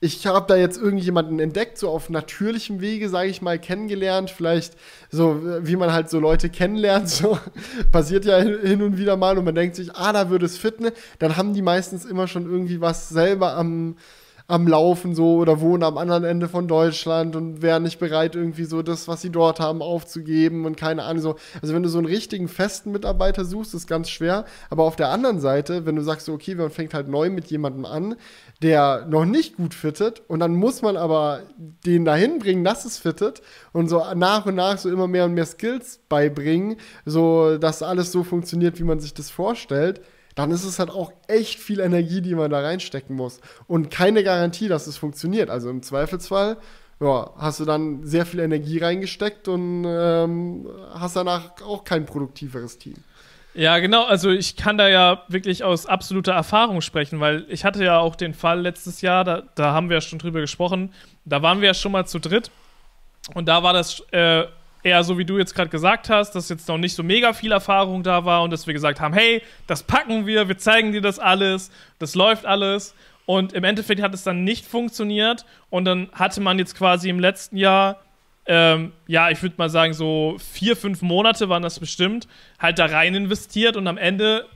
ich 0.00 0.26
habe 0.26 0.46
da 0.46 0.56
jetzt 0.56 0.76
irgendjemanden 0.76 1.40
entdeckt, 1.40 1.78
so 1.78 1.88
auf 1.88 2.10
natürlichem 2.10 2.80
Wege, 2.80 3.08
sage 3.08 3.30
ich 3.30 3.40
mal, 3.40 3.58
kennengelernt, 3.58 4.30
vielleicht 4.30 4.74
so, 5.10 5.40
wie 5.62 5.76
man 5.76 5.92
halt 5.92 6.10
so 6.10 6.20
Leute 6.20 6.50
kennenlernt, 6.50 7.08
so 7.10 7.38
passiert 7.92 8.24
ja 8.24 8.38
hin 8.38 8.82
und 8.82 8.98
wieder 8.98 9.16
mal 9.16 9.38
und 9.38 9.44
man 9.44 9.54
denkt 9.54 9.76
sich, 9.76 9.94
ah, 9.94 10.12
da 10.12 10.28
würde 10.28 10.46
es 10.46 10.58
fitten, 10.58 10.90
dann 11.18 11.36
haben 11.36 11.54
die 11.54 11.62
meistens 11.62 12.04
immer 12.04 12.28
schon 12.28 12.44
irgendwie 12.44 12.80
was 12.80 13.08
selber 13.08 13.56
am, 13.56 13.96
am 14.48 14.68
Laufen 14.68 15.14
so 15.14 15.36
oder 15.36 15.60
wohnen 15.60 15.82
am 15.82 15.98
anderen 15.98 16.22
Ende 16.22 16.48
von 16.48 16.68
Deutschland 16.68 17.34
und 17.34 17.62
wären 17.62 17.82
nicht 17.82 17.98
bereit, 17.98 18.36
irgendwie 18.36 18.64
so 18.64 18.82
das, 18.82 19.08
was 19.08 19.20
sie 19.20 19.30
dort 19.30 19.58
haben, 19.58 19.82
aufzugeben 19.82 20.66
und 20.66 20.76
keine 20.76 21.02
Ahnung. 21.02 21.20
So. 21.20 21.36
Also 21.60 21.74
wenn 21.74 21.82
du 21.82 21.88
so 21.88 21.98
einen 21.98 22.06
richtigen 22.06 22.46
festen 22.46 22.92
Mitarbeiter 22.92 23.44
suchst, 23.44 23.74
ist 23.74 23.88
ganz 23.88 24.08
schwer. 24.08 24.44
Aber 24.70 24.84
auf 24.84 24.94
der 24.94 25.08
anderen 25.08 25.40
Seite, 25.40 25.84
wenn 25.84 25.96
du 25.96 26.02
sagst, 26.02 26.28
okay, 26.28 26.54
man 26.54 26.70
fängt 26.70 26.94
halt 26.94 27.08
neu 27.08 27.28
mit 27.28 27.46
jemandem 27.48 27.84
an, 27.84 28.14
der 28.62 29.06
noch 29.06 29.24
nicht 29.24 29.56
gut 29.56 29.74
fittet 29.74 30.22
und 30.28 30.38
dann 30.38 30.54
muss 30.54 30.80
man 30.80 30.96
aber 30.96 31.40
den 31.84 32.04
dahin 32.04 32.38
bringen, 32.38 32.62
dass 32.62 32.84
es 32.84 32.98
fittet 32.98 33.42
und 33.72 33.88
so 33.88 34.02
nach 34.14 34.46
und 34.46 34.54
nach 34.54 34.78
so 34.78 34.90
immer 34.90 35.08
mehr 35.08 35.24
und 35.24 35.34
mehr 35.34 35.46
Skills 35.46 36.00
beibringen, 36.08 36.76
so 37.04 37.58
dass 37.58 37.82
alles 37.82 38.12
so 38.12 38.22
funktioniert, 38.22 38.78
wie 38.78 38.84
man 38.84 39.00
sich 39.00 39.12
das 39.12 39.28
vorstellt 39.30 40.00
dann 40.36 40.52
ist 40.52 40.64
es 40.64 40.78
halt 40.78 40.90
auch 40.90 41.12
echt 41.26 41.58
viel 41.58 41.80
Energie, 41.80 42.20
die 42.20 42.36
man 42.36 42.50
da 42.50 42.60
reinstecken 42.60 43.16
muss. 43.16 43.40
Und 43.66 43.90
keine 43.90 44.22
Garantie, 44.22 44.68
dass 44.68 44.86
es 44.86 44.96
funktioniert. 44.96 45.50
Also 45.50 45.68
im 45.68 45.82
Zweifelsfall 45.82 46.58
ja, 47.00 47.30
hast 47.36 47.60
du 47.60 47.64
dann 47.64 48.04
sehr 48.04 48.24
viel 48.24 48.40
Energie 48.40 48.78
reingesteckt 48.78 49.48
und 49.48 49.84
ähm, 49.86 50.68
hast 50.94 51.16
danach 51.16 51.60
auch 51.62 51.84
kein 51.84 52.06
produktiveres 52.06 52.78
Team. 52.78 52.94
Ja, 53.54 53.78
genau. 53.78 54.04
Also 54.04 54.30
ich 54.30 54.56
kann 54.56 54.76
da 54.76 54.88
ja 54.88 55.22
wirklich 55.28 55.64
aus 55.64 55.86
absoluter 55.86 56.32
Erfahrung 56.32 56.82
sprechen, 56.82 57.20
weil 57.20 57.46
ich 57.48 57.64
hatte 57.64 57.82
ja 57.82 57.98
auch 57.98 58.14
den 58.14 58.34
Fall 58.34 58.60
letztes 58.60 59.00
Jahr, 59.00 59.24
da, 59.24 59.42
da 59.54 59.72
haben 59.72 59.88
wir 59.88 59.96
ja 59.96 60.00
schon 60.02 60.18
drüber 60.18 60.40
gesprochen, 60.40 60.92
da 61.24 61.40
waren 61.42 61.60
wir 61.60 61.68
ja 61.68 61.74
schon 61.74 61.92
mal 61.92 62.06
zu 62.06 62.18
dritt 62.18 62.50
und 63.34 63.46
da 63.46 63.62
war 63.62 63.72
das 63.72 64.00
äh, 64.12 64.44
eher 64.86 65.04
so, 65.04 65.18
wie 65.18 65.24
du 65.24 65.36
jetzt 65.36 65.54
gerade 65.54 65.68
gesagt 65.68 66.08
hast, 66.08 66.32
dass 66.32 66.48
jetzt 66.48 66.68
noch 66.68 66.78
nicht 66.78 66.94
so 66.94 67.02
mega 67.02 67.32
viel 67.32 67.52
Erfahrung 67.52 68.02
da 68.02 68.24
war 68.24 68.42
und 68.42 68.50
dass 68.50 68.66
wir 68.66 68.74
gesagt 68.74 69.00
haben, 69.00 69.14
hey, 69.14 69.42
das 69.66 69.82
packen 69.82 70.26
wir, 70.26 70.48
wir 70.48 70.58
zeigen 70.58 70.92
dir 70.92 71.02
das 71.02 71.18
alles, 71.18 71.70
das 71.98 72.14
läuft 72.14 72.46
alles. 72.46 72.94
Und 73.26 73.52
im 73.52 73.64
Endeffekt 73.64 74.00
hat 74.00 74.14
es 74.14 74.22
dann 74.22 74.44
nicht 74.44 74.64
funktioniert 74.64 75.44
und 75.68 75.84
dann 75.84 76.08
hatte 76.12 76.40
man 76.40 76.58
jetzt 76.60 76.76
quasi 76.76 77.08
im 77.08 77.18
letzten 77.18 77.56
Jahr 77.56 77.98
ähm, 78.46 78.92
ja, 79.08 79.30
ich 79.30 79.42
würde 79.42 79.56
mal 79.58 79.68
sagen, 79.68 79.92
so 79.92 80.36
vier, 80.52 80.76
fünf 80.76 81.02
Monate 81.02 81.48
waren 81.48 81.62
das 81.62 81.80
bestimmt, 81.80 82.28
halt 82.60 82.78
da 82.78 82.86
rein 82.86 83.14
investiert 83.14 83.76
und 83.76 83.88
am 83.88 83.98
Ende 83.98 84.46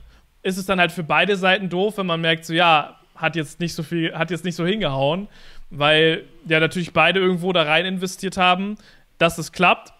ist 0.43 0.57
es 0.57 0.65
dann 0.65 0.79
halt 0.79 0.91
für 0.91 1.03
beide 1.03 1.35
Seiten 1.35 1.69
doof, 1.69 1.97
wenn 1.97 2.05
man 2.05 2.21
merkt, 2.21 2.45
so 2.45 2.53
ja, 2.53 2.99
hat 3.15 3.35
jetzt 3.35 3.59
nicht 3.59 3.73
so 3.73 3.83
viel, 3.83 4.13
hat 4.15 4.31
jetzt 4.31 4.45
nicht 4.45 4.55
so 4.55 4.65
hingehauen, 4.65 5.27
weil 5.69 6.23
ja 6.47 6.61
natürlich 6.61 6.93
beide 6.93 7.19
irgendwo 7.19 7.51
da 7.51 7.63
rein 7.63 7.85
investiert 7.85 8.37
haben, 8.37 8.77
dass 9.17 9.37
es 9.37 9.51
klappt, 9.51 9.93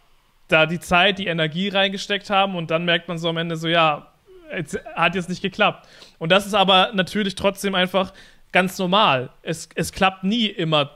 da 0.52 0.66
die 0.66 0.80
Zeit, 0.80 1.20
die 1.20 1.28
Energie 1.28 1.70
reingesteckt 1.70 2.30
haben 2.30 2.56
und 2.56 2.72
dann 2.72 2.86
merkt 2.86 3.08
man 3.08 3.18
so 3.18 3.30
am 3.30 3.38
Ende 3.38 3.56
so, 3.56 3.68
ja, 3.68 4.08
es 4.50 4.78
hat 4.96 5.16
jetzt 5.16 5.30
nicht 5.30 5.42
geklappt. 5.42 5.88
Und 6.20 6.32
das 6.32 6.46
ist 6.46 6.54
aber 6.54 6.92
natürlich 6.94 7.36
trotzdem 7.36 7.76
einfach 7.76 8.14
ganz 8.52 8.78
normal. 8.78 9.30
Es, 9.44 9.70
es 9.76 9.92
klappt 9.92 10.24
nie 10.24 10.48
immer, 10.48 10.92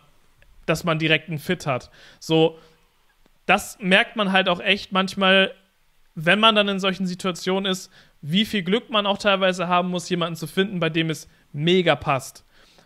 dass 0.65 0.83
man 0.83 0.99
direkt 0.99 1.29
einen 1.29 1.39
Fit 1.39 1.65
hat. 1.65 1.89
So, 2.19 2.59
das 3.45 3.77
merkt 3.79 4.15
man 4.15 4.31
halt 4.31 4.49
auch 4.49 4.59
echt 4.59 4.91
manchmal 4.91 5.53
wenn 6.15 6.39
man 6.39 6.55
dann 6.55 6.69
in 6.69 6.79
solchen 6.79 7.05
Situationen 7.05 7.69
ist, 7.69 7.91
wie 8.21 8.45
viel 8.45 8.63
Glück 8.63 8.89
man 8.89 9.05
auch 9.05 9.17
teilweise 9.17 9.67
haben 9.67 9.89
muss, 9.89 10.09
jemanden 10.09 10.37
zu 10.37 10.47
finden, 10.47 10.79
bei 10.79 10.89
dem 10.89 11.09
es 11.09 11.27
mega 11.51 11.95
passt. 11.95 12.44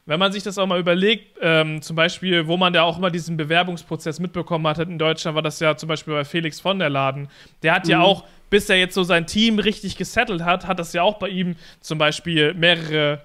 Wenn 0.10 0.18
man 0.18 0.32
sich 0.32 0.42
das 0.42 0.58
auch 0.58 0.66
mal 0.66 0.80
überlegt, 0.80 1.38
ähm, 1.40 1.84
zum 1.84 1.96
Beispiel, 1.96 2.48
wo 2.48 2.58
man 2.58 2.74
da 2.74 2.82
auch 2.82 2.98
immer 2.98 3.12
diesen 3.12 3.38
Bewerbungsprozess 3.38 4.20
mitbekommen 4.20 4.66
hat, 4.66 4.80
in 4.80 4.98
Deutschland 4.98 5.36
war 5.36 5.44
das 5.44 5.60
ja 5.60 5.78
zum 5.78 5.88
Beispiel 5.88 6.16
bei 6.16 6.26
Felix 6.26 6.60
von 6.60 6.80
der 6.80 6.90
Laden. 6.90 7.28
Der 7.62 7.76
hat 7.76 7.86
mhm. 7.86 7.92
ja 7.92 8.02
auch, 8.02 8.24
bis 8.50 8.68
er 8.72 8.78
jetzt 8.78 8.96
so 8.96 9.04
sein 9.04 9.28
Team 9.28 9.60
richtig 9.60 9.98
gesettelt 9.98 10.44
hat, 10.44 10.66
hat 10.66 10.80
das 10.80 10.94
ja 10.94 11.04
auch 11.04 11.20
bei 11.20 11.30
ihm 11.30 11.58
zum 11.80 12.00
Beispiel 12.00 12.56
mehrere 12.56 13.22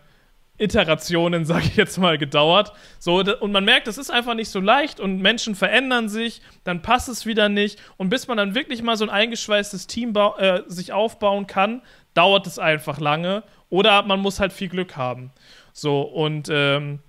Iterationen, 0.58 1.44
sage 1.46 1.64
ich 1.68 1.76
jetzt 1.76 1.96
mal, 1.96 2.18
gedauert. 2.18 2.74
So, 2.98 3.14
und 3.14 3.50
man 3.50 3.64
merkt, 3.64 3.88
es 3.88 3.96
ist 3.96 4.10
einfach 4.10 4.34
nicht 4.34 4.50
so 4.50 4.60
leicht 4.60 5.00
und 5.00 5.22
Menschen 5.22 5.54
verändern 5.54 6.10
sich, 6.10 6.42
dann 6.64 6.82
passt 6.82 7.08
es 7.08 7.24
wieder 7.24 7.48
nicht. 7.48 7.78
Und 7.96 8.10
bis 8.10 8.28
man 8.28 8.36
dann 8.36 8.54
wirklich 8.54 8.82
mal 8.82 8.98
so 8.98 9.06
ein 9.06 9.10
eingeschweißtes 9.10 9.86
Team 9.86 10.12
äh, 10.14 10.60
sich 10.66 10.92
aufbauen 10.92 11.46
kann, 11.46 11.80
dauert 12.12 12.46
es 12.46 12.58
einfach 12.58 13.00
lange. 13.00 13.42
Oder 13.70 14.02
man 14.02 14.20
muss 14.20 14.38
halt 14.38 14.52
viel 14.52 14.68
Glück 14.68 14.96
haben. 14.96 15.32
So, 15.76 16.02
und 16.02 16.48
ähm, 16.50 17.00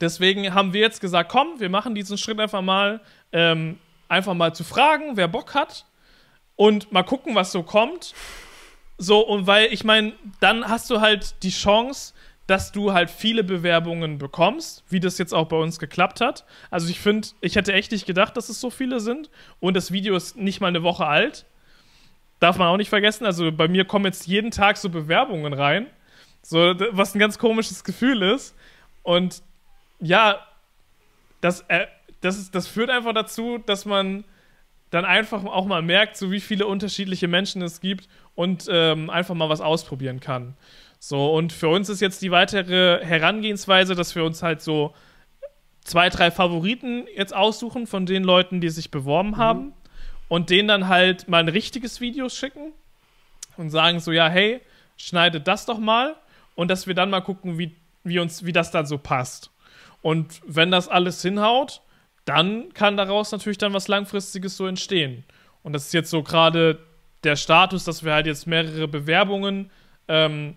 deswegen 0.00 0.52
haben 0.52 0.72
wir 0.72 0.80
jetzt 0.80 1.00
gesagt, 1.00 1.30
komm, 1.30 1.60
wir 1.60 1.70
machen 1.70 1.94
diesen 1.94 2.18
Schritt 2.18 2.38
einfach 2.40 2.60
mal, 2.60 3.00
ähm, 3.30 3.78
einfach 4.08 4.34
mal 4.34 4.54
zu 4.54 4.64
fragen, 4.64 5.16
wer 5.16 5.28
Bock 5.28 5.54
hat 5.54 5.86
und 6.56 6.90
mal 6.90 7.04
gucken, 7.04 7.36
was 7.36 7.52
so 7.52 7.62
kommt. 7.62 8.12
So, 8.98 9.20
und 9.20 9.46
weil 9.46 9.72
ich 9.72 9.84
meine, 9.84 10.14
dann 10.40 10.68
hast 10.68 10.90
du 10.90 11.00
halt 11.00 11.42
die 11.44 11.50
Chance, 11.50 12.12
dass 12.48 12.72
du 12.72 12.92
halt 12.92 13.08
viele 13.08 13.44
Bewerbungen 13.44 14.18
bekommst, 14.18 14.82
wie 14.88 14.98
das 14.98 15.16
jetzt 15.18 15.32
auch 15.32 15.46
bei 15.46 15.56
uns 15.56 15.78
geklappt 15.78 16.20
hat. 16.20 16.44
Also 16.72 16.90
ich 16.90 16.98
finde, 16.98 17.28
ich 17.40 17.54
hätte 17.54 17.72
echt 17.72 17.92
nicht 17.92 18.04
gedacht, 18.04 18.36
dass 18.36 18.48
es 18.48 18.60
so 18.60 18.68
viele 18.68 18.98
sind. 18.98 19.30
Und 19.60 19.74
das 19.74 19.92
Video 19.92 20.16
ist 20.16 20.36
nicht 20.36 20.60
mal 20.60 20.66
eine 20.66 20.82
Woche 20.82 21.06
alt. 21.06 21.46
Darf 22.40 22.58
man 22.58 22.66
auch 22.66 22.76
nicht 22.76 22.88
vergessen. 22.88 23.26
Also 23.26 23.52
bei 23.52 23.68
mir 23.68 23.84
kommen 23.84 24.06
jetzt 24.06 24.26
jeden 24.26 24.50
Tag 24.50 24.76
so 24.76 24.90
Bewerbungen 24.90 25.52
rein. 25.52 25.86
So, 26.42 26.74
was 26.90 27.14
ein 27.14 27.18
ganz 27.18 27.38
komisches 27.38 27.84
Gefühl 27.84 28.22
ist. 28.22 28.54
Und 29.02 29.42
ja, 30.00 30.44
das, 31.40 31.62
äh, 31.68 31.86
das, 32.20 32.38
ist, 32.38 32.54
das 32.54 32.66
führt 32.66 32.90
einfach 32.90 33.14
dazu, 33.14 33.58
dass 33.58 33.84
man 33.84 34.24
dann 34.90 35.04
einfach 35.04 35.44
auch 35.44 35.66
mal 35.66 35.82
merkt, 35.82 36.16
so 36.16 36.30
wie 36.30 36.40
viele 36.40 36.66
unterschiedliche 36.66 37.26
Menschen 37.26 37.62
es 37.62 37.80
gibt 37.80 38.08
und 38.34 38.66
ähm, 38.70 39.08
einfach 39.08 39.34
mal 39.34 39.48
was 39.48 39.60
ausprobieren 39.60 40.20
kann. 40.20 40.54
So, 40.98 41.32
und 41.34 41.52
für 41.52 41.68
uns 41.68 41.88
ist 41.88 42.00
jetzt 42.00 42.22
die 42.22 42.30
weitere 42.30 43.04
Herangehensweise, 43.04 43.94
dass 43.94 44.14
wir 44.14 44.24
uns 44.24 44.42
halt 44.42 44.60
so 44.60 44.94
zwei, 45.82 46.10
drei 46.10 46.30
Favoriten 46.30 47.06
jetzt 47.16 47.34
aussuchen 47.34 47.86
von 47.86 48.06
den 48.06 48.22
Leuten, 48.22 48.60
die 48.60 48.68
sich 48.68 48.90
beworben 48.90 49.30
mhm. 49.30 49.36
haben 49.36 49.72
und 50.28 50.50
denen 50.50 50.68
dann 50.68 50.88
halt 50.88 51.28
mal 51.28 51.38
ein 51.38 51.48
richtiges 51.48 52.00
Video 52.00 52.28
schicken 52.28 52.72
und 53.56 53.70
sagen 53.70 53.98
so, 53.98 54.12
ja, 54.12 54.28
hey, 54.28 54.60
schneidet 54.96 55.48
das 55.48 55.66
doch 55.66 55.78
mal 55.78 56.16
und 56.54 56.68
dass 56.68 56.86
wir 56.86 56.94
dann 56.94 57.10
mal 57.10 57.20
gucken, 57.20 57.58
wie, 57.58 57.74
wie 58.04 58.18
uns, 58.18 58.44
wie 58.44 58.52
das 58.52 58.70
dann 58.70 58.86
so 58.86 58.98
passt. 58.98 59.50
Und 60.02 60.40
wenn 60.46 60.70
das 60.70 60.88
alles 60.88 61.22
hinhaut, 61.22 61.80
dann 62.24 62.72
kann 62.74 62.96
daraus 62.96 63.32
natürlich 63.32 63.58
dann 63.58 63.72
was 63.72 63.88
Langfristiges 63.88 64.56
so 64.56 64.66
entstehen. 64.66 65.24
Und 65.62 65.72
das 65.72 65.86
ist 65.86 65.94
jetzt 65.94 66.10
so 66.10 66.22
gerade 66.22 66.78
der 67.24 67.36
Status, 67.36 67.84
dass 67.84 68.04
wir 68.04 68.12
halt 68.12 68.26
jetzt 68.26 68.46
mehrere 68.46 68.88
Bewerbungen 68.88 69.70
ähm, 70.08 70.56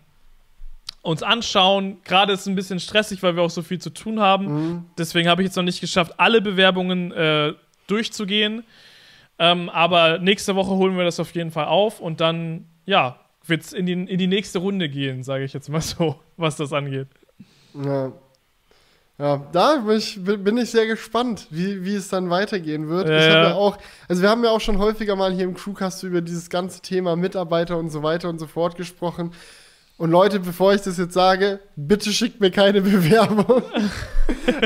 uns 1.02 1.22
anschauen. 1.22 1.98
Gerade 2.04 2.34
ist 2.34 2.42
es 2.42 2.48
ein 2.48 2.56
bisschen 2.56 2.80
stressig, 2.80 3.22
weil 3.22 3.36
wir 3.36 3.44
auch 3.44 3.50
so 3.52 3.62
viel 3.62 3.80
zu 3.80 3.92
tun 3.92 4.20
haben. 4.20 4.46
Mhm. 4.46 4.86
Deswegen 4.98 5.30
habe 5.30 5.44
ich 5.44 5.48
jetzt 5.48 5.56
noch 5.56 5.64
nicht 5.64 5.82
geschafft, 5.82 6.14
alle 6.18 6.42
Bewerbungen 6.42 7.12
äh, 7.12 7.54
durchzugehen. 7.88 8.64
Ähm, 9.38 9.70
aber 9.70 10.18
nächste 10.18 10.56
Woche 10.56 10.72
holen 10.72 10.98
wir 10.98 11.04
das 11.04 11.20
auf 11.20 11.36
jeden 11.36 11.52
Fall 11.52 11.66
auf 11.66 12.00
und 12.00 12.22
dann, 12.22 12.66
ja, 12.86 13.20
wird 13.48 13.62
es 13.62 13.74
in 13.74 13.86
die, 13.86 13.94
in 13.94 14.18
die 14.18 14.28
nächste 14.28 14.60
Runde 14.60 14.90
gehen, 14.90 15.24
sage 15.24 15.44
ich 15.44 15.54
jetzt 15.54 15.70
mal 15.70 15.82
so, 15.82 16.20
was 16.38 16.56
das 16.56 16.74
angeht. 16.74 17.08
Ja. 17.74 18.12
Ja, 19.18 19.48
da 19.54 19.78
bin 19.78 19.98
ich, 19.98 20.22
bin 20.22 20.58
ich 20.58 20.72
sehr 20.72 20.88
gespannt, 20.88 21.48
wie, 21.50 21.86
wie 21.86 21.96
es 21.96 22.10
dann 22.10 22.30
weitergehen 22.30 22.90
wird. 22.90 23.08
Ja, 23.08 23.18
ich 23.18 23.34
habe 23.34 23.48
ja 23.48 23.54
auch, 23.54 23.78
also 24.10 24.22
wir 24.22 24.30
haben 24.30 24.44
ja 24.44 24.50
auch 24.50 24.60
schon 24.60 24.78
häufiger 24.78 25.16
mal 25.16 25.32
hier 25.32 25.46
im 25.46 25.54
Crewcast 25.54 26.04
über 26.04 26.20
dieses 26.20 26.50
ganze 26.50 26.82
Thema 26.82 27.16
Mitarbeiter 27.16 27.78
und 27.78 27.90
so 27.92 28.04
weiter 28.04 28.28
und 28.28 28.40
so 28.40 28.48
fort 28.48 28.76
gesprochen. 28.76 29.32
Und 29.98 30.12
Leute, 30.12 30.42
bevor 30.42 30.74
ich 30.74 30.82
das 30.82 30.98
jetzt 30.98 31.14
sage, 31.14 31.62
bitte 31.78 32.12
schickt 32.12 32.42
mir 32.42 32.52
keine 32.52 32.82
Bewerbung. 32.82 33.64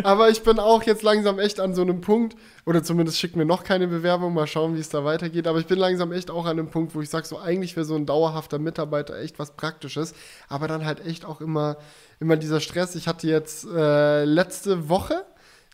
Aber 0.03 0.29
ich 0.29 0.41
bin 0.41 0.57
auch 0.57 0.81
jetzt 0.83 1.03
langsam 1.03 1.37
echt 1.37 1.59
an 1.59 1.75
so 1.75 1.83
einem 1.83 2.01
Punkt, 2.01 2.35
oder 2.65 2.81
zumindest 2.81 3.19
schickt 3.19 3.35
mir 3.35 3.45
noch 3.45 3.63
keine 3.63 3.87
Bewerbung, 3.87 4.33
mal 4.33 4.47
schauen, 4.47 4.75
wie 4.75 4.79
es 4.79 4.89
da 4.89 5.05
weitergeht. 5.05 5.45
Aber 5.45 5.59
ich 5.59 5.67
bin 5.67 5.77
langsam 5.77 6.11
echt 6.11 6.31
auch 6.31 6.45
an 6.45 6.57
einem 6.57 6.71
Punkt, 6.71 6.95
wo 6.95 7.01
ich 7.01 7.11
sage, 7.11 7.27
so 7.27 7.37
eigentlich 7.37 7.75
wäre 7.75 7.85
so 7.85 7.95
ein 7.95 8.07
dauerhafter 8.07 8.57
Mitarbeiter 8.57 9.19
echt 9.19 9.37
was 9.37 9.51
Praktisches. 9.51 10.15
Aber 10.47 10.67
dann 10.67 10.83
halt 10.83 11.05
echt 11.05 11.25
auch 11.25 11.41
immer, 11.41 11.77
immer 12.19 12.35
dieser 12.35 12.59
Stress. 12.59 12.95
Ich 12.95 13.07
hatte 13.07 13.27
jetzt 13.27 13.67
äh, 13.67 14.25
letzte 14.25 14.89
Woche 14.89 15.25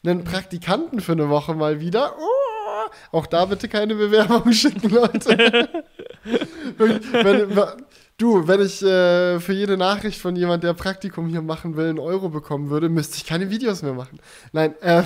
einen 0.05 0.25
Praktikanten 0.25 0.99
für 0.99 1.13
eine 1.13 1.29
Woche 1.29 1.53
mal 1.53 1.79
wieder. 1.79 2.15
Oh, 2.19 2.91
auch 3.11 3.25
da 3.25 3.45
bitte 3.45 3.69
keine 3.69 3.95
Bewerbung 3.95 4.51
schicken, 4.51 4.89
Leute. 4.89 5.69
wenn, 6.77 7.13
wenn, 7.13 7.55
Du, 8.17 8.47
wenn 8.47 8.61
ich 8.61 8.81
äh, 8.81 9.41
für 9.41 9.51
jede 9.51 9.75
Nachricht 9.75 10.21
von 10.21 10.37
jemand, 10.37 10.63
der 10.63 10.73
Praktikum 10.73 11.27
hier 11.27 11.41
machen 11.41 11.75
will, 11.75 11.89
einen 11.89 11.99
Euro 11.99 12.29
bekommen 12.29 12.69
würde, 12.69 12.87
müsste 12.87 13.17
ich 13.17 13.25
keine 13.25 13.49
Videos 13.49 13.81
mehr 13.81 13.93
machen. 13.93 14.19
Nein, 14.53 14.73
äh, 14.79 15.03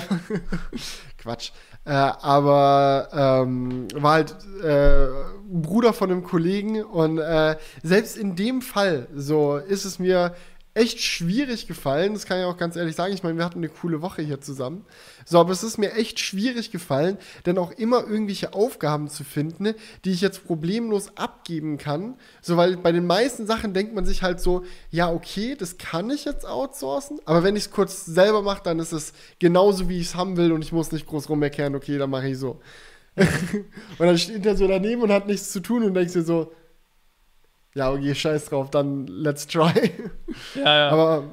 Quatsch. 1.18 1.50
Äh, 1.84 1.90
aber 1.90 3.08
ähm, 3.12 3.88
war 3.94 4.12
halt 4.12 4.36
äh, 4.62 5.08
Bruder 5.44 5.92
von 5.92 6.12
einem 6.12 6.22
Kollegen 6.22 6.84
und 6.84 7.18
äh, 7.18 7.56
selbst 7.82 8.16
in 8.16 8.36
dem 8.36 8.62
Fall 8.62 9.08
so 9.12 9.56
ist 9.56 9.84
es 9.84 9.98
mir 9.98 10.32
echt 10.80 11.00
schwierig 11.00 11.66
gefallen. 11.66 12.14
Das 12.14 12.24
kann 12.24 12.38
ich 12.38 12.44
auch 12.44 12.56
ganz 12.56 12.74
ehrlich 12.74 12.96
sagen. 12.96 13.12
Ich 13.12 13.22
meine, 13.22 13.36
wir 13.36 13.44
hatten 13.44 13.58
eine 13.58 13.68
coole 13.68 14.00
Woche 14.00 14.22
hier 14.22 14.40
zusammen. 14.40 14.86
So, 15.26 15.38
aber 15.38 15.52
es 15.52 15.62
ist 15.62 15.76
mir 15.76 15.92
echt 15.92 16.18
schwierig 16.18 16.70
gefallen, 16.70 17.18
dann 17.44 17.58
auch 17.58 17.70
immer 17.72 18.06
irgendwelche 18.06 18.54
Aufgaben 18.54 19.08
zu 19.08 19.22
finden, 19.22 19.74
die 20.04 20.12
ich 20.12 20.22
jetzt 20.22 20.46
problemlos 20.46 21.16
abgeben 21.16 21.76
kann. 21.76 22.16
So, 22.40 22.56
weil 22.56 22.78
bei 22.78 22.92
den 22.92 23.06
meisten 23.06 23.46
Sachen 23.46 23.74
denkt 23.74 23.94
man 23.94 24.06
sich 24.06 24.22
halt 24.22 24.40
so, 24.40 24.64
ja, 24.90 25.12
okay, 25.12 25.54
das 25.54 25.76
kann 25.76 26.10
ich 26.10 26.24
jetzt 26.24 26.46
outsourcen. 26.46 27.20
Aber 27.26 27.44
wenn 27.44 27.56
ich 27.56 27.64
es 27.64 27.70
kurz 27.70 28.06
selber 28.06 28.40
mache, 28.40 28.62
dann 28.64 28.78
ist 28.78 28.92
es 28.92 29.12
genauso, 29.38 29.88
wie 29.88 30.00
ich 30.00 30.06
es 30.06 30.14
haben 30.14 30.36
will 30.38 30.52
und 30.52 30.62
ich 30.62 30.72
muss 30.72 30.92
nicht 30.92 31.06
groß 31.06 31.28
rumerkehren, 31.28 31.74
okay, 31.74 31.98
dann 31.98 32.10
mache 32.10 32.28
ich 32.28 32.38
so. 32.38 32.60
und 33.16 34.06
dann 34.06 34.16
steht 34.16 34.46
er 34.46 34.56
so 34.56 34.66
daneben 34.66 35.02
und 35.02 35.12
hat 35.12 35.26
nichts 35.26 35.50
zu 35.50 35.60
tun 35.60 35.82
und 35.82 35.94
denkst 35.94 36.14
dir 36.14 36.22
so, 36.22 36.52
ja, 37.74 37.92
okay, 37.92 38.14
scheiß 38.14 38.46
drauf, 38.46 38.70
dann 38.70 39.06
let's 39.06 39.46
try. 39.46 39.92
Ja, 40.54 40.76
ja. 40.76 40.88
Aber 40.90 41.24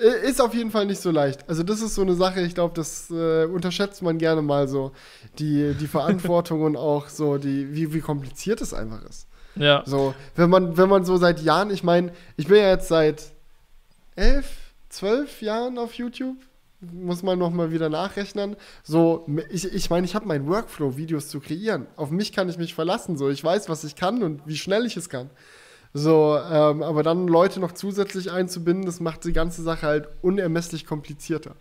äh, 0.00 0.28
ist 0.28 0.40
auf 0.40 0.54
jeden 0.54 0.70
Fall 0.70 0.86
nicht 0.86 1.00
so 1.00 1.10
leicht. 1.10 1.48
Also, 1.48 1.62
das 1.62 1.80
ist 1.80 1.94
so 1.94 2.02
eine 2.02 2.14
Sache, 2.14 2.40
ich 2.40 2.54
glaube, 2.54 2.74
das 2.74 3.10
äh, 3.10 3.44
unterschätzt 3.44 4.02
man 4.02 4.18
gerne 4.18 4.42
mal 4.42 4.68
so. 4.68 4.92
Die, 5.38 5.74
die 5.74 5.86
Verantwortung 5.86 6.62
und 6.62 6.76
auch 6.76 7.08
so, 7.08 7.38
die, 7.38 7.74
wie, 7.74 7.92
wie 7.94 8.00
kompliziert 8.00 8.60
es 8.60 8.74
einfach 8.74 9.02
ist. 9.08 9.26
Ja. 9.56 9.82
So, 9.86 10.14
wenn 10.36 10.50
man, 10.50 10.76
wenn 10.76 10.88
man 10.88 11.04
so 11.04 11.16
seit 11.16 11.40
Jahren, 11.40 11.70
ich 11.70 11.82
meine, 11.82 12.12
ich 12.36 12.46
bin 12.46 12.58
ja 12.58 12.70
jetzt 12.70 12.88
seit 12.88 13.32
elf, 14.14 14.46
zwölf 14.88 15.42
Jahren 15.42 15.78
auf 15.78 15.94
YouTube. 15.94 16.36
Muss 16.80 17.24
man 17.24 17.40
nochmal 17.40 17.72
wieder 17.72 17.88
nachrechnen. 17.88 18.54
So, 18.84 19.24
ich 19.26 19.64
meine, 19.64 19.74
ich, 19.74 19.90
mein, 19.90 20.04
ich 20.04 20.14
habe 20.14 20.26
meinen 20.26 20.46
Workflow, 20.46 20.96
Videos 20.96 21.28
zu 21.28 21.40
kreieren. 21.40 21.88
Auf 21.96 22.12
mich 22.12 22.32
kann 22.32 22.48
ich 22.48 22.56
mich 22.56 22.72
verlassen. 22.72 23.16
So, 23.16 23.30
ich 23.30 23.42
weiß, 23.42 23.68
was 23.68 23.82
ich 23.82 23.96
kann 23.96 24.22
und 24.22 24.42
wie 24.46 24.56
schnell 24.56 24.86
ich 24.86 24.96
es 24.96 25.08
kann. 25.08 25.28
So, 25.94 26.38
ähm, 26.38 26.82
aber 26.82 27.02
dann 27.02 27.28
Leute 27.28 27.60
noch 27.60 27.72
zusätzlich 27.72 28.30
einzubinden, 28.30 28.84
das 28.84 29.00
macht 29.00 29.24
die 29.24 29.32
ganze 29.32 29.62
Sache 29.62 29.86
halt 29.86 30.08
unermesslich 30.22 30.86
komplizierter. 30.86 31.56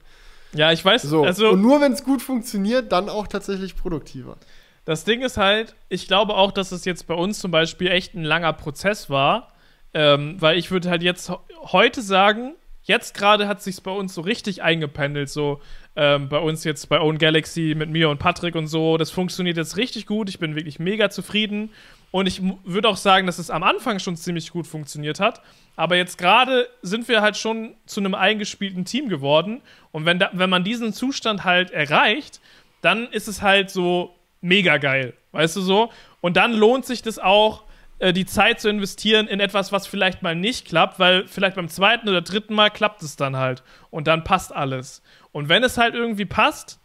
Ja, 0.53 0.71
ich 0.71 0.83
weiß. 0.83 1.03
So. 1.03 1.23
Also, 1.23 1.49
und 1.49 1.61
nur 1.61 1.81
wenn 1.81 1.93
es 1.93 2.03
gut 2.03 2.21
funktioniert, 2.21 2.91
dann 2.91 3.09
auch 3.09 3.27
tatsächlich 3.27 3.75
produktiver. 3.75 4.37
Das 4.85 5.03
Ding 5.03 5.21
ist 5.21 5.37
halt, 5.37 5.75
ich 5.89 6.07
glaube 6.07 6.35
auch, 6.35 6.51
dass 6.51 6.71
es 6.71 6.85
jetzt 6.85 7.07
bei 7.07 7.13
uns 7.13 7.39
zum 7.39 7.51
Beispiel 7.51 7.87
echt 7.87 8.15
ein 8.15 8.23
langer 8.23 8.53
Prozess 8.53 9.09
war, 9.09 9.51
ähm, 9.93 10.37
weil 10.39 10.57
ich 10.57 10.71
würde 10.71 10.89
halt 10.89 11.03
jetzt 11.03 11.31
heute 11.71 12.01
sagen, 12.01 12.55
jetzt 12.83 13.13
gerade 13.13 13.47
hat 13.47 13.61
sich 13.61 13.83
bei 13.83 13.91
uns 13.91 14.13
so 14.13 14.21
richtig 14.21 14.63
eingependelt, 14.63 15.29
so 15.29 15.61
ähm, 15.97 16.29
bei 16.29 16.39
uns 16.39 16.63
jetzt 16.63 16.87
bei 16.87 17.01
Own 17.01 17.17
Galaxy 17.17 17.73
mit 17.75 17.89
mir 17.89 18.09
und 18.09 18.19
Patrick 18.19 18.55
und 18.55 18.67
so. 18.67 18.97
Das 18.97 19.11
funktioniert 19.11 19.57
jetzt 19.57 19.75
richtig 19.75 20.05
gut. 20.05 20.29
Ich 20.29 20.39
bin 20.39 20.55
wirklich 20.55 20.79
mega 20.79 21.09
zufrieden. 21.09 21.71
Und 22.11 22.25
ich 22.27 22.41
würde 22.63 22.87
auch 22.87 22.97
sagen, 22.97 23.27
dass 23.27 23.37
es 23.37 23.49
am 23.49 23.63
Anfang 23.63 23.99
schon 23.99 24.15
ziemlich 24.15 24.51
gut 24.51 24.65
funktioniert 24.65 25.19
hat. 25.19 25.41
Aber 25.75 25.95
jetzt 25.97 26.17
gerade 26.17 26.67
sind 26.81 27.07
wir 27.07 27.21
halt 27.21 27.37
schon 27.37 27.75
zu 27.85 27.99
einem 27.99 28.15
eingespielten 28.15 28.85
Team 28.85 29.09
geworden. 29.09 29.61
Und 29.91 30.05
wenn, 30.05 30.17
da, 30.17 30.29
wenn 30.33 30.49
man 30.49 30.63
diesen 30.63 30.93
Zustand 30.93 31.43
halt 31.43 31.71
erreicht, 31.71 32.39
dann 32.81 33.07
ist 33.07 33.27
es 33.27 33.41
halt 33.41 33.69
so 33.69 34.15
mega 34.41 34.77
geil. 34.77 35.13
Weißt 35.31 35.55
du 35.55 35.61
so? 35.61 35.91
Und 36.21 36.37
dann 36.37 36.53
lohnt 36.53 36.85
sich 36.85 37.01
das 37.01 37.19
auch, 37.19 37.63
äh, 37.99 38.13
die 38.13 38.25
Zeit 38.25 38.59
zu 38.59 38.69
investieren 38.69 39.27
in 39.27 39.39
etwas, 39.39 39.71
was 39.71 39.87
vielleicht 39.87 40.21
mal 40.21 40.35
nicht 40.35 40.67
klappt, 40.67 40.99
weil 40.99 41.27
vielleicht 41.27 41.55
beim 41.55 41.67
zweiten 41.69 42.07
oder 42.07 42.21
dritten 42.21 42.53
Mal 42.53 42.69
klappt 42.69 43.03
es 43.03 43.15
dann 43.15 43.35
halt. 43.35 43.63
Und 43.89 44.07
dann 44.07 44.23
passt 44.23 44.55
alles. 44.55 45.01
Und 45.31 45.49
wenn 45.49 45.63
es 45.63 45.77
halt 45.77 45.93
irgendwie 45.93 46.25
passt, 46.25 46.79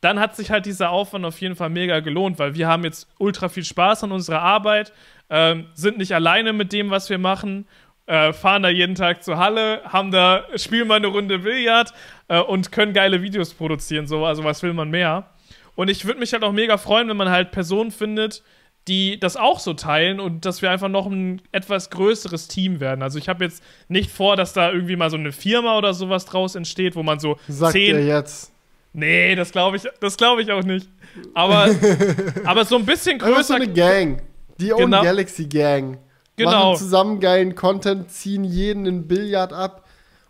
dann 0.00 0.20
hat 0.20 0.36
sich 0.36 0.50
halt 0.50 0.66
dieser 0.66 0.90
Aufwand 0.90 1.24
auf 1.24 1.40
jeden 1.40 1.56
Fall 1.56 1.70
mega 1.70 2.00
gelohnt, 2.00 2.38
weil 2.38 2.54
wir 2.54 2.68
haben 2.68 2.84
jetzt 2.84 3.08
ultra 3.18 3.48
viel 3.48 3.64
Spaß 3.64 4.04
an 4.04 4.12
unserer 4.12 4.42
Arbeit, 4.42 4.92
ähm, 5.30 5.66
sind 5.74 5.98
nicht 5.98 6.14
alleine 6.14 6.52
mit 6.52 6.72
dem, 6.72 6.90
was 6.90 7.10
wir 7.10 7.18
machen, 7.18 7.66
äh, 8.06 8.32
fahren 8.32 8.62
da 8.62 8.68
jeden 8.68 8.94
Tag 8.94 9.22
zur 9.22 9.38
Halle, 9.38 9.82
haben 9.84 10.10
da, 10.10 10.44
spielen 10.56 10.88
mal 10.88 10.96
eine 10.96 11.08
Runde 11.08 11.40
Billard 11.40 11.92
äh, 12.28 12.40
und 12.40 12.72
können 12.72 12.92
geile 12.94 13.22
Videos 13.22 13.52
produzieren. 13.54 14.06
So, 14.06 14.24
also 14.24 14.44
was 14.44 14.62
will 14.62 14.72
man 14.72 14.90
mehr? 14.90 15.30
Und 15.74 15.88
ich 15.88 16.06
würde 16.06 16.18
mich 16.18 16.32
halt 16.32 16.42
auch 16.42 16.52
mega 16.52 16.76
freuen, 16.76 17.08
wenn 17.08 17.16
man 17.16 17.30
halt 17.30 17.50
Personen 17.50 17.90
findet, 17.90 18.42
die 18.88 19.20
das 19.20 19.36
auch 19.36 19.60
so 19.60 19.74
teilen 19.74 20.18
und 20.18 20.44
dass 20.44 20.62
wir 20.62 20.70
einfach 20.70 20.88
noch 20.88 21.06
ein 21.06 21.42
etwas 21.52 21.90
größeres 21.90 22.48
Team 22.48 22.80
werden. 22.80 23.02
Also 23.02 23.18
ich 23.18 23.28
habe 23.28 23.44
jetzt 23.44 23.62
nicht 23.88 24.10
vor, 24.10 24.36
dass 24.36 24.54
da 24.54 24.72
irgendwie 24.72 24.96
mal 24.96 25.10
so 25.10 25.18
eine 25.18 25.30
Firma 25.30 25.76
oder 25.76 25.92
sowas 25.92 26.24
draus 26.24 26.54
entsteht, 26.54 26.96
wo 26.96 27.02
man 27.02 27.20
so 27.20 27.38
Sagt 27.46 27.72
zehn. 27.72 28.06
jetzt. 28.06 28.52
Nee, 28.92 29.34
das 29.34 29.52
glaube 29.52 29.76
ich, 29.76 29.84
das 30.00 30.16
glaube 30.16 30.42
ich 30.42 30.50
auch 30.50 30.62
nicht. 30.64 30.88
Aber, 31.34 31.68
aber 32.44 32.64
so 32.64 32.76
ein 32.76 32.84
bisschen 32.86 33.14
Einfach 33.20 33.28
so 33.28 33.34
größer. 33.34 33.54
eine 33.56 33.68
Gang. 33.68 34.22
Die 34.58 34.72
Own 34.72 34.80
Genau. 34.80 35.02
Galaxy 35.02 35.46
Gang. 35.46 35.98
Genau. 36.36 36.70
Machen 36.72 36.78
zusammen 36.78 37.20
geilen 37.20 37.54
Content, 37.54 38.10
ziehen 38.10 38.44
jeden 38.44 38.86
in 38.86 39.06
Billard 39.08 39.52
ab 39.52 39.86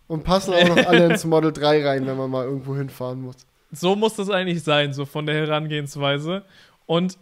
und 0.07 0.23
passen 0.23 0.53
auch 0.53 0.67
noch 0.67 0.85
alle 0.85 1.05
ins 1.05 1.23
Model 1.25 1.51
3 1.53 1.85
rein, 1.85 2.07
wenn 2.07 2.17
man 2.17 2.29
mal 2.29 2.45
irgendwo 2.45 2.75
hinfahren 2.75 3.21
muss. 3.21 3.35
So 3.71 3.95
muss 3.95 4.15
das 4.15 4.29
eigentlich 4.29 4.63
sein, 4.63 4.93
so 4.93 5.05
von 5.05 5.25
der 5.27 5.35
Herangehensweise. 5.35 6.43
Und 6.87 7.17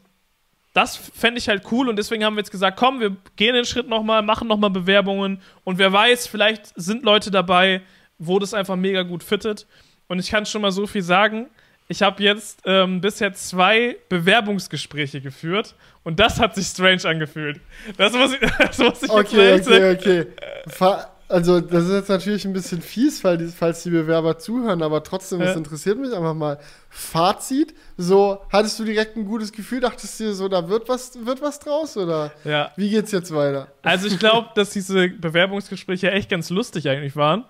das 0.73 0.95
fände 0.95 1.39
ich 1.39 1.49
halt 1.49 1.63
cool 1.71 1.89
und 1.89 1.97
deswegen 1.97 2.23
haben 2.23 2.35
wir 2.35 2.41
jetzt 2.41 2.51
gesagt, 2.51 2.77
komm, 2.77 2.99
wir 2.99 3.15
gehen 3.35 3.55
den 3.55 3.65
Schritt 3.65 3.89
nochmal, 3.89 4.21
machen 4.21 4.47
nochmal 4.47 4.69
Bewerbungen 4.69 5.41
und 5.63 5.77
wer 5.79 5.91
weiß, 5.91 6.27
vielleicht 6.27 6.67
sind 6.75 7.03
Leute 7.03 7.31
dabei, 7.31 7.81
wo 8.19 8.37
das 8.39 8.53
einfach 8.53 8.75
mega 8.75 9.03
gut 9.03 9.23
fittet. 9.23 9.65
Und 10.07 10.19
ich 10.19 10.29
kann 10.29 10.45
schon 10.45 10.61
mal 10.61 10.71
so 10.71 10.87
viel 10.87 11.01
sagen, 11.01 11.47
ich 11.89 12.01
habe 12.01 12.21
jetzt 12.23 12.61
ähm, 12.65 12.99
bisher 13.01 13.33
zwei 13.33 13.95
Bewerbungsgespräche 14.09 15.21
geführt 15.21 15.75
und 16.03 16.19
das 16.19 16.39
hat 16.39 16.55
sich 16.55 16.67
strange 16.67 17.05
angefühlt. 17.05 17.61
Das 17.97 18.13
muss 18.13 18.33
ich, 18.33 18.39
das 18.57 18.77
muss 18.77 19.03
ich 19.03 19.11
jetzt 19.11 19.11
mal 19.11 19.19
Okay, 19.21 19.61
sagen. 19.61 19.97
okay, 19.99 20.21
okay. 20.21 21.03
Also, 21.29 21.59
das 21.59 21.83
ist 21.85 21.91
jetzt 21.91 22.09
natürlich 22.09 22.45
ein 22.45 22.53
bisschen 22.53 22.81
fies, 22.81 23.21
weil 23.21 23.37
die, 23.37 23.47
falls 23.47 23.83
die 23.83 23.89
Bewerber 23.89 24.39
zuhören, 24.39 24.81
aber 24.81 25.03
trotzdem, 25.03 25.39
das 25.39 25.51
Ja. 25.51 25.57
interessiert 25.57 25.97
mich 25.99 26.13
einfach 26.13 26.33
mal. 26.33 26.57
Fazit: 26.89 27.73
So, 27.97 28.39
hattest 28.49 28.79
du 28.79 28.85
direkt 28.85 29.17
ein 29.17 29.25
gutes 29.25 29.51
Gefühl? 29.51 29.81
Dachtest 29.81 30.17
du 30.21 30.23
dir 30.25 30.33
so, 30.33 30.47
da 30.47 30.69
wird 30.69 30.87
was, 30.87 31.25
wird 31.25 31.41
was 31.41 31.59
draus? 31.59 31.97
Oder 31.97 32.31
Ja. 32.45 32.71
wie 32.77 32.89
geht's 32.89 33.11
jetzt 33.11 33.33
weiter? 33.35 33.67
Also 33.81 34.07
ich 34.07 34.19
glaube, 34.19 34.49
dass 34.55 34.69
diese 34.69 35.09
Bewerbungsgespräche 35.09 36.11
echt 36.11 36.29
ganz 36.29 36.49
lustig 36.49 36.87
eigentlich 36.87 37.17
waren, 37.17 37.43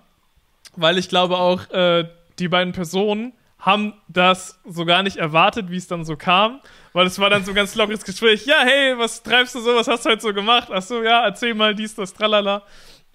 weil 0.74 0.98
ich 0.98 1.08
glaube 1.08 1.36
auch, 1.36 1.70
äh, 1.70 2.04
die 2.38 2.48
beiden 2.48 2.72
Personen 2.72 3.32
haben 3.58 3.94
das 4.06 4.60
so 4.64 4.84
gar 4.84 5.02
nicht 5.02 5.16
erwartet, 5.16 5.70
wie 5.70 5.76
es 5.76 5.88
dann 5.88 6.04
so 6.04 6.16
kam, 6.16 6.60
weil 6.92 7.06
es 7.06 7.18
war 7.18 7.28
dann 7.28 7.44
so 7.44 7.50
ein 7.50 7.54
ganz 7.56 7.74
lockeres 7.74 8.04
Gespräch. 8.04 8.46
Ja, 8.46 8.60
hey, 8.64 8.96
was 8.96 9.22
treibst 9.22 9.54
du 9.54 9.60
so, 9.60 9.74
was 9.74 9.88
hast 9.88 10.06
du 10.06 10.10
heute 10.10 10.22
so 10.22 10.32
gemacht? 10.32 10.68
Ach 10.72 10.82
so, 10.82 11.02
ja, 11.02 11.24
erzähl 11.24 11.54
mal 11.54 11.74
dies, 11.74 11.94
das, 11.94 12.14
tralala. 12.14 12.62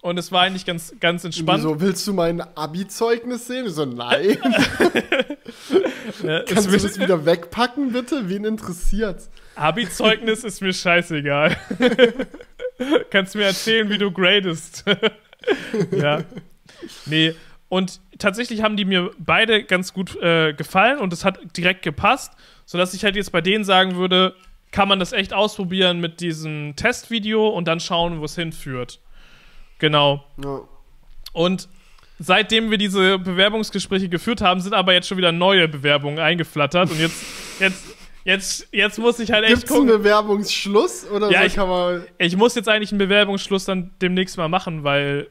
Und 0.02 0.18
es 0.18 0.30
war 0.30 0.42
eigentlich 0.42 0.66
ganz, 0.66 0.94
ganz 1.00 1.24
entspannt. 1.24 1.62
So, 1.62 1.80
willst 1.80 2.06
du 2.06 2.12
mein 2.12 2.42
Abi-Zeugnis 2.42 3.46
sehen? 3.46 3.64
Ich 3.64 3.72
So, 3.72 3.86
nein. 3.86 4.36
Ja, 6.22 6.38
es 6.40 6.50
Kannst 6.50 6.68
du 6.68 6.78
das 6.78 6.98
wieder 6.98 7.24
wegpacken, 7.24 7.92
bitte? 7.92 8.28
Wen 8.28 8.44
interessiert's? 8.44 9.30
Abi-Zeugnis 9.56 10.44
ist 10.44 10.60
mir 10.60 10.72
scheißegal. 10.72 11.56
Kannst 13.10 13.34
mir 13.34 13.44
erzählen, 13.44 13.88
wie 13.88 13.98
du 13.98 14.10
gradest. 14.10 14.84
ja. 15.90 16.22
Nee. 17.06 17.34
Und 17.68 18.00
tatsächlich 18.18 18.62
haben 18.62 18.76
die 18.76 18.84
mir 18.84 19.10
beide 19.18 19.64
ganz 19.64 19.92
gut 19.92 20.16
äh, 20.16 20.52
gefallen 20.52 20.98
und 20.98 21.12
es 21.12 21.24
hat 21.24 21.38
direkt 21.56 21.82
gepasst, 21.82 22.32
sodass 22.66 22.94
ich 22.94 23.04
halt 23.04 23.16
jetzt 23.16 23.32
bei 23.32 23.40
denen 23.40 23.64
sagen 23.64 23.96
würde, 23.96 24.34
kann 24.70 24.88
man 24.88 24.98
das 24.98 25.12
echt 25.12 25.32
ausprobieren 25.32 26.00
mit 26.00 26.20
diesem 26.20 26.74
Testvideo 26.76 27.48
und 27.48 27.66
dann 27.66 27.80
schauen, 27.80 28.20
wo 28.20 28.24
es 28.24 28.34
hinführt. 28.34 29.00
Genau. 29.78 30.24
Ja. 30.42 30.60
Und 31.32 31.68
seitdem 32.18 32.70
wir 32.70 32.78
diese 32.78 33.18
Bewerbungsgespräche 33.18 34.08
geführt 34.08 34.40
haben, 34.40 34.60
sind 34.60 34.74
aber 34.74 34.92
jetzt 34.92 35.08
schon 35.08 35.18
wieder 35.18 35.32
neue 35.32 35.68
Bewerbungen 35.68 36.18
eingeflattert 36.18 36.90
und 36.90 37.00
jetzt, 37.00 37.22
jetzt, 37.60 37.84
jetzt, 38.24 38.68
jetzt 38.72 38.98
muss 38.98 39.18
ich 39.20 39.30
halt 39.30 39.44
echt 39.44 39.54
Gibt's 39.54 39.70
einen 39.72 39.86
gucken. 39.86 39.98
Bewerbungsschluss? 40.02 41.08
Oder 41.10 41.30
Ja, 41.30 41.40
so 41.40 41.46
ich- 41.46 41.54
kann 41.54 41.68
man. 41.68 42.04
Ich 42.18 42.36
muss 42.36 42.54
jetzt 42.54 42.68
eigentlich 42.68 42.90
einen 42.92 42.98
Bewerbungsschluss 42.98 43.64
dann 43.66 43.92
demnächst 44.02 44.36
mal 44.36 44.48
machen, 44.48 44.84
weil 44.84 45.28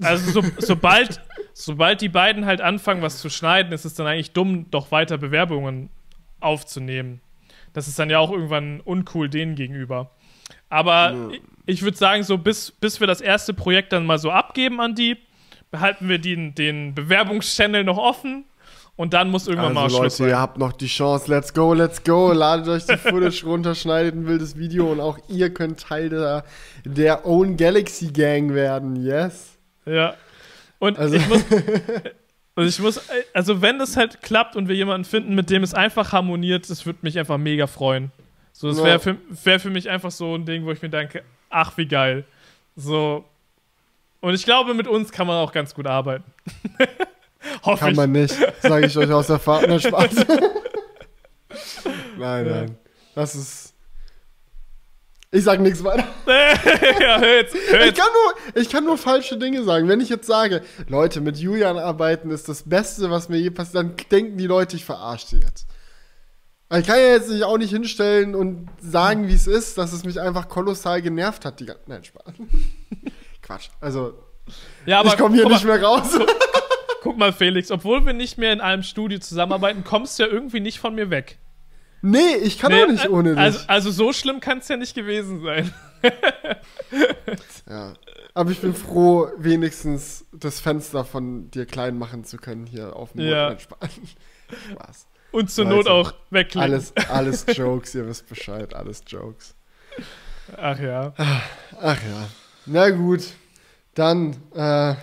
also 0.00 0.30
so, 0.42 0.48
sobald, 0.58 1.20
sobald 1.52 2.00
die 2.00 2.08
beiden 2.08 2.46
halt 2.46 2.60
anfangen, 2.60 3.02
was 3.02 3.18
zu 3.18 3.28
schneiden, 3.30 3.72
ist 3.72 3.84
es 3.84 3.94
dann 3.94 4.06
eigentlich 4.06 4.32
dumm, 4.32 4.66
doch 4.70 4.90
weiter 4.92 5.18
Bewerbungen 5.18 5.90
aufzunehmen. 6.40 7.20
Das 7.72 7.88
ist 7.88 7.98
dann 7.98 8.08
ja 8.10 8.18
auch 8.18 8.30
irgendwann 8.30 8.80
uncool 8.80 9.28
denen 9.28 9.54
gegenüber. 9.54 10.10
Aber 10.68 11.30
ich, 11.32 11.40
ich 11.66 11.82
würde 11.82 11.96
sagen, 11.96 12.22
so 12.22 12.38
bis, 12.38 12.70
bis 12.70 13.00
wir 13.00 13.06
das 13.06 13.20
erste 13.20 13.52
Projekt 13.54 13.92
dann 13.92 14.06
mal 14.06 14.18
so 14.18 14.30
abgeben 14.30 14.80
an 14.80 14.94
die, 14.94 15.16
behalten 15.70 16.08
wir 16.08 16.18
den, 16.18 16.54
den 16.54 16.94
Bewerbungschannel 16.94 17.84
noch 17.84 17.98
offen 17.98 18.44
und 18.96 19.12
dann 19.14 19.30
muss 19.30 19.46
irgendwann 19.46 19.74
mal 19.74 19.84
Also 19.84 19.98
Schluss 19.98 20.18
Leute, 20.18 20.30
ihr 20.30 20.34
sein. 20.34 20.40
habt 20.42 20.58
noch 20.58 20.72
die 20.72 20.86
Chance. 20.86 21.30
Let's 21.30 21.52
go, 21.54 21.74
let's 21.74 22.02
go. 22.02 22.32
Ladet 22.32 22.68
euch 22.68 22.86
die 22.86 22.96
Footage 22.96 23.42
runter, 23.46 23.74
schneidet 23.74 24.14
ein 24.14 24.26
wildes 24.26 24.56
Video 24.56 24.90
und 24.90 25.00
auch 25.00 25.18
ihr 25.28 25.52
könnt 25.52 25.80
Teil 25.80 26.08
der, 26.08 26.44
der 26.84 27.26
Own 27.26 27.56
Galaxy 27.56 28.08
Gang 28.12 28.54
werden. 28.54 28.96
Yes. 28.96 29.56
Ja. 29.84 30.14
Und 30.78 30.98
Also- 30.98 31.16
ich 31.16 31.28
muss. 31.28 31.44
Also 32.58 32.70
ich 32.70 32.78
muss, 32.78 33.10
also 33.34 33.60
wenn 33.60 33.78
das 33.78 33.98
halt 33.98 34.22
klappt 34.22 34.56
und 34.56 34.66
wir 34.66 34.74
jemanden 34.74 35.04
finden, 35.04 35.34
mit 35.34 35.50
dem 35.50 35.62
es 35.62 35.74
einfach 35.74 36.12
harmoniert, 36.12 36.70
das 36.70 36.86
würde 36.86 37.00
mich 37.02 37.18
einfach 37.18 37.36
mega 37.36 37.66
freuen. 37.66 38.12
So, 38.54 38.68
das 38.68 38.82
wäre 38.82 38.98
für, 38.98 39.18
wär 39.28 39.60
für 39.60 39.68
mich 39.68 39.90
einfach 39.90 40.10
so 40.10 40.34
ein 40.34 40.46
Ding, 40.46 40.64
wo 40.64 40.70
ich 40.70 40.80
mir 40.80 40.88
denke, 40.88 41.22
ach, 41.50 41.76
wie 41.76 41.84
geil. 41.84 42.24
So. 42.74 43.26
Und 44.20 44.32
ich 44.32 44.44
glaube, 44.46 44.72
mit 44.72 44.88
uns 44.88 45.12
kann 45.12 45.26
man 45.26 45.36
auch 45.36 45.52
ganz 45.52 45.74
gut 45.74 45.86
arbeiten. 45.86 46.24
Hoffe 47.62 47.80
Kann 47.80 47.90
ich. 47.90 47.96
man 47.96 48.12
nicht, 48.12 48.34
sage 48.62 48.86
ich 48.86 48.96
euch 48.96 49.10
aus 49.10 49.28
Erfahrung. 49.28 49.68
Nein, 49.68 49.80
Spaß. 49.80 50.14
nein, 52.18 52.46
nein. 52.48 52.78
Das 53.14 53.34
ist. 53.34 53.72
Ich 55.32 55.44
sag 55.44 55.60
nichts 55.60 55.82
weiter. 55.82 56.04
ja, 56.26 57.18
hör 57.18 57.36
jetzt, 57.36 57.54
hör 57.68 57.86
Ich 57.86 57.94
kann, 57.94 58.08
nur, 58.12 58.62
ich 58.62 58.70
kann 58.70 58.84
nur 58.84 58.96
falsche 58.96 59.36
Dinge 59.36 59.64
sagen. 59.64 59.88
Wenn 59.88 60.00
ich 60.00 60.08
jetzt 60.08 60.26
sage, 60.26 60.62
Leute, 60.88 61.20
mit 61.20 61.36
Julian 61.36 61.78
arbeiten 61.78 62.30
ist 62.30 62.48
das 62.48 62.62
Beste, 62.62 63.10
was 63.10 63.28
mir 63.28 63.38
je 63.38 63.50
passiert, 63.50 63.76
dann 63.76 63.94
denken 64.10 64.38
die 64.38 64.46
Leute, 64.46 64.76
ich 64.76 64.84
verarsche 64.84 65.36
jetzt. 65.36 65.66
Ich 66.74 66.86
kann 66.86 66.98
ja 66.98 67.12
jetzt 67.12 67.30
nicht 67.30 67.44
auch 67.44 67.58
nicht 67.58 67.70
hinstellen 67.70 68.34
und 68.34 68.68
sagen, 68.80 69.28
wie 69.28 69.34
es 69.34 69.46
ist, 69.46 69.78
dass 69.78 69.92
es 69.92 70.04
mich 70.04 70.20
einfach 70.20 70.48
kolossal 70.48 71.00
genervt 71.00 71.44
hat. 71.44 71.60
Die, 71.60 71.66
Nein, 71.86 72.02
Spaß. 72.02 72.24
Quatsch. 73.42 73.68
Also, 73.80 74.14
Ja, 74.84 75.00
aber 75.00 75.10
ich 75.10 75.16
komme 75.16 75.36
hier 75.36 75.48
nicht 75.48 75.64
mehr 75.64 75.80
raus. 75.82 76.18
Guck 77.06 77.18
mal, 77.18 77.32
Felix, 77.32 77.70
obwohl 77.70 78.04
wir 78.04 78.12
nicht 78.14 78.36
mehr 78.36 78.52
in 78.52 78.60
einem 78.60 78.82
Studio 78.82 79.20
zusammenarbeiten, 79.20 79.84
kommst 79.84 80.18
du 80.18 80.24
ja 80.24 80.28
irgendwie 80.28 80.58
nicht 80.58 80.80
von 80.80 80.92
mir 80.96 81.08
weg. 81.08 81.38
nee, 82.02 82.34
ich 82.42 82.58
kann 82.58 82.72
Nee, 82.72 82.82
auch 82.82 82.88
nicht 82.88 83.08
ohne 83.08 83.30
dich. 83.30 83.38
Also, 83.38 83.60
also 83.68 83.90
so 83.92 84.12
schlimm 84.12 84.40
kann 84.40 84.58
es 84.58 84.66
ja 84.66 84.76
nicht 84.76 84.96
gewesen 84.96 85.40
sein. 85.40 85.72
ja. 87.70 87.94
Aber 88.34 88.50
ich 88.50 88.58
bin 88.60 88.74
froh, 88.74 89.28
wenigstens 89.38 90.26
das 90.32 90.58
Fenster 90.58 91.04
von 91.04 91.48
dir 91.52 91.64
klein 91.64 91.96
machen 91.96 92.24
zu 92.24 92.38
können 92.38 92.66
hier 92.66 92.96
auf 92.96 93.12
dem 93.12 93.20
Ja. 93.20 93.50
Nein, 93.50 93.60
Spaß. 93.60 93.90
Spaß. 94.72 95.06
Und 95.30 95.48
zur 95.50 95.64
Leute, 95.66 95.76
Not 95.76 95.88
auch 95.88 96.14
wegklicken. 96.30 96.60
Alles, 96.60 96.92
alles 97.08 97.46
Jokes, 97.56 97.94
ihr 97.94 98.08
wisst 98.08 98.28
Bescheid, 98.28 98.74
alles 98.74 99.04
Jokes. 99.06 99.54
Ach 100.56 100.80
ja. 100.80 101.14
Ach 101.80 102.02
ja. 102.02 102.28
Na 102.66 102.90
gut. 102.90 103.22
Dann, 103.94 104.36
äh, 104.56 104.94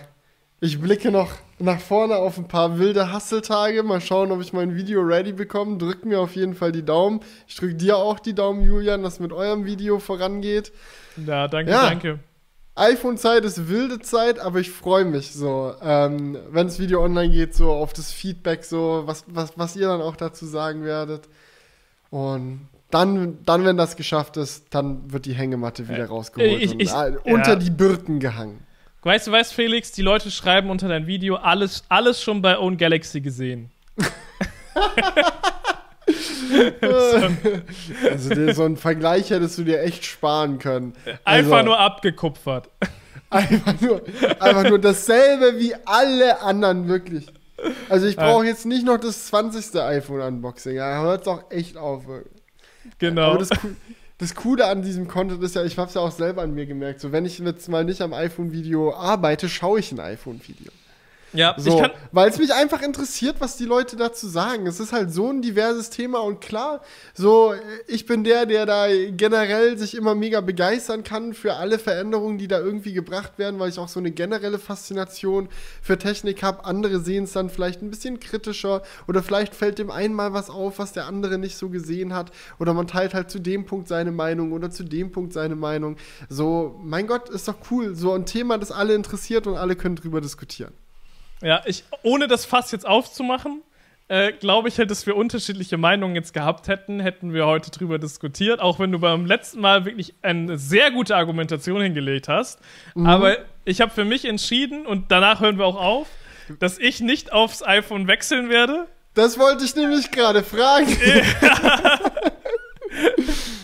ich 0.60 0.78
blicke 0.78 1.10
noch 1.10 1.32
nach 1.58 1.80
vorne 1.80 2.16
auf 2.16 2.36
ein 2.38 2.48
paar 2.48 2.78
wilde 2.78 3.12
Hasseltage. 3.12 3.82
Mal 3.82 4.00
schauen, 4.00 4.32
ob 4.32 4.40
ich 4.40 4.52
mein 4.52 4.74
Video 4.76 5.00
ready 5.02 5.32
bekomme. 5.32 5.78
Drückt 5.78 6.04
mir 6.04 6.20
auf 6.20 6.34
jeden 6.36 6.54
Fall 6.54 6.72
die 6.72 6.84
Daumen. 6.84 7.20
Ich 7.46 7.56
drücke 7.56 7.74
dir 7.74 7.96
auch 7.96 8.18
die 8.18 8.34
Daumen, 8.34 8.64
Julian, 8.64 9.02
dass 9.02 9.20
mit 9.20 9.32
eurem 9.32 9.64
Video 9.64 9.98
vorangeht. 9.98 10.72
Ja, 11.24 11.46
danke, 11.48 11.70
Ja. 11.70 11.84
danke. 11.88 12.18
iPhone-Zeit 12.76 13.44
ist 13.44 13.68
wilde 13.68 14.00
Zeit, 14.00 14.40
aber 14.40 14.58
ich 14.58 14.68
freue 14.70 15.04
mich 15.04 15.32
so, 15.32 15.72
ähm, 15.80 16.36
wenn 16.50 16.66
das 16.66 16.80
Video 16.80 17.04
online 17.04 17.32
geht, 17.32 17.54
so 17.54 17.70
auf 17.70 17.92
das 17.92 18.10
Feedback, 18.10 18.64
so 18.64 19.02
was, 19.06 19.24
was, 19.28 19.52
was 19.56 19.76
ihr 19.76 19.86
dann 19.86 20.00
auch 20.02 20.16
dazu 20.16 20.44
sagen 20.44 20.82
werdet. 20.84 21.28
Und 22.10 22.68
dann, 22.90 23.38
dann, 23.44 23.64
wenn 23.64 23.76
das 23.76 23.94
geschafft 23.96 24.36
ist, 24.36 24.66
dann 24.74 25.12
wird 25.12 25.24
die 25.26 25.34
Hängematte 25.34 25.88
wieder 25.88 26.06
rausgeholt 26.06 26.62
ich- 26.62 26.72
und 26.72 26.82
ich- 26.82 26.92
unter 27.24 27.50
ja. 27.50 27.56
die 27.56 27.70
Birken 27.70 28.18
gehangen. 28.18 28.58
Weißt 29.04 29.26
du, 29.26 29.32
weißt 29.32 29.52
Felix, 29.52 29.92
die 29.92 30.02
Leute 30.02 30.30
schreiben 30.30 30.70
unter 30.70 30.88
dein 30.88 31.06
Video 31.06 31.36
alles, 31.36 31.84
alles 31.88 32.22
schon 32.22 32.40
bei 32.40 32.58
Own 32.58 32.76
Galaxy 32.76 33.20
gesehen. 33.20 33.70
Also 38.10 38.34
dir, 38.34 38.54
so 38.54 38.64
einen 38.64 38.76
Vergleich 38.76 39.30
hättest 39.30 39.58
du 39.58 39.64
dir 39.64 39.82
echt 39.82 40.04
sparen 40.04 40.58
können. 40.58 40.92
Einfach 41.24 41.52
Also, 41.58 41.64
nur 41.64 41.78
abgekupfert. 41.78 42.68
Einfach 43.30 43.80
nur, 43.80 44.02
einfach 44.38 44.68
nur 44.68 44.78
dasselbe 44.78 45.58
wie 45.58 45.74
alle 45.86 46.40
anderen, 46.40 46.86
wirklich. 46.86 47.26
Also 47.88 48.06
ich 48.06 48.14
brauche 48.14 48.44
jetzt 48.44 48.64
nicht 48.64 48.84
noch 48.86 48.98
das 48.98 49.26
20. 49.26 49.74
iPhone-Unboxing. 49.74 50.76
Ja, 50.76 51.02
hört 51.02 51.26
doch 51.26 51.50
echt 51.50 51.76
auf. 51.76 52.04
Genau. 52.98 53.30
Aber 53.30 53.38
das, 53.38 53.48
das 54.18 54.34
Coole 54.34 54.66
an 54.66 54.82
diesem 54.82 55.08
Content 55.08 55.42
ist 55.42 55.56
ja, 55.56 55.64
ich 55.64 55.76
habe 55.76 55.88
es 55.88 55.94
ja 55.94 56.00
auch 56.00 56.12
selber 56.12 56.42
an 56.42 56.54
mir 56.54 56.66
gemerkt, 56.66 57.00
so 57.00 57.12
wenn 57.12 57.26
ich 57.26 57.38
jetzt 57.38 57.68
mal 57.68 57.84
nicht 57.84 58.00
am 58.00 58.12
iPhone-Video 58.12 58.94
arbeite, 58.94 59.48
schaue 59.48 59.80
ich 59.80 59.90
ein 59.92 60.00
iPhone-Video. 60.00 60.70
Ja, 61.34 61.54
So, 61.58 61.84
weil 62.12 62.30
es 62.30 62.38
mich 62.38 62.52
einfach 62.52 62.80
interessiert, 62.80 63.36
was 63.40 63.56
die 63.56 63.64
Leute 63.64 63.96
dazu 63.96 64.28
sagen. 64.28 64.66
Es 64.66 64.80
ist 64.80 64.92
halt 64.92 65.12
so 65.12 65.30
ein 65.30 65.42
diverses 65.42 65.90
Thema 65.90 66.20
und 66.20 66.40
klar, 66.40 66.80
so 67.12 67.54
ich 67.86 68.06
bin 68.06 68.24
der, 68.24 68.46
der 68.46 68.66
da 68.66 68.86
generell 69.10 69.76
sich 69.76 69.94
immer 69.96 70.14
mega 70.14 70.40
begeistern 70.40 71.02
kann 71.02 71.34
für 71.34 71.54
alle 71.54 71.78
Veränderungen, 71.78 72.38
die 72.38 72.48
da 72.48 72.60
irgendwie 72.60 72.92
gebracht 72.92 73.38
werden, 73.38 73.58
weil 73.58 73.68
ich 73.68 73.78
auch 73.78 73.88
so 73.88 73.98
eine 74.00 74.12
generelle 74.12 74.58
Faszination 74.58 75.48
für 75.82 75.98
Technik 75.98 76.42
habe. 76.42 76.64
Andere 76.64 77.00
sehen 77.00 77.24
es 77.24 77.32
dann 77.32 77.50
vielleicht 77.50 77.82
ein 77.82 77.90
bisschen 77.90 78.20
kritischer 78.20 78.82
oder 79.08 79.22
vielleicht 79.22 79.54
fällt 79.54 79.78
dem 79.78 79.90
einen 79.90 80.14
mal 80.14 80.32
was 80.32 80.50
auf, 80.50 80.78
was 80.78 80.92
der 80.92 81.06
andere 81.06 81.38
nicht 81.38 81.56
so 81.56 81.68
gesehen 81.68 82.14
hat 82.14 82.30
oder 82.58 82.74
man 82.74 82.86
teilt 82.86 83.14
halt 83.14 83.30
zu 83.30 83.40
dem 83.40 83.66
Punkt 83.66 83.88
seine 83.88 84.12
Meinung 84.12 84.52
oder 84.52 84.70
zu 84.70 84.84
dem 84.84 85.10
Punkt 85.10 85.32
seine 85.32 85.56
Meinung. 85.56 85.96
So, 86.28 86.78
mein 86.82 87.06
Gott, 87.06 87.28
ist 87.28 87.48
doch 87.48 87.56
cool. 87.70 87.94
So 87.94 88.12
ein 88.12 88.26
Thema, 88.26 88.58
das 88.58 88.70
alle 88.70 88.94
interessiert 88.94 89.46
und 89.46 89.56
alle 89.56 89.76
können 89.76 89.96
drüber 89.96 90.20
diskutieren. 90.20 90.72
Ja, 91.44 91.62
ich, 91.66 91.84
ohne 92.02 92.26
das 92.26 92.44
Fass 92.46 92.72
jetzt 92.72 92.86
aufzumachen, 92.86 93.62
äh, 94.08 94.32
glaube 94.32 94.68
ich 94.68 94.78
halt, 94.78 94.90
dass 94.90 95.06
wir 95.06 95.16
unterschiedliche 95.16 95.76
Meinungen 95.76 96.14
jetzt 96.14 96.34
gehabt 96.34 96.68
hätten, 96.68 97.00
hätten 97.00 97.32
wir 97.32 97.46
heute 97.46 97.70
drüber 97.70 97.98
diskutiert, 97.98 98.60
auch 98.60 98.78
wenn 98.78 98.92
du 98.92 98.98
beim 98.98 99.26
letzten 99.26 99.60
Mal 99.60 99.84
wirklich 99.84 100.14
eine 100.22 100.58
sehr 100.58 100.90
gute 100.90 101.16
Argumentation 101.16 101.80
hingelegt 101.82 102.28
hast. 102.28 102.60
Aber 102.96 103.36
ich 103.64 103.80
habe 103.80 103.90
für 103.90 104.04
mich 104.04 104.24
entschieden, 104.24 104.86
und 104.86 105.10
danach 105.10 105.40
hören 105.40 105.58
wir 105.58 105.66
auch 105.66 105.80
auf, 105.80 106.08
dass 106.60 106.78
ich 106.78 107.00
nicht 107.00 107.32
aufs 107.32 107.62
iPhone 107.62 108.06
wechseln 108.06 108.48
werde. 108.50 108.86
Das 109.14 109.38
wollte 109.38 109.64
ich 109.64 109.76
nämlich 109.76 110.10
gerade 110.10 110.42
fragen. 110.42 110.88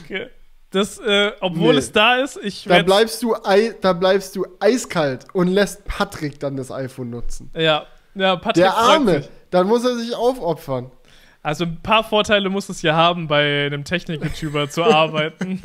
Das, 0.73 0.99
äh, 0.99 1.33
obwohl 1.41 1.73
Nee. 1.73 1.79
es 1.81 1.91
da 1.93 2.17
ist, 2.17 2.39
ich 2.43 2.65
Da 2.65 2.83
bleibst, 2.83 3.23
du 3.23 3.35
da 3.81 3.93
bleibst 3.93 4.37
du 4.37 4.47
eiskalt 4.61 5.27
und 5.33 5.49
lässt 5.49 5.85
Patrick 5.85 6.39
dann 6.39 6.57
das 6.57 6.71
iPhone 6.71 7.11
nutzen. 7.11 7.51
Ja, 7.57 7.87
ja, 8.15 8.37
Patrick 8.37 8.63
Der 8.65 8.77
Arme, 8.77 9.25
dann 9.51 9.67
muss 9.67 9.85
er 9.85 9.97
sich 9.97 10.15
aufopfern. 10.15 10.91
Also 11.43 11.65
ein 11.65 11.81
paar 11.83 12.05
Vorteile 12.05 12.51
muss 12.51 12.69
es 12.69 12.83
ja 12.83 12.95
haben, 12.95 13.27
bei 13.27 13.67
einem 13.67 13.83
Technik-YouTuber 13.83 14.69
zu 14.71 14.85
arbeiten. 14.85 15.61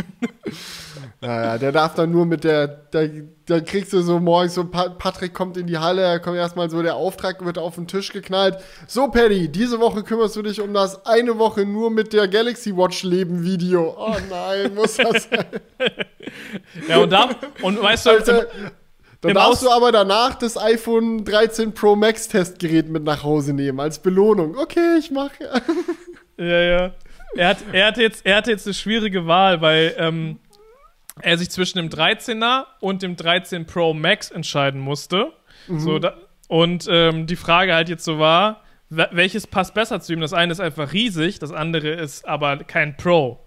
Naja, 1.25 1.57
der 1.57 1.71
darf 1.71 1.95
dann 1.95 2.11
nur 2.11 2.25
mit 2.25 2.43
der, 2.43 2.67
da, 2.67 3.03
da 3.45 3.59
kriegst 3.59 3.93
du 3.93 4.01
so 4.01 4.19
morgens 4.19 4.53
so, 4.53 4.65
Pa- 4.65 4.89
Patrick 4.89 5.33
kommt 5.33 5.57
in 5.57 5.65
die 5.67 5.77
Halle, 5.77 6.01
da 6.03 6.19
kommt 6.19 6.37
erstmal 6.37 6.69
so 6.69 6.81
der 6.83 6.95
Auftrag, 6.95 7.43
wird 7.43 7.57
auf 7.57 7.75
den 7.75 7.87
Tisch 7.87 8.11
geknallt. 8.11 8.57
So, 8.87 9.07
Paddy, 9.07 9.49
diese 9.49 9.79
Woche 9.79 10.03
kümmerst 10.03 10.35
du 10.35 10.41
dich 10.41 10.61
um 10.61 10.73
das 10.73 11.05
eine 11.05 11.37
Woche 11.39 11.65
nur 11.65 11.89
mit 11.89 12.13
der 12.13 12.27
Galaxy 12.27 12.75
Watch 12.75 13.03
Leben 13.03 13.43
Video. 13.43 13.95
Oh 13.97 14.15
nein, 14.29 14.75
muss 14.75 14.97
das 14.97 15.23
sein. 15.29 15.45
ja, 16.87 16.97
und 16.99 17.09
da, 17.11 17.29
und 17.61 17.81
weißt 17.81 18.05
du, 18.05 18.09
Alter, 18.11 18.47
dann 19.21 19.29
im 19.31 19.35
darfst 19.35 19.63
Aus- 19.63 19.69
du 19.69 19.69
aber 19.71 19.91
danach 19.91 20.35
das 20.35 20.57
iPhone 20.57 21.25
13 21.25 21.73
Pro 21.73 21.95
Max 21.95 22.27
Testgerät 22.27 22.89
mit 22.89 23.03
nach 23.03 23.23
Hause 23.23 23.53
nehmen 23.53 23.79
als 23.79 23.99
Belohnung. 23.99 24.57
Okay, 24.57 24.97
ich 24.99 25.09
mache. 25.11 25.31
Ja, 26.37 26.45
ja. 26.45 26.91
Er, 27.37 27.49
hat, 27.49 27.57
er, 27.73 27.87
hatte 27.87 28.01
jetzt, 28.01 28.25
er 28.25 28.37
hatte 28.37 28.51
jetzt 28.51 28.65
eine 28.65 28.73
schwierige 28.73 29.27
Wahl, 29.27 29.59
weil 29.61 29.93
ähm, 29.97 30.37
er 31.21 31.37
sich 31.37 31.49
zwischen 31.49 31.77
dem 31.77 31.89
13er 31.89 32.65
und 32.79 33.01
dem 33.01 33.15
13 33.15 33.65
Pro 33.65 33.93
Max 33.93 34.31
entscheiden 34.31 34.79
musste. 34.81 35.31
So, 35.67 35.97
da, 35.99 36.15
und 36.47 36.87
ähm, 36.89 37.25
die 37.27 37.35
Frage 37.37 37.73
halt 37.73 37.89
jetzt 37.89 38.03
so 38.03 38.19
war, 38.19 38.61
wel- 38.91 39.09
welches 39.11 39.47
passt 39.47 39.73
besser 39.73 39.99
zu 40.01 40.13
ihm? 40.13 40.21
Das 40.21 40.33
eine 40.33 40.51
ist 40.51 40.59
einfach 40.59 40.93
riesig, 40.93 41.39
das 41.39 41.51
andere 41.51 41.89
ist 41.89 42.27
aber 42.27 42.57
kein 42.57 42.97
Pro. 42.97 43.39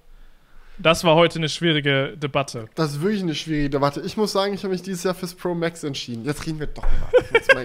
Das 0.80 1.02
war 1.04 1.14
heute 1.16 1.38
eine 1.40 1.48
schwierige 1.48 2.16
Debatte. 2.16 2.68
Das 2.76 2.92
ist 2.92 3.02
wirklich 3.02 3.22
eine 3.22 3.34
schwierige 3.34 3.70
Debatte. 3.70 4.00
Ich 4.00 4.16
muss 4.16 4.32
sagen, 4.32 4.54
ich 4.54 4.62
habe 4.64 4.72
mich 4.72 4.82
dieses 4.82 5.02
Jahr 5.04 5.14
fürs 5.14 5.34
Pro 5.34 5.54
Max 5.54 5.82
entschieden. 5.84 6.24
Jetzt 6.24 6.46
reden 6.46 6.60
wir 6.60 6.68
doch 6.68 6.82
mal. 6.84 7.64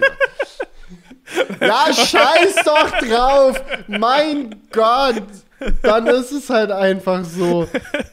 Ja, 1.60 1.86
scheiß 1.92 2.56
doch 2.64 2.90
drauf. 2.98 3.62
Mein 3.88 4.54
Gott. 4.70 5.22
Dann 5.82 6.06
ist 6.06 6.32
es 6.32 6.50
halt 6.50 6.70
einfach 6.70 7.24
so. 7.24 7.68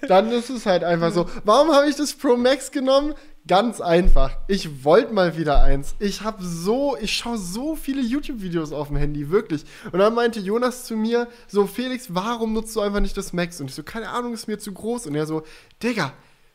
Dann 0.07 0.31
ist 0.31 0.49
es 0.49 0.65
halt 0.65 0.83
einfach 0.83 1.11
so. 1.11 1.27
Warum 1.43 1.71
habe 1.71 1.89
ich 1.89 1.95
das 1.95 2.13
Pro 2.13 2.37
Max 2.37 2.71
genommen? 2.71 3.13
Ganz 3.47 3.81
einfach. 3.81 4.37
Ich 4.47 4.83
wollte 4.83 5.13
mal 5.13 5.35
wieder 5.35 5.63
eins. 5.63 5.95
Ich 5.99 6.21
habe 6.21 6.43
so, 6.43 6.95
ich 7.01 7.11
schaue 7.13 7.37
so 7.37 7.75
viele 7.75 8.01
YouTube-Videos 8.01 8.71
auf 8.71 8.89
dem 8.89 8.97
Handy, 8.97 9.31
wirklich. 9.31 9.65
Und 9.91 9.99
dann 9.99 10.13
meinte 10.13 10.39
Jonas 10.39 10.85
zu 10.85 10.95
mir, 10.95 11.27
so 11.47 11.65
Felix, 11.65 12.13
warum 12.13 12.53
nutzt 12.53 12.75
du 12.75 12.81
einfach 12.81 12.99
nicht 12.99 13.17
das 13.17 13.33
Max? 13.33 13.59
Und 13.59 13.69
ich 13.69 13.75
so, 13.75 13.81
keine 13.81 14.09
Ahnung, 14.09 14.33
ist 14.33 14.47
mir 14.47 14.59
zu 14.59 14.71
groß. 14.71 15.07
Und 15.07 15.15
er 15.15 15.25
so, 15.25 15.41
Digga, 15.81 16.13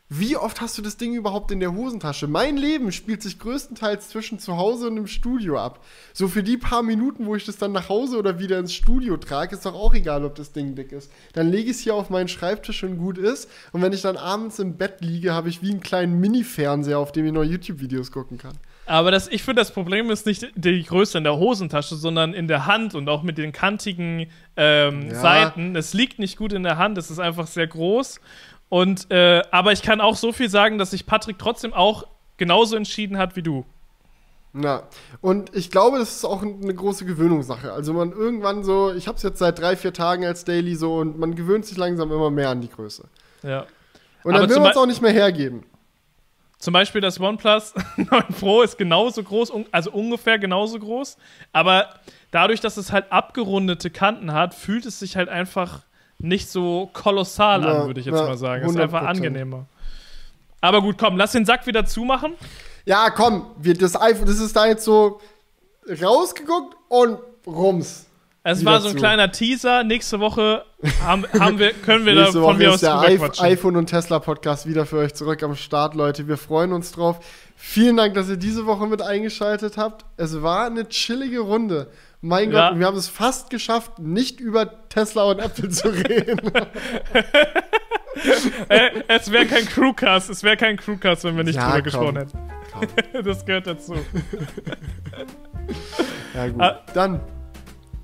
wie 0.09 0.37
oft 0.37 0.61
hast 0.61 0.79
du 0.79 0.83
das 0.83 0.97
Ding 0.97 1.15
überhaupt 1.15 1.51
in 1.51 1.59
der 1.59 1.75
Hosentasche? 1.75 2.29
Mein 2.29 2.57
Leben 2.57 2.93
spielt 2.93 3.23
sich 3.23 3.41
größtenteils 3.41 4.09
zwischen 4.09 4.39
zu 4.39 4.57
Hause 4.57 4.87
und 4.87 4.97
im 4.97 5.09
Studio 5.09 5.59
ab. 5.59 5.85
So 6.13 6.29
für 6.29 6.45
die 6.45 6.57
paar 6.57 6.85
Minuten, 6.85 7.27
wo 7.27 7.35
ich 7.35 7.45
das 7.45 7.57
dann 7.57 7.73
nach 7.73 7.89
Hause 7.89 8.17
oder 8.17 8.39
wieder 8.39 8.61
ins 8.61 8.73
Studio 8.73 9.17
trage, 9.17 9.57
ist 9.57 9.67
doch 9.67 9.75
auch 9.75 9.95
egal, 9.95 10.25
ob 10.25 10.37
das 10.37 10.53
Ding 10.53 10.77
dick 10.77 10.93
ist. 10.93 11.11
Dann 11.33 11.51
lege 11.51 11.71
ich 11.71 11.79
es 11.79 11.81
hier 11.83 11.97
auf 11.97 12.09
meinen 12.09 12.29
Schreibtisch 12.29 12.85
und 12.85 12.99
gut 12.99 13.19
ist. 13.19 13.51
Und 13.73 13.83
wenn 13.83 13.93
ich 13.93 14.03
dann 14.03 14.17
abends 14.17 14.61
im 14.61 14.77
Bett 14.77 15.01
liege, 15.01 15.35
habe 15.35 15.49
ich 15.49 15.61
wie 15.61 15.71
einen 15.71 15.81
kleinen 15.81 16.21
Mini-Fernseher, 16.21 17.01
auf 17.01 17.11
dem 17.11 17.27
ich 17.27 17.33
noch 17.33 17.43
YouTube-Videos 17.43 18.13
gucken 18.13 18.39
kann. 18.39 18.55
Aber 18.87 19.11
das, 19.11 19.27
ich 19.27 19.43
finde, 19.43 19.61
das 19.61 19.73
Problem 19.73 20.11
ist 20.11 20.27
nicht 20.27 20.47
die 20.55 20.85
Größe 20.85 21.19
in 21.19 21.25
der 21.25 21.37
Hosentasche, 21.37 21.97
sondern 21.97 22.33
in 22.33 22.47
der 22.47 22.67
Hand 22.67 22.95
und 22.95 23.09
auch 23.09 23.25
mit 23.25 23.37
den 23.37 23.51
kantigen 23.51 24.29
ähm, 24.57 25.09
Ja. 25.09 25.15
Seiten. 25.21 25.75
Es 25.75 25.93
liegt 25.93 26.21
nicht 26.21 26.37
gut 26.37 26.53
in 26.53 26.63
der 26.63 26.79
Hand, 26.79 26.97
es 26.97 27.11
ist 27.11 27.19
einfach 27.19 27.49
sehr 27.49 27.67
groß. 27.67 28.21
Und, 28.69 29.11
äh, 29.11 29.43
aber 29.51 29.73
ich 29.73 29.83
kann 29.83 30.01
auch 30.01 30.17
so 30.17 30.33
viel 30.33 30.49
sagen, 30.49 30.79
dass 30.79 30.91
sich 30.91 31.07
Patrick 31.07 31.39
trotzdem 31.39 31.73
auch 31.73 32.07
genauso 32.37 32.77
entschieden 32.77 33.19
hat 33.19 33.37
wie 33.37 33.43
du. 33.43 33.65
Ja, 34.55 34.85
und 35.21 35.55
ich 35.55 35.71
glaube, 35.71 35.99
das 35.99 36.17
ist 36.17 36.25
auch 36.25 36.43
eine 36.43 36.75
große 36.75 37.05
Gewöhnungssache. 37.05 37.73
Also 37.73 37.93
man 37.93 38.13
irgendwann 38.13 38.65
so, 38.65 38.93
ich 38.93 39.07
habe 39.07 39.17
es 39.17 39.23
jetzt 39.23 39.39
seit 39.39 39.59
drei, 39.59 39.77
vier 39.77 39.93
Tagen 39.93 40.25
als 40.25 40.45
Daily 40.45 40.77
so 40.77 40.97
und 40.97 41.19
man 41.19 41.35
gewöhnt 41.35 41.67
sich 41.67 41.77
langsam 41.77 42.11
immer 42.11 42.31
mehr 42.31 42.49
an 42.49 42.63
die 42.63 42.71
Größe. 42.71 43.05
Ja. 43.43 43.67
Und 44.25 44.33
Aber 44.33 44.41
dann 44.41 44.49
will 44.49 44.55
zum 44.55 44.63
man 44.63 44.73
es 44.73 44.77
auch 44.79 44.87
nicht 44.87 45.03
mehr 45.03 45.13
hergeben. 45.13 45.65
Zum 46.59 46.73
Beispiel 46.73 47.03
das 47.03 47.21
OnePlus 47.21 47.75
9 47.97 48.09
Pro 48.41 48.63
ist 48.63 48.79
genauso 48.79 49.23
groß, 49.23 49.53
also 49.73 49.91
ungefähr 49.93 50.39
genauso 50.39 50.79
groß. 50.79 51.19
Aber 51.53 51.91
dadurch, 52.31 52.61
dass 52.61 52.79
es 52.79 52.93
halt 52.93 53.13
abgerundete 53.13 53.91
Kanten 53.91 54.33
hat, 54.33 54.55
fühlt 54.55 54.87
es 54.87 54.99
sich 54.99 55.17
halt 55.17 55.29
einfach 55.29 55.83
nicht 56.19 56.49
so 56.49 56.91
kolossal 56.93 57.63
Ja, 57.63 57.83
an, 57.83 57.87
würde 57.87 58.01
ich 58.01 58.07
jetzt 58.07 58.19
ja, 58.19 58.27
mal 58.27 58.37
sagen. 58.37 58.65
Es 58.65 58.71
ist 58.71 58.79
einfach 58.79 59.03
100%. 59.03 59.07
angenehmer. 59.07 59.67
Aber 60.61 60.81
gut, 60.83 60.97
komm, 60.99 61.17
lass 61.17 61.33
den 61.33 61.45
Sack 61.45 61.67
wieder 61.67 61.85
zumachen. 61.85 62.35
Ja, 62.85 63.11
komm, 63.11 63.47
wir, 63.59 63.75
das 63.75 64.01
iPhone, 64.01 64.27
das 64.27 64.39
ist 64.39 64.57
da 64.57 64.67
jetzt 64.67 64.85
so 64.85 65.21
rausgeguckt 65.89 66.77
und 66.89 67.19
rums. 67.47 68.07
Es 68.49 68.65
war 68.65 68.81
so 68.81 68.89
ein 68.89 68.93
zu. 68.93 68.99
kleiner 68.99 69.33
Teaser. 69.33 69.83
Nächste 69.83 70.21
Woche 70.21 70.65
haben, 71.05 71.25
haben 71.39 71.59
wir, 71.59 71.73
können 71.73 72.07
wir 72.07 72.15
da 72.15 72.27
von 72.27 72.43
Woche 72.43 72.59
mir 72.59 72.69
aus 72.69 72.77
ist 72.77 72.83
der 72.83 73.43
iPhone 73.43 73.75
und 73.75 73.87
Tesla 73.87 74.21
Podcast 74.21 74.69
wieder 74.69 74.87
für 74.87 74.99
euch 74.99 75.15
zurück 75.15 75.43
am 75.43 75.57
Start, 75.57 75.97
Leute. 75.97 76.29
Wir 76.29 76.37
freuen 76.37 76.73
uns 76.73 76.93
drauf. 76.93 77.19
Vielen 77.57 77.97
Dank, 77.97 78.15
dass 78.15 78.29
ihr 78.29 78.37
diese 78.37 78.65
Woche 78.67 78.87
mit 78.87 79.03
eingeschaltet 79.03 79.77
habt. 79.77 80.05
Es 80.17 80.43
war 80.43 80.67
eine 80.67 80.89
chillige 80.89 81.41
Runde. 81.41 81.91
Mein 82.27 82.51
Ja. 82.51 82.65
Gott, 82.67 82.73
und 82.75 82.81
wir 82.81 82.87
haben 82.87 82.97
es 82.97 83.09
fast 83.09 83.51
geschafft, 83.51 83.99
nicht 84.01 84.41
über 84.41 84.89
Tesla 84.89 85.25
und 85.25 85.39
Apple 85.39 85.69
zu 85.69 85.89
reden. 85.89 86.41
äh, 88.69 88.91
es 89.09 89.31
wäre 89.31 89.47
kein 89.47 89.65
Crewcast, 89.67 90.29
es 90.31 90.43
wäre 90.43 90.57
kein 90.57 90.77
Crewcast, 90.77 91.23
wenn 91.25 91.37
wir 91.37 91.45
nicht 91.45 91.55
Ja, 91.57 91.71
drüber 91.71 91.91
komm. 91.91 92.15
gesprochen 92.15 92.17
hätten. 92.17 93.23
das 93.25 93.45
gehört 93.47 93.67
dazu. 93.69 93.95
Ja, 96.35 96.49
gut. 96.49 96.61
Ah. 96.61 96.81
Dann, 96.95 97.21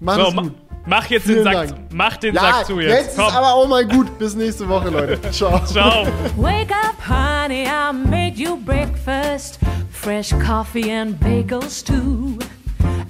mach 0.01 0.15
So, 0.17 0.29
es 0.29 0.35
gut. 0.37 0.55
mach 0.87 1.07
jetzt 1.11 1.25
Vielen 1.27 1.39
den 1.39 1.45
Sack, 1.45 1.69
Dank. 1.69 1.75
mach 1.93 2.17
den 2.19 2.35
Ja, 2.35 2.41
Sack 2.41 2.67
zu 2.67 2.81
jetzt. 2.81 2.93
jetzt 3.07 3.17
Komm, 3.17 3.27
ist 3.29 3.35
aber 3.35 3.55
auch 3.55 3.67
mal 3.69 3.85
gut. 3.87 4.19
Bis 4.19 4.35
nächste 4.37 4.69
Woche, 4.69 4.89
Leute. 4.89 5.21
Ciao. 5.33 5.65
ciao. 5.67 6.07
Wake 6.37 6.71
up, 6.71 6.95
honey, 7.09 7.65
I 7.67 7.93
made 7.93 8.37
you 8.41 8.57
breakfast. 8.65 9.59
Fresh 9.91 10.31
coffee 10.45 10.91
and 10.93 11.19
bagels, 11.21 11.83
too. 11.85 12.39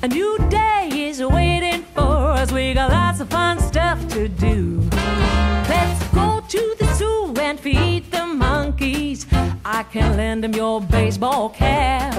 A 0.04 0.08
new 0.08 0.36
day 0.48 0.88
is 0.92 1.22
waiting 1.22 1.84
for 1.94 2.32
us. 2.32 2.50
We 2.50 2.74
got 2.74 2.90
lots 2.90 3.20
of 3.20 3.28
fun 3.28 3.60
stuff 3.60 4.00
to 4.08 4.26
do. 4.26 4.80
Let's 5.68 6.08
go 6.08 6.42
to 6.48 6.76
the 6.80 6.92
zoo 6.94 7.32
and 7.38 7.60
feed 7.60 8.10
the 8.10 8.26
monkeys. 8.26 9.26
I 9.64 9.84
can 9.84 10.16
lend 10.16 10.42
them 10.42 10.54
your 10.54 10.80
baseball 10.80 11.50
cap. 11.50 12.16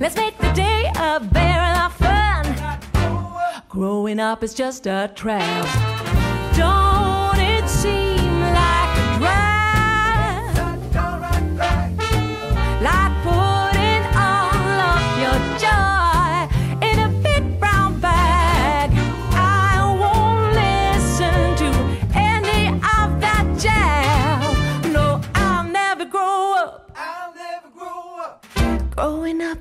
Let's 0.00 0.16
make 0.16 0.36
the 0.36 0.52
day 0.52 0.92
a 0.96 1.18
barrel 1.18 1.78
of 1.86 1.94
fun. 1.94 2.44
Growing 3.70 4.20
up 4.20 4.44
is 4.44 4.52
just 4.52 4.86
a 4.86 5.10
trap. 5.14 5.64
Don't 6.54 7.38
it 7.40 7.66
seem 7.70 8.13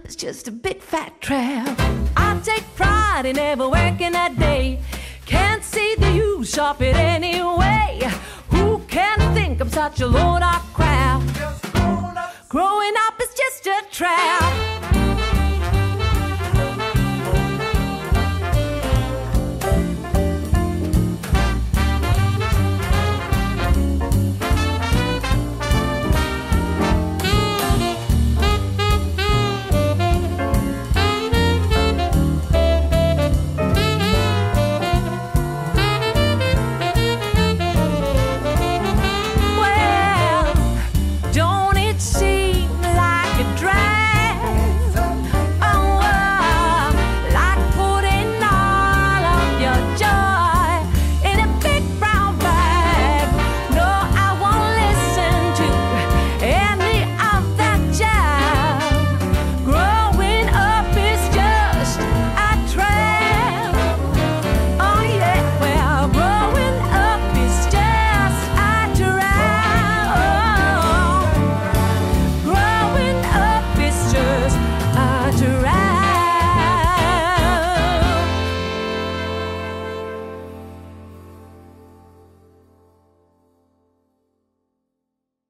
is 0.05 0.15
just 0.15 0.47
a 0.47 0.51
big 0.51 0.79
fat 0.81 1.19
trap. 1.21 1.79
I 2.15 2.39
take 2.43 2.63
pride 2.75 3.25
in 3.25 3.35
never 3.35 3.67
working 3.67 4.15
a 4.15 4.29
day. 4.37 4.79
Can't 5.25 5.63
see 5.63 5.95
the 5.95 6.11
use, 6.11 6.57
of 6.57 6.81
it 6.81 6.95
anyway. 6.95 8.01
Who 8.49 8.79
can 8.87 9.33
think 9.33 9.59
I'm 9.59 9.69
such 9.69 10.01
a 10.01 10.07
load 10.07 10.43
of 10.43 10.61
crap? 10.73 11.21
Growing 12.49 12.93
up 13.07 13.19
is 13.21 13.33
just 13.33 13.65
a 13.65 13.81
trap. 13.91 15.02